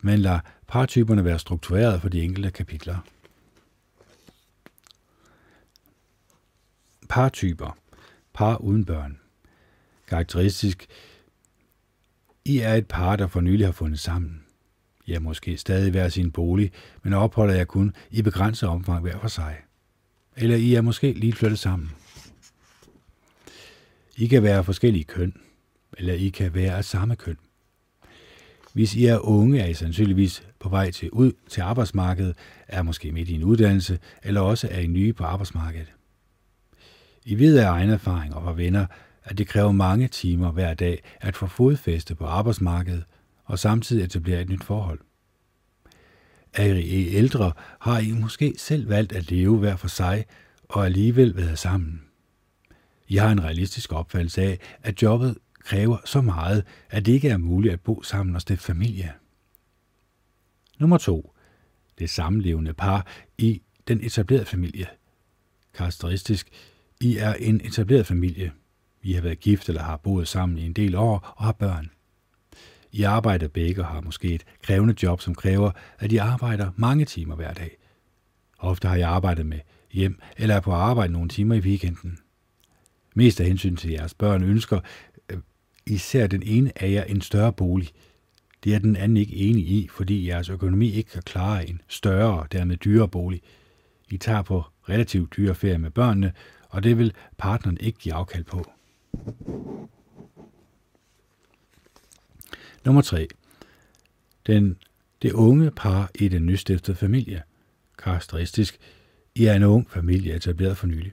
men 0.00 0.18
lader 0.18 0.40
partyperne 0.70 1.24
være 1.24 1.38
struktureret 1.38 2.00
for 2.00 2.08
de 2.08 2.22
enkelte 2.22 2.50
kapitler. 2.50 2.98
Partyper. 7.08 7.78
Par 8.34 8.56
uden 8.56 8.84
børn. 8.84 9.18
Karakteristisk. 10.06 10.86
I 12.44 12.58
er 12.58 12.74
et 12.74 12.86
par, 12.86 13.16
der 13.16 13.26
for 13.26 13.40
nylig 13.40 13.66
har 13.66 13.72
fundet 13.72 14.00
sammen. 14.00 14.44
I 15.06 15.12
er 15.12 15.20
måske 15.20 15.56
stadig 15.56 15.90
hver 15.90 16.08
sin 16.08 16.32
bolig, 16.32 16.72
men 17.02 17.12
opholder 17.12 17.54
jeg 17.54 17.68
kun 17.68 17.94
i 18.10 18.22
begrænset 18.22 18.68
omfang 18.68 19.00
hver 19.00 19.18
for 19.18 19.28
sig. 19.28 19.56
Eller 20.36 20.56
I 20.56 20.74
er 20.74 20.80
måske 20.80 21.12
lige 21.12 21.32
flyttet 21.32 21.58
sammen. 21.58 21.90
I 24.16 24.26
kan 24.26 24.42
være 24.42 24.64
forskellige 24.64 25.04
køn, 25.04 25.40
eller 25.98 26.14
I 26.14 26.28
kan 26.28 26.54
være 26.54 26.76
af 26.76 26.84
samme 26.84 27.16
køn. 27.16 27.36
Hvis 28.72 28.94
I 28.94 29.06
er 29.06 29.18
unge, 29.18 29.60
er 29.60 29.66
I 29.66 29.74
sandsynligvis 29.74 30.42
på 30.58 30.68
vej 30.68 30.90
til 30.90 31.10
ud 31.10 31.32
til 31.48 31.60
arbejdsmarkedet, 31.60 32.36
er 32.68 32.82
måske 32.82 33.12
midt 33.12 33.28
i 33.28 33.34
en 33.34 33.44
uddannelse, 33.44 33.98
eller 34.22 34.40
også 34.40 34.68
er 34.70 34.78
I 34.78 34.86
nye 34.86 35.12
på 35.12 35.24
arbejdsmarkedet. 35.24 35.92
I 37.24 37.38
ved 37.38 37.58
af 37.58 37.70
egen 37.70 37.90
erfaring 37.90 38.34
og 38.34 38.42
fra 38.42 38.52
venner, 38.52 38.86
at 39.24 39.38
det 39.38 39.48
kræver 39.48 39.72
mange 39.72 40.08
timer 40.08 40.52
hver 40.52 40.74
dag 40.74 41.02
at 41.20 41.36
få 41.36 41.46
fodfæste 41.46 42.14
på 42.14 42.26
arbejdsmarkedet 42.26 43.04
og 43.44 43.58
samtidig 43.58 44.04
etablere 44.04 44.40
et 44.40 44.48
nyt 44.48 44.64
forhold. 44.64 44.98
Er 46.52 46.74
I 46.74 47.08
ældre, 47.08 47.52
har 47.80 47.98
I 47.98 48.12
måske 48.12 48.54
selv 48.58 48.88
valgt 48.88 49.12
at 49.12 49.30
leve 49.30 49.58
hver 49.58 49.76
for 49.76 49.88
sig 49.88 50.24
og 50.68 50.84
alligevel 50.84 51.36
været 51.36 51.58
sammen. 51.58 52.02
I 53.08 53.16
har 53.16 53.32
en 53.32 53.44
realistisk 53.44 53.92
opfattelse 53.92 54.42
af, 54.42 54.58
at 54.82 55.02
jobbet 55.02 55.36
kræver 55.64 55.96
så 56.04 56.20
meget, 56.20 56.64
at 56.90 57.06
det 57.06 57.12
ikke 57.12 57.28
er 57.28 57.36
muligt 57.36 57.72
at 57.72 57.80
bo 57.80 58.02
sammen 58.02 58.34
og 58.34 58.40
stifte 58.40 58.64
familie. 58.64 59.12
Nummer 60.78 60.98
2. 60.98 61.34
Det 61.98 62.10
samlevende 62.10 62.74
par 62.74 63.06
i 63.38 63.62
den 63.88 64.04
etablerede 64.04 64.46
familie. 64.46 64.86
Karakteristisk. 65.74 66.48
I 67.00 67.16
er 67.16 67.34
en 67.34 67.60
etableret 67.64 68.06
familie. 68.06 68.52
I 69.02 69.12
har 69.12 69.22
været 69.22 69.40
gift 69.40 69.68
eller 69.68 69.82
har 69.82 69.96
boet 69.96 70.28
sammen 70.28 70.58
i 70.58 70.66
en 70.66 70.72
del 70.72 70.94
år 70.94 71.34
og 71.36 71.44
har 71.44 71.52
børn. 71.52 71.90
I 72.92 73.02
arbejder 73.02 73.48
begge 73.48 73.82
og 73.82 73.88
har 73.88 74.00
måske 74.00 74.28
et 74.28 74.44
krævende 74.62 74.94
job, 75.02 75.20
som 75.20 75.34
kræver, 75.34 75.70
at 75.98 76.12
I 76.12 76.16
arbejder 76.16 76.70
mange 76.76 77.04
timer 77.04 77.34
hver 77.34 77.52
dag. 77.52 77.76
Ofte 78.58 78.88
har 78.88 78.96
jeg 78.96 79.08
arbejdet 79.08 79.46
med 79.46 79.60
hjem 79.92 80.20
eller 80.36 80.54
er 80.54 80.60
på 80.60 80.72
arbejde 80.72 81.12
nogle 81.12 81.28
timer 81.28 81.54
i 81.54 81.60
weekenden. 81.60 82.18
Mest 83.14 83.40
af 83.40 83.46
hensyn 83.46 83.76
til 83.76 83.90
jeres 83.90 84.14
børn 84.14 84.42
ønsker 84.42 84.80
især 85.86 86.26
den 86.26 86.42
ene 86.42 86.82
af 86.82 86.90
jer 86.90 87.04
en 87.04 87.20
større 87.20 87.52
bolig. 87.52 87.88
Det 88.64 88.74
er 88.74 88.78
den 88.78 88.96
anden 88.96 89.16
ikke 89.16 89.36
enig 89.36 89.68
i, 89.68 89.88
fordi 89.88 90.28
jeres 90.28 90.48
økonomi 90.48 90.92
ikke 90.92 91.10
kan 91.10 91.22
klare 91.22 91.68
en 91.68 91.80
større 91.88 92.40
og 92.40 92.52
dermed 92.52 92.76
dyrere 92.76 93.08
bolig. 93.08 93.42
I 94.08 94.16
tager 94.16 94.42
på 94.42 94.64
relativt 94.88 95.36
dyre 95.36 95.54
ferie 95.54 95.78
med 95.78 95.90
børnene, 95.90 96.32
og 96.68 96.82
det 96.82 96.98
vil 96.98 97.14
partneren 97.38 97.78
ikke 97.80 97.98
give 97.98 98.14
afkald 98.14 98.44
på. 98.44 98.70
Nummer 102.84 103.02
3. 103.02 103.28
Den, 104.46 104.76
det 105.22 105.32
unge 105.32 105.70
par 105.70 106.10
i 106.14 106.28
den 106.28 106.46
nystiftede 106.46 106.96
familie. 106.96 107.42
Karakteristisk. 107.98 108.78
I 109.34 109.44
er 109.44 109.54
en 109.54 109.62
ung 109.62 109.90
familie 109.90 110.34
etableret 110.34 110.76
for 110.76 110.86
nylig. 110.86 111.12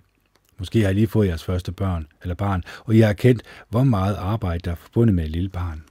Måske 0.59 0.81
har 0.81 0.89
I 0.89 0.93
lige 0.93 1.07
fået 1.07 1.27
jeres 1.27 1.43
første 1.43 1.71
børn 1.71 2.07
eller 2.21 2.35
barn, 2.35 2.63
og 2.85 2.95
I 2.95 2.99
har 2.99 3.13
kendt, 3.13 3.41
hvor 3.69 3.84
meget 3.84 4.15
arbejde 4.15 4.59
der 4.59 4.71
er 4.71 4.75
forbundet 4.75 5.15
med 5.15 5.23
et 5.23 5.31
lille 5.31 5.49
barn. 5.49 5.84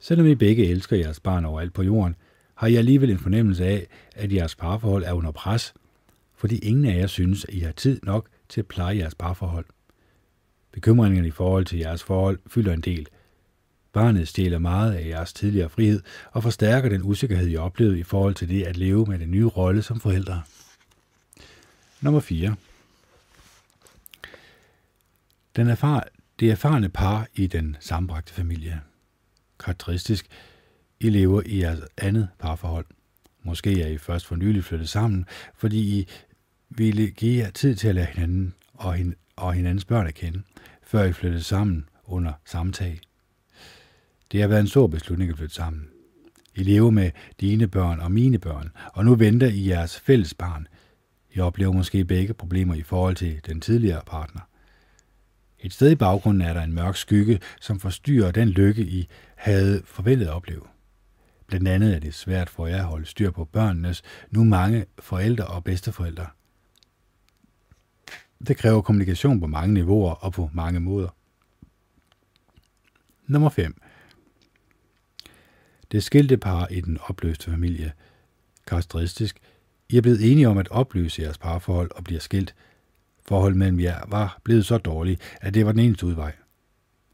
Selvom 0.00 0.26
I 0.26 0.34
begge 0.34 0.66
elsker 0.66 0.96
jeres 0.96 1.20
barn 1.20 1.44
overalt 1.44 1.72
på 1.72 1.82
jorden, 1.82 2.16
har 2.54 2.66
I 2.66 2.76
alligevel 2.76 3.10
en 3.10 3.18
fornemmelse 3.18 3.64
af, 3.64 3.86
at 4.14 4.32
jeres 4.32 4.54
parforhold 4.54 5.04
er 5.04 5.12
under 5.12 5.30
pres, 5.30 5.74
fordi 6.36 6.58
ingen 6.58 6.84
af 6.84 6.98
jer 6.98 7.06
synes, 7.06 7.44
at 7.44 7.54
I 7.54 7.58
har 7.58 7.72
tid 7.72 8.00
nok 8.02 8.26
til 8.48 8.60
at 8.60 8.66
pleje 8.66 8.96
jeres 8.96 9.14
parforhold. 9.14 9.64
Bekymringerne 10.72 11.28
i 11.28 11.30
forhold 11.30 11.64
til 11.64 11.78
jeres 11.78 12.02
forhold 12.02 12.38
fylder 12.46 12.72
en 12.72 12.80
del. 12.80 13.08
Barnet 13.92 14.28
stjæler 14.28 14.58
meget 14.58 14.94
af 14.94 15.08
jeres 15.08 15.32
tidligere 15.32 15.68
frihed 15.68 16.02
og 16.32 16.42
forstærker 16.42 16.88
den 16.88 17.02
usikkerhed, 17.02 17.48
I 17.48 17.56
oplevede 17.56 17.98
i 17.98 18.02
forhold 18.02 18.34
til 18.34 18.48
det 18.48 18.62
at 18.62 18.76
leve 18.76 19.06
med 19.06 19.18
den 19.18 19.30
nye 19.30 19.46
rolle 19.46 19.82
som 19.82 20.00
forældre. 20.00 20.42
Nummer 22.00 22.20
4. 22.20 22.54
Den 25.56 25.68
erfar 25.68 26.08
det 26.40 26.50
erfarne 26.50 26.88
par 26.88 27.26
i 27.34 27.46
den 27.46 27.76
sambragte 27.80 28.32
familie. 28.32 28.80
Karakteristisk, 29.60 30.26
I 31.00 31.10
lever 31.10 31.42
i 31.46 31.60
jeres 31.60 31.80
andet 31.96 32.28
parforhold. 32.38 32.86
Måske 33.42 33.82
er 33.82 33.88
I 33.88 33.98
først 33.98 34.26
for 34.26 34.36
nylig 34.36 34.64
flyttet 34.64 34.88
sammen, 34.88 35.26
fordi 35.54 35.98
I 35.98 36.08
ville 36.70 37.10
give 37.10 37.44
jer 37.44 37.50
tid 37.50 37.74
til 37.74 37.88
at 37.88 37.94
lære 37.94 38.06
hinanden 38.06 38.54
og, 38.74 38.94
hin 38.94 39.14
og 39.36 39.54
hinandens 39.54 39.84
børn 39.84 40.06
at 40.06 40.14
kende, 40.14 40.42
før 40.82 41.04
I 41.04 41.12
flyttede 41.12 41.42
sammen 41.42 41.88
under 42.04 42.32
samtag. 42.44 43.00
Det 44.32 44.40
har 44.40 44.48
været 44.48 44.60
en 44.60 44.66
stor 44.66 44.86
beslutning 44.86 45.30
at 45.30 45.36
flytte 45.36 45.54
sammen. 45.54 45.88
I 46.54 46.62
lever 46.62 46.90
med 46.90 47.10
dine 47.40 47.68
børn 47.68 48.00
og 48.00 48.12
mine 48.12 48.38
børn, 48.38 48.70
og 48.92 49.04
nu 49.04 49.14
venter 49.14 49.46
I 49.46 49.68
jeres 49.68 50.00
fælles 50.00 50.34
barn. 50.34 50.68
I 51.30 51.40
oplever 51.40 51.72
måske 51.72 52.04
begge 52.04 52.34
problemer 52.34 52.74
i 52.74 52.82
forhold 52.82 53.16
til 53.16 53.40
den 53.46 53.60
tidligere 53.60 54.02
partner. 54.06 54.40
Et 55.64 55.72
sted 55.72 55.90
i 55.90 55.94
baggrunden 55.94 56.42
er 56.42 56.52
der 56.52 56.62
en 56.62 56.72
mørk 56.72 56.96
skygge, 56.96 57.40
som 57.60 57.80
forstyrrer 57.80 58.30
den 58.30 58.48
lykke, 58.48 58.82
I 58.82 59.08
havde 59.34 59.82
forventet 59.84 60.26
at 60.26 60.32
opleve. 60.32 60.62
Blandt 61.46 61.68
andet 61.68 61.94
er 61.94 61.98
det 61.98 62.14
svært 62.14 62.50
for 62.50 62.66
jer 62.66 62.78
at 62.78 62.84
holde 62.84 63.06
styr 63.06 63.30
på 63.30 63.44
børnenes 63.44 64.02
nu 64.30 64.44
mange 64.44 64.86
forældre 64.98 65.46
og 65.46 65.64
bedsteforældre. 65.64 66.26
Det 68.46 68.56
kræver 68.56 68.80
kommunikation 68.80 69.40
på 69.40 69.46
mange 69.46 69.74
niveauer 69.74 70.12
og 70.12 70.32
på 70.32 70.50
mange 70.52 70.80
måder. 70.80 71.08
Nummer 73.26 73.48
5. 73.48 73.80
Det 75.92 76.02
skilte 76.02 76.36
par 76.36 76.66
i 76.66 76.80
den 76.80 76.98
opløste 77.08 77.50
familie. 77.50 77.92
Karakteristisk. 78.66 79.40
I 79.88 79.96
er 79.96 80.02
blevet 80.02 80.32
enige 80.32 80.48
om 80.48 80.58
at 80.58 80.68
opløse 80.68 81.22
jeres 81.22 81.38
parforhold 81.38 81.90
og 81.94 82.04
bliver 82.04 82.20
skilt 82.20 82.54
forhold 83.28 83.54
mellem 83.54 83.80
jer 83.80 84.04
var 84.08 84.40
blevet 84.44 84.66
så 84.66 84.78
dårligt, 84.78 85.20
at 85.40 85.54
det 85.54 85.66
var 85.66 85.72
den 85.72 85.80
eneste 85.80 86.06
udvej. 86.06 86.32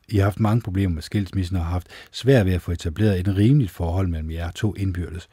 I 0.09 0.17
har 0.17 0.25
haft 0.25 0.41
mange 0.41 0.63
problemer 0.63 0.95
med 0.95 1.03
skilsmissen 1.03 1.57
og 1.57 1.65
har 1.65 1.71
haft 1.71 1.89
svært 2.11 2.47
ved 2.47 2.53
at 2.53 2.63
få 2.63 2.73
etableret 2.73 3.21
et 3.21 3.37
rimeligt 3.37 3.71
forhold 3.71 4.09
mellem 4.09 4.31
jer 4.31 4.51
to 4.51 4.75
indbyrdes. 4.75 5.29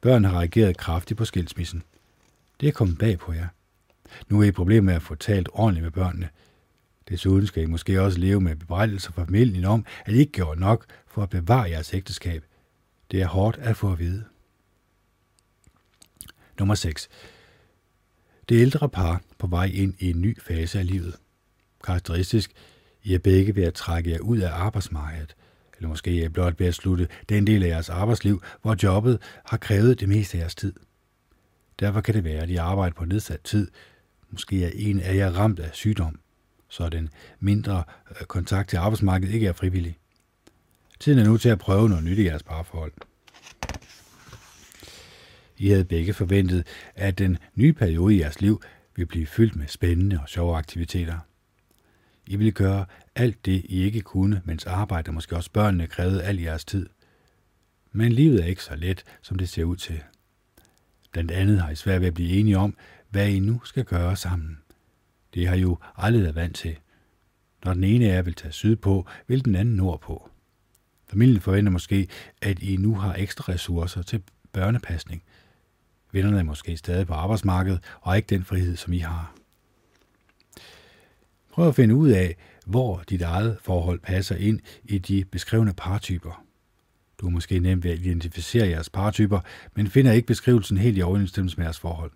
Børn 0.00 0.24
har 0.24 0.38
reageret 0.38 0.76
kraftigt 0.76 1.18
på 1.18 1.24
skilsmissen. 1.24 1.82
Det 2.60 2.68
er 2.68 2.72
kommet 2.72 2.98
bag 2.98 3.18
på 3.18 3.32
jer. 3.32 3.48
Nu 4.28 4.40
er 4.40 4.44
I 4.44 4.50
problemer 4.50 4.82
med 4.82 4.94
at 4.94 5.02
få 5.02 5.14
talt 5.14 5.48
ordentligt 5.52 5.84
med 5.84 5.90
børnene. 5.90 6.28
Desuden 7.08 7.46
skal 7.46 7.62
I 7.62 7.66
måske 7.66 8.02
også 8.02 8.18
leve 8.18 8.40
med 8.40 8.56
bebrejdelser 8.56 9.12
fra 9.12 9.24
familien 9.24 9.64
om, 9.64 9.86
at 10.04 10.14
I 10.14 10.16
ikke 10.16 10.32
gjorde 10.32 10.60
nok 10.60 10.86
for 11.06 11.22
at 11.22 11.30
bevare 11.30 11.70
jeres 11.70 11.94
ægteskab. 11.94 12.44
Det 13.10 13.22
er 13.22 13.26
hårdt 13.26 13.58
at 13.58 13.76
få 13.76 13.92
at 13.92 13.98
vide. 13.98 14.24
Nummer 16.58 16.74
6. 16.74 17.08
Det 18.48 18.60
ældre 18.60 18.88
par 18.88 19.22
på 19.38 19.46
vej 19.46 19.70
ind 19.74 19.94
i 19.98 20.10
en 20.10 20.20
ny 20.20 20.40
fase 20.40 20.78
af 20.78 20.86
livet. 20.86 21.16
Karakteristisk, 21.84 22.52
I 23.02 23.14
er 23.14 23.18
begge 23.18 23.56
ved 23.56 23.64
at 23.64 23.74
trække 23.74 24.10
jer 24.10 24.18
ud 24.18 24.38
af 24.38 24.50
arbejdsmarkedet, 24.52 25.36
eller 25.76 25.88
måske 25.88 26.20
er 26.20 26.24
I 26.24 26.28
blot 26.28 26.60
ved 26.60 26.66
at 26.66 26.74
slutte 26.74 27.08
den 27.28 27.46
del 27.46 27.62
af 27.62 27.68
jeres 27.68 27.88
arbejdsliv, 27.88 28.42
hvor 28.62 28.76
jobbet 28.82 29.18
har 29.44 29.56
krævet 29.56 30.00
det 30.00 30.08
meste 30.08 30.38
af 30.38 30.40
jeres 30.40 30.54
tid. 30.54 30.72
Derfor 31.80 32.00
kan 32.00 32.14
det 32.14 32.24
være, 32.24 32.42
at 32.42 32.50
I 32.50 32.56
arbejder 32.56 32.94
på 32.94 33.04
nedsat 33.04 33.40
tid. 33.40 33.70
Måske 34.30 34.64
er 34.64 34.70
en 34.74 35.00
af 35.00 35.16
jer 35.16 35.30
ramt 35.30 35.58
af 35.58 35.70
sygdom, 35.72 36.20
så 36.68 36.88
den 36.88 37.08
mindre 37.40 37.84
øh, 38.10 38.26
kontakt 38.26 38.68
til 38.68 38.76
arbejdsmarkedet 38.76 39.34
ikke 39.34 39.46
er 39.46 39.52
frivillig. 39.52 39.98
Tiden 41.00 41.18
er 41.18 41.24
nu 41.24 41.36
til 41.36 41.48
at 41.48 41.58
prøve 41.58 41.88
noget 41.88 42.04
nyt 42.04 42.18
i 42.18 42.24
jeres 42.24 42.42
parforhold. 42.42 42.92
I 45.58 45.68
havde 45.68 45.84
begge 45.84 46.12
forventet, 46.12 46.66
at 46.94 47.18
den 47.18 47.38
nye 47.54 47.72
periode 47.72 48.14
i 48.14 48.20
jeres 48.20 48.40
liv 48.40 48.62
vil 48.96 49.06
blive 49.06 49.26
fyldt 49.26 49.56
med 49.56 49.66
spændende 49.66 50.20
og 50.22 50.28
sjove 50.28 50.56
aktiviteter. 50.56 51.18
I 52.26 52.36
ville 52.36 52.52
gøre 52.52 52.86
alt 53.14 53.46
det, 53.46 53.64
I 53.64 53.82
ikke 53.82 54.00
kunne, 54.00 54.42
mens 54.44 54.66
arbejde 54.66 55.08
og 55.08 55.14
måske 55.14 55.36
også 55.36 55.50
børnene 55.50 55.86
krævede 55.86 56.22
al 56.22 56.38
jeres 56.38 56.64
tid. 56.64 56.88
Men 57.92 58.12
livet 58.12 58.42
er 58.42 58.46
ikke 58.46 58.62
så 58.62 58.76
let, 58.76 59.04
som 59.22 59.38
det 59.38 59.48
ser 59.48 59.64
ud 59.64 59.76
til. 59.76 60.02
Blandt 61.12 61.30
andet 61.30 61.60
har 61.60 61.70
I 61.70 61.74
svært 61.74 62.00
ved 62.00 62.08
at 62.08 62.14
blive 62.14 62.30
enige 62.30 62.58
om, 62.58 62.76
hvad 63.10 63.28
I 63.28 63.40
nu 63.40 63.60
skal 63.64 63.84
gøre 63.84 64.16
sammen. 64.16 64.58
Det 65.34 65.48
har 65.48 65.54
I 65.54 65.60
jo 65.60 65.78
aldrig 65.96 66.22
været 66.22 66.34
vant 66.34 66.56
til. 66.56 66.76
Når 67.64 67.74
den 67.74 67.84
ene 67.84 68.10
af 68.10 68.14
jer 68.14 68.22
vil 68.22 68.34
tage 68.34 68.52
sydpå, 68.52 69.06
vil 69.26 69.44
den 69.44 69.54
anden 69.54 69.76
nordpå. 69.76 70.30
Familien 71.06 71.40
forventer 71.40 71.72
måske, 71.72 72.08
at 72.42 72.62
I 72.62 72.76
nu 72.76 72.94
har 72.94 73.14
ekstra 73.14 73.52
ressourcer 73.52 74.02
til 74.02 74.22
børnepasning. 74.52 75.22
Vennerne 76.16 76.38
er 76.38 76.42
måske 76.42 76.76
stadig 76.76 77.06
på 77.06 77.14
arbejdsmarkedet 77.14 77.80
og 78.00 78.16
ikke 78.16 78.26
den 78.26 78.44
frihed, 78.44 78.76
som 78.76 78.92
I 78.92 78.98
har. 78.98 79.34
Prøv 81.52 81.68
at 81.68 81.74
finde 81.74 81.94
ud 81.94 82.08
af, 82.08 82.36
hvor 82.66 83.02
dit 83.10 83.22
eget 83.22 83.58
forhold 83.62 84.00
passer 84.00 84.36
ind 84.36 84.60
i 84.84 84.98
de 84.98 85.24
beskrevne 85.24 85.72
partyper. 85.76 86.44
Du 87.20 87.26
er 87.26 87.30
måske 87.30 87.58
nemt 87.58 87.84
ved 87.84 87.90
at 87.90 87.98
identificere 87.98 88.68
jeres 88.68 88.90
partyper, 88.90 89.40
men 89.74 89.86
finder 89.86 90.12
ikke 90.12 90.26
beskrivelsen 90.26 90.76
helt 90.76 90.98
i 90.98 91.02
overensstemmelse 91.02 91.56
med 91.56 91.64
jeres 91.64 91.78
forhold. 91.78 92.10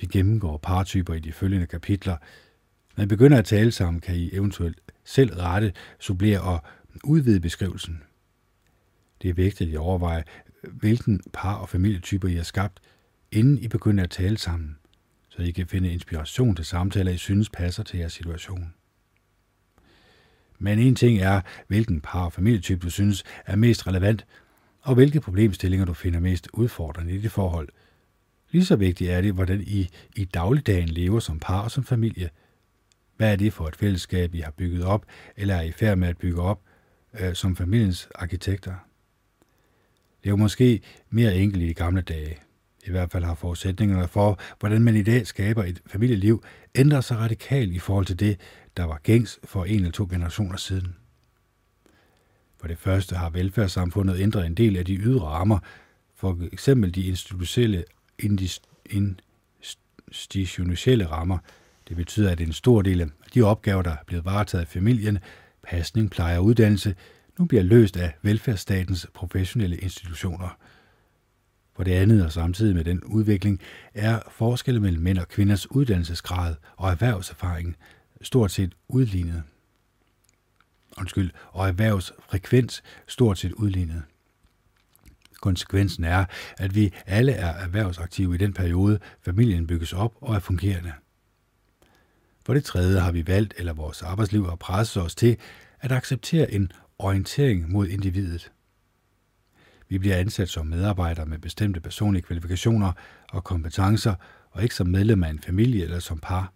Vi 0.00 0.06
gennemgår 0.06 0.56
partyper 0.56 1.14
i 1.14 1.20
de 1.20 1.32
følgende 1.32 1.66
kapitler. 1.66 2.16
Når 2.96 3.04
I 3.04 3.06
begynder 3.06 3.38
at 3.38 3.44
tale 3.44 3.72
sammen, 3.72 4.00
kan 4.00 4.16
I 4.16 4.34
eventuelt 4.34 4.78
selv 5.04 5.34
rette, 5.34 5.72
supplere 5.98 6.40
og 6.40 6.62
udvide 7.04 7.40
beskrivelsen. 7.40 8.02
Det 9.22 9.30
er 9.30 9.34
vigtigt 9.34 9.70
at 9.70 9.78
overveje, 9.78 10.24
hvilken 10.62 11.20
par- 11.32 11.56
og 11.56 11.68
familietyper 11.68 12.28
I 12.28 12.34
har 12.34 12.42
skabt, 12.42 12.80
inden 13.32 13.58
I 13.58 13.68
begynder 13.68 14.04
at 14.04 14.10
tale 14.10 14.38
sammen, 14.38 14.76
så 15.28 15.42
I 15.42 15.50
kan 15.50 15.66
finde 15.66 15.92
inspiration 15.92 16.56
til 16.56 16.64
samtaler, 16.64 17.12
I 17.12 17.16
synes 17.16 17.50
passer 17.50 17.82
til 17.82 17.98
jeres 17.98 18.12
situation. 18.12 18.74
Men 20.58 20.78
en 20.78 20.94
ting 20.94 21.18
er, 21.18 21.40
hvilken 21.66 22.00
par- 22.00 22.24
og 22.24 22.32
familietype 22.32 22.80
du 22.80 22.90
synes 22.90 23.24
er 23.46 23.56
mest 23.56 23.86
relevant, 23.86 24.26
og 24.80 24.94
hvilke 24.94 25.20
problemstillinger 25.20 25.86
du 25.86 25.94
finder 25.94 26.20
mest 26.20 26.48
udfordrende 26.52 27.12
i 27.14 27.18
det 27.18 27.32
forhold. 27.32 27.68
Lige 28.50 28.64
så 28.64 28.76
vigtigt 28.76 29.10
er 29.10 29.20
det, 29.20 29.32
hvordan 29.32 29.60
I 29.60 29.88
i 30.16 30.24
dagligdagen 30.24 30.88
lever 30.88 31.20
som 31.20 31.38
par 31.38 31.60
og 31.60 31.70
som 31.70 31.84
familie. 31.84 32.30
Hvad 33.16 33.32
er 33.32 33.36
det 33.36 33.52
for 33.52 33.68
et 33.68 33.76
fællesskab, 33.76 34.34
I 34.34 34.40
har 34.40 34.50
bygget 34.50 34.84
op, 34.84 35.06
eller 35.36 35.54
er 35.54 35.62
I 35.62 35.72
færd 35.72 35.98
med 35.98 36.08
at 36.08 36.18
bygge 36.18 36.42
op 36.42 36.60
øh, 37.20 37.34
som 37.34 37.56
familiens 37.56 38.08
arkitekter? 38.14 38.74
Det 40.26 40.32
var 40.32 40.36
måske 40.36 40.80
mere 41.10 41.36
enkelt 41.36 41.62
i 41.62 41.68
de 41.68 41.74
gamle 41.74 42.00
dage. 42.00 42.38
I 42.86 42.90
hvert 42.90 43.12
fald 43.12 43.24
har 43.24 43.34
forudsætningerne 43.34 44.08
for, 44.08 44.40
hvordan 44.60 44.82
man 44.82 44.96
i 44.96 45.02
dag 45.02 45.26
skaber 45.26 45.64
et 45.64 45.80
familieliv, 45.86 46.44
ændret 46.74 47.04
sig 47.04 47.16
radikalt 47.16 47.72
i 47.72 47.78
forhold 47.78 48.06
til 48.06 48.20
det, 48.20 48.40
der 48.76 48.84
var 48.84 49.00
gængs 49.02 49.38
for 49.44 49.64
en 49.64 49.74
eller 49.74 49.90
to 49.90 50.06
generationer 50.10 50.56
siden. 50.56 50.96
For 52.60 52.68
det 52.68 52.78
første 52.78 53.16
har 53.16 53.30
velfærdssamfundet 53.30 54.20
ændret 54.20 54.46
en 54.46 54.54
del 54.54 54.76
af 54.76 54.84
de 54.84 54.94
ydre 54.94 55.26
rammer, 55.26 55.58
for 56.16 56.38
eksempel 56.52 56.94
de 56.94 57.06
institutionelle, 57.06 57.84
institutionelle 58.18 61.06
rammer. 61.06 61.38
Det 61.88 61.96
betyder, 61.96 62.30
at 62.30 62.40
en 62.40 62.52
stor 62.52 62.82
del 62.82 63.00
af 63.00 63.06
de 63.34 63.42
opgaver, 63.42 63.82
der 63.82 63.90
er 63.90 64.04
blevet 64.06 64.24
varetaget 64.24 64.62
af 64.62 64.68
familien, 64.68 65.18
pasning, 65.62 66.10
pleje 66.10 66.38
og 66.38 66.44
uddannelse, 66.44 66.94
nu 67.38 67.44
bliver 67.44 67.62
løst 67.62 67.96
af 67.96 68.16
velfærdsstatens 68.22 69.06
professionelle 69.14 69.76
institutioner. 69.76 70.58
For 71.76 71.84
det 71.84 71.92
andet 71.92 72.24
og 72.24 72.32
samtidig 72.32 72.74
med 72.74 72.84
den 72.84 73.04
udvikling 73.04 73.60
er 73.94 74.20
forskelle 74.30 74.80
mellem 74.80 75.02
mænd 75.02 75.18
og 75.18 75.28
kvinders 75.28 75.70
uddannelsesgrad 75.70 76.54
og 76.76 76.90
erhvervserfaring 76.90 77.76
stort 78.22 78.50
set 78.50 78.74
udlignet. 78.88 79.42
Undskyld, 80.98 81.30
og 81.52 81.68
erhvervsfrekvens 81.68 82.82
stort 83.06 83.38
set 83.38 83.52
udlignet. 83.52 84.02
Konsekvensen 85.40 86.04
er, 86.04 86.24
at 86.58 86.74
vi 86.74 86.92
alle 87.06 87.32
er 87.32 87.54
erhvervsaktive 87.54 88.34
i 88.34 88.38
den 88.38 88.52
periode, 88.52 88.98
familien 89.22 89.66
bygges 89.66 89.92
op 89.92 90.14
og 90.20 90.34
er 90.34 90.38
fungerende. 90.38 90.92
For 92.46 92.54
det 92.54 92.64
tredje 92.64 93.00
har 93.00 93.12
vi 93.12 93.26
valgt, 93.26 93.54
eller 93.56 93.72
vores 93.72 94.02
arbejdsliv 94.02 94.48
har 94.48 94.56
presset 94.56 95.02
os 95.02 95.14
til, 95.14 95.36
at 95.80 95.92
acceptere 95.92 96.52
en 96.52 96.72
orientering 96.98 97.72
mod 97.72 97.88
individet. 97.88 98.52
Vi 99.88 99.98
bliver 99.98 100.16
ansat 100.16 100.48
som 100.48 100.66
medarbejdere 100.66 101.26
med 101.26 101.38
bestemte 101.38 101.80
personlige 101.80 102.22
kvalifikationer 102.22 102.92
og 103.32 103.44
kompetencer, 103.44 104.14
og 104.50 104.62
ikke 104.62 104.74
som 104.74 104.86
medlem 104.86 105.24
af 105.24 105.30
en 105.30 105.38
familie 105.38 105.84
eller 105.84 105.98
som 105.98 106.18
par. 106.18 106.52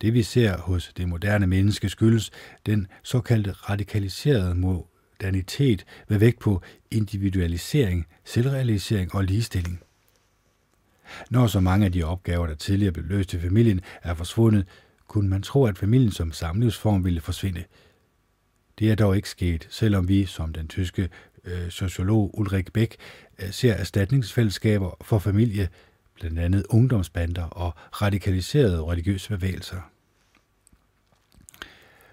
Det 0.00 0.14
vi 0.14 0.22
ser 0.22 0.58
hos 0.58 0.92
det 0.96 1.08
moderne 1.08 1.46
menneske 1.46 1.88
skyldes 1.88 2.30
den 2.66 2.86
såkaldte 3.02 3.52
radikaliserede 3.52 4.54
modernitet 4.54 5.84
med 6.08 6.18
vægt 6.18 6.40
på 6.40 6.62
individualisering, 6.90 8.06
selvrealisering 8.24 9.14
og 9.14 9.24
ligestilling. 9.24 9.82
Når 11.30 11.46
så 11.46 11.60
mange 11.60 11.86
af 11.86 11.92
de 11.92 12.02
opgaver, 12.02 12.46
der 12.46 12.54
tidligere 12.54 12.92
blev 12.92 13.04
løst 13.04 13.34
i 13.34 13.40
familien, 13.40 13.80
er 14.02 14.14
forsvundet, 14.14 14.66
kunne 15.06 15.28
man 15.28 15.42
tro, 15.42 15.66
at 15.66 15.78
familien 15.78 16.12
som 16.12 16.32
samlivsform 16.32 17.04
ville 17.04 17.20
forsvinde– 17.20 17.64
det 18.78 18.90
er 18.90 18.94
dog 18.94 19.16
ikke 19.16 19.28
sket, 19.28 19.66
selvom 19.70 20.08
vi, 20.08 20.26
som 20.26 20.52
den 20.52 20.68
tyske 20.68 21.08
øh, 21.44 21.70
sociolog 21.70 22.38
Ulrik 22.38 22.72
Bæk, 22.72 22.96
øh, 23.38 23.50
ser 23.50 23.72
erstatningsfællesskaber 23.72 24.96
for 25.00 25.18
familie, 25.18 25.68
blandt 26.14 26.38
andet 26.38 26.66
ungdomsbander 26.70 27.42
og 27.44 27.74
radikaliserede 28.02 28.84
religiøse 28.84 29.28
bevægelser. 29.28 29.90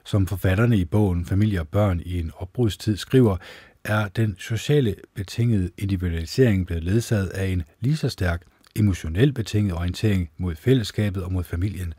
Som 0.05 0.27
forfatterne 0.27 0.77
i 0.77 0.85
bogen 0.85 1.25
Familie 1.25 1.59
og 1.59 1.67
børn 1.67 2.01
i 2.05 2.19
en 2.19 2.31
opbrudstid 2.37 2.97
skriver, 2.97 3.37
er 3.83 4.07
den 4.07 4.35
sociale 4.39 4.95
betingede 5.13 5.71
individualisering 5.77 6.65
blevet 6.67 6.83
ledsaget 6.83 7.27
af 7.27 7.47
en 7.47 7.63
lige 7.79 7.97
så 7.97 8.09
stærk 8.09 8.41
emotionel 8.75 9.33
betinget 9.33 9.73
orientering 9.73 10.29
mod 10.37 10.55
fællesskabet 10.55 11.23
og 11.23 11.31
mod 11.31 11.43
familien. 11.43 11.93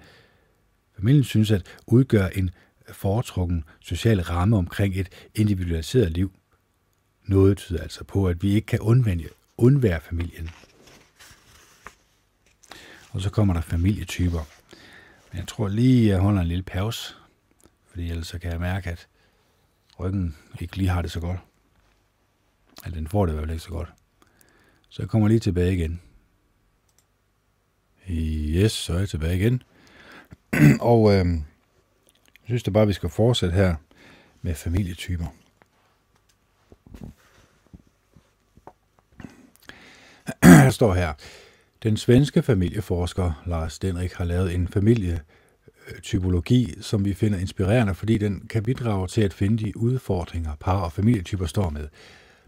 Familien 0.97 1.25
synes 1.25 1.51
at 1.51 1.63
udgøre 1.87 2.39
en 2.39 2.51
foretrukken 2.93 3.65
social 3.81 4.21
ramme 4.21 4.57
omkring 4.57 4.97
et 4.97 5.09
individualiseret 5.35 6.13
liv. 6.13 6.33
Noget 7.25 7.59
tyder 7.59 7.83
altså 7.83 8.05
på, 8.05 8.29
at 8.29 8.43
vi 8.43 8.55
ikke 8.55 8.67
kan 8.67 8.81
undvende, 8.81 9.29
undvære 9.59 10.01
familien. 10.01 10.51
Og 13.11 13.21
så 13.21 13.31
kommer 13.31 13.55
der 13.55 13.61
familietyper. 13.61 14.41
Men 15.33 15.39
jeg 15.39 15.49
tror 15.49 15.69
lige, 15.69 16.09
jeg 16.09 16.19
holder 16.19 16.41
en 16.41 16.47
lille 16.47 16.63
pause, 16.63 17.15
fordi 17.87 18.11
ellers 18.11 18.27
så 18.27 18.39
kan 18.39 18.51
jeg 18.51 18.61
mærke, 18.61 18.91
at 18.91 19.09
ryggen 20.01 20.37
ikke 20.61 20.77
lige 20.77 20.89
har 20.89 21.03
det 21.03 21.11
så 21.11 21.21
godt. 21.21 21.41
Eller 22.85 22.99
den 22.99 23.09
får 23.09 23.27
det 23.27 23.37
vel 23.37 23.51
ikke 23.51 23.63
så 23.63 23.71
godt. 23.71 23.93
Så 24.89 25.03
jeg 25.03 25.09
kommer 25.09 25.29
lige 25.29 25.41
tilbage 25.41 25.75
igen. 25.75 26.01
Yes, 28.11 28.73
så 28.73 28.93
er 28.95 28.99
jeg 28.99 29.09
tilbage 29.09 29.37
igen. 29.37 29.63
og 30.81 31.15
øh, 31.15 31.27
jeg 32.47 32.51
synes 32.51 32.63
da 32.63 32.71
bare, 32.71 32.87
vi 32.87 32.93
skal 32.93 33.09
fortsætte 33.09 33.55
her 33.55 33.75
med 34.43 34.55
familietyper. 34.55 35.27
Der 40.43 40.71
står 40.71 40.95
her, 40.95 41.13
den 41.83 41.97
svenske 41.97 42.43
familieforsker 42.43 43.43
Lars 43.47 43.79
Denrik 43.79 44.13
har 44.13 44.25
lavet 44.25 44.55
en 44.55 44.69
familietypologi, 44.69 46.75
som 46.81 47.05
vi 47.05 47.15
finder 47.15 47.39
inspirerende, 47.39 47.95
fordi 47.95 48.19
den 48.19 48.47
kan 48.51 48.63
bidrage 48.63 49.09
til 49.09 49.23
at 49.23 49.35
finde 49.35 49.65
de 49.65 49.77
udfordringer, 49.77 50.55
par 50.61 50.81
og 50.81 50.93
familietyper 50.93 51.47
står 51.47 51.71
med. 51.71 51.89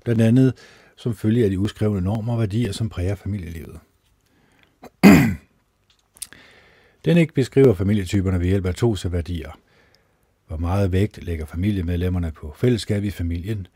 Blandt 0.05 0.23
andet 0.23 0.53
som 0.97 1.15
følge 1.15 1.45
af 1.45 1.51
de 1.51 1.59
uskrevne 1.59 2.01
normer 2.01 2.33
og 2.33 2.39
værdier, 2.39 2.73
som 2.73 2.89
præger 2.89 3.15
familielivet. 3.15 3.79
Den 7.05 7.17
ikke 7.17 7.35
beskriver 7.35 7.75
familietyperne 7.75 8.41
ved 8.41 8.47
hjælp 8.47 8.67
af 8.67 8.75
to 8.75 8.97
værdier– 9.11 9.51
hvor 10.49 10.57
meget 10.57 10.93
vægt 10.93 11.25
lægger 11.25 11.47
familiemedlemmerne 11.47 12.33
på 12.33 12.55
fællesskab 12.57 13.05
i 13.05 13.11
familien? 13.11 13.67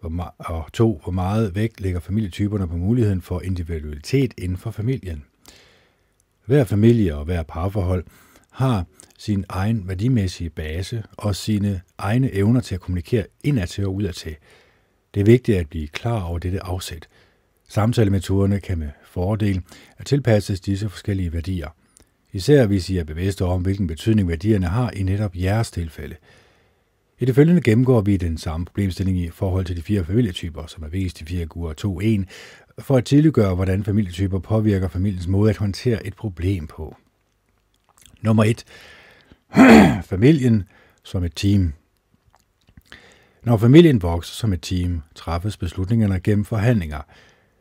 Hvor 0.00 0.34
og 0.38 0.72
to, 0.72 1.00
hvor 1.02 1.12
meget 1.12 1.54
vægt 1.54 1.80
lægger 1.80 2.00
familietyperne 2.00 2.68
på 2.68 2.76
muligheden 2.76 3.22
for 3.22 3.40
individualitet 3.40 4.34
inden 4.38 4.58
for 4.58 4.70
familien? 4.70 5.24
Hver 6.44 6.64
familie 6.64 7.16
og 7.16 7.24
hver 7.24 7.42
parforhold 7.42 8.04
har 8.50 8.84
sin 9.18 9.44
egen 9.48 9.88
værdimæssige 9.88 10.50
base 10.50 11.02
og 11.16 11.36
sine 11.36 11.80
egne 11.98 12.34
evner 12.34 12.60
til 12.60 12.74
at 12.74 12.80
kommunikere 12.80 13.26
indadtil 13.44 13.86
og 13.86 13.94
udadtil. 13.94 14.36
Det 15.14 15.20
er 15.20 15.24
vigtigt 15.24 15.58
at 15.58 15.68
blive 15.68 15.88
klar 15.88 16.22
over 16.22 16.38
dette 16.38 16.62
afsæt. 16.62 17.08
Samtalemetoderne 17.68 18.60
kan 18.60 18.78
med 18.78 18.90
fordel 19.04 19.62
at 19.98 20.06
tilpasses 20.06 20.60
disse 20.60 20.88
forskellige 20.88 21.32
værdier– 21.32 21.68
især 22.32 22.66
hvis 22.66 22.90
I 22.90 22.96
er 22.98 23.04
bevidste 23.04 23.44
om, 23.44 23.62
hvilken 23.62 23.86
betydning 23.86 24.28
værdierne 24.28 24.66
har 24.66 24.90
i 24.90 25.02
netop 25.02 25.36
jeres 25.36 25.70
tilfælde. 25.70 26.16
I 27.18 27.24
det 27.24 27.34
følgende 27.34 27.60
gennemgår 27.60 28.00
vi 28.00 28.16
den 28.16 28.38
samme 28.38 28.66
problemstilling 28.66 29.18
i 29.18 29.30
forhold 29.30 29.64
til 29.64 29.76
de 29.76 29.82
fire 29.82 30.04
familietyper, 30.04 30.66
som 30.66 30.82
er 30.84 30.88
vist 30.88 31.20
i 31.20 31.24
4 31.24 31.46
guer 31.46 32.24
2.1, 32.26 32.82
for 32.82 32.96
at 32.96 33.04
tydeliggøre, 33.04 33.54
hvordan 33.54 33.84
familietyper 33.84 34.38
påvirker 34.38 34.88
familiens 34.88 35.26
måde 35.26 35.50
at 35.50 35.56
håndtere 35.56 36.06
et 36.06 36.14
problem 36.14 36.66
på. 36.66 36.96
Nummer 38.22 38.44
1. 38.44 38.64
Familien 40.12 40.64
som 41.02 41.24
et 41.24 41.32
team. 41.36 41.72
Når 43.42 43.56
familien 43.56 44.02
vokser 44.02 44.34
som 44.34 44.52
et 44.52 44.62
team, 44.62 45.02
træffes 45.14 45.56
beslutningerne 45.56 46.20
gennem 46.20 46.44
forhandlinger. 46.44 47.00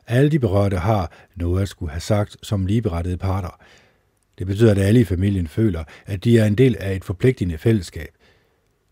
Alle 0.07 0.31
de 0.31 0.39
berørte 0.39 0.77
har 0.77 1.11
noget 1.35 1.61
at 1.61 1.69
skulle 1.69 1.91
have 1.91 2.01
sagt 2.01 2.37
som 2.41 2.65
ligeberettede 2.65 3.17
parter– 3.17 3.59
det 4.37 4.47
betyder, 4.47 4.71
at 4.71 4.77
alle 4.77 4.99
i 4.99 5.03
familien 5.03 5.47
føler, 5.47 5.83
at 6.05 6.23
de 6.23 6.39
er 6.39 6.45
en 6.45 6.55
del 6.55 6.75
af 6.79 6.95
et 6.95 7.05
forpligtende 7.05 7.57
fællesskab. 7.57 8.09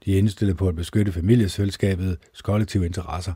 De 0.06 0.14
er 0.14 0.18
indstillet 0.18 0.58
på 0.58 0.68
at 0.68 0.76
beskytte 0.76 1.12
familiesfællesskabets 1.12 2.42
kollektive 2.42 2.86
interesser. 2.86 3.34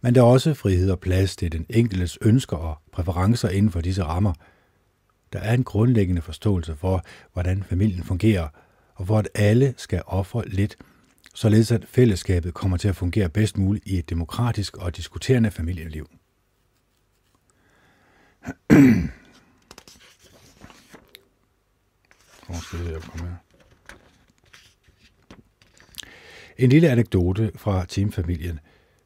Men 0.00 0.14
der 0.14 0.20
er 0.20 0.26
også 0.26 0.54
frihed 0.54 0.90
og 0.90 1.00
plads 1.00 1.36
til 1.36 1.52
den 1.52 1.66
enkeltes 1.70 2.18
ønsker 2.22 2.56
og 2.56 2.78
præferencer 2.92 3.48
inden 3.48 3.72
for 3.72 3.80
disse 3.80 4.02
rammer. 4.02 4.32
Der 5.32 5.38
er 5.38 5.54
en 5.54 5.64
grundlæggende 5.64 6.22
forståelse 6.22 6.76
for, 6.76 7.04
hvordan 7.32 7.62
familien 7.62 8.04
fungerer, 8.04 8.48
og 8.94 9.06
for 9.06 9.18
at 9.18 9.28
alle 9.34 9.74
skal 9.76 10.02
ofre 10.06 10.48
lidt, 10.48 10.76
således 11.34 11.72
at 11.72 11.84
fællesskabet 11.88 12.54
kommer 12.54 12.76
til 12.76 12.88
at 12.88 12.96
fungere 12.96 13.28
bedst 13.28 13.58
muligt 13.58 13.86
i 13.86 13.98
et 13.98 14.10
demokratisk 14.10 14.76
og 14.76 14.96
diskuterende 14.96 15.50
familieliv. 15.50 16.08
Hvor 22.46 22.60
skal 22.62 22.78
det 22.78 22.88
her 22.88 23.00
komme 23.00 23.28
her? 23.28 23.36
En 26.58 26.70
lille 26.70 26.88
anekdote 26.88 27.52
fra 27.56 27.84
teamfamilien. 27.88 28.60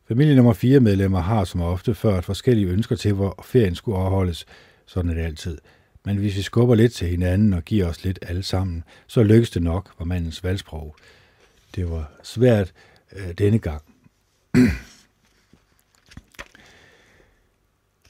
Familie 0.09 0.35
nummer 0.35 0.52
fire 0.52 0.81
medlemmer 0.81 1.20
har 1.20 1.44
som 1.44 1.60
ofte 1.60 1.94
ført 1.94 2.24
forskellige 2.24 2.69
ønsker 2.69 2.97
til, 2.97 3.12
hvor 3.12 3.44
ferien 3.44 3.74
skulle 3.74 3.98
afholdes. 3.98 4.47
Sådan 4.86 5.10
er 5.10 5.15
det 5.15 5.23
altid. 5.23 5.59
Men 6.05 6.16
hvis 6.16 6.36
vi 6.36 6.43
skubber 6.43 6.74
lidt 6.74 6.93
til 6.93 7.09
hinanden 7.09 7.52
og 7.52 7.65
giver 7.65 7.86
os 7.86 8.05
lidt 8.05 8.19
alle 8.23 8.43
sammen, 8.43 8.85
så 9.06 9.23
lykkes 9.23 9.51
det 9.51 9.62
nok, 9.62 9.90
var 9.98 10.05
mandens 10.05 10.44
valgsprog. 10.44 10.97
Det 11.74 11.90
var 11.90 12.12
svært 12.23 12.73
øh, 13.12 13.32
denne 13.39 13.59
gang. 13.59 13.82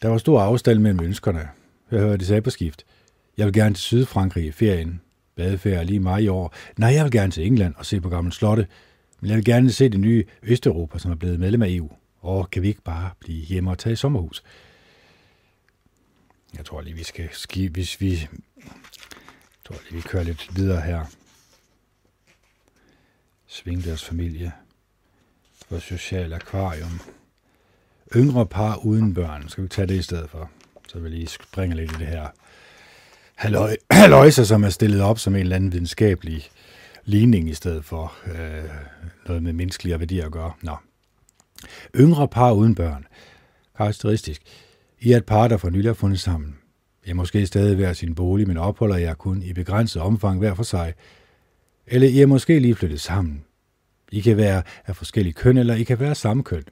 Der 0.03 0.09
var 0.09 0.19
stor 0.19 0.41
afstand 0.41 0.79
mellem 0.79 1.05
ønskerne. 1.05 1.49
Jeg 1.91 2.01
hørte 2.01 2.19
det 2.19 2.27
sagde 2.27 2.43
på 2.43 2.51
skift. 2.51 2.85
Jeg 3.37 3.47
vil 3.47 3.55
gerne 3.55 3.75
til 3.75 3.83
Sydfrankrig 3.83 4.45
i 4.45 4.53
ferien. 4.53 5.01
Badeferie 5.39 5.85
lige 5.85 6.01
mig 6.01 6.23
i 6.23 6.29
år. 6.29 6.55
Nej, 6.77 6.91
jeg 6.91 7.05
vil 7.05 7.13
gerne 7.13 7.33
til 7.33 7.47
England 7.47 7.75
og 7.75 7.87
se 7.87 8.01
på 8.01 8.09
gamle 8.09 8.33
slotte. 8.33 8.67
Men 9.21 9.29
jeg 9.29 9.37
vil 9.37 9.45
gerne 9.45 9.73
se 9.73 9.89
det 9.89 10.01
nye 10.01 10.25
Østeuropa, 10.43 10.99
som 10.99 11.11
er 11.11 11.15
blevet 11.15 11.41
medlem 11.41 11.63
af 11.63 11.69
EU. 11.71 11.91
Og 12.21 12.51
kan 12.51 12.63
vi 12.63 12.69
ikke 12.69 12.83
bare 12.83 13.11
blive 13.21 13.45
hjemme 13.45 13.71
og 13.71 13.79
tage 13.79 13.93
i 13.93 13.97
sommerhus? 13.97 14.43
Jeg 16.57 16.65
tror 16.65 16.81
lige, 16.81 16.97
vi 16.97 17.03
skal 17.03 17.29
ski, 17.33 17.67
hvis 17.67 18.01
vi... 18.01 18.11
Jeg 18.11 19.65
tror 19.65 19.77
lige, 19.91 19.95
vi 19.95 20.01
kører 20.01 20.23
lidt 20.23 20.57
videre 20.57 20.81
her. 20.81 21.05
Sving 23.47 23.85
deres 23.85 24.05
familie. 24.05 24.53
For 25.69 25.79
social 25.79 26.33
akvarium. 26.33 27.01
Yngre 28.17 28.47
par 28.47 28.77
uden 28.77 29.15
børn. 29.15 29.49
Skal 29.49 29.65
vi 29.65 29.69
tage 29.69 29.87
det 29.87 29.95
i 29.95 30.03
stedet 30.03 30.31
for? 30.31 30.51
Så 30.89 30.99
vil 30.99 31.11
jeg 31.11 31.19
lige 31.19 31.29
springe 31.29 31.77
lidt 31.77 31.93
i 31.93 31.95
det 31.95 32.07
her 32.07 32.29
halløj, 33.39 33.77
halløjser, 33.91 34.45
som 34.45 34.65
er 34.65 34.69
stillet 34.69 35.03
op 35.03 35.19
som 35.19 35.35
en 35.35 35.41
eller 35.41 35.57
anden 35.57 35.73
videnskabelig 35.73 36.49
ligning 37.05 37.51
i 37.51 37.55
stedet 37.55 37.85
for 37.85 38.15
øh, 38.27 38.65
noget 39.27 39.43
med 39.43 39.53
menneskelige 39.53 40.01
værdier 40.01 40.27
at 40.27 40.33
gøre. 40.33 40.53
Nå. 40.63 40.77
Yngre 41.97 42.29
par 42.29 42.53
uden 42.53 42.75
børn. 42.75 43.07
Karakteristisk. 43.77 44.43
I 45.01 45.13
er 45.13 45.17
et 45.17 45.25
par, 45.25 45.49
der 45.49 45.57
for 45.57 45.71
nylig 45.71 45.89
har 45.89 45.95
fundet 45.95 46.21
sammen. 46.21 46.57
Jeg 47.07 47.11
er 47.11 47.17
måske 47.17 47.47
stadig 47.47 47.77
hver 47.77 47.93
sin 47.93 48.15
bolig, 48.15 48.49
men 48.49 48.57
opholder 48.57 48.97
jer 48.97 49.15
kun 49.15 49.43
i 49.43 49.53
begrænset 49.53 50.03
omfang 50.03 50.39
hver 50.39 50.55
for 50.55 50.63
sig. 50.63 50.95
Eller 51.87 52.09
I 52.09 52.21
er 52.21 52.27
måske 52.27 52.59
lige 52.59 52.75
flyttet 52.75 53.01
sammen. 53.01 53.45
I 54.13 54.21
kan 54.21 54.37
være 54.37 54.63
af 54.87 54.97
forskellige 54.97 55.33
køn, 55.33 55.59
eller 55.59 55.75
I 55.75 55.83
kan 55.83 56.01
være 56.01 56.15
samme 56.15 56.43
køn. 56.43 56.65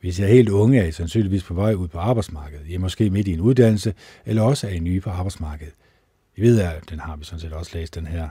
Hvis 0.00 0.20
jeg 0.20 0.28
er 0.28 0.32
helt 0.32 0.48
unge, 0.48 0.80
er 0.80 0.84
I 0.84 0.92
sandsynligvis 0.92 1.42
på 1.42 1.54
vej 1.54 1.74
ud 1.74 1.88
på 1.88 1.98
arbejdsmarkedet. 1.98 2.66
I 2.66 2.74
er 2.74 2.78
måske 2.78 3.10
midt 3.10 3.28
i 3.28 3.32
en 3.32 3.40
uddannelse, 3.40 3.94
eller 4.26 4.42
også 4.42 4.66
er 4.66 4.70
I 4.70 4.78
nye 4.78 5.00
på 5.00 5.10
arbejdsmarkedet. 5.10 5.74
I 6.36 6.40
ved, 6.40 6.60
at 6.60 6.90
den 6.90 6.98
har 6.98 7.16
vi 7.16 7.24
sådan 7.24 7.40
set 7.40 7.52
også 7.52 7.70
læst, 7.74 7.94
den 7.94 8.06
her. 8.06 8.28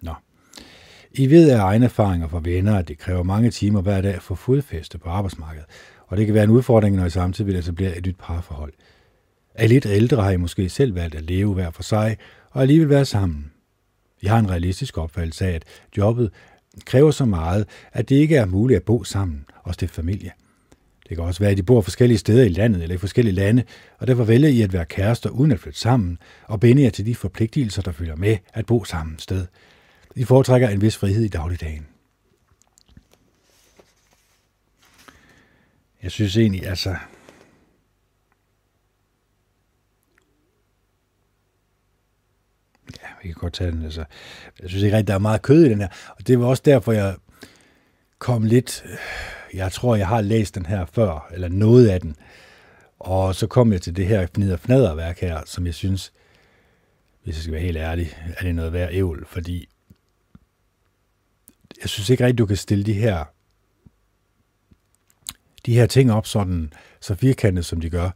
Nå. 0.00 0.14
I 1.12 1.30
ved 1.30 1.50
af 1.50 1.58
egne 1.58 1.84
erfaringer 1.84 2.28
fra 2.28 2.40
venner, 2.44 2.78
at 2.78 2.88
det 2.88 2.98
kræver 2.98 3.22
mange 3.22 3.50
timer 3.50 3.80
hver 3.80 4.00
dag 4.00 4.14
at 4.14 4.22
få 4.22 4.34
fodfæste 4.34 4.98
på 4.98 5.08
arbejdsmarkedet, 5.08 5.66
og 6.06 6.16
det 6.16 6.26
kan 6.26 6.34
være 6.34 6.44
en 6.44 6.50
udfordring, 6.50 6.96
når 6.96 7.06
I 7.06 7.10
samtidig 7.10 7.46
vil 7.46 7.56
etablere 7.56 7.96
et 7.96 8.06
nyt 8.06 8.16
parforhold. 8.18 8.72
Er 9.54 9.66
lidt 9.66 9.86
ældre 9.86 10.22
har 10.22 10.30
I 10.30 10.36
måske 10.36 10.68
selv 10.68 10.94
valgt 10.94 11.14
at 11.14 11.22
leve 11.22 11.54
hver 11.54 11.70
for 11.70 11.82
sig, 11.82 12.16
og 12.50 12.62
alligevel 12.62 12.88
være 12.88 13.04
sammen. 13.04 13.52
I 14.20 14.26
har 14.26 14.38
en 14.38 14.50
realistisk 14.50 14.98
opfattelse 14.98 15.46
af, 15.46 15.52
at 15.52 15.64
jobbet 15.96 16.30
kræver 16.86 17.10
så 17.10 17.24
meget, 17.24 17.68
at 17.92 18.08
det 18.08 18.16
ikke 18.16 18.36
er 18.36 18.46
muligt 18.46 18.76
at 18.76 18.82
bo 18.82 19.04
sammen 19.04 19.44
og 19.62 19.74
stifte 19.74 19.94
familie. 19.94 20.32
Det 21.08 21.16
kan 21.16 21.24
også 21.24 21.40
være, 21.40 21.50
at 21.50 21.56
de 21.56 21.62
bor 21.62 21.80
forskellige 21.80 22.18
steder 22.18 22.44
i 22.44 22.48
landet 22.48 22.82
eller 22.82 22.94
i 22.94 22.98
forskellige 22.98 23.34
lande, 23.34 23.64
og 23.98 24.06
derfor 24.06 24.24
vælger 24.24 24.48
I 24.48 24.62
at 24.62 24.72
være 24.72 24.84
kærester 24.84 25.30
uden 25.30 25.52
at 25.52 25.60
flytte 25.60 25.80
sammen 25.80 26.18
og 26.44 26.60
binde 26.60 26.82
jer 26.82 26.90
til 26.90 27.06
de 27.06 27.14
forpligtelser, 27.14 27.82
der 27.82 27.92
følger 27.92 28.16
med 28.16 28.36
at 28.52 28.66
bo 28.66 28.84
sammen 28.84 29.18
sted. 29.18 29.46
I 30.16 30.24
foretrækker 30.24 30.68
en 30.68 30.80
vis 30.80 30.96
frihed 30.96 31.24
i 31.24 31.28
dagligdagen. 31.28 31.86
Jeg 36.02 36.10
synes 36.10 36.36
egentlig, 36.36 36.66
altså... 36.66 36.96
Ja, 43.02 43.08
vi 43.22 43.28
kan 43.28 43.34
godt 43.34 43.52
tage 43.52 43.70
den. 43.70 43.84
Altså. 43.84 44.04
Jeg 44.62 44.70
synes 44.70 44.84
ikke 44.84 44.96
rigtigt, 44.96 45.08
der 45.08 45.14
er 45.14 45.18
meget 45.18 45.42
kød 45.42 45.64
i 45.64 45.68
den 45.68 45.80
her. 45.80 45.88
Og 46.18 46.26
det 46.26 46.40
var 46.40 46.46
også 46.46 46.62
derfor, 46.64 46.92
jeg 46.92 47.14
kom 48.18 48.44
lidt... 48.44 48.84
Øh, 48.86 48.98
jeg 49.54 49.72
tror, 49.72 49.96
jeg 49.96 50.08
har 50.08 50.20
læst 50.20 50.54
den 50.54 50.66
her 50.66 50.84
før, 50.84 51.30
eller 51.32 51.48
noget 51.48 51.88
af 51.88 52.00
den. 52.00 52.16
Og 52.98 53.34
så 53.34 53.46
kom 53.46 53.72
jeg 53.72 53.82
til 53.82 53.96
det 53.96 54.06
her 54.06 54.26
fnider 54.34 54.56
fnaderværk 54.56 55.20
her, 55.20 55.42
som 55.46 55.66
jeg 55.66 55.74
synes, 55.74 56.12
hvis 57.24 57.36
jeg 57.36 57.42
skal 57.42 57.52
være 57.52 57.62
helt 57.62 57.76
ærlig, 57.76 58.16
er 58.38 58.44
det 58.44 58.54
noget 58.54 58.72
værd 58.72 58.88
ævl, 58.92 59.26
fordi 59.26 59.68
jeg 61.82 61.88
synes 61.88 62.10
ikke 62.10 62.24
rigtigt, 62.24 62.38
du 62.38 62.46
kan 62.46 62.56
stille 62.56 62.84
de 62.84 62.92
her 62.92 63.24
de 65.66 65.74
her 65.74 65.86
ting 65.86 66.12
op 66.12 66.26
sådan, 66.26 66.72
så 67.00 67.14
firkantet 67.14 67.64
som 67.64 67.80
de 67.80 67.90
gør, 67.90 68.10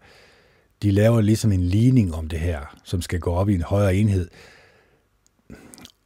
de 0.82 0.90
laver 0.90 1.20
ligesom 1.20 1.52
en 1.52 1.62
ligning 1.62 2.14
om 2.14 2.28
det 2.28 2.40
her, 2.40 2.76
som 2.84 3.02
skal 3.02 3.20
gå 3.20 3.32
op 3.32 3.48
i 3.48 3.54
en 3.54 3.62
højere 3.62 3.96
enhed. 3.96 4.28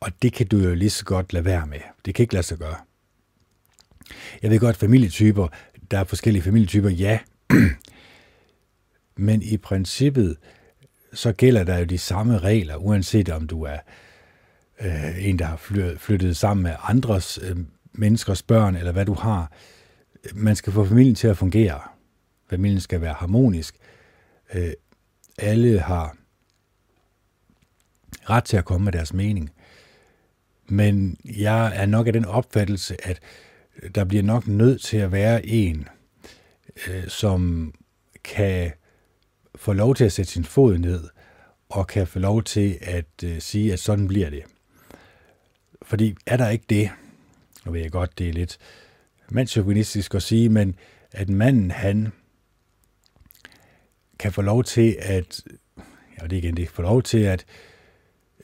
Og 0.00 0.22
det 0.22 0.32
kan 0.32 0.46
du 0.46 0.58
jo 0.58 0.74
lige 0.74 0.90
så 0.90 1.04
godt 1.04 1.32
lade 1.32 1.44
være 1.44 1.66
med. 1.66 1.80
Det 2.04 2.14
kan 2.14 2.22
ikke 2.22 2.34
lade 2.34 2.46
sig 2.46 2.58
gøre. 2.58 2.76
Jeg 4.42 4.50
ved 4.50 4.58
godt, 4.58 4.76
familietyper, 4.76 5.48
der 5.90 5.98
er 5.98 6.04
forskellige 6.04 6.42
familietyper, 6.42 6.90
ja. 6.90 7.18
Men 9.16 9.42
i 9.42 9.56
princippet, 9.56 10.36
så 11.12 11.32
gælder 11.32 11.64
der 11.64 11.78
jo 11.78 11.84
de 11.84 11.98
samme 11.98 12.38
regler, 12.38 12.76
uanset 12.76 13.28
om 13.28 13.46
du 13.46 13.62
er 13.62 13.78
øh, 14.80 15.26
en, 15.28 15.38
der 15.38 15.44
har 15.44 15.56
flyttet 15.96 16.36
sammen 16.36 16.62
med 16.62 16.74
andres 16.82 17.38
øh, 17.42 17.56
menneskers 17.92 18.42
børn, 18.42 18.76
eller 18.76 18.92
hvad 18.92 19.06
du 19.06 19.14
har 19.14 19.52
man 20.34 20.56
skal 20.56 20.72
få 20.72 20.84
familien 20.84 21.14
til 21.14 21.28
at 21.28 21.36
fungere. 21.36 21.80
Familien 22.50 22.80
skal 22.80 23.00
være 23.00 23.14
harmonisk. 23.14 23.76
Øh, 24.54 24.72
alle 25.38 25.80
har 25.80 26.16
ret 28.30 28.44
til 28.44 28.56
at 28.56 28.64
komme 28.64 28.84
med 28.84 28.92
deres 28.92 29.12
mening. 29.12 29.50
Men 30.70 31.16
jeg 31.24 31.72
er 31.76 31.86
nok 31.86 32.06
af 32.06 32.12
den 32.12 32.24
opfattelse, 32.24 33.06
at 33.06 33.20
der 33.94 34.04
bliver 34.04 34.22
nok 34.22 34.46
nødt 34.46 34.82
til 34.82 34.96
at 34.96 35.12
være 35.12 35.46
en, 35.46 35.88
øh, 36.88 37.08
som 37.08 37.72
kan 38.24 38.72
få 39.54 39.72
lov 39.72 39.94
til 39.94 40.04
at 40.04 40.12
sætte 40.12 40.32
sin 40.32 40.44
fod 40.44 40.78
ned, 40.78 41.08
og 41.68 41.86
kan 41.86 42.06
få 42.06 42.18
lov 42.18 42.42
til 42.42 42.78
at 42.80 43.24
øh, 43.24 43.40
sige, 43.40 43.72
at 43.72 43.78
sådan 43.78 44.08
bliver 44.08 44.30
det. 44.30 44.42
Fordi 45.82 46.14
er 46.26 46.36
der 46.36 46.48
ikke 46.48 46.64
det, 46.70 46.90
nu 47.64 47.72
ved 47.72 47.80
jeg 47.80 47.90
godt, 47.90 48.18
det 48.18 48.28
er 48.28 48.32
lidt 48.32 48.58
mandsjovinistisk 49.28 50.14
at 50.14 50.22
sige, 50.22 50.48
men 50.48 50.76
at 51.12 51.28
manden, 51.28 51.70
han 51.70 52.12
kan 54.18 54.32
få 54.32 54.42
lov 54.42 54.64
til 54.64 54.96
at, 55.00 55.44
ja, 56.20 56.26
det 56.26 56.32
er 56.32 56.36
igen 56.36 56.56
det, 56.56 56.68
få 56.68 56.82
lov 56.82 57.02
til 57.02 57.18
at 57.18 57.44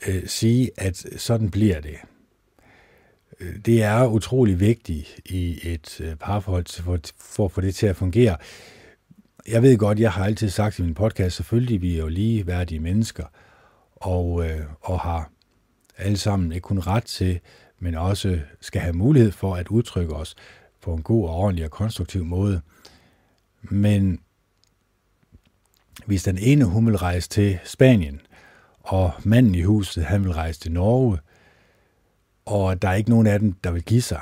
øh, 0.07 0.27
sige, 0.27 0.71
at 0.77 1.05
sådan 1.17 1.51
bliver 1.51 1.81
det. 1.81 1.97
Øh, 3.39 3.55
det 3.65 3.83
er 3.83 4.05
utrolig 4.05 4.59
vigtigt 4.59 5.19
i 5.25 5.59
et 5.63 6.01
øh, 6.01 6.15
parforhold 6.15 6.83
for, 6.83 6.99
for 7.19 7.45
at 7.45 7.51
få 7.51 7.61
det 7.61 7.75
til 7.75 7.87
at 7.87 7.95
fungere. 7.95 8.37
Jeg 9.47 9.61
ved 9.61 9.77
godt, 9.77 9.99
jeg 9.99 10.11
har 10.11 10.25
altid 10.25 10.49
sagt 10.49 10.79
i 10.79 10.81
min 10.81 10.93
podcast, 10.93 11.35
selvfølgelig 11.35 11.81
vi 11.81 11.95
er 11.95 11.99
jo 11.99 12.07
lige 12.07 12.47
værdige 12.47 12.79
mennesker, 12.79 13.25
og, 13.95 14.49
øh, 14.49 14.61
og 14.81 14.99
har 14.99 15.31
alle 15.97 16.17
sammen 16.17 16.51
ikke 16.51 16.65
kun 16.65 16.79
ret 16.79 17.03
til, 17.03 17.39
men 17.79 17.95
også 17.95 18.39
skal 18.61 18.81
have 18.81 18.93
mulighed 18.93 19.31
for 19.31 19.55
at 19.55 19.67
udtrykke 19.67 20.15
os 20.15 20.35
på 20.81 20.93
en 20.93 21.03
god 21.03 21.29
og 21.29 21.35
ordentlig 21.35 21.65
og 21.65 21.71
konstruktiv 21.71 22.25
måde. 22.25 22.61
Men 23.61 24.19
hvis 26.05 26.23
den 26.23 26.37
ene 26.37 26.65
hun 26.65 26.85
vil 26.85 26.97
rejse 26.97 27.29
til 27.29 27.59
Spanien, 27.63 28.21
og 28.79 29.11
manden 29.23 29.55
i 29.55 29.61
huset 29.61 30.05
han 30.05 30.23
vil 30.23 30.33
rejse 30.33 30.59
til 30.59 30.71
Norge, 30.71 31.17
og 32.47 32.81
der 32.81 32.89
er 32.89 32.93
ikke 32.93 33.09
nogen 33.09 33.27
af 33.27 33.39
dem, 33.39 33.53
der 33.53 33.71
vil 33.71 33.83
give 33.83 34.01
sig, 34.01 34.21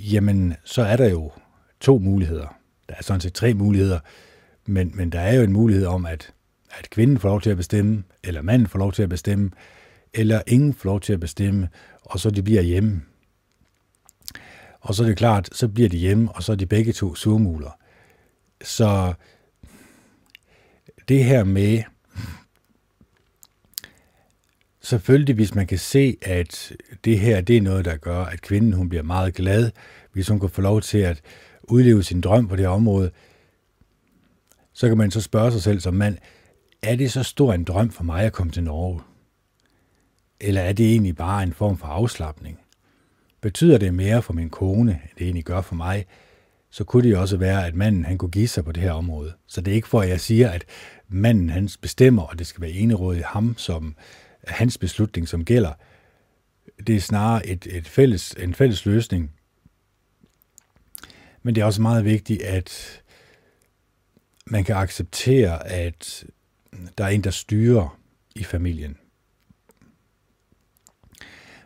jamen 0.00 0.54
så 0.64 0.82
er 0.82 0.96
der 0.96 1.08
jo 1.08 1.32
to 1.80 1.98
muligheder. 1.98 2.56
Der 2.88 2.94
er 2.98 3.02
sådan 3.02 3.20
set 3.20 3.34
tre 3.34 3.54
muligheder, 3.54 4.00
men, 4.66 4.92
men 4.94 5.12
der 5.12 5.20
er 5.20 5.34
jo 5.34 5.42
en 5.42 5.52
mulighed 5.52 5.86
om, 5.86 6.06
at, 6.06 6.32
at 6.70 6.90
kvinden 6.90 7.18
får 7.18 7.28
lov 7.28 7.40
til 7.40 7.50
at 7.50 7.56
bestemme, 7.56 8.04
eller 8.24 8.42
manden 8.42 8.68
får 8.68 8.78
lov 8.78 8.92
til 8.92 9.02
at 9.02 9.08
bestemme, 9.08 9.50
eller 10.14 10.42
ingen 10.46 10.74
får 10.74 10.88
lov 10.88 11.00
til 11.00 11.12
at 11.12 11.20
bestemme, 11.20 11.68
og 12.02 12.20
så 12.20 12.30
de 12.30 12.42
bliver 12.42 12.62
hjemme. 12.62 13.02
Og 14.80 14.94
så 14.94 15.02
er 15.02 15.06
det 15.06 15.16
klart, 15.16 15.48
så 15.52 15.68
bliver 15.68 15.88
de 15.88 15.96
hjemme, 15.96 16.32
og 16.32 16.42
så 16.42 16.52
er 16.52 16.56
de 16.56 16.66
begge 16.66 16.92
to 16.92 17.14
surmuler. 17.14 17.78
Så 18.62 19.14
det 21.08 21.24
her 21.24 21.44
med, 21.44 21.82
selvfølgelig 24.84 25.34
hvis 25.34 25.54
man 25.54 25.66
kan 25.66 25.78
se, 25.78 26.16
at 26.22 26.72
det 27.04 27.18
her 27.18 27.40
det 27.40 27.56
er 27.56 27.60
noget, 27.60 27.84
der 27.84 27.96
gør, 27.96 28.24
at 28.24 28.40
kvinden 28.40 28.72
hun 28.72 28.88
bliver 28.88 29.02
meget 29.02 29.34
glad, 29.34 29.70
hvis 30.12 30.28
hun 30.28 30.40
kan 30.40 30.48
få 30.48 30.60
lov 30.60 30.80
til 30.80 30.98
at 30.98 31.20
udleve 31.62 32.02
sin 32.02 32.20
drøm 32.20 32.48
på 32.48 32.56
det 32.56 32.64
her 32.64 32.70
område, 32.70 33.10
så 34.72 34.88
kan 34.88 34.98
man 34.98 35.10
så 35.10 35.20
spørge 35.20 35.52
sig 35.52 35.62
selv 35.62 35.80
som 35.80 35.94
mand, 35.94 36.18
er 36.82 36.96
det 36.96 37.12
så 37.12 37.22
stor 37.22 37.52
en 37.52 37.64
drøm 37.64 37.90
for 37.90 38.04
mig 38.04 38.24
at 38.24 38.32
komme 38.32 38.52
til 38.52 38.64
Norge? 38.64 39.00
Eller 40.40 40.60
er 40.60 40.72
det 40.72 40.90
egentlig 40.90 41.16
bare 41.16 41.42
en 41.42 41.52
form 41.52 41.78
for 41.78 41.86
afslappning? 41.86 42.58
betyder 43.44 43.78
det 43.78 43.94
mere 43.94 44.22
for 44.22 44.32
min 44.32 44.50
kone, 44.50 44.90
end 44.90 45.10
det 45.18 45.24
egentlig 45.24 45.44
gør 45.44 45.60
for 45.60 45.74
mig, 45.74 46.04
så 46.70 46.84
kunne 46.84 47.02
det 47.02 47.10
jo 47.10 47.20
også 47.20 47.36
være, 47.36 47.66
at 47.66 47.74
manden 47.74 48.04
han 48.04 48.18
kunne 48.18 48.30
give 48.30 48.48
sig 48.48 48.64
på 48.64 48.72
det 48.72 48.82
her 48.82 48.92
område. 48.92 49.32
Så 49.46 49.60
det 49.60 49.70
er 49.70 49.74
ikke 49.74 49.88
for, 49.88 50.00
at 50.00 50.08
jeg 50.08 50.20
siger, 50.20 50.50
at 50.50 50.64
manden 51.08 51.50
han 51.50 51.68
bestemmer, 51.82 52.22
og 52.22 52.38
det 52.38 52.46
skal 52.46 52.60
være 52.60 52.70
i 52.70 53.22
ham, 53.24 53.54
som 53.58 53.96
hans 54.46 54.78
beslutning, 54.78 55.28
som 55.28 55.44
gælder. 55.44 55.72
Det 56.86 56.96
er 56.96 57.00
snarere 57.00 57.46
et, 57.46 57.66
et 57.70 57.88
fælles, 57.88 58.34
en 58.38 58.54
fælles 58.54 58.86
løsning. 58.86 59.32
Men 61.42 61.54
det 61.54 61.60
er 61.60 61.64
også 61.64 61.82
meget 61.82 62.04
vigtigt, 62.04 62.42
at 62.42 63.02
man 64.46 64.64
kan 64.64 64.76
acceptere, 64.76 65.66
at 65.66 66.24
der 66.98 67.04
er 67.04 67.08
en, 67.08 67.24
der 67.24 67.30
styrer 67.30 67.98
i 68.34 68.44
familien. 68.44 68.96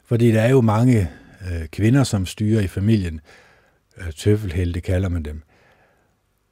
Fordi 0.04 0.32
der 0.32 0.40
er 0.40 0.50
jo 0.50 0.60
mange 0.60 1.10
øh, 1.50 1.66
kvinder, 1.66 2.04
som 2.04 2.26
styrer 2.26 2.60
i 2.60 2.66
familien. 2.66 3.20
Øh, 3.96 4.12
tøffelhelte 4.12 4.80
kalder 4.80 5.08
man 5.08 5.22
dem. 5.22 5.42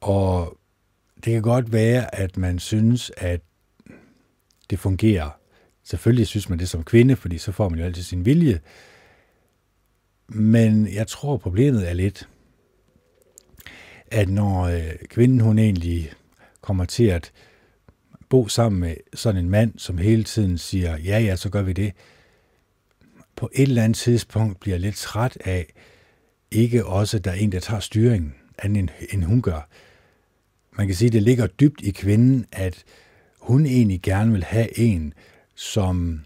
Og 0.01 0.57
det 1.15 1.33
kan 1.33 1.41
godt 1.41 1.71
være, 1.71 2.15
at 2.15 2.37
man 2.37 2.59
synes, 2.59 3.11
at 3.17 3.41
det 4.69 4.79
fungerer. 4.79 5.36
Selvfølgelig 5.87 6.27
synes 6.27 6.49
man 6.49 6.59
det 6.59 6.69
som 6.69 6.83
kvinde, 6.83 7.15
fordi 7.15 7.37
så 7.37 7.51
får 7.51 7.69
man 7.69 7.79
jo 7.79 7.85
altid 7.85 8.03
sin 8.03 8.25
vilje. 8.25 8.59
Men 10.27 10.93
jeg 10.93 11.07
tror, 11.07 11.37
problemet 11.37 11.89
er 11.89 11.93
lidt, 11.93 12.29
at 14.07 14.29
når 14.29 14.63
øh, 14.63 14.91
kvinden 15.09 15.39
hun 15.39 15.59
egentlig 15.59 16.13
kommer 16.61 16.85
til 16.85 17.03
at 17.03 17.31
bo 18.29 18.47
sammen 18.47 18.81
med 18.81 18.95
sådan 19.13 19.43
en 19.43 19.49
mand, 19.49 19.73
som 19.79 19.97
hele 19.97 20.23
tiden 20.23 20.57
siger, 20.57 20.97
ja 20.97 21.19
ja, 21.19 21.35
så 21.35 21.49
gør 21.49 21.61
vi 21.61 21.73
det, 21.73 21.93
på 23.35 23.49
et 23.53 23.67
eller 23.67 23.83
andet 23.83 23.97
tidspunkt 23.97 24.59
bliver 24.59 24.77
lidt 24.77 24.95
træt 24.95 25.37
af, 25.45 25.73
ikke 26.51 26.85
også, 26.85 27.19
der 27.19 27.31
er 27.31 27.35
en, 27.35 27.51
der 27.51 27.59
tager 27.59 27.79
styringen, 27.79 28.35
anden 28.57 28.89
end 29.09 29.23
hun 29.23 29.41
gør. 29.41 29.69
Man 30.71 30.87
kan 30.87 30.95
sige, 30.95 31.07
at 31.07 31.13
det 31.13 31.23
ligger 31.23 31.47
dybt 31.47 31.81
i 31.81 31.91
kvinden, 31.91 32.45
at 32.51 32.83
hun 33.39 33.65
egentlig 33.65 34.01
gerne 34.01 34.31
vil 34.31 34.43
have 34.43 34.79
en, 34.79 35.13
som 35.57 36.25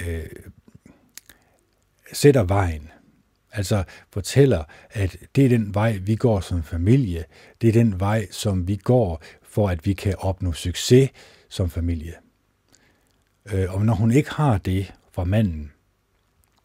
øh, 0.00 0.26
sætter 2.12 2.42
vejen. 2.42 2.88
Altså 3.52 3.84
fortæller, 4.12 4.64
at 4.90 5.16
det 5.36 5.44
er 5.44 5.48
den 5.48 5.74
vej, 5.74 5.98
vi 6.02 6.16
går 6.16 6.40
som 6.40 6.62
familie. 6.62 7.24
Det 7.60 7.68
er 7.68 7.72
den 7.72 8.00
vej, 8.00 8.26
som 8.30 8.68
vi 8.68 8.76
går, 8.76 9.22
for 9.42 9.68
at 9.68 9.86
vi 9.86 9.92
kan 9.92 10.14
opnå 10.18 10.52
succes 10.52 11.10
som 11.48 11.70
familie. 11.70 12.14
Øh, 13.52 13.74
og 13.74 13.86
når 13.86 13.94
hun 13.94 14.10
ikke 14.10 14.30
har 14.30 14.58
det 14.58 14.94
fra 15.12 15.24
manden, 15.24 15.72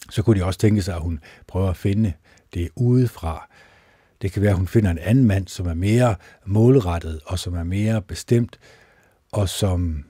så 0.10 0.22
kunne 0.22 0.40
de 0.40 0.46
også 0.46 0.60
tænke 0.60 0.82
sig, 0.82 0.96
at 0.96 1.02
hun 1.02 1.20
prøver 1.48 1.70
at 1.70 1.78
finde 1.78 2.14
det 2.54 2.70
udefra. 2.76 3.50
Det 4.22 4.32
kan 4.32 4.42
være, 4.42 4.52
at 4.52 4.58
hun 4.58 4.68
finder 4.68 4.92
en 4.92 4.98
anden 4.98 5.26
mand, 5.26 5.48
som 5.48 5.68
er 5.68 5.74
mere 5.74 6.16
målrettet, 6.46 7.20
og 7.26 7.40
som 7.40 7.54
er 7.54 7.64
mere 7.64 8.02
bestemt, 8.02 8.60
og 9.32 9.50
som 9.50 10.06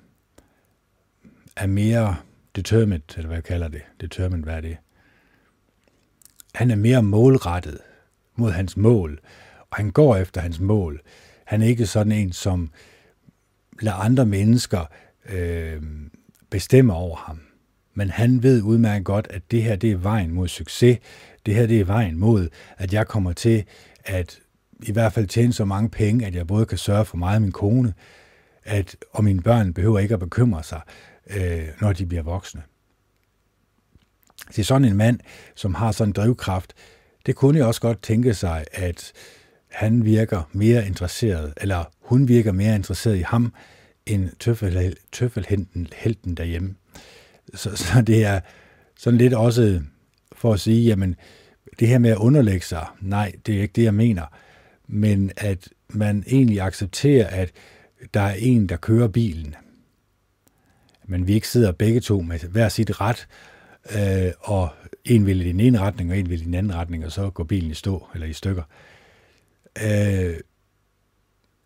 er 1.58 1.68
mere 1.68 2.16
determined, 2.56 3.02
eller 3.18 3.28
hvad 3.28 3.38
jeg 3.38 3.44
kalder 3.44 3.68
det. 3.68 3.82
Determined, 4.02 4.44
hvad 4.44 4.56
er 4.56 4.62
det? 4.62 4.78
Han 6.56 6.72
er 6.72 6.76
mere 6.76 7.04
målrettet 7.04 7.80
mod 8.36 8.52
hans 8.52 8.78
mål, 8.78 9.20
og 9.72 9.78
han 9.78 9.92
går 9.92 10.16
efter 10.16 10.42
hans 10.42 10.60
mål. 10.60 11.02
Han 11.46 11.62
er 11.62 11.68
ikke 11.68 11.86
sådan 11.86 12.12
en, 12.12 12.32
som 12.34 12.72
lader 13.82 13.98
andre 13.98 14.26
mennesker 14.26 14.86
øh, 15.30 15.82
bestemme 16.50 16.94
over 16.94 17.16
ham. 17.16 17.40
Men 17.94 18.10
han 18.10 18.44
ved 18.44 18.62
udmærket 18.62 19.06
godt, 19.06 19.28
at 19.30 19.52
det 19.52 19.64
her 19.64 19.76
det 19.76 19.92
er 19.92 19.98
vejen 19.98 20.32
mod 20.32 20.48
succes. 20.48 21.00
Det 21.46 21.56
her 21.56 21.68
det 21.68 21.80
er 21.80 21.86
vejen 21.86 22.18
mod, 22.20 22.50
at 22.78 22.94
jeg 22.94 23.08
kommer 23.08 23.34
til 23.34 23.64
at 24.06 24.40
i 24.84 24.92
hvert 24.92 25.14
fald 25.14 25.28
tjene 25.28 25.54
så 25.54 25.66
mange 25.66 25.90
penge, 25.90 26.26
at 26.26 26.36
jeg 26.36 26.48
både 26.48 26.66
kan 26.66 26.78
sørge 26.78 27.06
for 27.06 27.18
mig 27.18 27.36
og 27.36 27.42
min 27.42 27.52
kone, 27.52 27.94
at, 28.64 28.96
og 29.12 29.24
mine 29.24 29.42
børn 29.42 29.74
behøver 29.74 30.00
ikke 30.00 30.14
at 30.14 30.20
bekymre 30.20 30.64
sig, 30.64 30.82
øh, 31.30 31.68
når 31.82 31.94
de 31.94 32.06
bliver 32.06 32.24
voksne. 32.24 32.62
Det 34.48 34.60
er 34.60 34.64
sådan 34.64 34.86
en 34.86 34.98
mand, 34.98 35.20
som 35.56 35.74
har 35.76 35.92
sådan 35.92 36.10
en 36.10 36.14
drivkraft, 36.14 36.74
det 37.26 37.36
kunne 37.36 37.58
jeg 37.58 37.66
også 37.66 37.82
godt 37.82 38.04
tænke 38.04 38.34
sig, 38.34 38.66
at 38.72 39.14
han 39.72 40.06
virker 40.06 40.50
mere 40.52 40.88
interesseret, 40.88 41.54
eller 41.62 41.84
hun 42.02 42.28
virker 42.28 42.52
mere 42.52 42.76
interesseret 42.76 43.18
i 43.18 43.22
ham, 43.22 43.54
end 44.06 44.30
tøffel, 44.40 44.98
tøffelhelten 45.12 45.88
helten 45.96 46.36
derhjemme. 46.36 46.76
Så, 47.54 47.76
så 47.76 48.02
det 48.02 48.26
er 48.26 48.40
sådan 48.98 49.18
lidt 49.18 49.34
også 49.34 49.82
for 50.32 50.54
at 50.54 50.60
sige, 50.60 50.86
jamen, 50.86 51.16
det 51.80 51.88
her 51.88 52.00
med 52.00 52.10
at 52.10 52.18
underlægge 52.18 52.66
sig, 52.66 52.86
nej, 53.02 53.32
det 53.46 53.58
er 53.58 53.62
ikke 53.62 53.74
det, 53.74 53.84
jeg 53.84 53.94
mener. 53.94 54.26
Men 54.88 55.32
at 55.38 55.70
man 55.90 56.24
egentlig 56.28 56.62
accepterer, 56.62 57.28
at 57.28 57.52
der 58.14 58.22
er 58.22 58.34
en, 58.34 58.70
der 58.70 58.78
kører 58.78 59.08
bilen. 59.08 59.56
Men 61.08 61.28
vi 61.28 61.34
ikke 61.34 61.48
sidder 61.48 61.72
begge 61.72 62.00
to 62.00 62.22
med 62.22 62.40
hver 62.40 62.70
sit 62.70 63.02
ret, 63.02 63.28
øh, 63.96 64.32
og 64.40 64.70
en 65.06 65.26
vil 65.26 65.42
i 65.42 65.52
den 65.52 65.60
ene 65.60 65.80
retning, 65.80 66.12
og 66.12 66.18
en 66.18 66.30
vil 66.30 66.42
i 66.42 66.46
den 66.46 66.54
anden 66.54 66.76
retning, 66.76 67.06
og 67.06 67.12
så 67.12 67.30
går 67.30 67.44
bilen 67.44 67.72
i 67.72 67.74
stå, 67.74 68.08
eller 68.14 68.28
i 68.28 68.34
stykker. 68.34 68.64
Øh, 69.84 70.38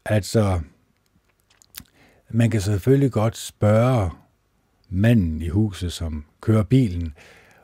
altså, 0.05 0.59
man 2.30 2.49
kan 2.49 2.61
selvfølgelig 2.61 3.11
godt 3.11 3.38
spørge 3.38 4.11
manden 4.89 5.41
i 5.41 5.47
huset, 5.47 5.93
som 5.93 6.26
kører 6.41 6.63
bilen, 6.63 7.13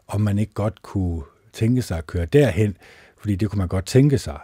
om 0.07 0.21
man 0.21 0.39
ikke 0.39 0.53
godt 0.53 0.81
kunne 0.81 1.23
tænke 1.53 1.81
sig 1.81 1.97
at 1.97 2.07
køre 2.07 2.25
derhen, 2.25 2.77
fordi 3.17 3.35
det 3.35 3.49
kunne 3.49 3.59
man 3.59 3.67
godt 3.67 3.85
tænke 3.85 4.17
sig. 4.17 4.39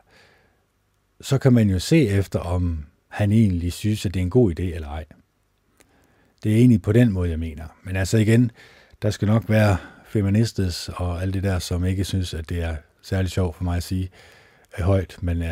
Så 1.22 1.38
kan 1.38 1.54
man 1.54 1.70
jo 1.70 1.80
se 1.80 2.08
efter, 2.08 2.40
om 2.40 2.86
han 3.08 3.32
egentlig 3.32 3.74
synes, 3.74 4.06
at 4.06 4.14
det 4.14 4.20
er 4.20 4.24
en 4.24 4.30
god 4.30 4.60
idé 4.60 4.64
eller 4.64 4.88
ej. 4.88 5.06
Det 6.44 6.52
er 6.52 6.58
egentlig 6.58 6.82
på 6.82 6.92
den 6.92 7.12
måde, 7.12 7.30
jeg 7.30 7.40
mener. 7.40 7.68
Men 7.84 7.96
altså 7.96 8.18
igen, 8.18 8.52
der 9.02 9.10
skal 9.10 9.28
nok 9.28 9.50
være 9.50 9.78
feministes 10.06 10.90
og 10.90 11.22
alt 11.22 11.34
det 11.34 11.44
der, 11.44 11.60
som 11.60 11.86
ikke 11.86 12.04
synes, 12.04 12.34
at 12.34 12.50
det 12.50 12.64
er 12.64 12.76
særlig 13.02 13.32
sjovt 13.32 13.56
for 13.56 13.64
mig 13.64 13.78
at 13.78 13.84
sige 13.84 14.10
er 14.72 14.84
højt, 14.84 15.18
men 15.22 15.42
uh, 15.42 15.48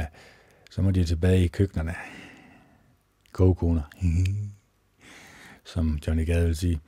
så 0.72 0.81
må 0.81 0.91
de 0.91 1.05
tilbage 1.05 1.43
i 1.43 1.47
køkkenerne. 1.47 1.95
Kogekoner. 3.31 3.81
som 5.73 5.99
Johnny 6.07 6.26
Gade 6.26 6.45
vil 6.45 6.55
sige. 6.55 6.80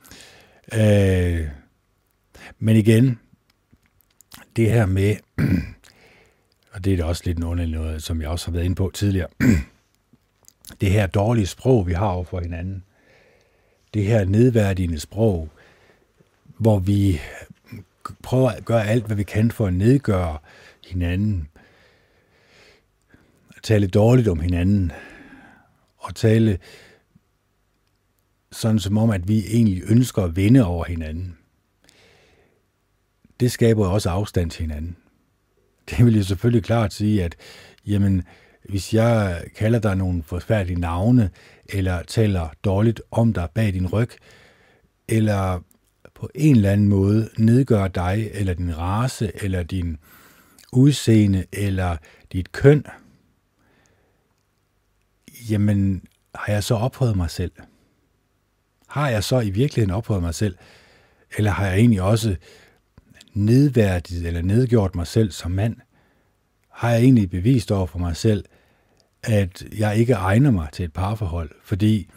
Øh, 0.74 1.48
men 2.58 2.76
igen, 2.76 3.18
det 4.56 4.70
her 4.70 4.86
med, 4.86 5.16
og 6.72 6.84
det 6.84 6.92
er 6.92 6.96
da 6.96 7.04
også 7.04 7.22
lidt 7.26 7.38
noget, 7.38 7.68
noget, 7.68 8.02
som 8.02 8.22
jeg 8.22 8.28
også 8.28 8.46
har 8.46 8.52
været 8.52 8.64
inde 8.64 8.76
på 8.76 8.90
tidligere, 8.94 9.28
det 10.80 10.90
her 10.90 11.06
dårlige 11.06 11.46
sprog, 11.46 11.86
vi 11.86 11.92
har 11.92 12.06
over 12.06 12.24
for 12.24 12.40
hinanden, 12.40 12.84
det 13.94 14.04
her 14.06 14.24
nedværdigende 14.24 15.00
sprog, 15.00 15.48
hvor 16.58 16.78
vi 16.78 17.20
prøver 18.22 18.50
at 18.50 18.64
gøre 18.64 18.86
alt, 18.86 19.06
hvad 19.06 19.16
vi 19.16 19.22
kan 19.22 19.50
for 19.50 19.66
at 19.66 19.74
nedgøre 19.74 20.38
hinanden, 20.86 21.48
tale 23.62 23.86
dårligt 23.86 24.28
om 24.28 24.40
hinanden, 24.40 24.92
og 25.96 26.14
tale 26.14 26.58
sådan 28.52 28.78
som 28.78 28.98
om, 28.98 29.10
at 29.10 29.28
vi 29.28 29.38
egentlig 29.46 29.82
ønsker 29.86 30.22
at 30.22 30.36
vinde 30.36 30.66
over 30.66 30.84
hinanden 30.84 31.36
det 33.40 33.52
skaber 33.52 33.88
også 33.88 34.10
afstand 34.10 34.50
til 34.50 34.60
hinanden. 34.60 34.96
Det 35.90 36.06
vil 36.06 36.16
jo 36.16 36.22
selvfølgelig 36.22 36.62
klart 36.64 36.92
sige, 36.92 37.24
at 37.24 37.36
jamen, 37.86 38.22
hvis 38.68 38.94
jeg 38.94 39.44
kalder 39.56 39.78
dig 39.78 39.96
nogle 39.96 40.22
forfærdelige 40.22 40.80
navne, 40.80 41.30
eller 41.68 42.02
taler 42.02 42.48
dårligt 42.64 43.02
om 43.10 43.32
dig 43.32 43.48
bag 43.54 43.72
din 43.72 43.86
ryg, 43.86 44.10
eller 45.08 45.60
på 46.14 46.30
en 46.34 46.56
eller 46.56 46.70
anden 46.70 46.88
måde 46.88 47.28
nedgør 47.38 47.88
dig, 47.88 48.30
eller 48.32 48.54
din 48.54 48.78
race, 48.78 49.44
eller 49.44 49.62
din 49.62 49.98
udseende, 50.72 51.44
eller 51.52 51.96
dit 52.32 52.52
køn, 52.52 52.86
jamen 55.50 56.02
har 56.34 56.52
jeg 56.52 56.64
så 56.64 56.74
ophøjet 56.74 57.16
mig 57.16 57.30
selv? 57.30 57.52
Har 58.88 59.08
jeg 59.08 59.24
så 59.24 59.40
i 59.40 59.50
virkeligheden 59.50 59.94
ophøjet 59.94 60.22
mig 60.22 60.34
selv? 60.34 60.56
Eller 61.36 61.50
har 61.50 61.66
jeg 61.66 61.78
egentlig 61.78 62.02
også 62.02 62.36
nedværdiget 63.32 64.26
eller 64.26 64.42
nedgjort 64.42 64.94
mig 64.94 65.06
selv 65.06 65.30
som 65.30 65.50
mand, 65.50 65.76
har 66.70 66.90
jeg 66.90 67.00
egentlig 67.02 67.30
bevist 67.30 67.72
over 67.72 67.86
for 67.86 67.98
mig 67.98 68.16
selv, 68.16 68.44
at 69.24 69.64
jeg 69.78 69.96
ikke 69.96 70.12
egner 70.12 70.50
mig 70.50 70.68
til 70.72 70.84
et 70.84 70.92
parforhold, 70.92 71.50
fordi 71.62 72.10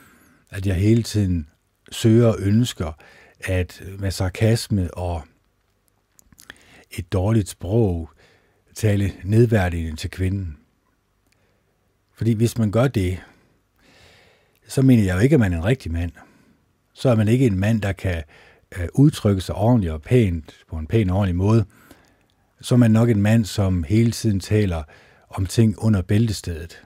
at 0.50 0.66
jeg 0.66 0.76
hele 0.76 1.04
tiden 1.04 1.50
søger 1.92 2.28
og 2.28 2.36
ønsker 2.40 2.92
at 3.40 3.84
med 4.00 4.12
sarkasme 4.12 4.94
og 4.94 5.22
et 6.92 7.14
dårligt 7.14 7.50
sprog 7.50 8.10
tale 8.76 9.12
nedværdigende 9.24 9.96
til 9.96 10.10
kvinden. 10.10 10.58
Fordi 12.14 12.34
hvis 12.34 12.58
man 12.58 12.72
gør 12.72 12.88
det, 12.88 13.20
så 14.68 14.82
mener 14.82 15.04
jeg 15.04 15.16
jo 15.16 15.20
ikke, 15.20 15.34
at 15.34 15.40
man 15.40 15.54
er 15.54 15.58
en 15.58 15.66
rigtig 15.66 15.92
mand. 15.92 16.12
Så 16.94 17.10
er 17.10 17.16
man 17.16 17.28
ikke 17.28 17.46
en 17.46 17.60
mand, 17.60 17.82
der 17.82 17.92
kan 17.92 18.24
øh, 18.78 18.88
udtrykke 18.94 19.42
sig 19.42 19.56
ordentligt 19.56 19.94
og 19.94 20.02
pænt, 20.02 20.54
på 20.70 20.78
en 20.78 20.88
pæn 20.88 21.10
og 21.10 21.18
ordentlig 21.18 21.36
måde, 21.36 21.66
så 22.62 22.76
er 22.76 22.80
man 22.80 22.92
nok 22.92 23.10
en 23.10 23.22
mand, 23.22 23.46
som 23.46 23.84
hele 23.84 24.12
tiden 24.12 24.40
taler 24.40 24.84
om 25.30 25.46
ting 25.46 25.80
under 25.80 26.02
bæltestedet. 26.02 26.84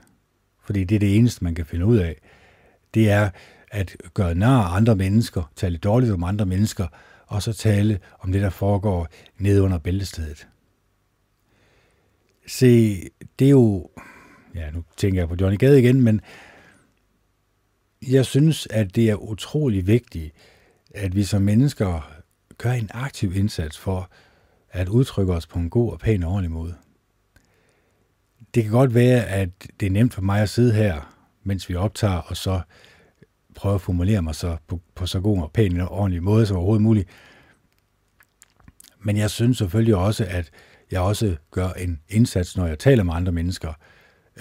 Fordi 0.64 0.84
det 0.84 0.94
er 0.94 0.98
det 0.98 1.16
eneste, 1.16 1.44
man 1.44 1.54
kan 1.54 1.66
finde 1.66 1.86
ud 1.86 1.96
af. 1.96 2.16
Det 2.94 3.10
er 3.10 3.30
at 3.70 3.96
gøre 4.14 4.34
nar 4.34 4.62
andre 4.62 4.96
mennesker, 4.96 5.52
tale 5.56 5.78
dårligt 5.78 6.12
om 6.12 6.24
andre 6.24 6.46
mennesker, 6.46 6.86
og 7.26 7.42
så 7.42 7.52
tale 7.52 8.00
om 8.18 8.32
det, 8.32 8.42
der 8.42 8.50
foregår 8.50 9.08
nede 9.38 9.62
under 9.62 9.78
bæltestedet. 9.78 10.48
Se, 12.46 13.00
det 13.38 13.46
er 13.46 13.50
jo... 13.50 13.90
Ja, 14.54 14.70
nu 14.70 14.84
tænker 14.96 15.20
jeg 15.20 15.28
på 15.28 15.36
Johnny 15.40 15.58
Gade 15.58 15.80
igen, 15.80 16.02
men 16.02 16.20
jeg 18.08 18.26
synes, 18.26 18.68
at 18.70 18.96
det 18.96 19.10
er 19.10 19.14
utrolig 19.14 19.86
vigtigt, 19.86 20.34
at 20.94 21.16
vi 21.16 21.24
som 21.24 21.42
mennesker 21.42 22.12
gør 22.58 22.72
en 22.72 22.90
aktiv 22.94 23.36
indsats 23.36 23.78
for 23.78 24.10
at 24.70 24.88
udtrykke 24.88 25.32
os 25.32 25.46
på 25.46 25.58
en 25.58 25.70
god 25.70 25.92
og 25.92 25.98
pæn 25.98 26.22
og 26.22 26.32
ordentlig 26.32 26.50
måde. 26.50 26.74
Det 28.54 28.62
kan 28.62 28.72
godt 28.72 28.94
være, 28.94 29.26
at 29.26 29.48
det 29.80 29.86
er 29.86 29.90
nemt 29.90 30.14
for 30.14 30.22
mig 30.22 30.42
at 30.42 30.48
sidde 30.48 30.74
her, 30.74 31.14
mens 31.42 31.68
vi 31.68 31.74
optager, 31.74 32.18
og 32.18 32.36
så 32.36 32.60
prøve 33.54 33.74
at 33.74 33.80
formulere 33.80 34.22
mig 34.22 34.34
så 34.34 34.56
på, 34.66 34.80
på 34.94 35.06
så 35.06 35.20
god 35.20 35.42
og 35.42 35.52
pæn 35.52 35.80
og 35.80 35.88
ordentlig 35.88 36.22
måde 36.22 36.46
som 36.46 36.56
overhovedet 36.56 36.82
muligt. 36.82 37.08
Men 39.00 39.16
jeg 39.16 39.30
synes 39.30 39.58
selvfølgelig 39.58 39.96
også, 39.96 40.26
at 40.28 40.50
jeg 40.90 41.00
også 41.00 41.36
gør 41.50 41.68
en 41.68 42.00
indsats, 42.08 42.56
når 42.56 42.66
jeg 42.66 42.78
taler 42.78 43.02
med 43.02 43.14
andre 43.14 43.32
mennesker 43.32 43.72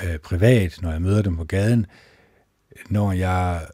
øh, 0.04 0.18
privat, 0.20 0.80
når 0.82 0.92
jeg 0.92 1.02
møder 1.02 1.22
dem 1.22 1.38
på 1.38 1.44
gaden, 1.44 1.86
når 2.90 3.12
jeg 3.12 3.68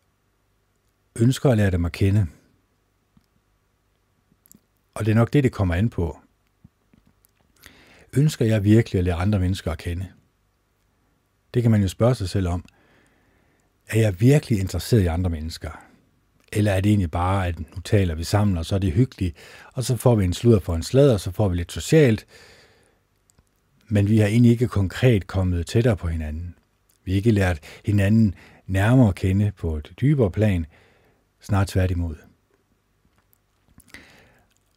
ønsker 1.19 1.49
at 1.49 1.57
lære 1.57 1.71
dem 1.71 1.85
at 1.85 1.91
kende. 1.91 2.27
Og 4.93 5.05
det 5.05 5.11
er 5.11 5.15
nok 5.15 5.33
det, 5.33 5.43
det 5.43 5.51
kommer 5.51 5.75
an 5.75 5.89
på. 5.89 6.19
Ønsker 8.17 8.45
jeg 8.45 8.63
virkelig 8.63 8.99
at 8.99 9.05
lære 9.05 9.15
andre 9.15 9.39
mennesker 9.39 9.71
at 9.71 9.77
kende? 9.77 10.07
Det 11.53 11.61
kan 11.61 11.71
man 11.71 11.81
jo 11.81 11.87
spørge 11.87 12.15
sig 12.15 12.29
selv 12.29 12.47
om. 12.47 12.65
Er 13.87 13.99
jeg 13.99 14.21
virkelig 14.21 14.59
interesseret 14.59 15.01
i 15.01 15.05
andre 15.05 15.29
mennesker? 15.29 15.71
Eller 16.53 16.71
er 16.71 16.81
det 16.81 16.89
egentlig 16.89 17.11
bare, 17.11 17.47
at 17.47 17.59
nu 17.59 17.81
taler 17.83 18.15
vi 18.15 18.23
sammen, 18.23 18.57
og 18.57 18.65
så 18.65 18.75
er 18.75 18.79
det 18.79 18.91
hyggeligt, 18.93 19.37
og 19.73 19.83
så 19.83 19.97
får 19.97 20.15
vi 20.15 20.25
en 20.25 20.33
sludder 20.33 20.59
for 20.59 20.75
en 20.75 20.83
slader, 20.83 21.13
og 21.13 21.19
så 21.19 21.31
får 21.31 21.49
vi 21.49 21.55
lidt 21.55 21.71
socialt, 21.71 22.25
men 23.87 24.09
vi 24.09 24.17
har 24.17 24.27
egentlig 24.27 24.51
ikke 24.51 24.67
konkret 24.67 25.27
kommet 25.27 25.67
tættere 25.67 25.97
på 25.97 26.07
hinanden. 26.07 26.55
Vi 27.03 27.11
har 27.11 27.15
ikke 27.15 27.31
lært 27.31 27.59
hinanden 27.85 28.35
nærmere 28.65 29.07
at 29.07 29.15
kende 29.15 29.51
på 29.57 29.77
et 29.77 29.93
dybere 30.01 30.31
plan, 30.31 30.65
snart 31.41 31.67
tværtimod. 31.67 32.15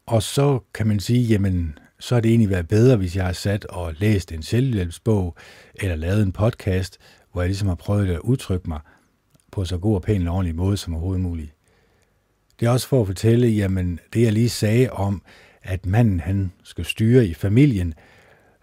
Og 0.07 0.23
så 0.23 0.61
kan 0.75 0.87
man 0.87 1.01
sige, 1.01 1.23
jamen, 1.23 1.79
så 2.01 2.15
har 2.15 2.21
det 2.21 2.29
egentlig 2.29 2.51
været 2.51 2.69
bedre, 2.69 2.97
hvis 2.97 3.17
jeg 3.17 3.25
har 3.25 3.33
sat 3.33 3.65
og 3.65 3.95
læst 3.99 4.33
en 4.33 4.43
selvhjælpsbog, 4.43 5.37
eller 5.75 5.97
lavet 5.97 6.23
en 6.23 6.33
podcast, 6.33 6.99
hvor 7.33 7.43
jeg 7.43 7.49
ligesom 7.49 7.69
har 7.69 7.75
prøvet 7.75 8.11
at 8.11 8.19
udtrykke 8.19 8.69
mig 8.69 8.81
på 9.53 9.65
så 9.65 9.79
god 9.79 9.95
og 9.95 10.03
pæn 10.03 10.29
og 10.29 10.35
ordentlig 10.35 10.55
måde 10.55 10.77
som 10.77 10.95
overhovedet 10.95 11.23
muligt. 11.23 11.55
Det 12.61 12.67
er 12.67 12.71
også 12.71 12.89
for 12.89 13.01
at 13.01 13.07
fortælle, 13.07 13.49
jamen, 13.49 14.01
det 14.13 14.23
jeg 14.23 14.33
lige 14.33 14.49
sagde 14.49 14.91
om, 14.91 15.23
at 15.63 15.87
manden 15.87 16.21
han 16.21 16.53
skal 16.63 16.85
styre 16.85 17.27
i 17.27 17.35
familien, 17.35 17.95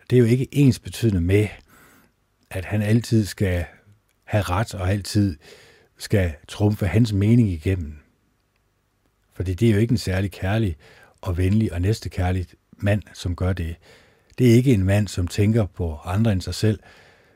det 0.10 0.16
er 0.16 0.20
jo 0.20 0.26
ikke 0.26 0.48
ens 0.52 0.80
betydende 0.80 1.22
med, 1.22 1.48
at 2.50 2.66
han 2.66 2.82
altid 2.82 3.26
skal 3.26 3.66
have 4.24 4.42
ret 4.42 4.76
og 4.76 4.92
altid 4.92 5.38
skal 5.98 6.34
trumfe 6.48 6.88
hans 6.88 7.14
mening 7.14 7.50
igennem. 7.50 7.98
Fordi 9.34 9.54
det 9.54 9.70
er 9.70 9.74
jo 9.74 9.80
ikke 9.80 9.92
en 9.92 9.98
særlig 9.98 10.32
kærlig 10.32 10.76
og 11.22 11.38
venlig 11.38 11.74
og 11.74 11.82
næstekærlig 11.82 12.48
mand, 12.78 13.02
som 13.14 13.36
gør 13.36 13.54
det. 13.54 13.76
Det 14.38 14.52
er 14.52 14.56
ikke 14.56 14.74
en 14.74 14.84
mand, 14.84 15.08
som 15.08 15.28
tænker 15.28 15.66
på 15.66 15.98
andre 16.06 16.32
end 16.32 16.42
sig 16.42 16.56
selv. 16.56 16.80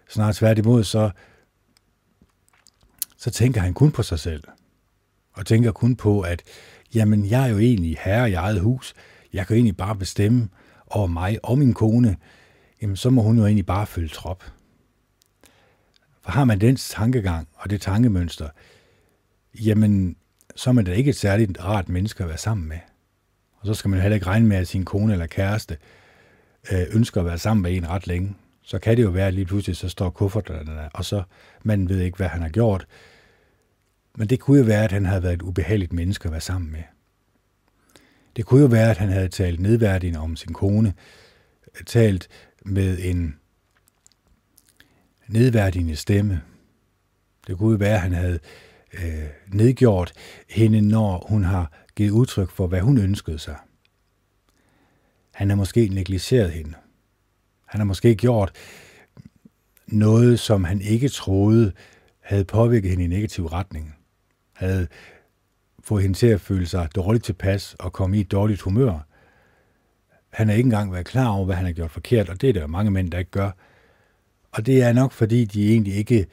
Snart 0.10 0.36
tværtimod, 0.36 0.84
så, 0.84 1.12
så 3.18 3.32
tænker 3.32 3.62
han 3.62 3.74
kun 3.74 3.92
på 3.92 4.04
sig 4.04 4.20
selv. 4.20 4.44
Og 5.34 5.46
tænker 5.46 5.72
kun 5.72 5.96
på, 5.96 6.22
at 6.22 6.44
jamen, 6.94 7.26
jeg 7.26 7.44
er 7.44 7.48
jo 7.48 7.58
egentlig 7.58 7.98
herre 8.02 8.30
i 8.30 8.34
eget 8.34 8.60
hus. 8.60 8.94
Jeg 9.34 9.48
kan 9.48 9.54
jo 9.54 9.58
egentlig 9.58 9.78
bare 9.78 9.96
bestemme 9.96 10.50
over 10.88 11.08
mig 11.08 11.40
og 11.44 11.58
min 11.58 11.74
kone. 11.74 12.18
Jamen, 12.82 12.96
så 12.96 13.10
må 13.10 13.22
hun 13.22 13.38
jo 13.38 13.46
egentlig 13.46 13.66
bare 13.66 13.88
følge 13.88 14.10
trop. 14.10 14.44
For 16.22 16.32
har 16.32 16.44
man 16.44 16.62
den 16.62 16.76
tankegang 16.76 17.48
og 17.54 17.70
det 17.70 17.82
tankemønster, 17.82 18.50
jamen, 19.54 20.16
så 20.56 20.70
er 20.70 20.74
man 20.74 20.86
da 20.86 20.92
ikke 20.92 21.10
et 21.10 21.16
særligt 21.16 21.64
rart 21.64 21.90
menneske 21.90 22.24
at 22.24 22.30
være 22.30 22.38
sammen 22.38 22.68
med. 22.68 22.80
Og 23.62 23.68
så 23.68 23.74
skal 23.74 23.90
man 23.90 24.02
heller 24.02 24.16
ikke 24.16 24.28
regne 24.28 24.48
med, 24.48 24.58
at 24.58 24.68
sin 24.68 24.86
kone 24.86 25.14
eller 25.14 25.28
kæreste 25.28 25.78
øh, 26.72 26.84
ønsker 26.92 27.22
at 27.22 27.28
være 27.28 27.38
sammen 27.38 27.64
med 27.64 27.74
en 27.74 27.90
ret 27.90 28.08
længe. 28.08 28.36
Så 28.64 28.80
kan 28.80 28.98
det 28.98 29.04
jo 29.04 29.10
være, 29.10 29.28
at 29.28 29.34
lige 29.34 29.46
pludselig 29.46 29.78
så 29.78 29.90
står 29.90 30.10
kufferterne 30.10 30.72
der, 30.72 30.90
og 30.94 31.06
så 31.06 31.24
man 31.64 31.90
ved 31.90 32.00
ikke, 32.00 32.18
hvad 32.18 32.28
han 32.28 32.42
har 32.42 32.50
gjort. 32.50 32.88
Men 34.18 34.28
det 34.28 34.40
kunne 34.40 34.60
jo 34.60 34.66
være, 34.66 34.84
at 34.84 34.92
han 34.92 35.06
havde 35.06 35.24
været 35.24 35.34
et 35.34 35.42
ubehageligt 35.42 35.94
menneske 35.94 36.26
at 36.26 36.32
være 36.32 36.42
sammen 36.42 36.72
med. 36.72 36.84
Det 38.36 38.46
kunne 38.46 38.62
jo 38.62 38.68
være, 38.68 38.90
at 38.90 38.98
han 38.98 39.10
havde 39.10 39.28
talt 39.28 39.60
nedværdigende 39.60 40.20
om 40.20 40.36
sin 40.36 40.54
kone, 40.54 40.94
talt 41.86 42.28
med 42.66 42.98
en 43.02 43.36
nedværdigende 45.28 45.96
stemme. 45.96 46.42
Det 47.48 47.58
kunne 47.58 47.72
jo 47.72 47.78
være, 47.78 47.96
at 47.96 48.02
han 48.02 48.14
havde 48.14 48.40
øh, 48.94 49.26
nedgjort 49.48 50.14
hende, 50.50 50.82
når 50.82 51.26
hun 51.30 51.44
har 51.44 51.81
givet 51.96 52.12
udtryk 52.12 52.50
for, 52.50 52.68
hvad 52.68 52.82
hun 52.82 52.98
ønskede 52.98 53.40
sig. 53.40 53.56
Han 55.32 55.50
har 55.50 55.56
måske 55.56 55.88
negligeret 55.88 56.52
hende. 56.52 56.74
Han 57.66 57.80
har 57.80 57.86
måske 57.86 58.16
gjort 58.16 58.52
noget, 59.88 60.40
som 60.40 60.64
han 60.64 60.82
ikke 60.82 61.10
troede 61.10 61.72
havde 62.20 62.46
påvirket 62.46 62.90
hende 62.90 63.04
i 63.04 63.08
negativ 63.08 63.46
retning. 63.46 63.96
Havde 64.54 64.88
fået 65.84 66.04
hende 66.04 66.18
til 66.18 66.28
at 66.28 66.42
føle 66.42 66.66
sig 66.66 66.90
dårligt 66.96 67.26
tilpas 67.26 67.76
og 67.80 67.94
komme 67.94 68.18
i 68.18 68.22
et 68.22 68.32
dårligt 68.32 68.62
humør. 68.62 69.00
Han 70.30 70.48
har 70.48 70.56
ikke 70.56 70.68
engang 70.68 70.94
været 70.94 71.06
klar 71.06 71.30
over, 71.30 71.46
hvad 71.46 71.56
han 71.56 71.66
har 71.66 71.74
gjort 71.74 71.92
forkert, 71.92 72.30
og 72.30 72.42
det 72.42 72.50
er 72.50 72.54
der 72.54 72.68
mange 72.68 72.92
mænd, 72.92 73.12
der 73.12 73.20
ikke 73.20 73.32
gør. 73.32 73.52
Og 74.52 74.66
det 74.66 74.82
er 74.82 74.94
nok, 74.94 75.12
fordi 75.12 75.46
de 75.46 75.72
egentlig 75.72 75.96
ikke 75.96 76.28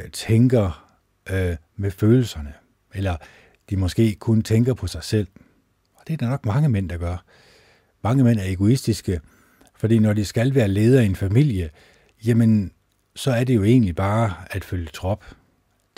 øh, 0.00 0.10
tænker 0.10 0.94
øh, 1.30 1.56
med 1.76 1.90
følelserne, 1.90 2.52
eller 2.94 3.16
de 3.70 3.76
måske 3.76 4.14
kun 4.14 4.42
tænker 4.42 4.74
på 4.74 4.86
sig 4.86 5.04
selv. 5.04 5.26
Og 5.94 6.02
det 6.06 6.12
er 6.12 6.16
der 6.16 6.28
nok 6.28 6.46
mange 6.46 6.68
mænd, 6.68 6.88
der 6.88 6.96
gør. 6.96 7.24
Mange 8.02 8.24
mænd 8.24 8.38
er 8.38 8.44
egoistiske, 8.44 9.20
fordi 9.76 9.98
når 9.98 10.12
de 10.12 10.24
skal 10.24 10.54
være 10.54 10.68
leder 10.68 11.00
i 11.00 11.06
en 11.06 11.16
familie, 11.16 11.70
jamen, 12.26 12.72
så 13.14 13.30
er 13.30 13.44
det 13.44 13.54
jo 13.54 13.64
egentlig 13.64 13.96
bare 13.96 14.34
at 14.50 14.64
følge 14.64 14.88
trop. 14.92 15.24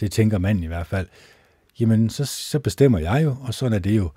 Det 0.01 0.13
tænker 0.13 0.39
manden 0.39 0.65
i 0.65 0.67
hvert 0.67 0.87
fald. 0.87 1.07
Jamen, 1.81 2.11
så, 2.11 2.25
så 2.25 2.59
bestemmer 2.59 2.99
jeg 2.99 3.25
jo, 3.25 3.37
og 3.41 3.55
sådan 3.55 3.73
er 3.73 3.79
det 3.79 3.97
jo. 3.97 4.11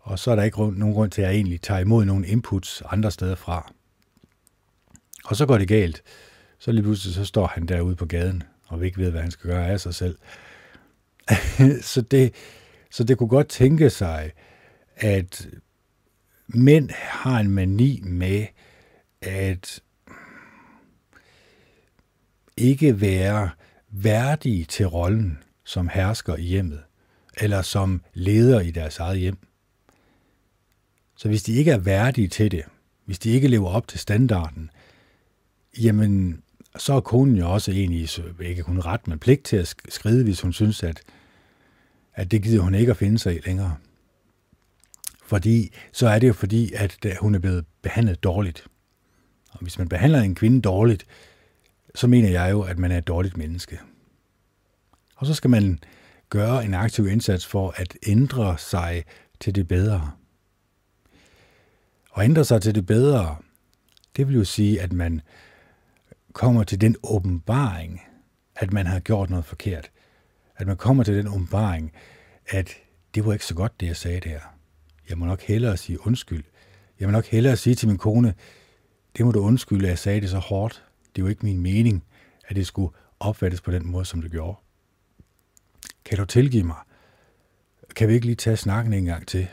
Og 0.00 0.18
så 0.18 0.30
er 0.30 0.36
der 0.36 0.42
ikke 0.42 0.58
nogen 0.58 0.94
grund 0.94 1.10
til, 1.10 1.22
at 1.22 1.28
jeg 1.28 1.34
egentlig 1.34 1.60
tager 1.60 1.80
imod 1.80 2.04
nogle 2.04 2.26
inputs 2.26 2.82
andre 2.90 3.10
steder 3.10 3.34
fra. 3.34 3.72
Og 5.24 5.36
så 5.36 5.46
går 5.46 5.58
det 5.58 5.68
galt. 5.68 6.02
Så 6.58 6.72
lige 6.72 6.82
pludselig 6.82 7.14
så 7.14 7.24
står 7.24 7.46
han 7.46 7.66
derude 7.66 7.96
på 7.96 8.06
gaden, 8.06 8.42
og 8.66 8.80
vi 8.80 8.86
ikke 8.86 8.98
ved, 8.98 9.10
hvad 9.10 9.20
han 9.20 9.30
skal 9.30 9.50
gøre 9.50 9.68
af 9.68 9.80
sig 9.80 9.94
selv. 9.94 10.18
så, 11.92 12.00
det, 12.00 12.34
så 12.90 13.04
det 13.04 13.18
kunne 13.18 13.28
godt 13.28 13.48
tænke 13.48 13.90
sig, 13.90 14.32
at 14.96 15.48
mænd 16.46 16.90
har 16.90 17.40
en 17.40 17.50
mani 17.50 18.00
med 18.04 18.46
at 19.22 19.80
ikke 22.56 23.00
være 23.00 23.50
værdige 23.90 24.64
til 24.64 24.86
rollen 24.86 25.38
som 25.64 25.88
hersker 25.88 26.36
i 26.36 26.42
hjemmet, 26.42 26.82
eller 27.40 27.62
som 27.62 28.02
leder 28.14 28.60
i 28.60 28.70
deres 28.70 28.98
eget 28.98 29.18
hjem. 29.18 29.38
Så 31.16 31.28
hvis 31.28 31.42
de 31.42 31.52
ikke 31.52 31.70
er 31.70 31.78
værdige 31.78 32.28
til 32.28 32.50
det, 32.50 32.62
hvis 33.04 33.18
de 33.18 33.30
ikke 33.30 33.48
lever 33.48 33.68
op 33.68 33.88
til 33.88 34.00
standarden, 34.00 34.70
jamen, 35.78 36.42
så 36.76 36.92
er 36.92 37.00
konen 37.00 37.36
jo 37.36 37.52
også 37.52 37.70
egentlig, 37.72 38.08
ikke 38.40 38.62
kun 38.62 38.80
ret, 38.80 39.08
men 39.08 39.18
pligt 39.18 39.44
til 39.44 39.56
at 39.56 39.74
skride, 39.88 40.24
hvis 40.24 40.40
hun 40.40 40.52
synes, 40.52 40.82
at, 40.82 41.02
at 42.16 42.30
det 42.30 42.42
gider 42.42 42.62
hun 42.62 42.74
ikke 42.74 42.90
at 42.90 42.96
finde 42.96 43.18
sig 43.18 43.36
i 43.36 43.40
længere. 43.46 43.76
Fordi, 45.26 45.72
så 45.92 46.08
er 46.08 46.18
det 46.18 46.28
jo 46.28 46.32
fordi, 46.32 46.72
at 46.72 46.98
øh, 47.06 47.12
hun 47.20 47.34
er 47.34 47.38
blevet 47.38 47.64
behandlet 47.82 48.24
dårligt. 48.24 48.66
Og 49.50 49.58
hvis 49.60 49.78
man 49.78 49.88
behandler 49.88 50.20
en 50.20 50.34
kvinde 50.34 50.60
dårligt, 50.60 51.06
så 51.94 52.06
mener 52.06 52.28
jeg 52.28 52.50
jo, 52.50 52.62
at 52.62 52.78
man 52.78 52.92
er 52.92 52.98
et 52.98 53.06
dårligt 53.06 53.36
menneske. 53.36 53.80
Og 55.16 55.26
så 55.26 55.34
skal 55.34 55.50
man 55.50 55.78
gøre 56.28 56.64
en 56.64 56.74
aktiv 56.74 57.06
indsats 57.08 57.46
for 57.46 57.74
at 57.76 57.96
ændre 58.06 58.58
sig 58.58 59.04
til 59.40 59.54
det 59.54 59.68
bedre. 59.68 60.10
Og 62.10 62.24
ændre 62.24 62.44
sig 62.44 62.62
til 62.62 62.74
det 62.74 62.86
bedre, 62.86 63.36
det 64.16 64.28
vil 64.28 64.36
jo 64.36 64.44
sige, 64.44 64.80
at 64.80 64.92
man 64.92 65.20
kommer 66.32 66.64
til 66.64 66.80
den 66.80 66.96
åbenbaring, 67.02 68.00
at 68.56 68.72
man 68.72 68.86
har 68.86 69.00
gjort 69.00 69.30
noget 69.30 69.44
forkert. 69.44 69.90
At 70.56 70.66
man 70.66 70.76
kommer 70.76 71.04
til 71.04 71.14
den 71.14 71.28
åbenbaring, 71.28 71.92
at 72.48 72.70
det 73.14 73.26
var 73.26 73.32
ikke 73.32 73.44
så 73.44 73.54
godt, 73.54 73.80
det 73.80 73.86
jeg 73.86 73.96
sagde 73.96 74.20
der. 74.20 74.40
Jeg 75.08 75.18
må 75.18 75.26
nok 75.26 75.40
hellere 75.40 75.76
sige 75.76 76.06
undskyld. 76.06 76.44
Jeg 77.00 77.08
må 77.08 77.12
nok 77.12 77.26
hellere 77.26 77.56
sige 77.56 77.74
til 77.74 77.88
min 77.88 77.98
kone, 77.98 78.34
det 79.16 79.26
må 79.26 79.32
du 79.32 79.40
undskylde, 79.40 79.84
at 79.84 79.90
jeg 79.90 79.98
sagde 79.98 80.20
det 80.20 80.30
så 80.30 80.38
hårdt. 80.38 80.84
Det 81.16 81.24
var 81.24 81.30
ikke 81.30 81.44
min 81.44 81.60
mening, 81.60 82.04
at 82.48 82.56
det 82.56 82.66
skulle 82.66 82.94
opfattes 83.20 83.60
på 83.60 83.70
den 83.70 83.86
måde, 83.86 84.04
som 84.04 84.22
det 84.22 84.30
gjorde. 84.30 84.58
Kan 86.04 86.18
du 86.18 86.24
tilgive 86.24 86.64
mig? 86.64 86.76
Kan 87.96 88.08
vi 88.08 88.14
ikke 88.14 88.26
lige 88.26 88.36
tage 88.36 88.56
snakken 88.56 88.92
en 88.92 89.04
gang 89.04 89.26
til? 89.26 89.48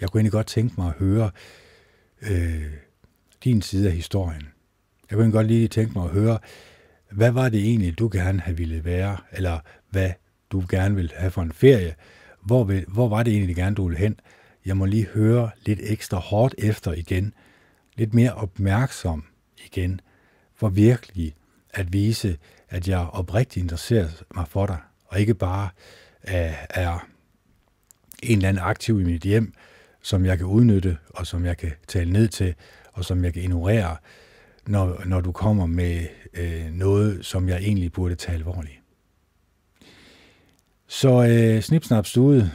Jeg 0.00 0.10
kunne 0.10 0.18
egentlig 0.18 0.32
godt 0.32 0.46
tænke 0.46 0.74
mig 0.78 0.86
at 0.86 0.94
høre 0.98 1.30
øh, 2.22 2.72
din 3.44 3.62
side 3.62 3.88
af 3.88 3.94
historien. 3.94 4.48
Jeg 5.10 5.18
kunne 5.18 5.32
godt 5.32 5.46
lige 5.46 5.68
tænke 5.68 5.92
mig 5.92 6.04
at 6.04 6.10
høre, 6.10 6.38
hvad 7.16 7.30
var 7.30 7.48
det 7.48 7.60
egentlig, 7.60 7.98
du 7.98 8.08
gerne 8.12 8.40
have 8.40 8.56
ville 8.56 8.84
være, 8.84 9.16
eller 9.32 9.58
hvad 9.90 10.10
du 10.50 10.64
gerne 10.68 10.94
ville 10.94 11.10
have 11.16 11.30
for 11.30 11.42
en 11.42 11.52
ferie? 11.52 11.94
Hvor, 12.42 12.64
vil, 12.64 12.84
hvor 12.88 13.08
var 13.08 13.22
det 13.22 13.32
egentlig, 13.32 13.56
gerne 13.56 13.76
du 13.76 13.84
ville 13.84 13.98
hen? 13.98 14.20
Jeg 14.66 14.76
må 14.76 14.84
lige 14.84 15.06
høre 15.06 15.50
lidt 15.66 15.80
ekstra 15.82 16.18
hårdt 16.18 16.54
efter 16.58 16.92
igen. 16.92 17.34
Lidt 17.94 18.14
mere 18.14 18.34
opmærksom 18.34 19.24
igen. 19.66 20.00
For 20.54 20.68
virkelig 20.68 21.34
at 21.70 21.92
vise, 21.92 22.38
at 22.68 22.88
jeg 22.88 22.98
oprigtigt 22.98 23.62
interesserer 23.62 24.08
mig 24.34 24.48
for 24.48 24.66
dig, 24.66 24.78
og 25.06 25.20
ikke 25.20 25.34
bare 25.34 25.68
er, 26.22 26.54
er 26.70 27.08
en 28.22 28.38
eller 28.38 28.48
anden 28.48 28.62
aktiv 28.62 29.00
i 29.00 29.04
mit 29.04 29.22
hjem, 29.22 29.52
som 30.02 30.24
jeg 30.24 30.38
kan 30.38 30.46
udnytte, 30.46 30.98
og 31.08 31.26
som 31.26 31.44
jeg 31.44 31.56
kan 31.56 31.72
tale 31.88 32.12
ned 32.12 32.28
til, 32.28 32.54
og 32.92 33.04
som 33.04 33.24
jeg 33.24 33.32
kan 33.32 33.42
ignorere, 33.42 33.96
når, 34.68 35.02
når 35.06 35.20
du 35.20 35.32
kommer 35.32 35.66
med 35.66 36.06
øh, 36.34 36.70
noget, 36.72 37.26
som 37.26 37.48
jeg 37.48 37.58
egentlig 37.58 37.92
burde 37.92 38.14
tage 38.14 38.36
alvorligt. 38.36 38.80
Så 40.86 41.26
øh, 41.26 41.62
snip, 41.62 41.84
snap, 41.84 42.06
stude, 42.06 42.50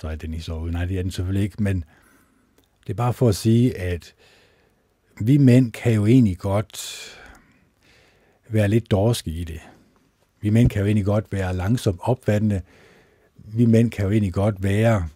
så 0.00 0.08
er 0.08 0.14
den 0.14 0.34
i 0.34 0.40
så 0.40 0.54
ude. 0.54 0.72
Nej, 0.72 0.84
det 0.84 0.98
er 0.98 1.02
den 1.02 1.10
selvfølgelig 1.10 1.42
ikke, 1.42 1.62
men 1.62 1.84
det 2.86 2.90
er 2.92 2.96
bare 2.96 3.12
for 3.12 3.28
at 3.28 3.36
sige, 3.36 3.78
at 3.78 4.14
vi 5.20 5.36
mænd 5.36 5.72
kan 5.72 5.92
jo 5.92 6.06
egentlig 6.06 6.38
godt 6.38 7.04
være 8.48 8.68
lidt 8.68 8.90
dorske 8.90 9.30
i 9.30 9.44
det. 9.44 9.60
Vi 10.40 10.50
mænd 10.50 10.70
kan 10.70 10.80
jo 10.80 10.86
egentlig 10.86 11.04
godt 11.04 11.32
være 11.32 11.56
langsomt 11.56 12.00
opfattende. 12.02 12.62
Vi 13.36 13.66
mænd 13.66 13.90
kan 13.90 14.04
jo 14.04 14.10
egentlig 14.10 14.32
godt 14.32 14.62
være 14.62 15.08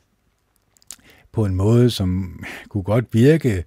på 1.32 1.44
en 1.44 1.54
måde, 1.54 1.90
som 1.90 2.42
kunne 2.68 2.82
godt 2.82 3.04
virke 3.12 3.56
øh, 3.56 3.62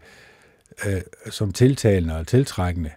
Øh, 0.85 1.01
som 1.29 1.51
tiltalende 1.51 2.17
og 2.17 2.27
tiltrækkende. 2.27 2.91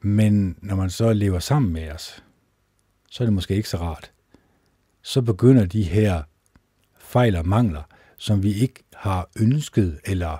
Men 0.00 0.56
når 0.62 0.76
man 0.76 0.90
så 0.90 1.12
lever 1.12 1.38
sammen 1.38 1.72
med 1.72 1.90
os, 1.90 2.24
så 3.10 3.24
er 3.24 3.26
det 3.26 3.34
måske 3.34 3.54
ikke 3.54 3.68
så 3.68 3.76
rart. 3.76 4.12
Så 5.02 5.22
begynder 5.22 5.66
de 5.66 5.82
her 5.82 6.22
fejl 6.98 7.36
og 7.36 7.48
mangler, 7.48 7.82
som 8.16 8.42
vi 8.42 8.54
ikke 8.54 8.84
har 8.94 9.30
ønsket, 9.40 10.00
eller 10.04 10.38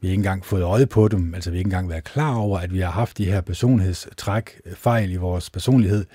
vi 0.00 0.08
har 0.08 0.12
ikke 0.12 0.20
engang 0.20 0.44
fået 0.44 0.62
øje 0.62 0.86
på 0.86 1.08
dem, 1.08 1.34
altså 1.34 1.50
vi 1.50 1.56
har 1.56 1.58
ikke 1.58 1.68
engang 1.68 1.88
været 1.88 2.04
klar 2.04 2.34
over, 2.34 2.58
at 2.58 2.72
vi 2.72 2.80
har 2.80 2.90
haft 2.90 3.18
de 3.18 3.24
her 3.24 3.40
personlighedstræk, 3.40 4.60
fejl 4.74 5.12
i 5.12 5.16
vores 5.16 5.50
personlighed, 5.50 6.06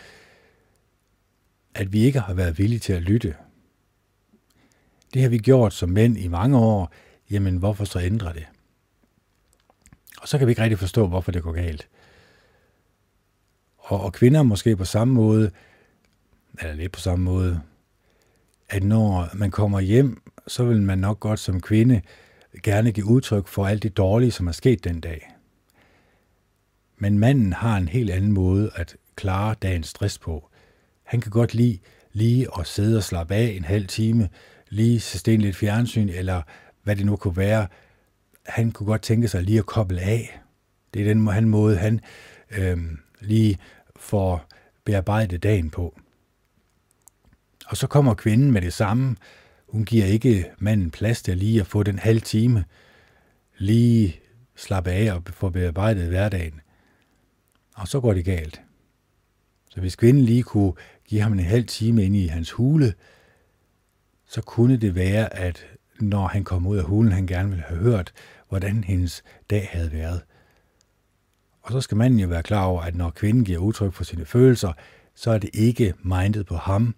at 1.75 1.93
vi 1.93 1.99
ikke 2.03 2.19
har 2.19 2.33
været 2.33 2.57
villige 2.57 2.79
til 2.79 2.93
at 2.93 3.01
lytte. 3.01 3.35
Det 5.13 5.21
har 5.21 5.29
vi 5.29 5.37
gjort 5.37 5.73
som 5.73 5.89
mænd 5.89 6.17
i 6.17 6.27
mange 6.27 6.57
år, 6.57 6.91
jamen 7.31 7.57
hvorfor 7.57 7.85
så 7.85 7.99
ændre 7.99 8.33
det? 8.33 8.45
Og 10.27 10.29
så 10.29 10.37
kan 10.37 10.47
vi 10.47 10.51
ikke 10.51 10.61
rigtig 10.61 10.79
forstå, 10.79 11.07
hvorfor 11.07 11.31
det 11.31 11.43
går 11.43 11.51
galt. 11.51 11.87
Og, 13.77 14.01
og 14.01 14.13
kvinder 14.13 14.43
måske 14.43 14.75
på 14.75 14.85
samme 14.85 15.13
måde, 15.13 15.51
eller 16.61 16.73
lidt 16.73 16.91
på 16.91 16.99
samme 16.99 17.25
måde, 17.25 17.61
at 18.69 18.83
når 18.83 19.29
man 19.33 19.51
kommer 19.51 19.79
hjem, 19.79 20.21
så 20.47 20.63
vil 20.63 20.81
man 20.81 20.97
nok 20.97 21.19
godt 21.19 21.39
som 21.39 21.61
kvinde 21.61 22.01
gerne 22.63 22.91
give 22.91 23.05
udtryk 23.05 23.47
for 23.47 23.67
alt 23.67 23.83
det 23.83 23.97
dårlige, 23.97 24.31
som 24.31 24.47
er 24.47 24.51
sket 24.51 24.83
den 24.83 24.99
dag. 24.99 25.31
Men 26.97 27.19
manden 27.19 27.53
har 27.53 27.77
en 27.77 27.87
helt 27.87 28.09
anden 28.09 28.31
måde 28.31 28.71
at 28.75 28.95
klare 29.15 29.55
dagens 29.61 29.87
stress 29.87 30.19
på. 30.19 30.49
Han 31.03 31.21
kan 31.21 31.31
godt 31.31 31.53
lide 31.53 31.79
lige 32.13 32.47
at 32.59 32.67
sidde 32.67 32.97
og 32.97 33.03
slappe 33.03 33.35
af 33.35 33.53
en 33.57 33.63
halv 33.63 33.87
time, 33.87 34.29
lige 34.69 34.99
se 34.99 35.37
lidt 35.37 35.55
fjernsyn, 35.55 36.09
eller 36.09 36.41
hvad 36.83 36.95
det 36.95 37.05
nu 37.05 37.15
kunne 37.15 37.37
være. 37.37 37.67
Han 38.47 38.71
kunne 38.71 38.87
godt 38.87 39.01
tænke 39.01 39.27
sig 39.27 39.43
lige 39.43 39.59
at 39.59 39.65
koble 39.65 40.01
af. 40.01 40.39
Det 40.93 41.01
er 41.01 41.05
den 41.05 41.27
han 41.27 41.49
måde, 41.49 41.77
han 41.77 41.99
øh, 42.51 42.77
lige 43.19 43.57
får 43.95 44.45
bearbejdet 44.83 45.43
dagen 45.43 45.69
på. 45.69 45.99
Og 47.67 47.77
så 47.77 47.87
kommer 47.87 48.13
kvinden 48.13 48.51
med 48.51 48.61
det 48.61 48.73
samme. 48.73 49.15
Hun 49.69 49.85
giver 49.85 50.05
ikke 50.05 50.51
manden 50.59 50.91
plads 50.91 51.21
til 51.21 51.37
lige 51.37 51.59
at 51.61 51.67
få 51.67 51.83
den 51.83 51.99
halve 51.99 52.19
time, 52.19 52.65
lige 53.57 54.19
slappe 54.55 54.91
af 54.91 55.13
og 55.13 55.23
få 55.25 55.49
bearbejdet 55.49 56.07
hverdagen. 56.07 56.61
Og 57.75 57.87
så 57.87 57.99
går 57.99 58.13
det 58.13 58.25
galt. 58.25 58.61
Så 59.69 59.79
hvis 59.79 59.95
kvinden 59.95 60.23
lige 60.23 60.43
kunne 60.43 60.73
give 61.05 61.21
ham 61.21 61.33
en 61.33 61.39
halv 61.39 61.65
time 61.65 62.03
ind 62.05 62.15
i 62.15 62.27
hans 62.27 62.51
hule, 62.51 62.93
så 64.27 64.41
kunne 64.41 64.77
det 64.77 64.95
være, 64.95 65.35
at 65.35 65.65
når 65.99 66.27
han 66.27 66.43
kom 66.43 66.67
ud 66.67 66.77
af 66.77 66.83
hulen, 66.83 67.11
han 67.11 67.27
gerne 67.27 67.49
ville 67.49 67.63
have 67.63 67.79
hørt, 67.79 68.13
hvordan 68.49 68.83
hendes 68.83 69.23
dag 69.49 69.69
havde 69.71 69.91
været. 69.91 70.21
Og 71.61 71.71
så 71.71 71.81
skal 71.81 71.97
manden 71.97 72.19
jo 72.19 72.27
være 72.27 72.43
klar 72.43 72.63
over, 72.65 72.81
at 72.81 72.95
når 72.95 73.09
kvinden 73.09 73.45
giver 73.45 73.59
udtryk 73.59 73.93
for 73.93 74.03
sine 74.03 74.25
følelser, 74.25 74.73
så 75.15 75.31
er 75.31 75.37
det 75.37 75.49
ikke 75.53 75.93
mindet 76.03 76.45
på 76.45 76.55
ham, 76.55 76.95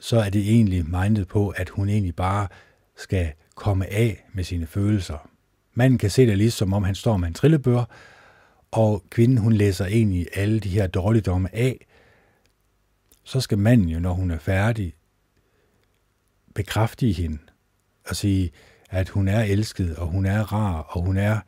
så 0.00 0.20
er 0.20 0.30
det 0.30 0.40
egentlig 0.40 0.86
mindet 0.90 1.28
på, 1.28 1.48
at 1.48 1.68
hun 1.68 1.88
egentlig 1.88 2.16
bare 2.16 2.48
skal 2.96 3.32
komme 3.54 3.86
af 3.86 4.24
med 4.32 4.44
sine 4.44 4.66
følelser. 4.66 5.30
Manden 5.74 5.98
kan 5.98 6.10
se 6.10 6.26
det 6.26 6.38
lige 6.38 6.50
som 6.50 6.72
om 6.72 6.84
han 6.84 6.94
står 6.94 7.16
med 7.16 7.28
en 7.28 7.34
trillebør, 7.34 7.84
og 8.70 9.04
kvinden 9.10 9.38
hun 9.38 9.52
læser 9.52 9.86
egentlig 9.86 10.26
alle 10.34 10.60
de 10.60 10.68
her 10.68 10.86
dårligdomme 10.86 11.54
af. 11.54 11.86
Så 13.24 13.40
skal 13.40 13.58
manden 13.58 13.88
jo, 13.88 13.98
når 13.98 14.12
hun 14.12 14.30
er 14.30 14.38
færdig, 14.38 14.94
bekræfte 16.54 17.12
hende 17.12 17.38
og 18.08 18.16
sige, 18.16 18.50
at 18.94 19.08
hun 19.08 19.28
er 19.28 19.42
elsket, 19.42 19.96
og 19.96 20.06
hun 20.06 20.26
er 20.26 20.52
rar, 20.52 20.80
og 20.80 21.02
hun 21.02 21.16
er, 21.16 21.38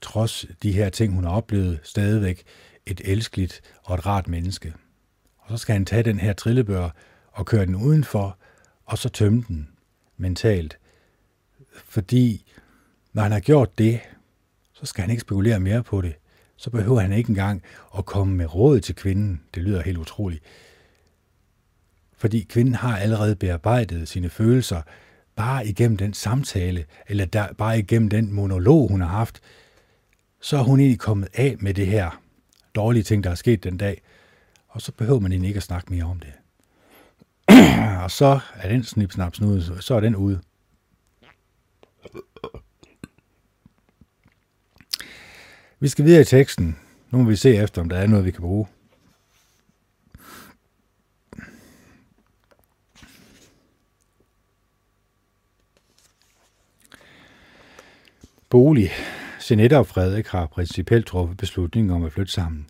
trods 0.00 0.46
de 0.62 0.72
her 0.72 0.88
ting, 0.88 1.14
hun 1.14 1.24
har 1.24 1.30
oplevet, 1.30 1.80
stadigvæk 1.82 2.42
et 2.86 3.00
elskeligt 3.04 3.60
og 3.82 3.94
et 3.94 4.06
rart 4.06 4.28
menneske. 4.28 4.74
Og 5.38 5.50
så 5.50 5.56
skal 5.56 5.72
han 5.72 5.84
tage 5.84 6.02
den 6.02 6.18
her 6.18 6.32
trillebør 6.32 6.90
og 7.32 7.46
køre 7.46 7.66
den 7.66 7.74
udenfor, 7.74 8.38
og 8.84 8.98
så 8.98 9.08
tømme 9.08 9.44
den 9.48 9.68
mentalt. 10.16 10.78
Fordi 11.74 12.52
når 13.12 13.22
han 13.22 13.32
har 13.32 13.40
gjort 13.40 13.78
det, 13.78 14.00
så 14.72 14.86
skal 14.86 15.02
han 15.02 15.10
ikke 15.10 15.20
spekulere 15.20 15.60
mere 15.60 15.82
på 15.82 16.00
det. 16.00 16.14
Så 16.56 16.70
behøver 16.70 17.00
han 17.00 17.12
ikke 17.12 17.30
engang 17.30 17.62
at 17.98 18.04
komme 18.04 18.36
med 18.36 18.54
råd 18.54 18.80
til 18.80 18.94
kvinden. 18.94 19.42
Det 19.54 19.62
lyder 19.62 19.82
helt 19.82 19.98
utroligt. 19.98 20.44
Fordi 22.16 22.46
kvinden 22.48 22.74
har 22.74 22.98
allerede 22.98 23.36
bearbejdet 23.36 24.08
sine 24.08 24.30
følelser 24.30 24.82
bare 25.40 25.66
igennem 25.66 25.96
den 25.96 26.14
samtale, 26.14 26.84
eller 27.08 27.24
der, 27.24 27.52
bare 27.52 27.78
igennem 27.78 28.08
den 28.08 28.32
monolog, 28.32 28.88
hun 28.88 29.00
har 29.00 29.08
haft, 29.08 29.40
så 30.40 30.56
er 30.56 30.62
hun 30.62 30.80
egentlig 30.80 30.98
kommet 30.98 31.28
af 31.34 31.56
med 31.58 31.74
det 31.74 31.86
her 31.86 32.22
dårlige 32.74 33.02
ting, 33.02 33.24
der 33.24 33.30
er 33.30 33.34
sket 33.34 33.64
den 33.64 33.76
dag, 33.76 34.02
og 34.68 34.82
så 34.82 34.92
behøver 34.92 35.20
man 35.20 35.32
egentlig 35.32 35.48
ikke 35.48 35.58
at 35.58 35.62
snakke 35.62 35.92
mere 35.92 36.04
om 36.04 36.20
det. 36.20 36.32
og 38.04 38.10
så 38.10 38.40
er 38.54 38.68
den 38.68 38.84
snip 38.84 39.12
snap 39.12 39.34
snude, 39.34 39.82
så 39.82 39.94
er 39.94 40.00
den 40.00 40.16
ude. 40.16 40.40
Vi 45.80 45.88
skal 45.88 46.04
videre 46.04 46.20
i 46.20 46.24
teksten. 46.24 46.76
Nu 47.10 47.18
må 47.18 47.24
vi 47.24 47.36
se 47.36 47.56
efter, 47.56 47.82
om 47.82 47.88
der 47.88 47.96
er 47.96 48.06
noget, 48.06 48.24
vi 48.24 48.30
kan 48.30 48.40
bruge. 48.40 48.66
Bolig. 58.50 58.90
Jeanette 59.50 59.78
og 59.78 59.86
Frederik 59.86 60.26
har 60.26 60.46
principielt 60.46 61.06
truffet 61.06 61.36
beslutningen 61.36 61.90
om 61.90 62.04
at 62.04 62.12
flytte 62.12 62.32
sammen. 62.32 62.66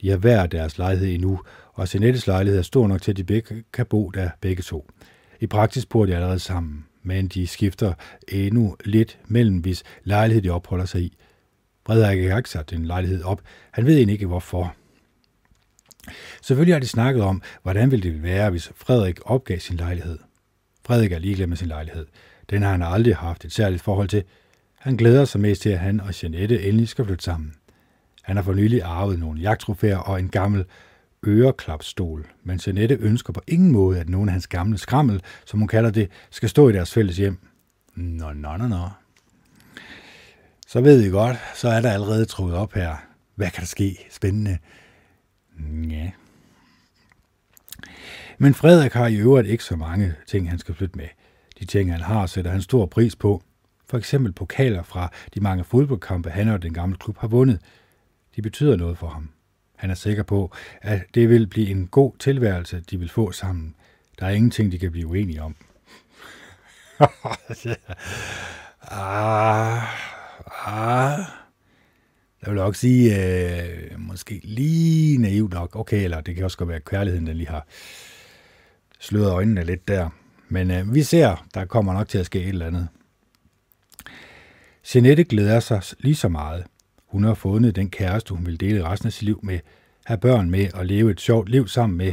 De 0.00 0.10
har 0.10 0.16
hver 0.16 0.46
deres 0.46 0.78
lejlighed 0.78 1.14
endnu, 1.14 1.40
og 1.72 1.94
Jeanettes 1.94 2.26
lejlighed 2.26 2.58
er 2.58 2.62
stor 2.62 2.86
nok 2.86 3.02
til, 3.02 3.10
at 3.10 3.16
de 3.16 3.24
begge 3.24 3.64
kan 3.72 3.86
bo 3.86 4.10
der 4.10 4.30
begge 4.40 4.62
to. 4.62 4.90
I 5.40 5.46
praksis 5.46 5.86
bor 5.86 6.06
de 6.06 6.14
allerede 6.14 6.38
sammen, 6.38 6.84
men 7.02 7.28
de 7.28 7.46
skifter 7.46 7.94
endnu 8.28 8.76
lidt 8.84 9.18
mellem, 9.26 9.58
hvis 9.58 9.82
lejlighed 10.04 10.42
de 10.42 10.50
opholder 10.50 10.84
sig 10.84 11.00
i. 11.00 11.16
Frederik 11.86 12.30
har 12.30 12.36
ikke 12.36 12.50
sat 12.50 12.72
en 12.72 12.86
lejlighed 12.86 13.22
op. 13.22 13.42
Han 13.70 13.86
ved 13.86 13.96
egentlig 13.96 14.12
ikke, 14.12 14.26
hvorfor. 14.26 14.74
Selvfølgelig 16.42 16.74
har 16.74 16.80
de 16.80 16.88
snakket 16.88 17.22
om, 17.22 17.42
hvordan 17.62 17.90
ville 17.90 18.10
det 18.10 18.22
være, 18.22 18.50
hvis 18.50 18.72
Frederik 18.76 19.20
opgav 19.24 19.58
sin 19.58 19.76
lejlighed. 19.76 20.18
Frederik 20.86 21.12
er 21.12 21.18
ligeglad 21.18 21.46
med 21.46 21.56
sin 21.56 21.68
lejlighed. 21.68 22.06
Den 22.50 22.62
har 22.62 22.70
han 22.70 22.82
aldrig 22.82 23.16
haft 23.16 23.44
et 23.44 23.52
særligt 23.52 23.82
forhold 23.82 24.08
til. 24.08 24.24
Han 24.84 24.96
glæder 24.96 25.24
sig 25.24 25.40
mest 25.40 25.62
til, 25.62 25.68
at 25.68 25.78
han 25.78 26.00
og 26.00 26.22
Jeanette 26.22 26.62
endelig 26.62 26.88
skal 26.88 27.04
flytte 27.04 27.24
sammen. 27.24 27.54
Han 28.22 28.36
har 28.36 28.42
for 28.42 28.52
nylig 28.52 28.82
arvet 28.82 29.18
nogle 29.18 29.40
jagttrofæer 29.40 29.96
og 29.96 30.20
en 30.20 30.28
gammel 30.28 30.64
øreklapstol, 31.26 32.26
men 32.42 32.60
Jeanette 32.66 32.94
ønsker 32.94 33.32
på 33.32 33.40
ingen 33.46 33.72
måde, 33.72 34.00
at 34.00 34.08
nogen 34.08 34.28
af 34.28 34.32
hans 34.32 34.46
gamle 34.46 34.78
skrammel, 34.78 35.22
som 35.44 35.58
hun 35.58 35.68
kalder 35.68 35.90
det, 35.90 36.10
skal 36.30 36.48
stå 36.48 36.68
i 36.68 36.72
deres 36.72 36.92
fælles 36.92 37.16
hjem. 37.16 37.38
Nå, 37.94 38.32
nå, 38.32 38.56
nå, 38.56 38.66
nå. 38.66 38.88
så 40.66 40.80
ved 40.80 41.02
vi 41.02 41.08
godt, 41.08 41.36
så 41.54 41.68
er 41.68 41.80
der 41.80 41.90
allerede 41.90 42.24
troet 42.24 42.54
op 42.54 42.72
her. 42.72 42.96
Hvad 43.34 43.50
kan 43.50 43.60
der 43.60 43.66
ske? 43.66 43.98
Spændende. 44.10 44.58
Ja. 45.90 46.10
Men 48.38 48.54
Frederik 48.54 48.92
har 48.92 49.06
i 49.06 49.16
øvrigt 49.16 49.48
ikke 49.48 49.64
så 49.64 49.76
mange 49.76 50.14
ting, 50.26 50.50
han 50.50 50.58
skal 50.58 50.74
flytte 50.74 50.98
med. 50.98 51.08
De 51.58 51.64
ting, 51.64 51.92
han 51.92 52.00
har, 52.00 52.26
sætter 52.26 52.50
han 52.50 52.62
stor 52.62 52.86
pris 52.86 53.16
på. 53.16 53.42
For 53.94 53.98
eksempel 53.98 54.32
pokaler 54.32 54.82
fra 54.82 55.12
de 55.34 55.40
mange 55.40 55.64
fodboldkampe, 55.64 56.30
han 56.30 56.48
og 56.48 56.62
den 56.62 56.74
gamle 56.74 56.96
klub 56.96 57.18
har 57.18 57.28
vundet. 57.28 57.60
De 58.36 58.42
betyder 58.42 58.76
noget 58.76 58.98
for 58.98 59.08
ham. 59.08 59.30
Han 59.76 59.90
er 59.90 59.94
sikker 59.94 60.22
på, 60.22 60.52
at 60.82 61.02
det 61.14 61.28
vil 61.28 61.46
blive 61.46 61.68
en 61.68 61.86
god 61.86 62.12
tilværelse, 62.18 62.82
de 62.90 62.98
vil 62.98 63.08
få 63.08 63.32
sammen. 63.32 63.74
Der 64.18 64.26
er 64.26 64.30
ingenting, 64.30 64.72
de 64.72 64.78
kan 64.78 64.92
blive 64.92 65.06
uenige 65.06 65.42
om. 65.42 65.56
ah, 68.80 69.82
ah. 70.66 71.18
Jeg 72.42 72.52
vil 72.52 72.58
også 72.58 72.80
sige, 72.80 73.26
øh, 73.26 74.00
måske 74.00 74.40
lige 74.44 75.18
naivt 75.18 75.52
nok. 75.52 75.76
Okay, 75.76 76.04
eller 76.04 76.20
det 76.20 76.34
kan 76.34 76.44
også 76.44 76.58
godt 76.58 76.68
være 76.68 76.80
kærligheden, 76.80 77.26
der 77.26 77.32
lige 77.32 77.48
har 77.48 77.66
sløret 78.98 79.30
øjnene 79.30 79.64
lidt 79.64 79.88
der. 79.88 80.08
Men 80.48 80.70
øh, 80.70 80.94
vi 80.94 81.02
ser, 81.02 81.46
der 81.54 81.64
kommer 81.64 81.92
nok 81.92 82.08
til 82.08 82.18
at 82.18 82.26
ske 82.26 82.42
et 82.42 82.48
eller 82.48 82.66
andet. 82.66 82.88
Jeanette 84.84 85.24
glæder 85.24 85.60
sig 85.60 85.82
lige 85.98 86.14
så 86.14 86.28
meget. 86.28 86.64
Hun 87.06 87.24
har 87.24 87.34
fundet 87.34 87.76
den 87.76 87.90
kæreste, 87.90 88.34
hun 88.34 88.46
vil 88.46 88.60
dele 88.60 88.84
resten 88.84 89.06
af 89.06 89.12
sit 89.12 89.22
liv 89.22 89.40
med, 89.42 89.60
have 90.04 90.18
børn 90.18 90.50
med 90.50 90.74
og 90.74 90.86
leve 90.86 91.10
et 91.10 91.20
sjovt 91.20 91.48
liv 91.48 91.68
sammen 91.68 91.98
med. 91.98 92.12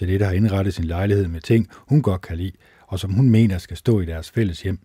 Jeanette 0.00 0.26
har 0.26 0.32
indrettet 0.32 0.74
sin 0.74 0.84
lejlighed 0.84 1.28
med 1.28 1.40
ting, 1.40 1.68
hun 1.72 2.02
godt 2.02 2.20
kan 2.20 2.36
lide, 2.36 2.52
og 2.86 2.98
som 3.00 3.12
hun 3.12 3.30
mener 3.30 3.58
skal 3.58 3.76
stå 3.76 4.00
i 4.00 4.06
deres 4.06 4.30
fælles 4.30 4.62
hjem. 4.62 4.78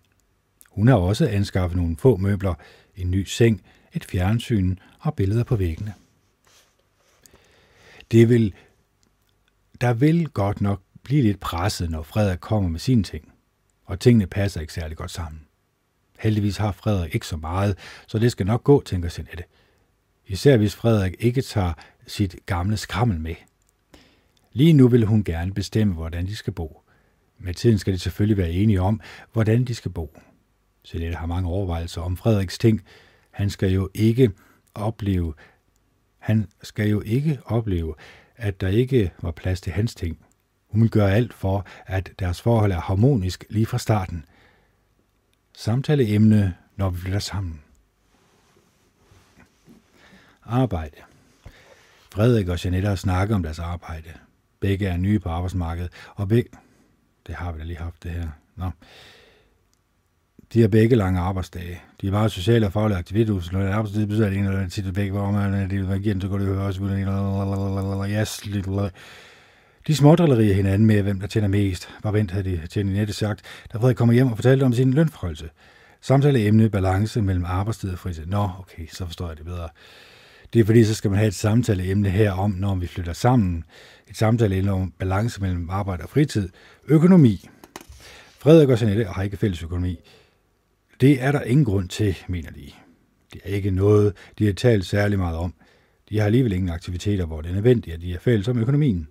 Hun 0.70 0.88
har 0.88 0.96
også 0.96 1.28
anskaffet 1.28 1.78
nogle 1.78 1.98
få 1.98 2.18
møbler, 2.18 2.54
en 2.96 3.12
ny 3.12 3.24
seng, 3.24 3.62
et 3.94 4.06
fjernsyn 4.06 4.76
og 5.00 5.14
billeder 5.14 5.44
på 5.44 5.56
væggene. 5.56 5.94
Det 8.12 8.30
vil, 8.30 8.54
der 9.82 9.94
vil 9.94 10.30
godt 10.30 10.62
nok 10.62 10.82
blive 11.04 11.22
lidt 11.22 11.40
presset, 11.40 11.90
når 11.90 12.04
Frederik 12.04 12.40
kommer 12.40 12.70
med 12.70 12.80
sine 12.80 13.04
ting, 13.04 13.32
og 13.86 14.00
tingene 14.00 14.28
passer 14.28 14.62
ikke 14.62 14.74
særlig 14.74 14.98
godt 14.98 15.12
sammen. 15.12 15.42
Heldigvis 16.22 16.58
har 16.58 16.72
Frederik 16.72 17.14
ikke 17.14 17.28
så 17.28 17.38
meget, 17.38 17.78
så 18.08 18.20
det 18.20 18.32
skal 18.32 18.46
nok 18.46 18.64
gå, 18.64 18.82
tænker 18.86 19.16
Jeanette. 19.18 19.44
Især 20.28 20.58
hvis 20.58 20.76
Frederik 20.76 21.16
ikke 21.20 21.42
tager 21.42 21.74
sit 22.08 22.36
gamle 22.46 22.78
skrammel 22.78 23.20
med. 23.20 23.36
Lige 24.54 24.74
nu 24.74 24.88
vil 24.88 25.06
hun 25.06 25.24
gerne 25.24 25.54
bestemme, 25.54 25.94
hvordan 25.94 26.26
de 26.26 26.36
skal 26.36 26.54
bo. 26.54 26.82
Med 27.40 27.54
tiden 27.54 27.78
skal 27.78 27.94
de 27.94 28.00
selvfølgelig 28.00 28.38
være 28.38 28.52
enige 28.52 28.82
om, 28.82 29.02
hvordan 29.34 29.64
de 29.64 29.76
skal 29.76 29.92
bo. 29.92 30.18
Jeanette 30.94 31.18
har 31.18 31.26
mange 31.26 31.50
overvejelser 31.50 32.02
om 32.02 32.18
Frederiks 32.18 32.58
ting. 32.58 32.82
Han 33.32 33.50
skal 33.50 33.72
jo 33.72 33.90
ikke 33.94 34.32
opleve, 34.76 35.34
han 36.20 36.48
skal 36.64 36.90
jo 36.90 37.02
ikke 37.02 37.40
opleve, 37.46 37.96
at 38.36 38.62
der 38.62 38.68
ikke 38.68 39.12
var 39.22 39.32
plads 39.32 39.62
til 39.62 39.74
hans 39.74 39.96
ting. 39.96 40.18
Hun 40.68 40.82
vil 40.82 40.90
gøre 40.90 41.14
alt 41.14 41.34
for, 41.34 41.66
at 41.86 42.12
deres 42.20 42.42
forhold 42.42 42.72
er 42.72 42.82
harmonisk 42.82 43.46
lige 43.50 43.66
fra 43.66 43.78
starten. 43.78 44.26
Samtaleemne, 45.54 46.56
når 46.76 46.90
vi 46.90 46.98
flytter 47.00 47.20
sammen. 47.20 47.62
Arbejde. 50.46 50.96
Frederik 52.14 52.48
og 52.48 52.64
Janette 52.64 52.88
har 52.88 52.96
snakket 52.96 53.36
om 53.36 53.44
deres 53.44 53.60
arbejde. 53.60 54.10
Begge 54.60 54.88
er 54.88 54.98
nye 54.98 55.20
på 55.20 55.30
arbejdsmarkedet, 55.30 55.92
og 56.16 56.28
begge... 56.28 56.50
Det 57.28 57.36
har 57.36 57.52
vi 57.52 57.60
da 57.60 57.64
lige 57.64 57.78
haft, 57.78 58.04
det 58.04 58.12
her. 58.12 58.28
Nå. 58.56 58.72
De 60.54 60.62
har 60.62 60.68
begge 60.68 60.96
lange 60.96 61.20
arbejdsdage. 61.20 61.82
De 62.02 62.08
er 62.08 62.12
bare 62.12 62.30
sociale 62.30 62.66
og 62.66 62.74
faglige 62.74 62.98
aktiviteter. 62.98 63.52
Når 63.52 63.60
det 63.60 63.70
er 63.70 63.76
arbejdstid, 63.76 64.08
betyder 64.08 64.30
det 64.30 64.38
en 64.38 64.44
eller 64.44 64.58
anden 64.58 64.70
tid, 64.70 64.92
begge, 64.92 65.12
hvor 65.12 65.32
man 65.32 65.70
det 65.70 65.70
giver 65.70 66.14
den, 66.14 66.22
så 66.22 66.28
går 66.28 66.38
det 66.38 66.48
jo 66.48 66.66
også. 66.66 66.80
De 69.88 69.96
smådrillerier 69.96 70.54
hinanden 70.54 70.86
med, 70.88 71.02
hvem 71.02 71.20
der 71.20 71.28
tjener 71.28 71.48
mest. 71.48 71.90
var 72.04 72.12
vent, 72.12 72.32
havde 72.32 72.52
de 72.52 72.68
til 72.68 72.86
Ninette 72.86 73.14
sagt, 73.14 73.42
da 73.74 73.78
Frederik 73.78 73.96
kommer 73.96 74.14
hjem 74.14 74.28
og 74.28 74.38
fortalte 74.38 74.64
om 74.64 74.74
sin 74.74 74.94
lønforholdelse. 74.94 75.50
Samtaleemne 76.02 76.70
balance 76.70 77.22
mellem 77.22 77.46
arbejdstid 77.46 77.92
og 77.92 78.00
fritid. 78.00 78.26
Nå, 78.26 78.50
okay, 78.60 78.88
så 78.92 79.06
forstår 79.06 79.28
jeg 79.28 79.38
det 79.38 79.46
bedre. 79.46 79.70
Det 80.54 80.60
er 80.60 80.66
fordi, 80.66 80.84
så 80.84 80.94
skal 80.94 81.10
man 81.12 81.18
have 81.18 81.28
et 81.28 81.34
samtaleemne 81.34 82.10
her 82.10 82.32
om, 82.32 82.52
når 82.52 82.76
vi 82.76 82.88
flytter 82.88 83.14
sammen. 83.14 83.64
Et 84.10 84.18
samtaleemne 84.18 84.72
om 84.72 84.94
balance 85.00 85.42
mellem 85.42 85.70
arbejde 85.70 86.04
og 86.04 86.10
fritid. 86.10 86.50
Økonomi. 86.88 87.50
Frederik 88.40 88.70
og 88.70 88.82
Jeanette 88.82 89.06
har 89.06 89.24
ikke 89.24 89.38
fælles 89.38 89.64
økonomi. 89.64 90.00
Det 91.02 91.24
er 91.24 91.32
der 91.32 91.42
ingen 91.42 91.66
grund 91.66 91.90
til, 91.90 92.18
mener 92.28 92.52
de. 92.52 92.72
Det 93.34 93.42
er 93.44 93.56
ikke 93.56 93.72
noget, 93.72 94.14
de 94.40 94.46
har 94.46 94.54
talt 94.54 94.86
særlig 94.86 95.20
meget 95.20 95.38
om. 95.38 95.54
De 96.10 96.18
har 96.20 96.26
alligevel 96.26 96.52
ingen 96.52 96.70
aktiviteter, 96.70 97.26
hvor 97.26 97.42
det 97.42 97.50
er 97.50 97.54
nødvendigt, 97.54 97.94
at 97.96 98.02
de 98.02 98.14
er 98.14 98.20
fælles 98.20 98.48
om 98.48 98.58
økonomien. 98.58 99.08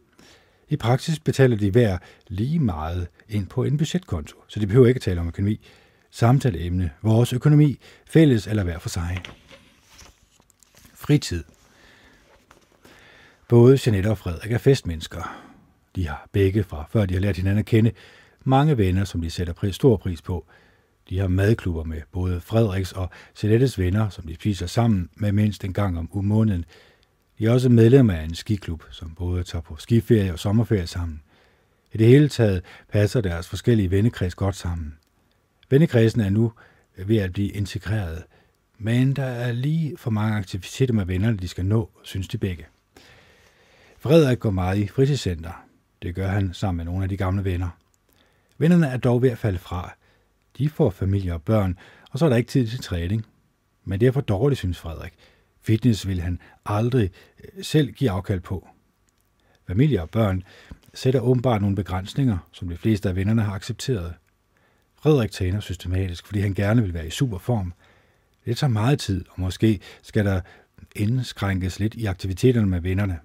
I 0.70 0.76
praksis 0.76 1.18
betaler 1.18 1.56
de 1.56 1.70
hver 1.70 1.98
lige 2.28 2.58
meget 2.58 3.08
ind 3.28 3.46
på 3.46 3.64
en 3.64 3.76
budgetkonto, 3.76 4.36
så 4.48 4.60
de 4.60 4.66
behøver 4.66 4.86
ikke 4.86 4.98
at 4.98 5.02
tale 5.02 5.20
om 5.20 5.28
økonomi. 5.28 5.60
Samtaleemne, 6.10 6.90
vores 7.02 7.32
økonomi, 7.32 7.78
fælles 8.06 8.46
eller 8.46 8.64
hver 8.64 8.78
for 8.78 8.88
sig. 8.88 9.22
Fritid. 10.94 11.44
Både 13.48 13.78
Jeanette 13.86 14.10
og 14.10 14.18
Frederik 14.18 14.52
er 14.52 14.58
festmennesker. 14.58 15.46
De 15.96 16.08
har 16.08 16.28
begge 16.32 16.64
fra 16.64 16.84
før 16.90 17.06
de 17.06 17.14
har 17.14 17.20
lært 17.20 17.36
hinanden 17.36 17.58
at 17.58 17.66
kende 17.66 17.92
mange 18.44 18.78
venner, 18.78 19.04
som 19.04 19.20
de 19.20 19.30
sætter 19.30 19.52
pris, 19.52 19.74
stor 19.74 19.96
pris 19.96 20.22
på. 20.22 20.46
De 21.08 21.18
har 21.18 21.28
madklubber 21.28 21.84
med 21.84 22.02
både 22.12 22.40
Frederiks 22.40 22.92
og 22.92 23.10
Jeanettes 23.42 23.78
venner, 23.78 24.08
som 24.08 24.26
de 24.26 24.34
spiser 24.34 24.66
sammen 24.66 25.08
med 25.14 25.32
mindst 25.32 25.64
en 25.64 25.72
gang 25.72 25.98
om 25.98 26.24
måneden. 26.24 26.64
Vi 27.40 27.44
er 27.46 27.50
også 27.50 27.68
medlemmer 27.68 28.14
af 28.14 28.24
en 28.24 28.34
skiklub, 28.34 28.82
som 28.90 29.14
både 29.14 29.42
tager 29.42 29.62
på 29.62 29.76
skiferie 29.76 30.32
og 30.32 30.38
sommerferie 30.38 30.86
sammen. 30.86 31.22
I 31.92 31.98
det 31.98 32.06
hele 32.06 32.28
taget 32.28 32.62
passer 32.88 33.20
deres 33.20 33.48
forskellige 33.48 33.90
vennekreds 33.90 34.34
godt 34.34 34.56
sammen. 34.56 34.98
Vennekredsen 35.70 36.20
er 36.20 36.30
nu 36.30 36.52
ved 36.96 37.16
at 37.16 37.32
blive 37.32 37.48
integreret, 37.48 38.24
men 38.78 39.16
der 39.16 39.24
er 39.24 39.52
lige 39.52 39.96
for 39.96 40.10
mange 40.10 40.36
aktiviteter 40.36 40.94
med 40.94 41.04
vennerne, 41.04 41.36
de 41.36 41.48
skal 41.48 41.64
nå, 41.64 41.90
synes 42.02 42.28
de 42.28 42.38
begge. 42.38 42.66
Frederik 43.98 44.40
går 44.40 44.50
meget 44.50 44.78
i 44.78 44.88
fritidscenter. 44.88 45.64
Det 46.02 46.14
gør 46.14 46.28
han 46.28 46.54
sammen 46.54 46.76
med 46.76 46.84
nogle 46.84 47.02
af 47.02 47.08
de 47.08 47.16
gamle 47.16 47.44
venner. 47.44 47.68
Vennerne 48.58 48.86
er 48.86 48.96
dog 48.96 49.22
ved 49.22 49.30
at 49.30 49.38
falde 49.38 49.58
fra. 49.58 49.94
De 50.58 50.68
får 50.68 50.90
familie 50.90 51.34
og 51.34 51.42
børn, 51.42 51.78
og 52.10 52.18
så 52.18 52.24
er 52.24 52.28
der 52.28 52.36
ikke 52.36 52.50
tid 52.50 52.66
til 52.66 52.78
træning. 52.78 53.26
Men 53.84 54.00
det 54.00 54.08
er 54.08 54.12
for 54.12 54.20
dårligt, 54.20 54.58
synes 54.58 54.78
Frederik. 54.78 55.12
Fitness 55.62 56.06
vil 56.06 56.20
han 56.20 56.38
aldrig 56.64 57.10
øh, 57.44 57.64
selv 57.64 57.92
give 57.92 58.10
afkald 58.10 58.40
på. 58.40 58.68
Familie 59.66 60.02
og 60.02 60.10
børn 60.10 60.42
sætter 60.94 61.20
åbenbart 61.20 61.60
nogle 61.60 61.76
begrænsninger, 61.76 62.38
som 62.52 62.68
de 62.68 62.76
fleste 62.76 63.08
af 63.08 63.16
vennerne 63.16 63.42
har 63.42 63.52
accepteret. 63.52 64.14
Frederik 65.02 65.30
træner 65.30 65.60
systematisk, 65.60 66.26
fordi 66.26 66.40
han 66.40 66.54
gerne 66.54 66.82
vil 66.82 66.94
være 66.94 67.06
i 67.06 67.10
super 67.10 67.38
form. 67.38 67.72
Det 68.44 68.56
tager 68.56 68.70
meget 68.70 68.98
tid, 68.98 69.24
og 69.30 69.40
måske 69.40 69.80
skal 70.02 70.24
der 70.24 70.40
indskrænkes 70.96 71.80
lidt 71.80 71.94
i 71.94 72.06
aktiviteterne 72.06 72.66
med 72.66 72.80
vennerne. 72.80 73.18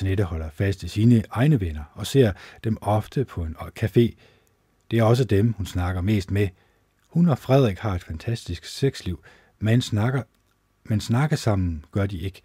Jeanette 0.00 0.24
holder 0.24 0.50
fast 0.50 0.82
i 0.82 0.88
sine 0.88 1.24
egne 1.30 1.60
venner 1.60 1.84
og 1.94 2.06
ser 2.06 2.32
dem 2.64 2.78
ofte 2.80 3.24
på 3.24 3.42
en 3.42 3.56
café. 3.82 4.14
Det 4.90 4.98
er 4.98 5.02
også 5.02 5.24
dem, 5.24 5.52
hun 5.52 5.66
snakker 5.66 6.00
mest 6.00 6.30
med. 6.30 6.48
Hun 7.08 7.28
og 7.28 7.38
Frederik 7.38 7.78
har 7.78 7.94
et 7.94 8.02
fantastisk 8.02 8.64
sexliv, 8.64 9.24
men 9.58 9.82
snakker 9.82 10.22
men 10.84 11.00
snakke 11.00 11.36
sammen 11.36 11.84
gør 11.92 12.06
de 12.06 12.18
ikke. 12.18 12.42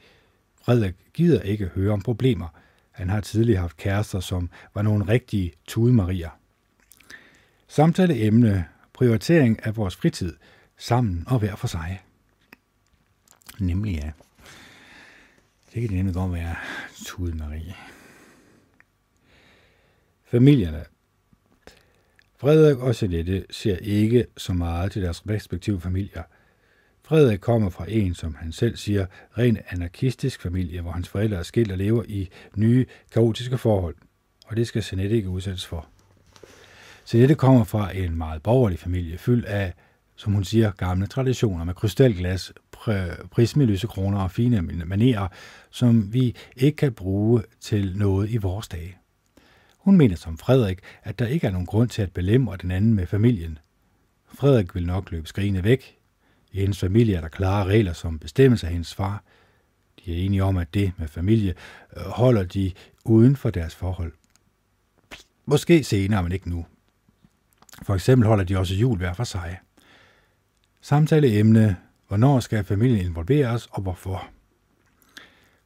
Frederik 0.61 0.95
gider 1.13 1.41
ikke 1.41 1.65
høre 1.65 1.93
om 1.93 2.01
problemer. 2.01 2.47
Han 2.91 3.09
har 3.09 3.21
tidligere 3.21 3.61
haft 3.61 3.77
kærester, 3.77 4.19
som 4.19 4.49
var 4.73 4.81
nogle 4.81 5.07
rigtige 5.07 5.53
tudemarier. 5.67 6.29
Samtaleemne, 7.67 8.65
prioritering 8.93 9.65
af 9.65 9.77
vores 9.77 9.95
fritid, 9.95 10.35
sammen 10.77 11.23
og 11.27 11.39
hver 11.39 11.55
for 11.55 11.67
sig. 11.67 12.03
Nemlig 13.59 13.95
ja. 13.95 14.11
Det 15.73 15.81
kan 15.81 15.97
nemlig 15.97 16.13
godt 16.13 16.33
være 16.33 16.55
tudemarie. 17.05 17.75
Familierne. 20.25 20.85
Frederik 22.37 22.77
og 22.77 23.01
Jeanette 23.01 23.45
ser 23.49 23.77
ikke 23.77 24.25
så 24.37 24.53
meget 24.53 24.91
til 24.91 25.01
deres 25.01 25.27
respektive 25.29 25.81
familier– 25.81 26.23
Frederik 27.09 27.39
kommer 27.39 27.69
fra 27.69 27.85
en, 27.87 28.13
som 28.13 28.35
han 28.35 28.51
selv 28.51 28.77
siger, 28.77 29.05
ren 29.37 29.57
anarkistisk 29.69 30.41
familie, 30.41 30.81
hvor 30.81 30.91
hans 30.91 31.09
forældre 31.09 31.37
er 31.37 31.43
skilt 31.43 31.71
og 31.71 31.77
lever 31.77 32.03
i 32.07 32.29
nye, 32.55 32.85
kaotiske 33.11 33.57
forhold. 33.57 33.95
Og 34.45 34.57
det 34.57 34.67
skal 34.67 34.83
Senette 34.83 35.15
ikke 35.15 35.29
udsættes 35.29 35.65
for. 35.65 35.87
Senette 37.05 37.35
kommer 37.35 37.63
fra 37.63 37.97
en 37.97 38.15
meget 38.15 38.43
borgerlig 38.43 38.79
familie, 38.79 39.17
fyldt 39.17 39.45
af, 39.45 39.73
som 40.15 40.33
hun 40.33 40.43
siger, 40.43 40.71
gamle 40.71 41.07
traditioner 41.07 41.63
med 41.63 41.73
krystalglas, 41.73 42.53
prisme 43.31 43.77
kroner 43.77 44.19
og 44.19 44.31
fine 44.31 44.61
manerer, 44.61 45.27
som 45.69 46.13
vi 46.13 46.35
ikke 46.55 46.75
kan 46.75 46.93
bruge 46.93 47.43
til 47.59 47.97
noget 47.97 48.29
i 48.29 48.37
vores 48.37 48.67
dage. 48.67 48.97
Hun 49.77 49.97
mener 49.97 50.15
som 50.15 50.37
Frederik, 50.37 50.79
at 51.03 51.19
der 51.19 51.27
ikke 51.27 51.47
er 51.47 51.51
nogen 51.51 51.67
grund 51.67 51.89
til 51.89 52.01
at 52.01 52.13
belemre 52.13 52.57
den 52.61 52.71
anden 52.71 52.93
med 52.93 53.05
familien. 53.05 53.57
Frederik 54.33 54.75
vil 54.75 54.85
nok 54.85 55.11
løbe 55.11 55.27
skrigende 55.27 55.63
væk, 55.63 55.98
i 56.51 56.59
hendes 56.59 56.79
familie 56.79 57.15
er 57.15 57.21
der 57.21 57.27
klare 57.27 57.65
regler, 57.65 57.93
som 57.93 58.19
bestemmes 58.19 58.63
af 58.63 58.69
hendes 58.69 58.95
far. 58.95 59.23
De 60.05 60.13
er 60.13 60.25
enige 60.25 60.43
om, 60.43 60.57
at 60.57 60.73
det 60.73 60.93
med 60.97 61.07
familie 61.07 61.53
øh, 61.97 62.03
holder 62.03 62.43
de 62.43 62.71
uden 63.05 63.35
for 63.35 63.49
deres 63.49 63.75
forhold. 63.75 64.13
Måske 65.45 65.83
senere, 65.83 66.23
men 66.23 66.31
ikke 66.31 66.49
nu. 66.49 66.65
For 67.81 67.95
eksempel 67.95 68.27
holder 68.27 68.43
de 68.43 68.57
også 68.57 68.75
jul 68.75 68.97
hver 68.97 69.13
for 69.13 69.23
sig. 69.23 69.59
Samtaleemne, 70.81 71.77
hvornår 72.07 72.39
skal 72.39 72.63
familien 72.63 73.05
involveres 73.05 73.67
og 73.71 73.81
hvorfor? 73.81 74.29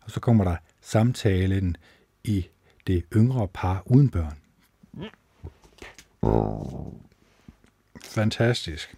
Og 0.01 0.11
så 0.11 0.19
kommer 0.19 0.43
der 0.43 0.55
samtalen 0.81 1.77
i 2.23 2.45
det 2.87 3.03
yngre 3.15 3.47
par 3.47 3.83
uden 3.85 4.09
børn. 4.09 4.37
Fantastisk. 8.03 8.95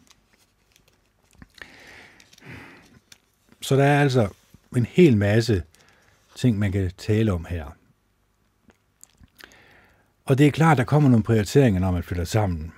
Så 3.66 3.76
der 3.76 3.84
er 3.84 4.02
altså 4.02 4.28
en 4.76 4.86
hel 4.86 5.18
masse 5.18 5.64
ting, 6.36 6.60
man 6.60 6.72
kan 6.72 6.92
tale 6.98 7.34
om 7.34 7.46
her. 7.50 7.66
Og 10.26 10.38
det 10.38 10.48
er 10.48 10.52
klart, 10.52 10.78
der 10.78 10.84
kommer 10.84 11.10
nogle 11.10 11.24
prioriteringer, 11.24 11.80
når 11.80 11.92
man 11.92 12.04
flytter 12.04 12.24
sammen. 12.24 12.72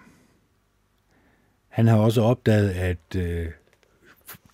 Han 1.68 1.88
har 1.88 1.98
også 1.98 2.22
opdaget, 2.22 2.70
at 2.70 3.16
øh, 3.16 3.48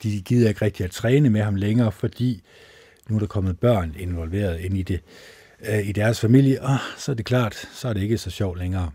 de 0.03 0.21
gider 0.21 0.49
ikke 0.49 0.65
rigtig 0.65 0.83
at 0.83 0.91
træne 0.91 1.29
med 1.29 1.41
ham 1.41 1.55
længere, 1.55 1.91
fordi 1.91 2.43
nu 3.09 3.15
er 3.15 3.19
der 3.19 3.27
kommet 3.27 3.59
børn 3.59 3.95
involveret 3.99 4.59
ind 4.59 4.77
i 4.77 4.83
det 4.83 5.01
øh, 5.59 5.87
i 5.87 5.91
deres 5.91 6.19
familie, 6.19 6.61
og 6.61 6.77
så 6.97 7.11
er 7.11 7.15
det 7.15 7.25
klart, 7.25 7.55
så 7.55 7.87
er 7.87 7.93
det 7.93 8.01
ikke 8.01 8.17
så 8.17 8.29
sjovt 8.29 8.59
længere. 8.59 8.91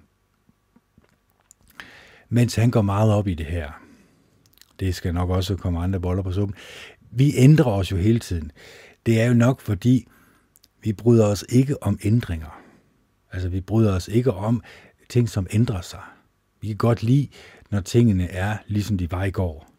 Mens 2.28 2.54
han 2.54 2.70
går 2.70 2.82
meget 2.82 3.12
op 3.12 3.28
i 3.28 3.34
det 3.34 3.46
her. 3.46 3.82
Det 4.80 4.94
skal 4.94 5.14
nok 5.14 5.30
også 5.30 5.56
komme 5.56 5.80
andre 5.80 6.00
boller 6.00 6.22
på 6.22 6.32
suppen. 6.32 6.56
Vi 7.10 7.32
ændrer 7.36 7.72
os 7.72 7.92
jo 7.92 7.96
hele 7.96 8.18
tiden. 8.18 8.52
Det 9.06 9.20
er 9.20 9.26
jo 9.26 9.34
nok 9.34 9.60
fordi, 9.60 10.06
vi 10.82 10.92
bryder 10.92 11.26
os 11.26 11.44
ikke 11.48 11.82
om 11.82 11.98
ændringer. 12.04 12.60
Altså, 13.32 13.48
vi 13.48 13.60
bryder 13.60 13.94
os 13.94 14.08
ikke 14.08 14.32
om 14.32 14.62
ting, 15.08 15.28
som 15.28 15.46
ændrer 15.50 15.80
sig. 15.80 16.02
Vi 16.60 16.66
kan 16.66 16.76
godt 16.76 17.02
lide, 17.02 17.28
når 17.70 17.80
tingene 17.80 18.30
er, 18.30 18.56
ligesom 18.66 18.98
de 18.98 19.10
var 19.10 19.24
i 19.24 19.30
går. 19.30 19.70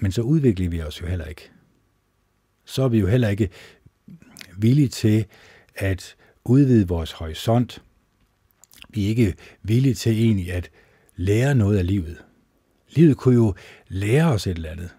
Men 0.00 0.12
så 0.12 0.22
udvikler 0.22 0.68
vi 0.68 0.82
os 0.82 1.00
jo 1.00 1.06
heller 1.06 1.24
ikke. 1.24 1.50
Så 2.64 2.82
er 2.82 2.88
vi 2.88 2.98
jo 2.98 3.06
heller 3.06 3.28
ikke 3.28 3.50
villige 4.58 4.88
til 4.88 5.26
at 5.74 6.16
udvide 6.44 6.88
vores 6.88 7.12
horisont. 7.12 7.82
Vi 8.88 9.04
er 9.04 9.08
ikke 9.08 9.34
villige 9.62 9.94
til 9.94 10.12
egentlig 10.12 10.52
at 10.52 10.70
lære 11.16 11.54
noget 11.54 11.78
af 11.78 11.86
livet. 11.86 12.24
Livet 12.88 13.16
kunne 13.16 13.34
jo 13.34 13.54
lære 13.88 14.32
os 14.32 14.46
et 14.46 14.56
eller 14.56 14.70
andet. 14.70 14.94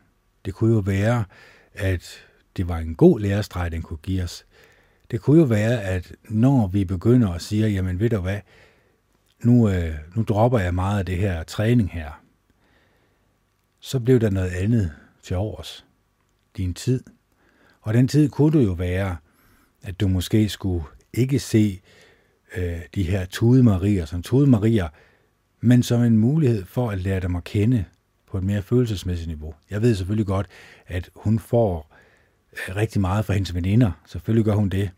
Det 0.46 0.54
kunne 0.54 0.74
jo 0.74 0.80
være, 0.80 1.26
at 1.74 2.26
det 2.58 2.68
var 2.68 2.78
en 2.78 2.96
god 2.96 3.20
lærestreg, 3.20 3.72
den 3.72 3.82
kunne 3.82 3.98
give 3.98 4.24
os. 4.24 4.46
Det 5.12 5.22
kunne 5.22 5.40
jo 5.40 5.46
være, 5.46 5.82
at 5.84 6.14
når 6.30 6.68
vi 6.68 6.86
begynder 6.86 7.30
at 7.30 7.42
sige, 7.42 7.68
jamen 7.68 8.00
ved 8.00 8.10
du 8.10 8.20
hvad, 8.20 8.40
nu, 9.44 9.70
øh, 9.70 9.96
nu 10.16 10.24
dropper 10.24 10.60
jeg 10.60 10.74
meget 10.74 11.00
af 11.00 11.06
det 11.06 11.18
her 11.18 11.44
træning 11.44 11.92
her, 11.92 12.22
så 13.80 14.00
blev 14.00 14.20
der 14.20 14.30
noget 14.30 14.50
andet 14.50 14.92
til 15.24 15.36
overs. 15.36 15.86
Din 16.58 16.74
tid. 16.74 17.04
Og 17.82 17.94
den 17.94 18.08
tid 18.08 18.30
kunne 18.30 18.52
du 18.52 18.60
jo 18.60 18.72
være, 18.72 19.18
at 19.84 20.00
du 20.00 20.08
måske 20.08 20.50
skulle 20.50 20.84
ikke 21.14 21.40
se 21.40 21.82
øh, 22.58 22.80
de 22.96 23.04
her 23.04 23.26
tudemarier 23.26 24.06
som 24.06 24.24
tudemarier, 24.24 24.88
men 25.62 25.84
som 25.84 26.04
en 26.04 26.18
mulighed 26.18 26.66
for 26.66 26.90
at 26.92 27.00
lære 27.00 27.20
dem 27.20 27.36
at 27.36 27.44
kende 27.44 27.86
på 28.28 28.38
et 28.38 28.44
mere 28.44 28.62
følelsesmæssigt 28.62 29.28
niveau. 29.28 29.54
Jeg 29.70 29.82
ved 29.82 29.96
selvfølgelig 29.96 30.26
godt, 30.26 30.48
at 30.88 31.10
hun 31.16 31.40
får 31.40 31.96
øh, 32.54 32.76
rigtig 32.76 33.02
meget 33.02 33.26
fra 33.26 33.34
hendes 33.34 33.56
veninder. 33.56 33.92
Selvfølgelig 34.06 34.46
gør 34.46 34.56
hun 34.56 34.70
det. 34.70 34.92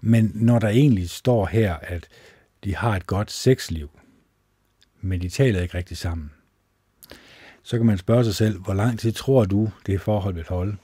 Men 0.00 0.32
når 0.34 0.58
der 0.58 0.68
egentlig 0.68 1.10
står 1.10 1.46
her, 1.46 1.74
at 1.74 2.08
de 2.64 2.76
har 2.76 2.96
et 2.96 3.06
godt 3.06 3.30
sexliv, 3.30 3.90
men 5.00 5.20
de 5.20 5.28
taler 5.28 5.62
ikke 5.62 5.78
rigtig 5.78 5.96
sammen, 5.96 6.30
så 7.62 7.76
kan 7.76 7.86
man 7.86 7.98
spørge 7.98 8.24
sig 8.24 8.34
selv, 8.34 8.58
hvor 8.58 8.74
lang 8.74 8.98
tid 8.98 9.12
tror 9.12 9.44
du, 9.44 9.70
det 9.86 10.00
forhold 10.00 10.34
vil 10.34 10.44
holde? 10.48 10.76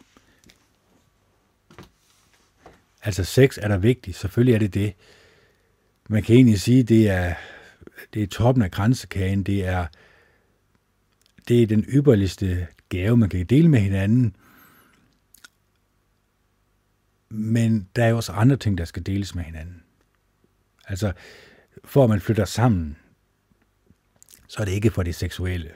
Altså 3.05 3.25
sex 3.25 3.59
er 3.59 3.69
der 3.69 3.77
vigtigt, 3.77 4.17
selvfølgelig 4.17 4.55
er 4.55 4.59
det 4.59 4.75
det. 4.75 4.93
Man 6.09 6.23
kan 6.23 6.35
egentlig 6.35 6.61
sige, 6.61 6.83
det 6.83 7.11
er, 7.11 7.35
det 8.15 8.23
er 8.23 8.27
toppen 8.27 8.65
af 8.65 8.71
grænsekagen, 8.71 9.43
det 9.43 9.67
er, 9.67 9.87
det 11.49 11.63
er 11.63 11.67
den 11.67 11.85
ypperligste 11.89 12.67
gave, 12.89 13.17
man 13.17 13.29
kan 13.29 13.47
dele 13.47 13.69
med 13.69 13.81
hinanden. 13.81 14.37
Men 17.29 17.89
der 17.97 18.05
er 18.05 18.09
jo 18.09 18.17
også 18.17 18.33
andre 18.33 18.57
ting, 18.57 18.79
der 18.79 18.85
skal 18.85 19.07
deles 19.07 19.35
med 19.35 19.45
hinanden. 19.45 19.83
Altså, 20.89 21.13
for 21.85 22.05
at 22.05 22.11
man 22.11 22.21
flytter 22.21 22.45
sammen, 22.45 22.97
så 24.49 24.61
er 24.61 24.65
det 24.65 24.73
ikke 24.73 24.91
for 24.91 25.03
det 25.03 25.15
seksuelle. 25.15 25.71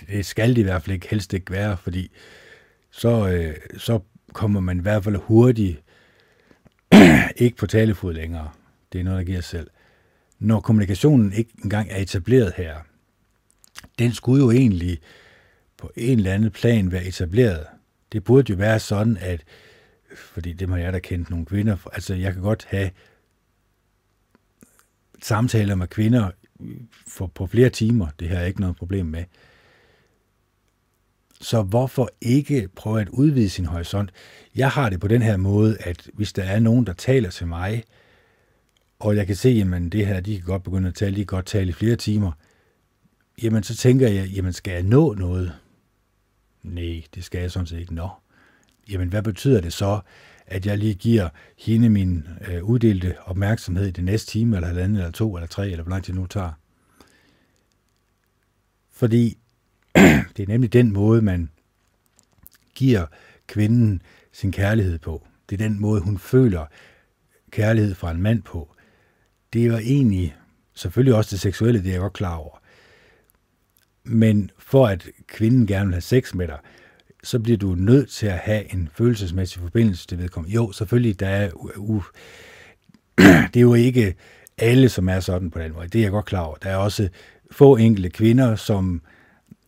Det 0.00 0.26
skal 0.26 0.48
det 0.48 0.58
i 0.58 0.62
hvert 0.62 0.82
fald 0.82 0.94
ikke 0.94 1.08
helst 1.08 1.34
ikke 1.34 1.52
være, 1.52 1.76
fordi 1.76 2.10
så, 2.90 3.28
øh, 3.28 3.56
så 3.78 4.00
kommer 4.32 4.60
man 4.60 4.78
i 4.78 4.82
hvert 4.82 5.04
fald 5.04 5.16
hurtigt 5.16 5.82
ikke 7.36 7.56
på 7.56 7.66
talefod 7.66 8.14
længere. 8.14 8.50
Det 8.92 9.00
er 9.00 9.04
noget, 9.04 9.18
der 9.18 9.24
giver 9.24 9.40
sig 9.40 9.50
selv. 9.50 9.70
Når 10.38 10.60
kommunikationen 10.60 11.32
ikke 11.32 11.50
engang 11.64 11.88
er 11.90 11.96
etableret 11.96 12.52
her, 12.56 12.76
den 13.98 14.12
skulle 14.12 14.44
jo 14.44 14.50
egentlig 14.50 14.98
på 15.76 15.90
en 15.96 16.18
eller 16.18 16.32
anden 16.32 16.50
plan 16.50 16.92
være 16.92 17.04
etableret. 17.04 17.66
Det 18.12 18.24
burde 18.24 18.52
jo 18.52 18.56
være 18.56 18.80
sådan, 18.80 19.16
at, 19.20 19.44
fordi 20.16 20.52
det 20.52 20.68
har 20.68 20.76
jeg 20.76 20.92
da 20.92 20.98
kendt 20.98 21.30
nogle 21.30 21.46
kvinder, 21.46 21.76
altså 21.92 22.14
jeg 22.14 22.32
kan 22.32 22.42
godt 22.42 22.66
have 22.68 22.90
samtaler 25.22 25.74
med 25.74 25.86
kvinder 25.86 26.30
for, 27.06 27.26
på 27.26 27.46
flere 27.46 27.70
timer, 27.70 28.06
det 28.20 28.28
har 28.28 28.38
jeg 28.38 28.48
ikke 28.48 28.60
noget 28.60 28.76
problem 28.76 29.06
med. 29.06 29.24
Så 31.40 31.62
hvorfor 31.62 32.10
ikke 32.20 32.68
prøve 32.76 33.00
at 33.00 33.08
udvide 33.08 33.50
sin 33.50 33.64
horisont? 33.64 34.10
Jeg 34.54 34.70
har 34.70 34.90
det 34.90 35.00
på 35.00 35.08
den 35.08 35.22
her 35.22 35.36
måde, 35.36 35.76
at 35.80 36.10
hvis 36.14 36.32
der 36.32 36.42
er 36.42 36.60
nogen, 36.60 36.86
der 36.86 36.92
taler 36.92 37.30
til 37.30 37.46
mig, 37.46 37.84
og 38.98 39.16
jeg 39.16 39.26
kan 39.26 39.36
se, 39.36 39.48
at 39.74 39.92
det 39.92 40.06
her, 40.06 40.20
de 40.20 40.36
kan 40.36 40.44
godt 40.44 40.62
begynde 40.62 40.88
at 40.88 40.94
tale, 40.94 41.16
de 41.16 41.20
kan 41.20 41.26
godt 41.26 41.46
tale 41.46 41.68
i 41.68 41.72
flere 41.72 41.96
timer, 41.96 42.32
jamen 43.42 43.62
så 43.62 43.76
tænker 43.76 44.08
jeg, 44.08 44.28
jamen 44.28 44.52
skal 44.52 44.72
jeg 44.72 44.82
nå 44.82 45.14
noget? 45.14 45.52
Nej, 46.62 47.02
det 47.14 47.24
skal 47.24 47.40
jeg 47.40 47.50
sådan 47.50 47.66
set 47.66 47.78
ikke 47.78 47.94
nå. 47.94 48.08
Jamen 48.90 49.08
hvad 49.08 49.22
betyder 49.22 49.60
det 49.60 49.72
så, 49.72 50.00
at 50.46 50.66
jeg 50.66 50.78
lige 50.78 50.94
giver 50.94 51.28
hende 51.58 51.90
min 51.90 52.28
øh, 52.48 52.64
uddelte 52.64 53.16
opmærksomhed 53.22 53.86
i 53.86 53.90
det 53.90 54.04
næste 54.04 54.30
time, 54.30 54.56
eller 54.56 54.66
halvanden, 54.66 54.96
eller 54.96 55.10
to, 55.10 55.36
eller 55.36 55.46
tre, 55.46 55.70
eller 55.70 55.82
hvor 55.82 55.90
lang 55.90 56.04
tid 56.04 56.14
nu 56.14 56.26
tager? 56.26 56.52
Fordi 58.90 59.38
det 60.36 60.42
er 60.42 60.46
nemlig 60.46 60.72
den 60.72 60.92
måde, 60.92 61.22
man 61.22 61.50
giver 62.74 63.06
kvinden 63.46 64.02
sin 64.32 64.52
kærlighed 64.52 64.98
på. 64.98 65.26
Det 65.50 65.60
er 65.60 65.68
den 65.68 65.80
måde, 65.80 66.00
hun 66.00 66.18
føler 66.18 66.66
kærlighed 67.50 67.94
fra 67.94 68.10
en 68.10 68.22
mand 68.22 68.42
på. 68.42 68.74
Det 69.52 69.62
er 69.62 69.66
jo 69.66 69.76
egentlig 69.76 70.36
selvfølgelig 70.74 71.14
også 71.14 71.30
det 71.30 71.40
seksuelle, 71.40 71.82
det 71.82 71.88
er 71.88 71.92
jeg 71.92 72.00
godt 72.00 72.12
klar 72.12 72.34
over. 72.34 72.58
Men 74.06 74.50
for 74.58 74.86
at 74.86 75.08
kvinden 75.28 75.66
gerne 75.66 75.86
vil 75.86 75.94
have 75.94 76.00
sex 76.00 76.34
med 76.34 76.48
dig, 76.48 76.58
så 77.24 77.38
bliver 77.38 77.58
du 77.58 77.74
nødt 77.74 78.10
til 78.10 78.26
at 78.26 78.38
have 78.38 78.72
en 78.72 78.88
følelsesmæssig 78.94 79.62
forbindelse 79.62 80.06
til 80.06 80.18
vedkommende. 80.18 80.54
Jo, 80.54 80.72
selvfølgelig, 80.72 81.20
der 81.20 81.28
er, 81.28 81.50
u, 81.76 82.02
det 83.52 83.56
er 83.56 83.60
jo 83.60 83.74
ikke 83.74 84.14
alle, 84.58 84.88
som 84.88 85.08
er 85.08 85.20
sådan 85.20 85.50
på 85.50 85.58
den 85.58 85.72
måde. 85.72 85.88
Det 85.88 85.98
er 85.98 86.02
jeg 86.02 86.10
godt 86.10 86.24
klar 86.24 86.40
over. 86.40 86.56
Der 86.56 86.70
er 86.70 86.76
også 86.76 87.08
få 87.50 87.76
enkelte 87.76 88.10
kvinder, 88.10 88.56
som 88.56 89.02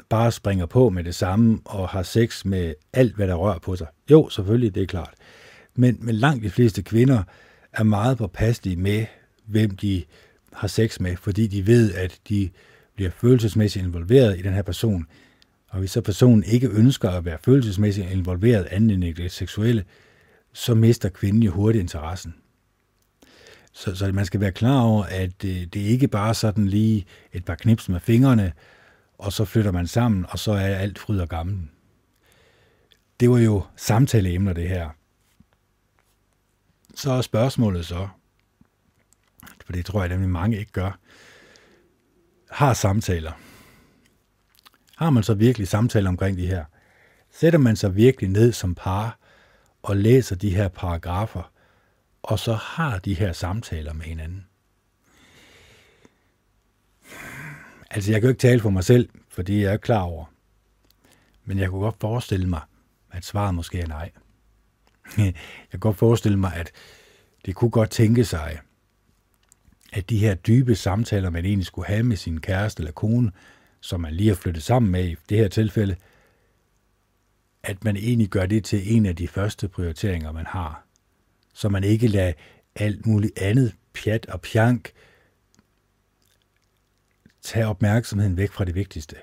bare 0.09 0.33
springer 0.33 0.67
på 0.67 0.91
med 0.91 1.05
det 1.05 1.15
samme 1.15 1.61
og 1.65 1.89
har 1.89 2.03
sex 2.03 2.45
med 2.45 2.75
alt, 2.93 3.17
hvad 3.17 3.29
der 3.29 3.35
rører 3.35 3.59
på 3.59 3.77
sig. 3.77 3.87
Jo, 4.11 4.29
selvfølgelig, 4.29 4.75
det 4.75 4.83
er 4.83 4.87
klart. 4.87 5.15
Men, 5.75 5.99
men 6.01 6.15
langt 6.15 6.45
de 6.45 6.51
fleste 6.51 6.83
kvinder 6.83 7.23
er 7.73 7.83
meget 7.83 8.19
påpasselige 8.19 8.77
med, 8.77 9.07
hvem 9.47 9.71
de 9.71 10.05
har 10.53 10.69
sex 10.69 11.01
med, 11.01 11.17
fordi 11.17 11.47
de 11.47 11.67
ved, 11.67 11.95
at 11.95 12.19
de 12.29 12.51
bliver 12.99 13.11
følelsesmæssigt 13.11 13.85
involveret 13.85 14.39
i 14.39 14.43
den 14.43 14.53
her 14.53 14.63
person. 14.63 15.07
Og 15.69 15.79
hvis 15.79 15.91
så 15.91 16.01
personen 16.01 16.45
ikke 16.45 16.69
ønsker 16.69 17.11
at 17.11 17.25
være 17.25 17.39
følelsesmæssigt 17.45 18.11
involveret 18.11 18.65
andet 18.65 18.95
end 18.95 19.05
i 19.05 19.13
det 19.13 19.33
seksuelle, 19.33 19.85
så 20.53 20.75
mister 20.75 21.09
kvinden 21.09 21.43
jo 21.43 21.51
hurtigt 21.51 21.83
interessen. 21.83 22.35
Så, 23.73 23.95
så 23.95 24.13
man 24.13 24.27
skal 24.27 24.41
være 24.41 24.53
klar 24.53 24.81
over, 24.81 25.05
at 25.05 25.43
det, 25.43 25.75
det 25.75 25.83
er 25.83 25.87
ikke 25.87 26.09
bare 26.09 26.35
sådan 26.35 26.67
lige 26.67 27.07
et 27.33 27.45
par 27.45 27.55
knips 27.55 27.89
med 27.89 28.01
fingrene, 28.01 28.53
og 29.19 29.33
så 29.33 29.45
flytter 29.45 29.73
man 29.73 29.87
sammen, 29.87 30.27
og 30.29 30.39
så 30.39 30.53
er 30.53 30.77
alt 30.77 30.99
fryd 30.99 31.19
og 31.19 31.29
gammel. 31.29 31.59
Det 33.21 33.31
var 33.31 33.39
jo 33.39 33.65
samtaleemner, 33.77 34.53
det 34.53 34.69
her. 34.69 34.89
Så 36.95 37.13
er 37.13 37.21
spørgsmålet 37.21 37.87
så, 37.87 38.09
for 39.67 39.73
det 39.73 39.87
tror 39.87 40.01
jeg 40.01 40.09
nemlig 40.09 40.31
mange 40.31 40.59
ikke 40.59 40.73
gør, 40.73 40.99
har 42.51 42.75
samtaler. 42.75 43.33
Har 44.97 45.11
man 45.11 45.23
så 45.23 45.35
virkelig 45.35 45.69
samtaler 45.69 46.09
omkring 46.09 46.37
de 46.37 46.47
her? 46.47 46.65
Sætter 47.31 47.59
man 47.59 47.77
sig 47.77 47.97
virkelig 47.97 48.31
ned 48.31 48.53
som 48.53 48.75
par 48.75 49.19
og 49.83 49.97
læser 49.97 50.37
de 50.37 50.55
her 50.55 50.69
paragrafer, 50.69 51.53
og 52.23 52.39
så 52.39 52.55
har 52.55 52.99
de 52.99 53.15
her 53.15 53.33
samtaler 53.33 53.93
med 53.93 54.05
hinanden? 54.05 54.47
Altså, 57.91 58.11
jeg 58.11 58.21
kan 58.21 58.29
jo 58.29 58.29
ikke 58.29 58.41
tale 58.41 58.61
for 58.61 58.71
mig 58.71 58.85
selv, 58.85 59.09
for 59.29 59.43
det 59.43 59.57
er 59.57 59.61
jeg 59.61 59.73
ikke 59.73 59.83
klar 59.83 60.01
over. 60.01 60.25
Men 61.45 61.59
jeg 61.59 61.71
kunne 61.71 61.81
godt 61.81 62.01
forestille 62.01 62.47
mig, 62.47 62.61
at 63.11 63.25
svaret 63.25 63.55
måske 63.55 63.81
er 63.81 63.87
nej. 63.87 64.11
Jeg 65.19 65.35
kan 65.71 65.81
godt 65.81 65.97
forestille 65.97 66.39
mig, 66.39 66.55
at 66.55 66.71
det 67.47 67.55
kunne 67.55 67.71
godt 67.71 67.91
tænke 67.91 68.25
sig, 68.25 68.61
at 69.93 70.11
de 70.11 70.19
her 70.19 70.35
dybe 70.35 70.75
samtaler, 70.75 71.31
man 71.31 71.45
egentlig 71.45 71.67
skulle 71.67 71.89
have 71.89 72.03
med 72.03 72.17
sin 72.17 72.41
kæreste 72.41 72.81
eller 72.81 72.93
kone, 72.93 73.33
som 73.81 74.01
man 74.01 74.15
lige 74.15 74.29
har 74.29 74.35
flyttet 74.35 74.63
sammen 74.63 74.93
med 74.93 75.09
i 75.09 75.17
det 75.29 75.39
her 75.39 75.49
tilfælde, 75.49 75.97
at 77.63 77.85
man 77.85 77.97
egentlig 77.97 78.29
gør 78.29 78.47
det 78.47 78.65
til 78.65 78.97
en 78.97 79.07
af 79.07 79.17
de 79.17 79.29
første 79.29 79.69
prioriteringer, 79.69 80.33
man 80.33 80.47
har. 80.47 80.85
Så 81.55 81.69
man 81.69 81.85
ikke 81.85 82.09
lader 82.09 82.33
alt 82.75 83.07
muligt 83.07 83.39
andet 83.39 83.75
pjat 83.95 84.27
og 84.27 84.41
pjank 84.41 84.93
tage 87.43 87.67
opmærksomheden 87.67 88.37
væk 88.37 88.51
fra 88.53 88.65
det 88.65 88.75
vigtigste. 88.75 89.17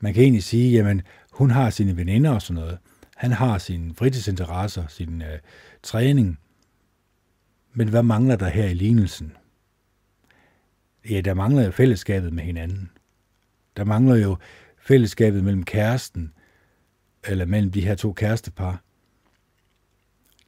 Man 0.00 0.14
kan 0.14 0.22
egentlig 0.22 0.42
sige, 0.42 0.72
jamen, 0.72 1.02
hun 1.32 1.50
har 1.50 1.70
sine 1.70 1.96
veninder 1.96 2.30
og 2.30 2.42
sådan 2.42 2.62
noget. 2.62 2.78
Han 3.16 3.32
har 3.32 3.58
sine 3.58 3.94
fritidsinteresser, 3.94 4.86
sin 4.86 5.22
øh, 5.22 5.38
træning. 5.82 6.38
Men 7.72 7.88
hvad 7.88 8.02
mangler 8.02 8.36
der 8.36 8.48
her 8.48 8.64
i 8.64 8.74
lignelsen? 8.74 9.36
Ja, 11.08 11.20
der 11.20 11.34
mangler 11.34 11.64
jo 11.64 11.70
fællesskabet 11.70 12.32
med 12.32 12.44
hinanden. 12.44 12.90
Der 13.76 13.84
mangler 13.84 14.16
jo 14.16 14.36
fællesskabet 14.78 15.44
mellem 15.44 15.64
kæresten, 15.64 16.32
eller 17.24 17.44
mellem 17.44 17.72
de 17.72 17.80
her 17.80 17.94
to 17.94 18.12
kærestepar. 18.12 18.82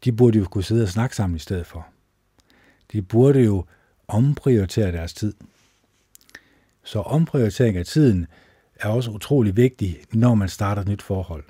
De 0.05 0.13
burde 0.13 0.39
jo 0.39 0.45
kunne 0.45 0.65
sidde 0.65 0.83
og 0.83 0.89
snakke 0.89 1.17
sammen 1.17 1.37
i 1.37 1.39
stedet 1.39 1.67
for. 1.67 1.87
De 2.93 3.03
burde 3.03 3.41
jo 3.41 3.65
omprioritere 4.09 4.93
deres 4.93 5.15
tid. 5.15 5.35
Så 6.83 7.01
omprioritering 7.01 7.77
af 7.77 7.87
tiden 7.87 8.27
er 8.75 8.89
også 8.89 9.11
utrolig 9.11 9.57
vigtig, 9.57 10.01
når 10.13 10.35
man 10.35 10.49
starter 10.49 10.83
et 10.83 10.89
nyt 10.89 11.03
forhold. 11.03 11.45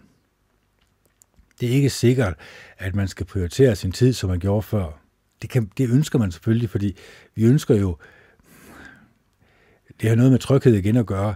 Det 1.60 1.68
er 1.68 1.72
ikke 1.72 1.90
sikkert, 1.90 2.34
at 2.78 2.94
man 2.94 3.08
skal 3.08 3.26
prioritere 3.26 3.76
sin 3.76 3.92
tid, 3.92 4.12
som 4.12 4.30
man 4.30 4.38
gjorde 4.38 4.62
før. 4.62 5.00
Det, 5.42 5.50
kan, 5.50 5.70
det 5.78 5.90
ønsker 5.90 6.18
man 6.18 6.32
selvfølgelig, 6.32 6.70
fordi 6.70 6.96
vi 7.34 7.44
ønsker 7.44 7.74
jo, 7.74 7.96
det 10.00 10.08
har 10.08 10.16
noget 10.16 10.30
med 10.30 10.38
tryghed 10.38 10.74
igen 10.74 10.96
at 10.96 11.06
gøre, 11.06 11.34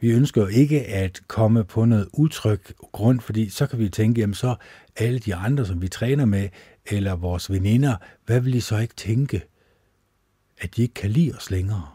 vi 0.00 0.10
ønsker 0.10 0.40
jo 0.40 0.46
ikke 0.46 0.86
at 0.86 1.20
komme 1.26 1.64
på 1.64 1.84
noget 1.84 2.08
utryg 2.12 2.60
grund, 2.92 3.20
fordi 3.20 3.48
så 3.48 3.66
kan 3.66 3.78
vi 3.78 3.88
tænke, 3.88 4.20
jamen 4.20 4.34
så 4.34 4.56
alle 4.96 5.18
de 5.18 5.34
andre, 5.34 5.66
som 5.66 5.82
vi 5.82 5.88
træner 5.88 6.24
med, 6.24 6.48
eller 6.86 7.16
vores 7.16 7.50
veninder, 7.50 7.96
hvad 8.26 8.40
vil 8.40 8.52
de 8.52 8.60
så 8.60 8.78
ikke 8.78 8.94
tænke? 8.94 9.42
At 10.58 10.76
de 10.76 10.82
ikke 10.82 10.94
kan 10.94 11.10
lide 11.10 11.32
os 11.36 11.50
længere. 11.50 11.88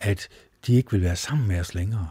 At 0.00 0.28
de 0.66 0.74
ikke 0.74 0.90
vil 0.90 1.02
være 1.02 1.16
sammen 1.16 1.48
med 1.48 1.60
os 1.60 1.74
længere. 1.74 2.10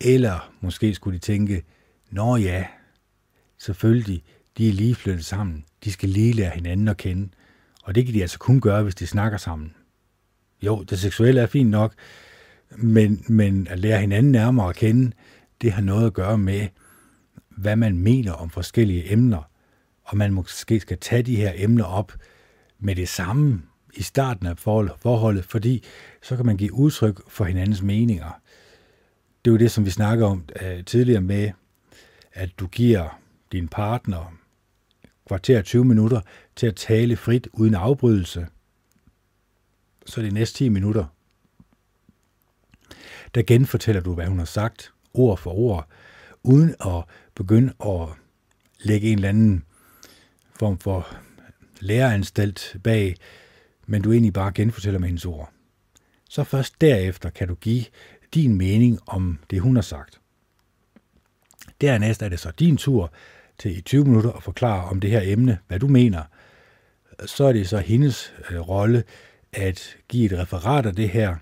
Eller 0.00 0.52
måske 0.60 0.94
skulle 0.94 1.14
de 1.14 1.24
tænke, 1.24 1.64
nå 2.10 2.36
ja, 2.36 2.66
selvfølgelig, 3.58 4.22
de 4.58 4.68
er 4.68 4.72
lige 4.72 4.94
flyttet 4.94 5.24
sammen. 5.24 5.64
De 5.84 5.92
skal 5.92 6.08
lige 6.08 6.32
lære 6.32 6.50
hinanden 6.50 6.88
at 6.88 6.96
kende. 6.96 7.28
Og 7.82 7.94
det 7.94 8.04
kan 8.04 8.14
de 8.14 8.22
altså 8.22 8.38
kun 8.38 8.60
gøre, 8.60 8.82
hvis 8.82 8.94
de 8.94 9.06
snakker 9.06 9.38
sammen. 9.38 9.75
Jo, 10.62 10.82
det 10.82 10.98
seksuelle 10.98 11.40
er 11.40 11.46
fint 11.46 11.70
nok, 11.70 11.94
men, 12.76 13.24
men 13.28 13.66
at 13.70 13.78
lære 13.78 14.00
hinanden 14.00 14.32
nærmere 14.32 14.68
at 14.68 14.76
kende, 14.76 15.12
det 15.62 15.72
har 15.72 15.82
noget 15.82 16.06
at 16.06 16.12
gøre 16.12 16.38
med, 16.38 16.68
hvad 17.48 17.76
man 17.76 17.98
mener 17.98 18.32
om 18.32 18.50
forskellige 18.50 19.12
emner. 19.12 19.50
Og 20.04 20.16
man 20.16 20.32
måske 20.32 20.80
skal 20.80 20.98
tage 20.98 21.22
de 21.22 21.36
her 21.36 21.52
emner 21.54 21.84
op 21.84 22.12
med 22.78 22.94
det 22.96 23.08
samme 23.08 23.62
i 23.94 24.02
starten 24.02 24.46
af 24.46 24.58
forholdet, 24.58 25.44
fordi 25.44 25.84
så 26.22 26.36
kan 26.36 26.46
man 26.46 26.56
give 26.56 26.72
udtryk 26.72 27.20
for 27.28 27.44
hinandens 27.44 27.82
meninger. 27.82 28.40
Det 29.44 29.50
er 29.50 29.52
jo 29.52 29.58
det, 29.58 29.70
som 29.70 29.84
vi 29.84 29.90
snakker 29.90 30.26
om 30.26 30.44
uh, 30.62 30.84
tidligere 30.84 31.20
med, 31.20 31.50
at 32.32 32.50
du 32.58 32.66
giver 32.66 33.20
din 33.52 33.68
partner 33.68 34.36
kvarter 35.28 35.62
20 35.62 35.84
minutter 35.84 36.20
til 36.56 36.66
at 36.66 36.76
tale 36.76 37.16
frit 37.16 37.48
uden 37.52 37.74
afbrydelse. 37.74 38.46
Så 40.06 40.22
de 40.22 40.30
næste 40.30 40.58
10 40.58 40.68
minutter, 40.68 41.04
der 43.34 43.42
genfortæller 43.42 44.02
du, 44.02 44.14
hvad 44.14 44.26
hun 44.26 44.38
har 44.38 44.44
sagt, 44.44 44.92
ord 45.14 45.38
for 45.38 45.50
ord, 45.50 45.88
uden 46.42 46.74
at 46.80 47.04
begynde 47.34 47.72
at 47.80 48.08
lægge 48.80 49.08
en 49.08 49.18
eller 49.18 49.28
anden 49.28 49.64
form 50.58 50.78
for 50.78 51.16
læreranstalt 51.80 52.76
bag, 52.84 53.16
men 53.86 54.02
du 54.02 54.12
egentlig 54.12 54.32
bare 54.32 54.52
genfortæller 54.52 55.00
med 55.00 55.08
hendes 55.08 55.24
ord. 55.24 55.52
Så 56.28 56.44
først 56.44 56.80
derefter 56.80 57.30
kan 57.30 57.48
du 57.48 57.54
give 57.54 57.84
din 58.34 58.58
mening 58.58 58.98
om 59.06 59.38
det, 59.50 59.60
hun 59.60 59.76
har 59.76 59.82
sagt. 59.82 60.20
Dernæst 61.80 62.22
er 62.22 62.28
det 62.28 62.40
så 62.40 62.50
din 62.50 62.76
tur 62.76 63.12
til 63.58 63.78
i 63.78 63.80
20 63.80 64.04
minutter 64.04 64.32
at 64.32 64.42
forklare 64.42 64.84
om 64.84 65.00
det 65.00 65.10
her 65.10 65.20
emne, 65.24 65.58
hvad 65.66 65.78
du 65.78 65.88
mener. 65.88 66.22
Så 67.26 67.44
er 67.44 67.52
det 67.52 67.68
så 67.68 67.78
hendes 67.78 68.32
øh, 68.50 68.60
rolle 68.60 69.04
at 69.56 69.96
give 70.08 70.32
et 70.32 70.38
referat 70.38 70.86
af 70.86 70.94
det 70.94 71.08
her, 71.08 71.36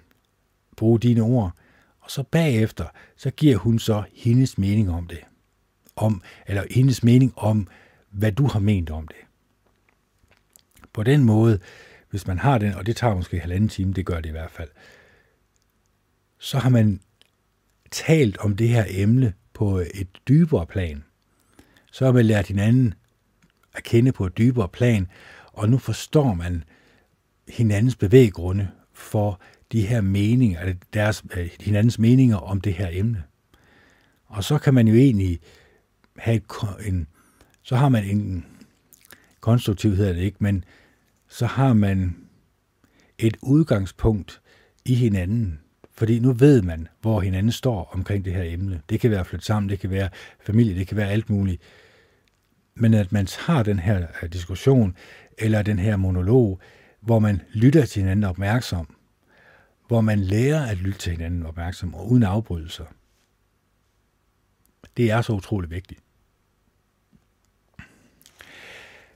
bruge 0.77 1.01
dine 1.01 1.23
ord, 1.23 1.53
og 2.01 2.11
så 2.11 2.23
bagefter, 2.23 2.87
så 3.17 3.31
giver 3.31 3.57
hun 3.57 3.79
så 3.79 4.03
hendes 4.13 4.59
mening 4.59 4.91
om 4.91 5.07
det. 5.07 5.21
Om, 5.97 6.23
eller 6.47 6.65
hendes 6.71 7.03
mening 7.03 7.33
om, 7.37 7.69
hvad 8.11 8.33
du 8.33 8.47
har 8.47 8.61
ment 8.61 8.91
om 8.91 9.09
det. 9.09 9.17
På 10.93 11.03
den 11.03 11.25
måde, 11.25 11.59
hvis 12.11 12.27
man 12.27 12.39
har 12.39 12.59
den, 12.59 12.75
og 12.75 12.87
det 12.87 12.97
tager 12.97 13.15
måske 13.15 13.41
halvanden 13.41 13.69
time, 13.69 13.93
det 13.93 14.07
gør 14.07 14.21
det 14.21 14.29
i 14.29 14.33
hvert 14.33 14.51
fald, 14.51 14.69
så 16.39 16.59
har 16.59 16.71
man 16.71 17.01
talt 17.91 18.37
om 18.39 18.57
det 18.57 18.69
her 18.69 18.85
emne 18.89 19.33
på 19.53 19.79
et 19.79 20.09
dybere 20.29 20.67
plan. 20.67 21.05
Så 21.93 22.05
har 22.05 22.13
man 22.13 22.25
lært 22.25 22.47
hinanden 22.47 22.95
at 23.75 23.85
kende 23.85 24.13
på 24.13 24.27
et 24.27 24.39
dybere 24.39 24.69
plan, 24.69 25.09
og 25.53 25.69
nu 25.69 25.79
forstår 25.79 26.35
man 26.35 26.65
hinandens 27.49 27.97
bevæggrunde 27.97 28.69
for 28.93 29.41
de 29.73 29.87
her 29.87 30.01
meninger, 30.01 30.61
eller 30.61 30.75
deres, 30.95 31.25
øh, 31.37 31.51
hinandens 31.61 31.99
meninger 31.99 32.37
om 32.37 32.61
det 32.61 32.75
her 32.75 32.89
emne. 32.93 33.23
Og 34.27 34.45
så 34.45 34.59
kan 34.59 34.75
man 34.75 34.89
jo 34.89 34.95
egentlig 34.95 35.41
have 36.17 36.37
et, 36.37 36.45
en, 36.87 37.07
så 37.63 37.77
har 37.77 37.89
man 37.89 38.05
en 38.05 38.47
konstruktiv 39.41 39.95
hedder 39.95 40.13
det 40.13 40.23
ikke, 40.23 40.37
men 40.41 40.65
så 41.29 41.47
har 41.47 41.73
man 41.73 42.17
et 43.19 43.37
udgangspunkt 43.43 44.41
i 44.85 44.95
hinanden, 44.95 45.61
fordi 45.95 46.19
nu 46.19 46.33
ved 46.33 46.63
man, 46.63 46.89
hvor 47.01 47.21
hinanden 47.21 47.53
står 47.53 47.91
omkring 47.93 48.25
det 48.25 48.33
her 48.33 48.43
emne. 48.43 48.81
Det 48.89 49.01
kan 49.01 49.11
være 49.11 49.25
flytte 49.25 49.47
sammen, 49.47 49.71
det 49.71 49.81
kan 49.81 49.91
være 49.91 50.09
familie, 50.41 50.75
det 50.75 50.87
kan 50.87 50.97
være 50.97 51.11
alt 51.11 51.31
muligt. 51.31 51.63
Men 52.75 52.95
at 52.95 53.13
man 53.13 53.27
tager 53.27 53.63
den 53.63 53.79
her 53.79 54.07
øh, 54.23 54.33
diskussion, 54.33 54.97
eller 55.39 55.63
den 55.63 55.79
her 55.79 55.97
monolog, 55.97 56.61
hvor 57.05 57.19
man 57.19 57.43
lytter 57.53 57.87
til 57.87 58.03
hinanden 58.03 58.25
opmærksom, 58.25 58.97
hvor 59.87 60.01
man 60.01 60.19
lærer 60.21 60.67
at 60.67 60.77
lytte 60.77 60.99
til 60.99 61.13
hinanden 61.13 61.47
opmærksom 61.47 61.95
og 61.95 62.11
uden 62.11 62.23
afbrydelser. 62.23 62.85
Det 64.97 65.11
er 65.11 65.23
så 65.23 65.33
utrolig 65.33 65.71
vigtigt. 65.71 66.01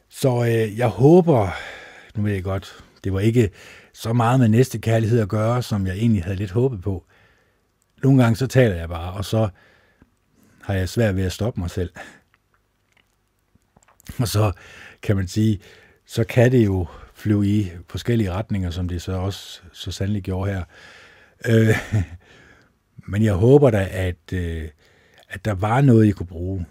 Så 0.09 0.45
øh, 0.45 0.79
jeg 0.79 0.89
håber, 0.89 1.51
nu 2.15 2.23
ved 2.23 2.33
jeg 2.33 2.43
godt, 2.45 2.85
det 3.05 3.13
var 3.13 3.21
ikke 3.21 3.51
så 3.93 4.13
meget 4.13 4.41
med 4.41 4.49
næste 4.49 4.79
kærlighed 4.79 5.21
at 5.21 5.29
gøre, 5.29 5.63
som 5.63 5.87
jeg 5.87 5.97
egentlig 5.97 6.25
havde 6.25 6.37
lidt 6.37 6.51
håbet 6.51 6.83
på. 6.83 7.07
Nogle 8.03 8.23
gange 8.23 8.37
så 8.37 8.47
taler 8.47 8.75
jeg 8.75 8.89
bare, 8.89 9.13
og 9.13 9.25
så 9.25 9.49
har 10.63 10.75
jeg 10.75 10.89
svært 10.89 11.17
ved 11.17 11.25
at 11.25 11.33
stoppe 11.33 11.61
mig 11.61 11.71
selv. 11.71 11.93
Og 14.19 14.29
så 14.29 14.53
kan 15.03 15.17
man 15.17 15.29
sige, 15.29 15.61
så 16.07 16.25
kan 16.25 16.53
det 16.53 16.65
jo 16.65 16.87
flyve 17.19 17.47
i 17.47 17.71
forskellige 17.89 18.33
retninger, 18.33 18.71
som 18.71 18.89
det 18.89 19.03
så 19.03 19.13
også 19.13 19.61
så 19.73 19.93
sandelig 19.93 20.23
gjorde 20.23 20.53
her. 20.53 20.65
Øh, 21.47 21.77
men 23.11 23.25
jeg 23.25 23.35
håber 23.35 23.71
da, 23.71 23.89
at, 23.91 24.33
øh, 24.33 24.69
at 25.29 25.45
der 25.45 25.55
var 25.55 25.81
noget, 25.81 26.07
I 26.07 26.11
kunne 26.11 26.27
bruge. 26.27 26.67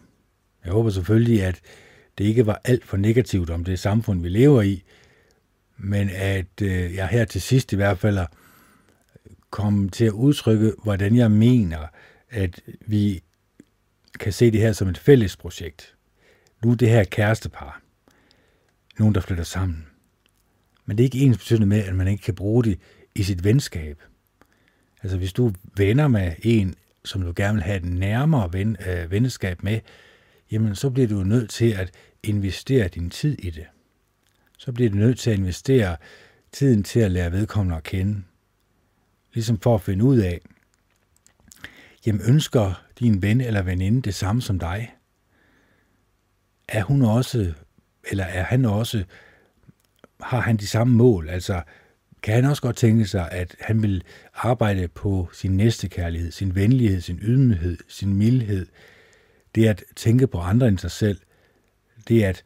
Jeg 0.66 0.74
håber 0.74 0.90
selvfølgelig, 0.90 1.44
at 1.44 1.62
det 2.18 2.24
ikke 2.24 2.46
var 2.46 2.62
alt 2.64 2.86
for 2.86 2.98
negativt 2.98 3.50
om 3.50 3.64
det 3.64 3.80
samfund, 3.80 4.22
vi 4.22 4.30
lever 4.30 4.62
i, 4.62 4.84
men 5.78 6.10
at 6.10 6.62
øh, 6.62 6.96
jeg 6.96 7.08
her 7.08 7.26
til 7.26 7.42
sidst 7.42 7.74
i 7.74 7.76
hvert 7.76 7.98
fald 7.98 8.20
kom 9.50 9.90
til 9.90 10.06
at 10.06 10.12
udtrykke, 10.12 10.74
hvordan 10.84 11.16
jeg 11.16 11.32
mener, 11.32 11.88
at 12.30 12.62
vi 12.86 13.24
kan 14.20 14.34
se 14.34 14.52
det 14.52 14.62
her 14.62 14.72
som 14.72 14.88
et 14.88 14.98
fælles 14.98 15.38
projekt. 15.38 15.96
Nu 16.64 16.72
er 16.72 16.76
det 16.76 16.90
her 16.90 17.04
kærestepar. 17.04 17.82
Nogen, 19.00 19.16
der 19.16 19.22
flytter 19.22 19.44
sammen. 19.44 19.88
Men 20.88 20.98
det 20.98 21.04
er 21.04 21.06
ikke 21.06 21.20
ens 21.20 21.38
betydende 21.38 21.68
med, 21.68 21.84
at 21.84 21.96
man 21.96 22.08
ikke 22.08 22.24
kan 22.24 22.36
bruge 22.36 22.64
det 22.64 22.80
i 23.16 23.24
sit 23.24 23.44
venskab. 23.44 24.02
Altså 25.04 25.18
hvis 25.18 25.34
du 25.34 25.54
venner 25.78 26.08
med 26.08 26.34
en, 26.44 26.76
som 27.06 27.22
du 27.22 27.34
gerne 27.36 27.54
vil 27.54 27.64
have 27.64 27.78
et 27.78 27.86
nærmere 27.86 28.54
ven, 28.54 28.78
øh, 28.88 29.12
venskab 29.12 29.64
med, 29.64 29.80
jamen 30.52 30.76
så 30.76 30.90
bliver 30.90 31.08
du 31.08 31.24
nødt 31.24 31.50
til 31.50 31.72
at 31.72 31.92
investere 32.24 32.88
din 32.88 33.10
tid 33.10 33.38
i 33.40 33.50
det. 33.50 33.66
Så 34.58 34.72
bliver 34.72 34.90
du 34.90 34.96
nødt 34.96 35.20
til 35.20 35.30
at 35.32 35.38
investere 35.38 35.98
tiden 36.52 36.84
til 36.84 37.00
at 37.00 37.12
lære 37.12 37.32
vedkommende 37.32 37.78
at 37.78 37.84
kende. 37.84 38.24
Ligesom 39.34 39.60
for 39.60 39.76
at 39.76 39.82
finde 39.82 40.04
ud 40.04 40.18
af, 40.18 40.40
jamen 42.06 42.22
ønsker 42.28 42.84
din 43.00 43.22
ven 43.22 43.42
eller 43.42 43.62
veninde 43.62 44.02
det 44.02 44.16
samme 44.16 44.42
som 44.42 44.60
dig? 44.60 44.96
Er 46.68 46.84
hun 46.84 47.02
også, 47.02 47.54
eller 48.12 48.24
er 48.24 48.44
han 48.44 48.66
også, 48.66 49.06
har 50.22 50.40
han 50.40 50.58
de 50.58 50.68
samme 50.68 50.96
mål? 50.96 51.30
Altså, 51.30 51.62
kan 52.24 52.36
han 52.36 52.46
også 52.46 52.62
godt 52.62 52.76
tænke 52.76 53.06
sig, 53.06 53.32
at 53.32 53.56
han 53.60 53.82
vil 53.82 54.04
arbejde 54.34 54.88
på 54.88 55.30
sin 55.34 55.58
næste 55.58 55.90
kærlighed, 55.90 56.32
sin 56.32 56.56
venlighed, 56.56 57.02
sin 57.02 57.20
ydmyghed, 57.22 57.78
sin 57.88 58.14
mildhed. 58.14 58.66
Det 59.56 59.66
er 59.66 59.70
at 59.70 59.84
tænke 59.96 60.28
på 60.28 60.40
andre 60.40 60.68
end 60.68 60.78
sig 60.78 60.92
selv. 60.92 61.20
Det 62.08 62.26
er 62.26 62.30
at 62.30 62.44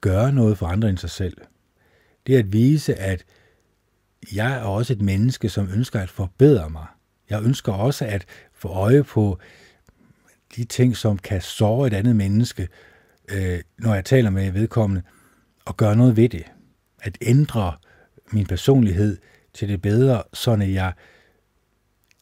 gøre 0.00 0.32
noget 0.32 0.58
for 0.58 0.66
andre 0.66 0.88
end 0.88 0.98
sig 0.98 1.10
selv. 1.10 1.36
Det 2.26 2.34
er 2.34 2.38
at 2.38 2.52
vise, 2.52 2.94
at 2.94 3.24
jeg 4.34 4.52
er 4.52 4.62
også 4.62 4.92
et 4.92 5.02
menneske, 5.02 5.48
som 5.48 5.68
ønsker 5.74 6.00
at 6.00 6.10
forbedre 6.10 6.70
mig. 6.70 6.86
Jeg 7.30 7.42
ønsker 7.42 7.72
også 7.72 8.04
at 8.04 8.24
få 8.54 8.68
øje 8.68 9.04
på 9.04 9.38
de 10.56 10.64
ting, 10.64 10.96
som 10.96 11.18
kan 11.18 11.40
såre 11.40 11.86
et 11.86 11.94
andet 11.94 12.16
menneske, 12.16 12.68
øh, 13.28 13.60
når 13.78 13.94
jeg 13.94 14.04
taler 14.04 14.30
med 14.30 14.50
vedkommende, 14.50 15.02
og 15.64 15.76
gøre 15.76 15.96
noget 15.96 16.16
ved 16.16 16.28
det. 16.28 16.44
At 17.02 17.18
ændre 17.22 17.76
min 18.32 18.46
personlighed 18.46 19.18
til 19.54 19.68
det 19.68 19.82
bedre, 19.82 20.22
så 20.32 20.56
jeg, 20.56 20.92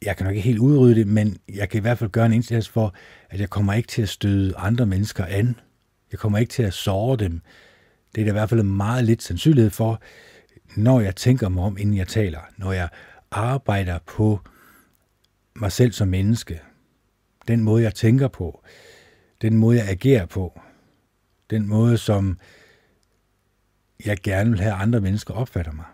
jeg 0.01 0.17
kan 0.17 0.25
nok 0.25 0.35
ikke 0.35 0.47
helt 0.47 0.59
udrydde 0.59 0.95
det, 0.95 1.07
men 1.07 1.37
jeg 1.53 1.69
kan 1.69 1.77
i 1.77 1.81
hvert 1.81 1.97
fald 1.97 2.09
gøre 2.09 2.25
en 2.25 2.33
indsats 2.33 2.69
for, 2.69 2.93
at 3.29 3.39
jeg 3.39 3.49
kommer 3.49 3.73
ikke 3.73 3.87
til 3.87 4.01
at 4.01 4.09
støde 4.09 4.55
andre 4.57 4.85
mennesker 4.85 5.25
an. 5.25 5.55
Jeg 6.11 6.19
kommer 6.19 6.37
ikke 6.37 6.51
til 6.51 6.63
at 6.63 6.73
såre 6.73 7.17
dem. 7.17 7.41
Det 8.15 8.21
er 8.21 8.25
der 8.25 8.31
i 8.31 8.33
hvert 8.33 8.49
fald 8.49 8.63
meget 8.63 9.03
lidt 9.03 9.23
sandsynlighed 9.23 9.71
for, 9.71 10.01
når 10.75 10.99
jeg 10.99 11.15
tænker 11.15 11.49
mig 11.49 11.63
om, 11.63 11.77
inden 11.77 11.97
jeg 11.97 12.07
taler. 12.07 12.39
Når 12.57 12.71
jeg 12.71 12.89
arbejder 13.31 13.99
på 14.07 14.39
mig 15.55 15.71
selv 15.71 15.91
som 15.91 16.07
menneske. 16.07 16.61
Den 17.47 17.63
måde, 17.63 17.83
jeg 17.83 17.95
tænker 17.95 18.27
på. 18.27 18.63
Den 19.41 19.57
måde, 19.57 19.77
jeg 19.77 19.89
agerer 19.89 20.25
på. 20.25 20.61
Den 21.49 21.67
måde, 21.67 21.97
som 21.97 22.39
jeg 24.05 24.17
gerne 24.23 24.49
vil 24.49 24.59
have, 24.59 24.73
at 24.73 24.81
andre 24.81 25.01
mennesker 25.01 25.33
opfatter 25.33 25.71
mig. 25.71 25.85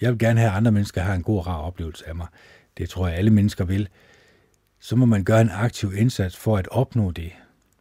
Jeg 0.00 0.10
vil 0.10 0.18
gerne 0.18 0.40
have, 0.40 0.50
at 0.50 0.56
andre 0.56 0.72
mennesker 0.72 1.02
har 1.02 1.14
en 1.14 1.22
god, 1.22 1.46
rar 1.46 1.58
oplevelse 1.58 2.08
af 2.08 2.14
mig. 2.14 2.26
Det 2.78 2.88
tror 2.88 3.08
jeg, 3.08 3.16
alle 3.16 3.30
mennesker 3.30 3.64
vil. 3.64 3.88
Så 4.80 4.96
må 4.96 5.06
man 5.06 5.24
gøre 5.24 5.40
en 5.40 5.50
aktiv 5.50 5.92
indsats 5.96 6.36
for 6.36 6.56
at 6.56 6.68
opnå 6.68 7.10
det. 7.10 7.32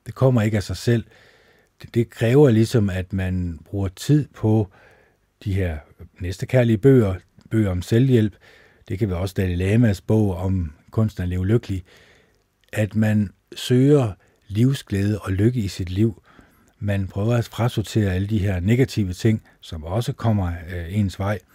Det 0.06 0.16
kommer 0.16 0.41
ikke 0.41 0.57
af 0.57 0.64
sig 0.64 0.78
selv. 0.78 1.06
Det, 1.82 1.94
det 1.94 2.10
kræver 2.10 2.49
ligesom, 2.49 2.90
at 2.90 3.14
man 3.14 3.60
bruger 3.66 3.88
tid 3.88 4.28
på 4.36 4.72
de 5.44 5.53
her 5.53 5.78
næstekærlige 6.20 6.78
bøger, 6.78 7.16
bøger 7.52 7.72
om 7.72 7.82
selvhjælp. 7.82 8.36
Det 8.88 8.99
kan 8.99 9.10
være 9.10 9.18
også 9.18 9.34
Dalai 9.38 9.56
Lamas 9.56 10.02
bog 10.02 10.36
om 10.36 10.74
kunsten 10.91 11.24
at 11.24 11.30
leve 11.30 11.48
lykkelig. 11.48 11.84
At 12.74 12.95
man 12.95 13.32
søger 13.56 14.14
livsglæde 14.48 15.20
og 15.20 15.32
lykke 15.32 15.60
i 15.60 15.68
sit 15.68 15.90
liv. 15.90 16.24
Man 16.86 17.07
prøver 17.07 17.36
at 17.36 17.45
frasortere 17.45 18.14
alle 18.14 18.28
de 18.28 18.40
her 18.40 18.60
negative 18.60 19.14
ting, 19.14 19.44
som 19.62 19.84
også 19.84 20.14
kommer 20.14 20.53
øh, 20.70 20.98
ens 20.98 21.20
vej– 21.20 21.40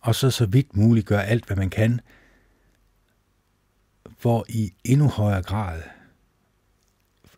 og 0.00 0.14
så 0.14 0.30
så 0.30 0.46
vidt 0.46 0.76
muligt 0.76 1.06
gør 1.06 1.20
alt, 1.20 1.46
hvad 1.46 1.56
man 1.56 1.70
kan, 1.70 2.00
for 4.18 4.46
i 4.48 4.72
endnu 4.84 5.08
højere 5.08 5.42
grad 5.42 5.82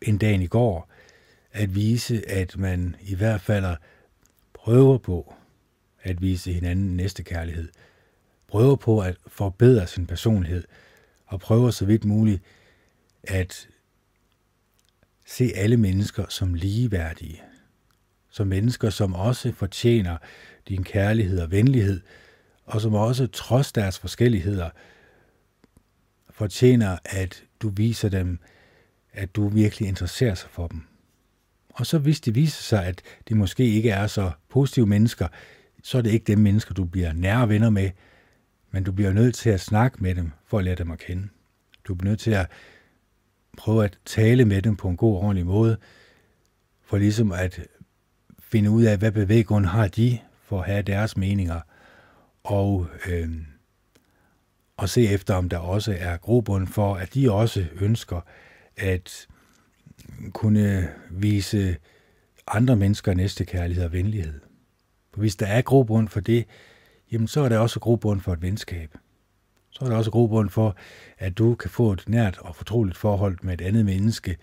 end 0.01 0.19
dagen 0.19 0.41
i 0.41 0.47
går, 0.47 0.89
at 1.51 1.75
vise, 1.75 2.29
at 2.29 2.57
man 2.57 2.95
i 3.01 3.15
hvert 3.15 3.41
fald 3.41 3.75
prøver 4.53 4.97
på 4.97 5.35
at 6.03 6.21
vise 6.21 6.53
hinanden 6.53 6.97
næste 6.97 7.23
kærlighed, 7.23 7.69
prøver 8.47 8.75
på 8.75 8.99
at 8.99 9.17
forbedre 9.27 9.87
sin 9.87 10.07
personlighed, 10.07 10.63
og 11.25 11.39
prøver 11.39 11.71
så 11.71 11.85
vidt 11.85 12.05
muligt 12.05 12.41
at 13.23 13.67
se 15.31 15.51
alle 15.55 15.77
mennesker 15.77 16.25
som 16.29 16.53
ligeværdige, 16.53 17.41
som 18.29 18.47
mennesker, 18.47 18.89
som 18.89 19.15
også 19.15 19.51
fortjener 19.51 20.17
din 20.69 20.83
kærlighed 20.83 21.39
og 21.39 21.51
venlighed, 21.51 22.01
og 22.65 22.81
som 22.81 22.93
også 22.93 23.27
trods 23.27 23.71
deres 23.71 23.99
forskelligheder 23.99 24.69
fortjener, 26.29 26.97
at 27.05 27.43
du 27.61 27.69
viser 27.69 28.09
dem, 28.09 28.39
at 29.13 29.35
du 29.35 29.47
virkelig 29.47 29.87
interesserer 29.87 30.35
sig 30.35 30.49
for 30.49 30.67
dem. 30.67 30.81
Og 31.69 31.85
så 31.85 31.97
hvis 31.97 32.21
det 32.21 32.35
viser 32.35 32.63
sig, 32.63 32.85
at 32.85 33.01
de 33.29 33.35
måske 33.35 33.65
ikke 33.65 33.89
er 33.89 34.07
så 34.07 34.31
positive 34.49 34.87
mennesker, 34.87 35.27
så 35.83 35.97
er 35.97 36.01
det 36.01 36.11
ikke 36.11 36.27
dem 36.27 36.39
mennesker, 36.39 36.73
du 36.73 36.85
bliver 36.85 37.13
nære 37.13 37.49
venner 37.49 37.69
med, 37.69 37.89
men 38.71 38.83
du 38.83 38.91
bliver 38.91 39.13
nødt 39.13 39.35
til 39.35 39.49
at 39.49 39.61
snakke 39.61 39.97
med 40.03 40.15
dem 40.15 40.31
for 40.45 40.57
at 40.57 40.63
lære 40.63 40.75
dem 40.75 40.91
at 40.91 40.99
kende. 40.99 41.27
Du 41.87 41.95
bliver 41.95 42.09
nødt 42.09 42.19
til 42.19 42.31
at 42.31 42.47
prøve 43.61 43.83
at 43.83 43.97
tale 44.05 44.45
med 44.45 44.61
dem 44.61 44.75
på 44.75 44.89
en 44.89 44.97
god 44.97 45.15
og 45.15 45.21
ordentlig 45.21 45.45
måde, 45.45 45.77
for 46.83 46.97
ligesom 46.97 47.31
at 47.31 47.59
finde 48.39 48.69
ud 48.71 48.83
af, 48.83 48.97
hvad 48.97 49.11
bevæggrunden 49.11 49.69
har 49.69 49.87
de 49.87 50.19
for 50.43 50.59
at 50.59 50.65
have 50.65 50.81
deres 50.81 51.17
meninger, 51.17 51.59
og, 52.43 52.87
øh, 53.07 53.29
og 54.77 54.89
se 54.89 55.07
efter, 55.07 55.33
om 55.35 55.49
der 55.49 55.57
også 55.57 55.97
er 55.99 56.17
grobund 56.17 56.67
for, 56.67 56.95
at 56.95 57.13
de 57.13 57.31
også 57.31 57.65
ønsker 57.81 58.21
at 58.77 59.27
kunne 60.33 60.89
vise 61.09 61.77
andre 62.47 62.75
mennesker 62.75 63.13
næste 63.13 63.45
kærlighed 63.45 63.85
og 63.85 63.91
venlighed. 63.91 64.39
For 65.13 65.19
hvis 65.19 65.35
der 65.35 65.47
er 65.47 65.61
grobund 65.61 66.07
for 66.07 66.19
det, 66.19 66.45
jamen 67.11 67.27
så 67.27 67.41
er 67.41 67.49
der 67.49 67.57
også 67.57 67.79
grobund 67.79 68.21
for 68.21 68.33
et 68.33 68.41
venskab. 68.41 68.97
Så 69.81 69.85
er 69.85 69.89
der 69.89 69.97
også 69.97 70.11
grobund 70.11 70.49
for, 70.49 70.75
at 71.17 71.37
du 71.37 71.55
kan 71.55 71.69
få 71.69 71.91
et 71.91 72.03
nært 72.07 72.37
og 72.37 72.55
fortroligt 72.55 72.97
forhold 72.97 73.37
med 73.41 73.53
et 73.53 73.61
andet 73.61 73.85
menneske, 73.85 74.37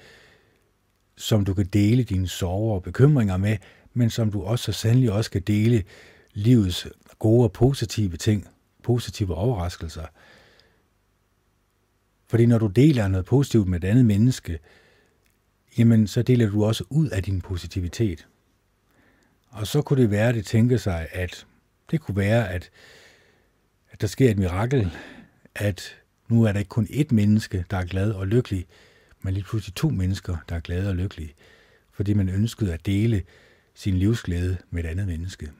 som 1.17 1.45
du 1.45 1.55
kan 1.55 1.67
dele 1.67 2.03
dine 2.03 2.29
sorger 2.29 2.75
og 2.75 2.83
bekymringer 2.83 3.37
med, 3.37 3.57
men 3.95 4.11
som 4.11 4.31
du 4.31 4.43
også 4.43 4.73
så 4.73 4.81
sandelig 4.81 5.13
også 5.13 5.31
kan 5.31 5.43
dele 5.43 5.85
livets 6.33 6.87
gode 7.19 7.45
og 7.45 7.53
positive 7.53 8.17
ting, 8.17 8.49
positive 8.83 9.35
overraskelser. 9.35 10.07
Fordi 12.29 12.47
når 12.47 12.59
du 12.59 12.67
deler 12.67 13.09
noget 13.09 13.27
positivt 13.27 13.69
med 13.69 13.85
et 13.85 13.89
andet 13.89 14.07
menneske, 14.07 14.59
jamen 15.79 16.07
så 16.07 16.23
deler 16.23 16.51
du 16.51 16.65
også 16.65 16.85
ud 16.91 17.09
af 17.09 17.23
din 17.23 17.41
positivitet. 17.41 18.27
Og 19.49 19.67
så 19.67 19.83
kunne 19.83 20.03
det 20.03 20.11
være, 20.11 20.29
at 20.29 20.35
det 20.35 20.47
tænker 20.47 20.77
sig, 20.77 21.09
at 21.13 21.47
det 21.91 22.01
kunne 22.01 22.17
være, 22.17 22.49
at, 22.49 22.71
at 23.91 24.01
der 24.01 24.07
sker 24.07 24.31
et 24.31 24.39
mirakel, 24.39 24.91
at 25.59 25.97
nu 26.29 26.43
er 26.43 26.53
der 26.53 26.59
ikke 26.59 26.69
kun 26.69 26.87
ét 26.91 27.07
menneske, 27.11 27.65
der 27.71 27.77
er 27.77 27.85
glad 27.85 28.13
og 28.13 28.27
lykkelig, 28.27 28.67
men 29.23 29.35
lige 29.35 29.45
pludselig 29.45 29.75
to 29.75 29.89
mennesker, 29.89 30.37
der 30.49 30.57
er 30.57 30.61
glade 30.61 30.89
og 30.89 30.97
lykkelige, 30.97 31.35
fordi 31.93 32.15
man 32.15 32.29
ønskede 32.29 32.75
at 32.75 32.87
dele 32.87 33.23
sin 33.75 33.95
livsglæde 33.95 34.57
med 34.71 34.85
et 34.85 34.89
andet 34.89 35.07
menneske. 35.07 35.51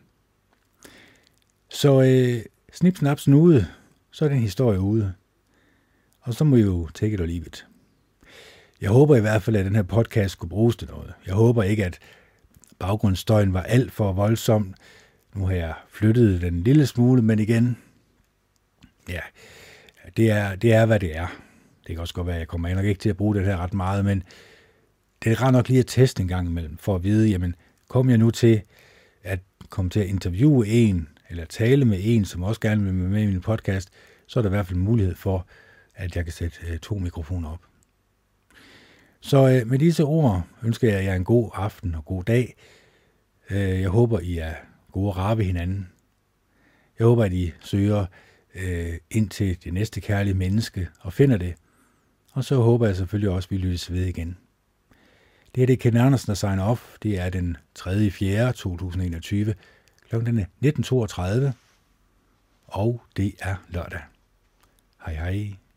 Så 1.69 2.03
øh, 2.03 2.45
snip, 2.73 2.97
snap, 2.97 3.21
snude, 3.21 3.67
så 4.11 4.25
er 4.25 4.29
den 4.29 4.39
historie 4.39 4.81
ude. 4.81 5.15
Og 6.21 6.35
så 6.35 6.45
må 6.45 6.57
I 6.57 6.61
jo 6.61 6.89
take 6.95 7.15
it 7.15 7.21
or 7.21 7.27
leave 7.27 7.47
it. 7.47 7.67
Jeg 8.81 8.91
håber 8.91 9.17
i 9.17 9.21
hvert 9.21 9.43
fald, 9.43 9.57
at 9.57 9.65
den 9.65 9.75
her 9.75 9.83
podcast 9.83 10.39
kunne 10.39 10.49
bruges 10.49 10.77
til 10.77 10.89
noget. 10.89 11.13
Jeg 11.27 11.35
håber 11.35 11.63
ikke, 11.63 11.85
at 11.85 11.99
baggrundsstøjen 12.79 13.55
var 13.55 13.63
alt 13.63 13.93
for 13.93 14.13
voldsom. 14.13 14.75
Nu 15.35 15.47
har 15.47 15.55
jeg 15.55 15.75
flyttet 15.91 16.41
den 16.41 16.55
en 16.55 16.63
lille 16.63 16.87
smule, 16.87 17.23
men 17.23 17.39
igen, 17.39 17.77
ja, 19.09 19.21
det 20.17 20.31
er, 20.31 20.57
det 20.57 20.73
er, 20.73 20.87
hvad 20.87 21.01
det 21.01 21.17
er. 21.17 21.27
Det 21.87 21.95
kan 21.95 21.99
også 21.99 22.15
godt 22.15 22.27
være, 22.27 22.37
at 22.37 22.41
jeg 22.41 22.49
kommer 22.49 22.75
nok 22.75 22.85
ikke 22.85 23.01
til 23.01 23.09
at 23.09 23.17
bruge 23.17 23.35
det 23.35 23.45
her 23.45 23.57
ret 23.57 23.75
meget, 23.75 24.05
men 24.05 24.23
det 25.25 25.33
er 25.33 25.43
ret 25.43 25.53
nok 25.53 25.69
lige 25.69 25.81
at 25.81 25.87
teste 25.87 26.23
en 26.23 26.29
gang 26.29 26.49
imellem, 26.49 26.77
for 26.77 26.95
at 26.95 27.05
vide, 27.05 27.29
jamen, 27.29 27.55
kom 27.89 28.11
jeg 28.11 28.19
nu 28.19 28.31
til 28.31 28.63
at 29.23 29.41
komme 29.69 29.91
til 29.91 30.01
at 30.01 30.07
interviewe 30.07 30.67
en, 30.67 31.09
eller 31.31 31.45
tale 31.45 31.85
med 31.85 31.99
en, 32.03 32.25
som 32.25 32.43
også 32.43 32.61
gerne 32.61 32.85
vil 32.85 33.01
være 33.01 33.11
med 33.11 33.23
i 33.23 33.27
min 33.27 33.41
podcast, 33.41 33.91
så 34.27 34.41
er 34.41 34.43
der 34.43 34.51
i 34.51 34.55
hvert 34.55 34.67
fald 34.67 34.79
mulighed 34.79 35.15
for, 35.15 35.47
at 35.95 36.17
jeg 36.17 36.25
kan 36.25 36.33
sætte 36.33 36.59
øh, 36.69 36.79
to 36.79 36.99
mikrofoner 36.99 37.53
op. 37.53 37.61
Så 39.21 39.49
øh, 39.49 39.71
med 39.71 39.79
disse 39.79 40.05
ord 40.05 40.43
ønsker 40.63 40.93
jeg 40.93 41.05
jer 41.05 41.15
en 41.15 41.25
god 41.25 41.51
aften 41.55 41.95
og 41.95 42.05
god 42.05 42.25
dag. 42.25 42.55
Øh, 43.51 43.81
jeg 43.81 43.89
håber, 43.89 44.21
I 44.21 44.39
er 44.39 44.55
gode 44.93 45.09
at 45.09 45.17
rabe 45.17 45.45
hinanden. 45.45 45.89
Jeg 46.99 47.07
håber, 47.07 47.25
at 47.25 47.33
I 47.33 47.53
søger 47.61 48.07
øh, 48.63 48.99
ind 49.11 49.31
til 49.31 49.65
det 49.65 49.75
næste 49.75 50.01
kærlige 50.01 50.35
menneske 50.35 50.89
og 51.01 51.13
finder 51.13 51.37
det. 51.37 51.55
Og 52.33 52.45
så 52.45 52.57
håber 52.57 52.87
jeg 52.87 52.97
selvfølgelig 52.97 53.31
også, 53.31 53.47
at 53.47 53.51
vi 53.51 53.57
lyttes 53.57 53.93
ved 53.93 54.07
igen. 54.07 54.39
Det 55.55 55.61
her 55.61 55.67
det 55.67 55.73
er 55.73 55.77
Ken 55.77 55.97
Andersen, 55.97 56.27
der 56.27 56.35
signer 56.35 56.65
off. 56.65 56.97
Det 57.03 57.19
er 57.19 57.31
den 57.31 57.57
3. 57.75 58.11
4. 58.11 58.53
2021. 58.53 59.55
Klokken 60.09 60.47
19.32. 60.65 61.53
og 62.67 63.03
det 63.17 63.35
er 63.39 63.57
lørdag. 63.69 64.01
Hej 65.07 65.15
hej. 65.15 65.68